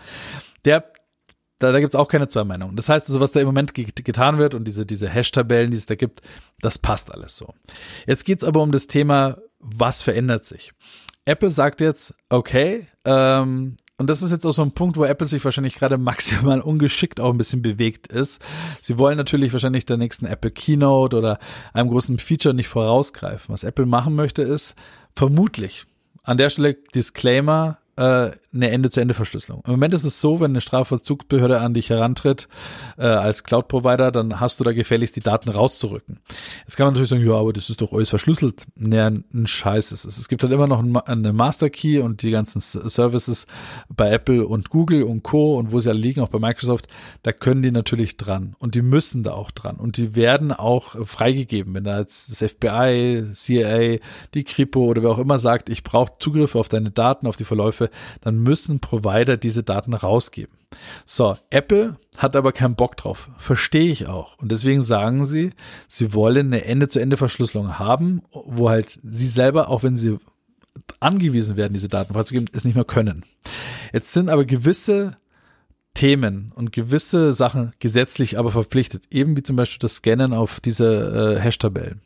Der, 0.66 0.92
da, 1.60 1.72
da 1.72 1.80
gibt 1.80 1.94
es 1.94 2.00
auch 2.00 2.08
keine 2.08 2.28
zwei 2.28 2.44
Meinungen. 2.44 2.76
Das 2.76 2.90
heißt 2.90 3.08
also, 3.08 3.20
was 3.20 3.32
da 3.32 3.40
im 3.40 3.46
Moment 3.46 3.74
getan 3.74 4.40
wird 4.40 4.56
und 4.56 4.66
diese, 4.66 4.86
diese 4.86 5.08
Hash-Tabellen, 5.08 5.72
die 5.72 5.78
es 5.78 5.86
da 5.86 5.96
gibt, 5.96 6.22
das 6.62 6.80
passt 6.80 7.14
alles 7.14 7.38
so. 7.38 7.54
Jetzt 8.08 8.26
geht's 8.26 8.44
aber 8.44 8.62
um 8.62 8.72
das 8.72 8.88
Thema, 8.88 9.38
was 9.60 10.02
verändert 10.02 10.46
sich? 10.46 10.72
Apple 11.26 11.52
sagt 11.52 11.80
jetzt, 11.80 12.16
okay, 12.30 12.88
ähm, 13.06 13.78
und 14.00 14.10
das 14.10 14.22
ist 14.22 14.32
jetzt 14.32 14.46
auch 14.46 14.54
so 14.54 14.62
ein 14.62 14.72
Punkt, 14.72 14.96
wo 14.96 15.04
Apple 15.04 15.28
sich 15.28 15.44
wahrscheinlich 15.44 15.76
gerade 15.76 15.98
maximal 15.98 16.62
ungeschickt 16.62 17.20
auch 17.20 17.32
ein 17.32 17.38
bisschen 17.38 17.62
bewegt 17.62 18.08
ist. 18.08 18.42
Sie 18.82 18.98
wollen 18.98 19.18
natürlich 19.18 19.52
wahrscheinlich 19.52 19.86
der 19.86 19.98
nächsten 19.98 20.26
Apple 20.26 20.52
Keynote 20.52 21.18
oder 21.18 21.38
einem 21.74 21.90
großen 21.90 22.18
Feature 22.18 22.56
nicht 22.56 22.70
vorausgreifen. 22.70 23.52
Was 23.52 23.66
Apple 23.66 23.86
machen 23.86 24.16
möchte, 24.16 24.42
ist 24.42 24.76
vermutlich 25.16 25.86
an 26.24 26.38
der 26.38 26.50
Stelle 26.50 26.76
Disclaimer, 26.96 27.78
äh, 27.98 28.32
eine 28.54 28.72
Ende-zu-Ende-Verschlüsselung. 28.72 29.62
Im 29.66 29.72
Moment 29.72 29.94
ist 29.94 30.06
es 30.06 30.22
so, 30.22 30.40
wenn 30.40 30.52
eine 30.52 30.62
Strafvollzugsbehörde 30.62 31.60
an 31.60 31.74
dich 31.74 31.90
herantritt 31.90 32.48
äh, 32.98 33.04
als 33.04 33.44
Cloud-Provider, 33.44 34.12
dann 34.12 34.40
hast 34.40 34.60
du 34.60 34.64
da 34.64 34.74
gefälligst 34.74 35.16
die 35.16 35.22
Daten 35.22 35.50
rauszurücken. 35.50 36.20
Jetzt 36.66 36.76
kann 36.76 36.88
man 36.88 36.94
natürlich 36.94 37.10
sagen, 37.10 37.26
ja, 37.26 37.34
aber 37.34 37.54
das 37.54 37.70
ist 37.70 37.82
doch 37.82 37.94
alles 37.94 38.10
verschlüsselt. 38.10 38.66
Naja, 38.76 39.08
ein 39.08 39.48
Scheiß 39.48 39.92
ist 39.92 40.06
es. 40.06 40.18
Es 40.18 40.28
gibt 40.28 40.42
halt 40.42 40.52
immer 40.52 40.68
noch 40.68 40.84
eine 41.06 41.34
Master 41.34 41.70
Key 41.70 42.00
und 42.00 42.24
die 42.24 42.32
ganzen 42.32 42.60
Services 42.60 43.46
bei 43.88 44.10
Apple 44.10 44.48
und 44.48 44.70
Google 44.70 45.04
und 45.04 45.22
Co. 45.22 45.58
und 45.58 45.72
wo 45.72 45.80
sie 45.80 45.90
alle 45.90 46.00
liegen, 46.00 46.22
auch 46.22 46.30
bei 46.30 46.40
Microsoft, 46.40 46.88
da 47.22 47.32
können 47.32 47.62
die 47.62 47.72
natürlich 47.72 48.18
dran 48.18 48.56
und 48.58 48.74
die 48.74 48.82
müssen 48.82 49.22
da 49.22 49.34
auch 49.34 49.52
dran 49.52 49.78
und 49.78 49.98
die 49.98 50.16
werden 50.16 50.52
auch 50.52 50.96
freigegeben, 51.08 51.74
wenn 51.76 51.84
da 51.84 52.00
jetzt 52.00 52.32
das 52.32 52.52
FBI, 52.52 53.26
CIA, 53.32 54.00
die 54.34 54.44
Kripo 54.44 54.86
oder 54.86 55.04
wer 55.04 55.12
auch 55.12 55.20
immer 55.20 55.38
sagt, 55.38 55.70
ich 55.70 55.84
brauche 55.84 56.14
Zugriff 56.20 56.56
auf 56.56 56.70
deine 56.70 56.90
Daten, 56.90 57.28
auf 57.28 57.38
die 57.38 57.46
Verläufe, 57.46 57.90
dann 58.22 58.39
müssen 58.44 58.80
Provider 58.80 59.38
diese 59.38 59.64
Daten 59.64 59.94
rausgeben. 59.94 60.54
So, 61.06 61.36
Apple 61.50 61.98
hat 62.18 62.36
aber 62.36 62.52
keinen 62.52 62.76
Bock 62.76 62.98
drauf. 62.98 63.30
Verstehe 63.38 63.92
ich 63.92 64.08
auch. 64.08 64.38
Und 64.38 64.52
deswegen 64.52 64.82
sagen 64.82 65.26
sie, 65.26 65.52
sie 65.88 66.14
wollen 66.14 66.48
eine 66.48 66.66
Ende-zu-Ende-Verschlüsselung 66.66 67.80
haben, 67.80 68.22
wo 68.32 68.70
halt 68.70 69.00
sie 69.04 69.28
selber, 69.28 69.70
auch 69.70 69.84
wenn 69.84 69.98
sie 69.98 70.18
angewiesen 71.00 71.58
werden, 71.58 71.74
diese 71.74 71.88
Daten 71.88 72.14
freizugeben, 72.14 72.50
es 72.54 72.66
nicht 72.66 72.76
mehr 72.76 72.86
können. 72.86 73.24
Jetzt 73.94 74.14
sind 74.14 74.30
aber 74.30 74.46
gewisse 74.46 75.18
Themen 75.94 76.52
und 76.56 76.72
gewisse 76.72 77.34
Sachen 77.34 77.74
gesetzlich 77.80 78.38
aber 78.38 78.52
verpflichtet, 78.52 79.04
eben 79.12 79.36
wie 79.36 79.44
zum 79.44 79.56
Beispiel 79.56 79.80
das 79.80 79.96
Scannen 79.96 80.34
auf 80.34 80.60
diese 80.60 81.36
äh, 81.38 81.42
Hash-Tabellen. 81.42 82.02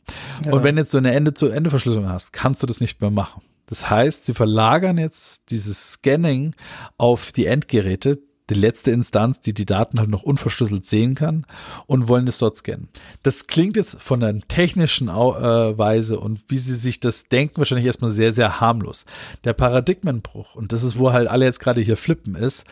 Ja. 0.45 0.53
Und 0.53 0.63
wenn 0.63 0.77
jetzt 0.77 0.91
so 0.91 0.97
eine 0.97 1.13
Ende-zu-Ende-Verschlüsselung 1.13 2.09
hast, 2.09 2.34
kannst 2.34 2.63
du 2.63 2.67
das 2.67 2.79
nicht 2.79 3.01
mehr 3.01 3.11
machen. 3.11 3.41
Das 3.74 3.89
heißt, 3.89 4.26
sie 4.26 4.36
verlagern 4.36 4.99
jetzt 4.99 5.49
dieses 5.49 5.93
Scanning 5.93 6.53
auf 6.99 7.32
die 7.32 7.47
Endgeräte, 7.47 8.19
die 8.51 8.53
letzte 8.53 8.91
Instanz, 8.91 9.41
die 9.41 9.55
die 9.55 9.65
Daten 9.65 9.97
halt 9.97 10.11
noch 10.11 10.21
unverschlüsselt 10.21 10.86
sehen 10.86 11.15
kann 11.15 11.47
und 11.88 12.07
wollen 12.07 12.28
es 12.28 12.38
dort 12.38 12.55
scannen. 12.55 12.89
Das 13.24 13.47
klingt 13.47 13.76
jetzt 13.76 13.99
von 13.99 14.19
der 14.19 14.38
technischen 14.41 15.07
äh, 15.07 15.11
Weise 15.11 16.19
und 16.19 16.39
wie 16.49 16.59
sie 16.59 16.76
sich 16.76 16.99
das 16.99 17.30
denken, 17.30 17.57
wahrscheinlich 17.57 17.88
erstmal 17.88 18.11
sehr, 18.11 18.32
sehr 18.32 18.61
harmlos. 18.61 19.05
Der 19.43 19.53
Paradigmenbruch, 19.53 20.53
und 20.53 20.71
das 20.71 20.84
ist, 20.84 20.99
wo 20.99 21.11
halt 21.11 21.28
alle 21.28 21.45
jetzt 21.45 21.59
gerade 21.59 21.82
hier 21.82 21.97
flippen, 21.97 22.36
ist, 22.36 22.65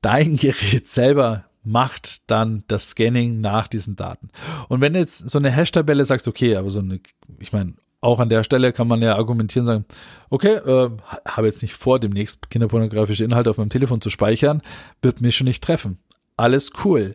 dein 0.00 0.36
Gerät 0.38 0.88
selber 0.88 1.44
macht 1.62 2.30
dann 2.30 2.64
das 2.68 2.88
Scanning 2.88 3.42
nach 3.42 3.68
diesen 3.68 3.96
Daten. 3.96 4.30
Und 4.70 4.80
wenn 4.80 4.94
jetzt 4.94 5.28
so 5.28 5.38
eine 5.38 5.50
Hash-Tabelle 5.50 6.06
sagst, 6.06 6.26
okay, 6.26 6.56
aber 6.56 6.70
so 6.70 6.80
eine, 6.80 7.00
ich 7.38 7.52
meine, 7.52 7.74
auch 8.02 8.20
an 8.20 8.28
der 8.28 8.44
Stelle 8.44 8.72
kann 8.72 8.88
man 8.88 9.00
ja 9.00 9.16
argumentieren, 9.16 9.64
sagen, 9.64 9.84
okay, 10.28 10.56
äh, 10.56 10.90
habe 11.26 11.46
jetzt 11.46 11.62
nicht 11.62 11.74
vor, 11.74 11.98
demnächst 11.98 12.50
kinderpornografische 12.50 13.24
Inhalte 13.24 13.48
auf 13.48 13.56
meinem 13.56 13.70
Telefon 13.70 14.00
zu 14.00 14.10
speichern, 14.10 14.60
wird 15.00 15.20
mich 15.20 15.36
schon 15.36 15.46
nicht 15.46 15.64
treffen. 15.64 15.98
Alles 16.36 16.72
cool. 16.84 17.14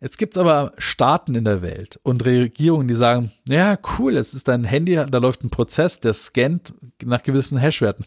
Jetzt 0.00 0.18
gibt's 0.18 0.38
aber 0.38 0.72
Staaten 0.78 1.34
in 1.34 1.44
der 1.44 1.62
Welt 1.62 1.98
und 2.04 2.24
Regierungen, 2.24 2.86
die 2.86 2.94
sagen, 2.94 3.32
ja, 3.48 3.76
cool, 3.98 4.16
es 4.16 4.32
ist 4.34 4.46
dein 4.46 4.64
Handy, 4.64 4.94
da 4.94 5.18
läuft 5.18 5.42
ein 5.42 5.50
Prozess, 5.50 6.00
der 6.00 6.14
scannt 6.14 6.72
nach 7.04 7.22
gewissen 7.22 7.58
Hashwerten. 7.58 8.04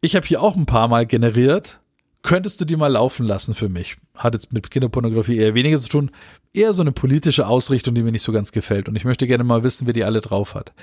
Ich 0.00 0.16
habe 0.16 0.26
hier 0.26 0.42
auch 0.42 0.56
ein 0.56 0.66
paar 0.66 0.88
Mal 0.88 1.06
generiert, 1.06 1.78
könntest 2.26 2.60
du 2.60 2.64
die 2.64 2.76
mal 2.76 2.92
laufen 2.92 3.24
lassen 3.24 3.54
für 3.54 3.68
mich? 3.68 3.96
Hat 4.14 4.34
jetzt 4.34 4.52
mit 4.52 4.70
Kinderpornografie 4.70 5.38
eher 5.38 5.54
weniger 5.54 5.78
zu 5.78 5.88
tun, 5.88 6.10
eher 6.52 6.72
so 6.72 6.82
eine 6.82 6.92
politische 6.92 7.46
Ausrichtung, 7.46 7.94
die 7.94 8.02
mir 8.02 8.12
nicht 8.12 8.24
so 8.24 8.32
ganz 8.32 8.52
gefällt. 8.52 8.88
Und 8.88 8.96
ich 8.96 9.04
möchte 9.04 9.26
gerne 9.26 9.44
mal 9.44 9.62
wissen, 9.62 9.86
wer 9.86 9.94
die 9.94 10.04
alle 10.04 10.20
drauf 10.20 10.54
hat. 10.54 10.74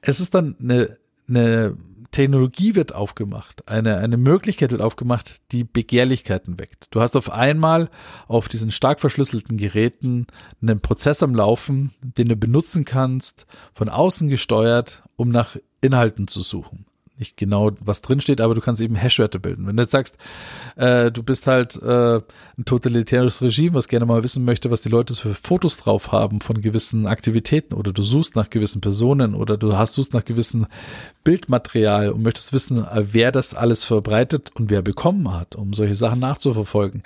Es 0.00 0.20
ist 0.20 0.34
dann 0.34 0.56
eine, 0.60 0.96
eine 1.28 1.76
Technologie 2.12 2.76
wird 2.76 2.94
aufgemacht, 2.94 3.66
eine, 3.66 3.96
eine 3.96 4.16
Möglichkeit 4.16 4.70
wird 4.70 4.82
aufgemacht, 4.82 5.40
die 5.50 5.64
Begehrlichkeiten 5.64 6.60
weckt. 6.60 6.86
Du 6.90 7.00
hast 7.00 7.16
auf 7.16 7.32
einmal 7.32 7.90
auf 8.28 8.48
diesen 8.48 8.70
stark 8.70 9.00
verschlüsselten 9.00 9.56
Geräten 9.56 10.28
einen 10.62 10.80
Prozess 10.80 11.24
am 11.24 11.34
Laufen, 11.34 11.92
den 12.02 12.28
du 12.28 12.36
benutzen 12.36 12.84
kannst, 12.84 13.46
von 13.72 13.88
außen 13.88 14.28
gesteuert, 14.28 15.02
um 15.16 15.30
nach 15.30 15.56
Inhalten 15.80 16.28
zu 16.28 16.40
suchen 16.42 16.86
nicht 17.18 17.36
genau, 17.36 17.70
was 17.80 18.02
drinsteht, 18.02 18.40
aber 18.40 18.54
du 18.54 18.60
kannst 18.60 18.82
eben 18.82 18.96
Hashwerte 18.96 19.38
bilden. 19.38 19.66
Wenn 19.66 19.76
du 19.76 19.82
jetzt 19.82 19.92
sagst, 19.92 20.16
äh, 20.76 21.12
du 21.12 21.22
bist 21.22 21.46
halt 21.46 21.80
äh, 21.80 22.16
ein 22.16 22.64
totalitäres 22.64 23.40
Regime, 23.40 23.74
was 23.74 23.88
gerne 23.88 24.06
mal 24.06 24.24
wissen 24.24 24.44
möchte, 24.44 24.70
was 24.70 24.82
die 24.82 24.88
Leute 24.88 25.14
für 25.14 25.34
Fotos 25.34 25.76
drauf 25.76 26.10
haben 26.10 26.40
von 26.40 26.60
gewissen 26.60 27.06
Aktivitäten 27.06 27.74
oder 27.74 27.92
du 27.92 28.02
suchst 28.02 28.34
nach 28.34 28.50
gewissen 28.50 28.80
Personen 28.80 29.34
oder 29.34 29.56
du 29.56 29.76
hast 29.76 29.94
suchst 29.94 30.12
nach 30.12 30.24
gewissen 30.24 30.66
Bildmaterial 31.22 32.10
und 32.10 32.22
möchtest 32.22 32.52
wissen, 32.52 32.78
äh, 32.78 33.04
wer 33.12 33.30
das 33.30 33.54
alles 33.54 33.84
verbreitet 33.84 34.50
und 34.54 34.70
wer 34.70 34.82
bekommen 34.82 35.32
hat, 35.32 35.54
um 35.54 35.72
solche 35.72 35.94
Sachen 35.94 36.18
nachzuverfolgen, 36.18 37.02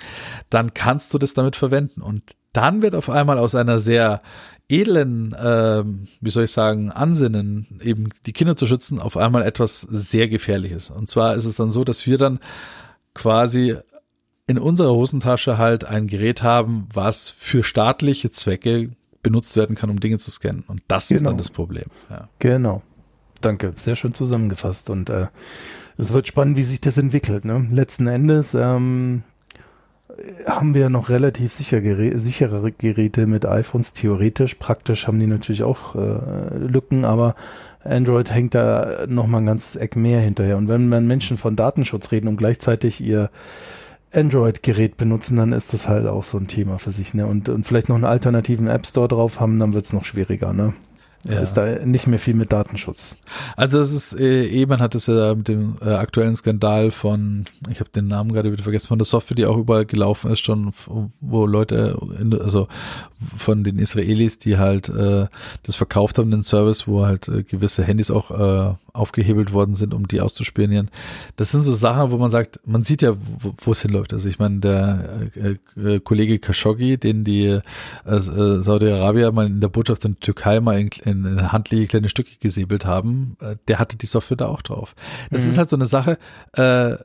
dann 0.49 0.73
kannst 0.73 1.13
du 1.13 1.19
das 1.19 1.33
damit 1.33 1.55
verwenden. 1.55 2.01
Und 2.01 2.23
dann 2.53 2.81
wird 2.81 2.95
auf 2.95 3.09
einmal 3.09 3.37
aus 3.37 3.55
einer 3.55 3.79
sehr 3.79 4.21
edlen, 4.69 5.33
äh, 5.33 5.83
wie 6.21 6.29
soll 6.29 6.45
ich 6.45 6.51
sagen, 6.51 6.91
Ansinnen, 6.91 7.79
eben 7.81 8.09
die 8.25 8.33
Kinder 8.33 8.55
zu 8.55 8.65
schützen, 8.65 8.99
auf 8.99 9.17
einmal 9.17 9.43
etwas 9.43 9.81
sehr 9.81 10.27
Gefährliches. 10.27 10.89
Und 10.89 11.09
zwar 11.09 11.35
ist 11.35 11.45
es 11.45 11.55
dann 11.55 11.71
so, 11.71 11.83
dass 11.83 12.05
wir 12.05 12.17
dann 12.17 12.39
quasi 13.13 13.75
in 14.47 14.57
unserer 14.57 14.93
Hosentasche 14.93 15.57
halt 15.57 15.85
ein 15.85 16.07
Gerät 16.07 16.41
haben, 16.41 16.87
was 16.93 17.29
für 17.29 17.63
staatliche 17.63 18.31
Zwecke 18.31 18.91
benutzt 19.21 19.55
werden 19.55 19.75
kann, 19.75 19.89
um 19.89 19.99
Dinge 19.99 20.17
zu 20.17 20.31
scannen. 20.31 20.63
Und 20.67 20.81
das 20.87 21.07
genau. 21.07 21.15
ist 21.15 21.23
dann 21.23 21.31
genau. 21.33 21.37
das 21.37 21.51
Problem. 21.51 21.85
Ja. 22.09 22.29
Genau. 22.39 22.81
Danke. 23.41 23.73
Sehr 23.75 23.95
schön 23.95 24.13
zusammengefasst. 24.13 24.89
Und 24.89 25.09
äh, 25.09 25.27
es 25.97 26.13
wird 26.13 26.27
spannend, 26.27 26.57
wie 26.57 26.63
sich 26.63 26.81
das 26.81 26.97
entwickelt. 26.97 27.45
Ne? 27.45 27.67
Letzten 27.71 28.07
Endes 28.07 28.53
ähm, 28.53 29.23
haben 30.45 30.73
wir 30.73 30.89
noch 30.89 31.09
relativ 31.09 31.53
sicher 31.53 31.81
Gerä 31.81 32.17
sichere 32.17 32.71
Geräte 32.71 33.27
mit 33.27 33.45
iPhones, 33.45 33.93
theoretisch. 33.93 34.55
Praktisch 34.55 35.07
haben 35.07 35.19
die 35.19 35.27
natürlich 35.27 35.63
auch 35.63 35.95
äh, 35.95 36.57
Lücken, 36.57 37.05
aber 37.05 37.35
Android 37.83 38.31
hängt 38.31 38.55
da 38.55 39.05
noch 39.07 39.27
mal 39.27 39.39
ein 39.39 39.45
ganzes 39.45 39.75
Eck 39.75 39.95
mehr 39.95 40.19
hinterher. 40.19 40.57
Und 40.57 40.67
wenn 40.67 40.89
man 40.89 41.07
Menschen 41.07 41.37
von 41.37 41.55
Datenschutz 41.55 42.11
reden 42.11 42.27
und 42.27 42.37
gleichzeitig 42.37 43.01
ihr 43.01 43.29
Android-Gerät 44.13 44.97
benutzen, 44.97 45.37
dann 45.37 45.53
ist 45.53 45.73
das 45.73 45.87
halt 45.87 46.07
auch 46.07 46.23
so 46.23 46.37
ein 46.37 46.47
Thema 46.47 46.79
für 46.79 46.91
sich, 46.91 47.13
ne? 47.13 47.27
Und, 47.27 47.47
und 47.47 47.65
vielleicht 47.65 47.89
noch 47.89 47.95
einen 47.95 48.05
alternativen 48.05 48.67
App 48.67 48.85
Store 48.85 49.07
drauf 49.07 49.39
haben, 49.39 49.59
dann 49.59 49.73
wird's 49.73 49.93
noch 49.93 50.05
schwieriger, 50.05 50.51
ne? 50.51 50.73
Ja. 51.27 51.39
Ist 51.41 51.55
da 51.55 51.85
nicht 51.85 52.07
mehr 52.07 52.17
viel 52.17 52.33
mit 52.33 52.53
Datenschutz. 52.53 53.17
Also 53.57 53.81
es 53.81 53.91
ist, 53.91 54.17
äh, 54.17 54.45
eh, 54.45 54.65
man 54.65 54.79
hat 54.79 54.95
es 54.95 55.07
ja 55.07 55.35
mit 55.35 55.49
dem 55.49 55.75
äh, 55.81 55.89
aktuellen 55.89 56.33
Skandal 56.33 56.91
von, 56.91 57.45
ich 57.69 57.81
habe 57.81 57.89
den 57.89 58.07
Namen 58.07 58.31
gerade 58.31 58.51
wieder 58.51 58.63
vergessen, 58.63 58.87
von 58.87 58.99
der 58.99 59.05
Software, 59.05 59.35
die 59.35 59.45
auch 59.45 59.57
überall 59.57 59.85
gelaufen 59.85 60.31
ist, 60.31 60.45
schon, 60.45 60.73
wo 61.19 61.45
Leute, 61.45 61.99
also 62.41 62.69
von 63.37 63.65
den 63.65 63.79
Israelis, 63.79 64.39
die 64.39 64.57
halt 64.57 64.87
äh, 64.87 65.27
das 65.63 65.75
verkauft 65.75 66.17
haben, 66.17 66.31
den 66.31 66.43
Service, 66.43 66.87
wo 66.87 67.05
halt 67.05 67.27
äh, 67.27 67.43
gewisse 67.43 67.83
Handys 67.83 68.11
auch 68.11 68.31
äh, 68.31 68.75
aufgehebelt 68.93 69.53
worden 69.53 69.75
sind, 69.75 69.93
um 69.93 70.07
die 70.07 70.21
auszuspionieren. 70.21 70.89
Das 71.35 71.51
sind 71.51 71.61
so 71.61 71.73
Sachen, 71.73 72.11
wo 72.11 72.17
man 72.17 72.29
sagt, 72.29 72.59
man 72.65 72.83
sieht 72.83 73.01
ja, 73.01 73.15
wo 73.57 73.71
es 73.71 73.81
hinläuft. 73.81 74.13
Also 74.13 74.29
ich 74.29 74.39
meine, 74.39 74.59
der 74.59 75.29
äh, 75.35 75.79
äh, 75.79 75.99
Kollege 75.99 76.39
Khashoggi, 76.39 76.97
den 76.97 77.23
die 77.23 77.45
äh, 77.45 77.61
äh, 78.05 78.61
Saudi-Arabier 78.61 79.31
mal 79.31 79.47
in 79.47 79.61
der 79.61 79.69
Botschaft 79.69 80.05
in 80.05 80.13
der 80.13 80.19
Türkei 80.19 80.59
mal 80.59 80.79
in, 80.79 80.89
in, 81.09 81.25
in 81.25 81.51
handliche 81.51 81.87
kleine 81.87 82.09
Stücke 82.09 82.37
gesäbelt 82.39 82.85
haben, 82.85 83.37
äh, 83.41 83.55
der 83.67 83.79
hatte 83.79 83.97
die 83.97 84.05
Software 84.05 84.37
da 84.37 84.47
auch 84.47 84.61
drauf. 84.61 84.95
Das 85.31 85.43
mhm. 85.43 85.49
ist 85.49 85.57
halt 85.57 85.69
so 85.69 85.75
eine 85.75 85.85
Sache, 85.85 86.17
äh, 86.53 86.95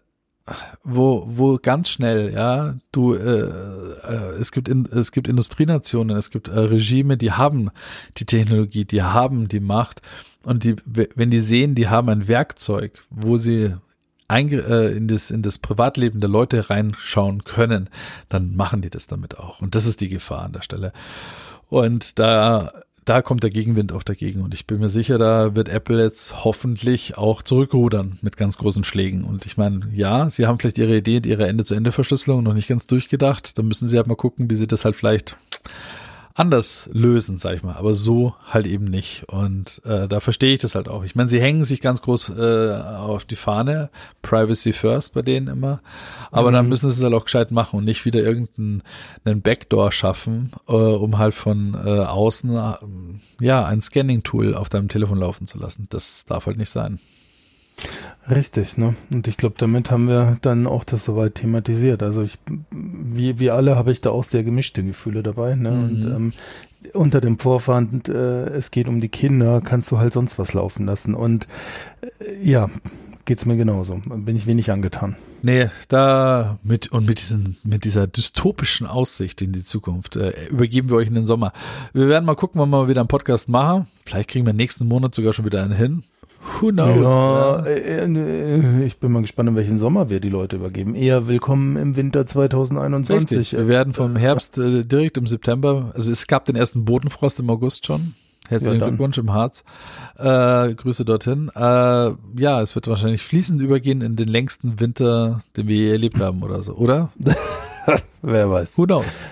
wo 0.82 1.24
wo 1.26 1.56
ganz 1.56 1.88
schnell 1.88 2.34
ja 2.34 2.74
du 2.92 3.14
äh, 3.14 3.40
äh, 3.40 4.38
es 4.38 4.52
gibt 4.52 4.68
in, 4.68 4.84
es 4.84 5.10
gibt 5.10 5.26
Industrienationen 5.26 6.18
es 6.18 6.28
gibt 6.28 6.48
äh, 6.48 6.58
Regime 6.58 7.16
die 7.16 7.32
haben 7.32 7.70
die 8.18 8.26
Technologie 8.26 8.84
die 8.84 9.02
haben 9.02 9.48
die 9.48 9.60
Macht 9.60 10.02
und 10.44 10.64
die, 10.64 10.76
wenn 10.84 11.30
die 11.30 11.40
sehen, 11.40 11.74
die 11.74 11.88
haben 11.88 12.08
ein 12.08 12.28
Werkzeug, 12.28 13.02
wo 13.10 13.36
sie 13.36 13.74
äh, 14.28 14.96
in, 14.96 15.08
das, 15.08 15.30
in 15.30 15.42
das 15.42 15.58
Privatleben 15.58 16.20
der 16.20 16.30
Leute 16.30 16.70
reinschauen 16.70 17.44
können, 17.44 17.88
dann 18.28 18.54
machen 18.54 18.82
die 18.82 18.90
das 18.90 19.06
damit 19.06 19.38
auch. 19.38 19.60
Und 19.60 19.74
das 19.74 19.86
ist 19.86 20.00
die 20.00 20.08
Gefahr 20.08 20.42
an 20.42 20.52
der 20.52 20.62
Stelle. 20.62 20.92
Und 21.70 22.18
da, 22.18 22.72
da 23.04 23.22
kommt 23.22 23.42
der 23.42 23.50
Gegenwind 23.50 23.92
auch 23.92 24.02
dagegen. 24.02 24.42
Und 24.42 24.54
ich 24.54 24.66
bin 24.66 24.80
mir 24.80 24.88
sicher, 24.88 25.18
da 25.18 25.54
wird 25.54 25.68
Apple 25.68 26.02
jetzt 26.02 26.44
hoffentlich 26.44 27.18
auch 27.18 27.42
zurückrudern 27.42 28.18
mit 28.22 28.36
ganz 28.36 28.56
großen 28.58 28.84
Schlägen. 28.84 29.24
Und 29.24 29.46
ich 29.46 29.56
meine, 29.56 29.88
ja, 29.92 30.30
sie 30.30 30.46
haben 30.46 30.58
vielleicht 30.58 30.78
ihre 30.78 30.96
Idee, 30.96 31.20
ihre 31.24 31.46
Ende-zu-Ende-Verschlüsselung 31.46 32.42
noch 32.42 32.54
nicht 32.54 32.68
ganz 32.68 32.86
durchgedacht. 32.86 33.58
Da 33.58 33.62
müssen 33.62 33.88
sie 33.88 33.96
halt 33.96 34.06
mal 34.06 34.16
gucken, 34.16 34.50
wie 34.50 34.54
sie 34.54 34.66
das 34.66 34.84
halt 34.84 34.96
vielleicht 34.96 35.36
anders 36.34 36.90
lösen, 36.92 37.38
sag 37.38 37.54
ich 37.54 37.62
mal, 37.62 37.76
aber 37.76 37.94
so 37.94 38.34
halt 38.44 38.66
eben 38.66 38.86
nicht. 38.86 39.24
Und 39.28 39.80
äh, 39.84 40.08
da 40.08 40.18
verstehe 40.18 40.54
ich 40.54 40.60
das 40.60 40.74
halt 40.74 40.88
auch. 40.88 41.04
Ich 41.04 41.14
meine, 41.14 41.28
sie 41.28 41.40
hängen 41.40 41.62
sich 41.62 41.80
ganz 41.80 42.02
groß 42.02 42.30
äh, 42.30 42.72
auf 42.72 43.24
die 43.24 43.36
Fahne, 43.36 43.88
Privacy 44.22 44.72
First 44.72 45.14
bei 45.14 45.22
denen 45.22 45.46
immer, 45.46 45.80
aber 46.32 46.50
mhm. 46.50 46.54
dann 46.54 46.68
müssen 46.68 46.90
sie 46.90 46.96
es 46.96 47.04
halt 47.04 47.14
auch 47.14 47.24
gescheit 47.24 47.52
machen 47.52 47.78
und 47.78 47.84
nicht 47.84 48.04
wieder 48.04 48.20
irgendeinen 48.20 48.82
Backdoor 49.42 49.92
schaffen, 49.92 50.52
äh, 50.66 50.72
um 50.72 51.18
halt 51.18 51.34
von 51.34 51.74
äh, 51.74 52.00
außen 52.00 52.56
äh, 52.56 52.74
ja 53.40 53.64
ein 53.64 53.80
Scanning-Tool 53.80 54.56
auf 54.56 54.68
deinem 54.68 54.88
Telefon 54.88 55.18
laufen 55.18 55.46
zu 55.46 55.58
lassen. 55.58 55.86
Das 55.90 56.24
darf 56.24 56.46
halt 56.46 56.58
nicht 56.58 56.70
sein. 56.70 56.98
Richtig, 58.30 58.78
ne? 58.78 58.94
Und 59.12 59.28
ich 59.28 59.36
glaube, 59.36 59.56
damit 59.58 59.90
haben 59.90 60.08
wir 60.08 60.38
dann 60.40 60.66
auch 60.66 60.84
das 60.84 61.04
soweit 61.04 61.34
thematisiert. 61.34 62.02
Also 62.02 62.22
ich, 62.22 62.38
wie, 62.70 63.38
wie 63.38 63.50
alle 63.50 63.76
habe 63.76 63.92
ich 63.92 64.00
da 64.00 64.10
auch 64.10 64.24
sehr 64.24 64.42
gemischte 64.42 64.82
Gefühle 64.82 65.22
dabei, 65.22 65.54
ne? 65.54 65.70
Mhm. 65.70 65.84
Und 65.84 66.14
ähm, 66.14 66.32
unter 66.94 67.20
dem 67.20 67.38
Vorwand, 67.38 68.08
äh, 68.08 68.46
es 68.48 68.70
geht 68.70 68.88
um 68.88 69.00
die 69.00 69.08
Kinder, 69.08 69.60
kannst 69.62 69.90
du 69.90 69.98
halt 69.98 70.12
sonst 70.12 70.38
was 70.38 70.54
laufen 70.54 70.86
lassen. 70.86 71.14
Und 71.14 71.48
äh, 72.00 72.42
ja, 72.42 72.70
geht's 73.26 73.46
mir 73.46 73.56
genauso. 73.56 74.00
Bin 74.04 74.36
ich 74.36 74.46
wenig 74.46 74.70
angetan. 74.70 75.16
Nee, 75.42 75.68
da 75.88 76.58
mit 76.62 76.92
und 76.92 77.06
mit 77.06 77.20
diesen 77.20 77.58
mit 77.62 77.84
dieser 77.84 78.06
dystopischen 78.06 78.86
Aussicht 78.86 79.42
in 79.42 79.52
die 79.52 79.64
Zukunft 79.64 80.16
äh, 80.16 80.46
übergeben 80.48 80.88
wir 80.88 80.96
euch 80.96 81.08
in 81.08 81.14
den 81.14 81.26
Sommer. 81.26 81.52
Wir 81.92 82.08
werden 82.08 82.24
mal 82.24 82.36
gucken, 82.36 82.58
wann 82.60 82.70
wir 82.70 82.82
mal 82.82 82.88
wieder 82.88 83.02
einen 83.02 83.08
Podcast 83.08 83.50
machen. 83.50 83.86
Vielleicht 84.06 84.30
kriegen 84.30 84.46
wir 84.46 84.54
nächsten 84.54 84.86
Monat 84.86 85.14
sogar 85.14 85.34
schon 85.34 85.44
wieder 85.44 85.62
einen 85.62 85.74
hin. 85.74 86.04
Who 86.44 86.70
knows? 86.70 87.02
Ja, 87.02 87.64
äh, 87.64 88.04
äh, 88.04 88.84
ich 88.84 88.98
bin 88.98 89.12
mal 89.12 89.22
gespannt, 89.22 89.48
in 89.48 89.56
welchen 89.56 89.78
Sommer 89.78 90.10
wir 90.10 90.20
die 90.20 90.28
Leute 90.28 90.56
übergeben. 90.56 90.94
Eher 90.94 91.26
willkommen 91.26 91.76
im 91.76 91.96
Winter 91.96 92.26
2021. 92.26 93.38
Richtig. 93.38 93.58
Wir 93.58 93.68
werden 93.68 93.94
vom 93.94 94.16
Herbst 94.16 94.58
äh, 94.58 94.84
direkt 94.84 95.16
im 95.16 95.26
September, 95.26 95.92
also 95.94 96.12
es 96.12 96.26
gab 96.26 96.44
den 96.44 96.56
ersten 96.56 96.84
Bodenfrost 96.84 97.40
im 97.40 97.48
August 97.48 97.86
schon. 97.86 98.14
Herzlichen 98.48 98.80
ja, 98.80 98.88
Glückwunsch 98.88 99.16
im 99.16 99.32
Harz. 99.32 99.64
Äh, 100.18 100.74
Grüße 100.74 101.06
dorthin. 101.06 101.50
Äh, 101.54 101.60
ja, 101.60 102.60
es 102.60 102.74
wird 102.74 102.88
wahrscheinlich 102.88 103.22
fließend 103.22 103.62
übergehen 103.62 104.02
in 104.02 104.16
den 104.16 104.28
längsten 104.28 104.80
Winter, 104.80 105.40
den 105.56 105.66
wir 105.66 105.76
je 105.76 105.92
erlebt 105.92 106.20
haben 106.20 106.42
oder 106.42 106.62
so, 106.62 106.74
oder? 106.74 107.10
Wer 108.22 108.50
weiß. 108.50 108.78
Who 108.78 108.84
knows? 108.84 109.24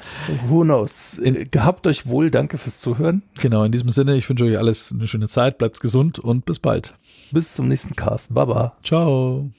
Who 0.48 0.62
knows? 0.62 1.18
In, 1.18 1.50
Gehabt 1.50 1.86
euch 1.86 2.06
wohl, 2.06 2.30
danke 2.30 2.58
fürs 2.58 2.80
Zuhören. 2.80 3.22
Genau, 3.40 3.64
in 3.64 3.72
diesem 3.72 3.88
Sinne, 3.88 4.16
ich 4.16 4.28
wünsche 4.28 4.44
euch 4.44 4.58
alles 4.58 4.92
eine 4.92 5.06
schöne 5.06 5.28
Zeit, 5.28 5.58
bleibt 5.58 5.80
gesund 5.80 6.18
und 6.18 6.44
bis 6.44 6.58
bald. 6.58 6.94
Bis 7.32 7.54
zum 7.54 7.68
nächsten 7.68 7.96
Cast. 7.96 8.34
Baba. 8.34 8.76
Ciao. 8.82 9.50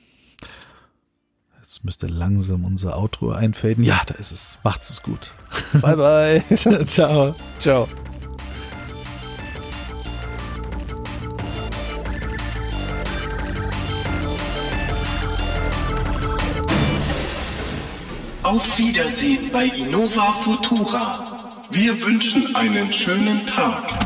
Jetzt 1.62 1.84
müsste 1.84 2.06
langsam 2.06 2.66
unser 2.66 2.98
Outro 3.00 3.32
einfaden. 3.32 3.84
Ja, 3.84 4.02
da 4.06 4.14
ist 4.14 4.32
es. 4.32 4.60
Macht's 4.64 4.92
es 4.92 5.02
gut. 5.02 5.32
Bye, 5.82 5.98
bye. 5.98 6.86
Ciao. 6.86 7.36
Ciao. 7.58 7.88
Auf 18.44 18.78
Wiedersehen 18.78 19.50
bei 19.52 19.66
Innova 19.66 20.32
Futura. 20.34 21.64
Wir 21.72 22.00
wünschen 22.06 22.56
einen 22.56 22.94
schönen 22.94 23.48
Tag. 23.48 24.04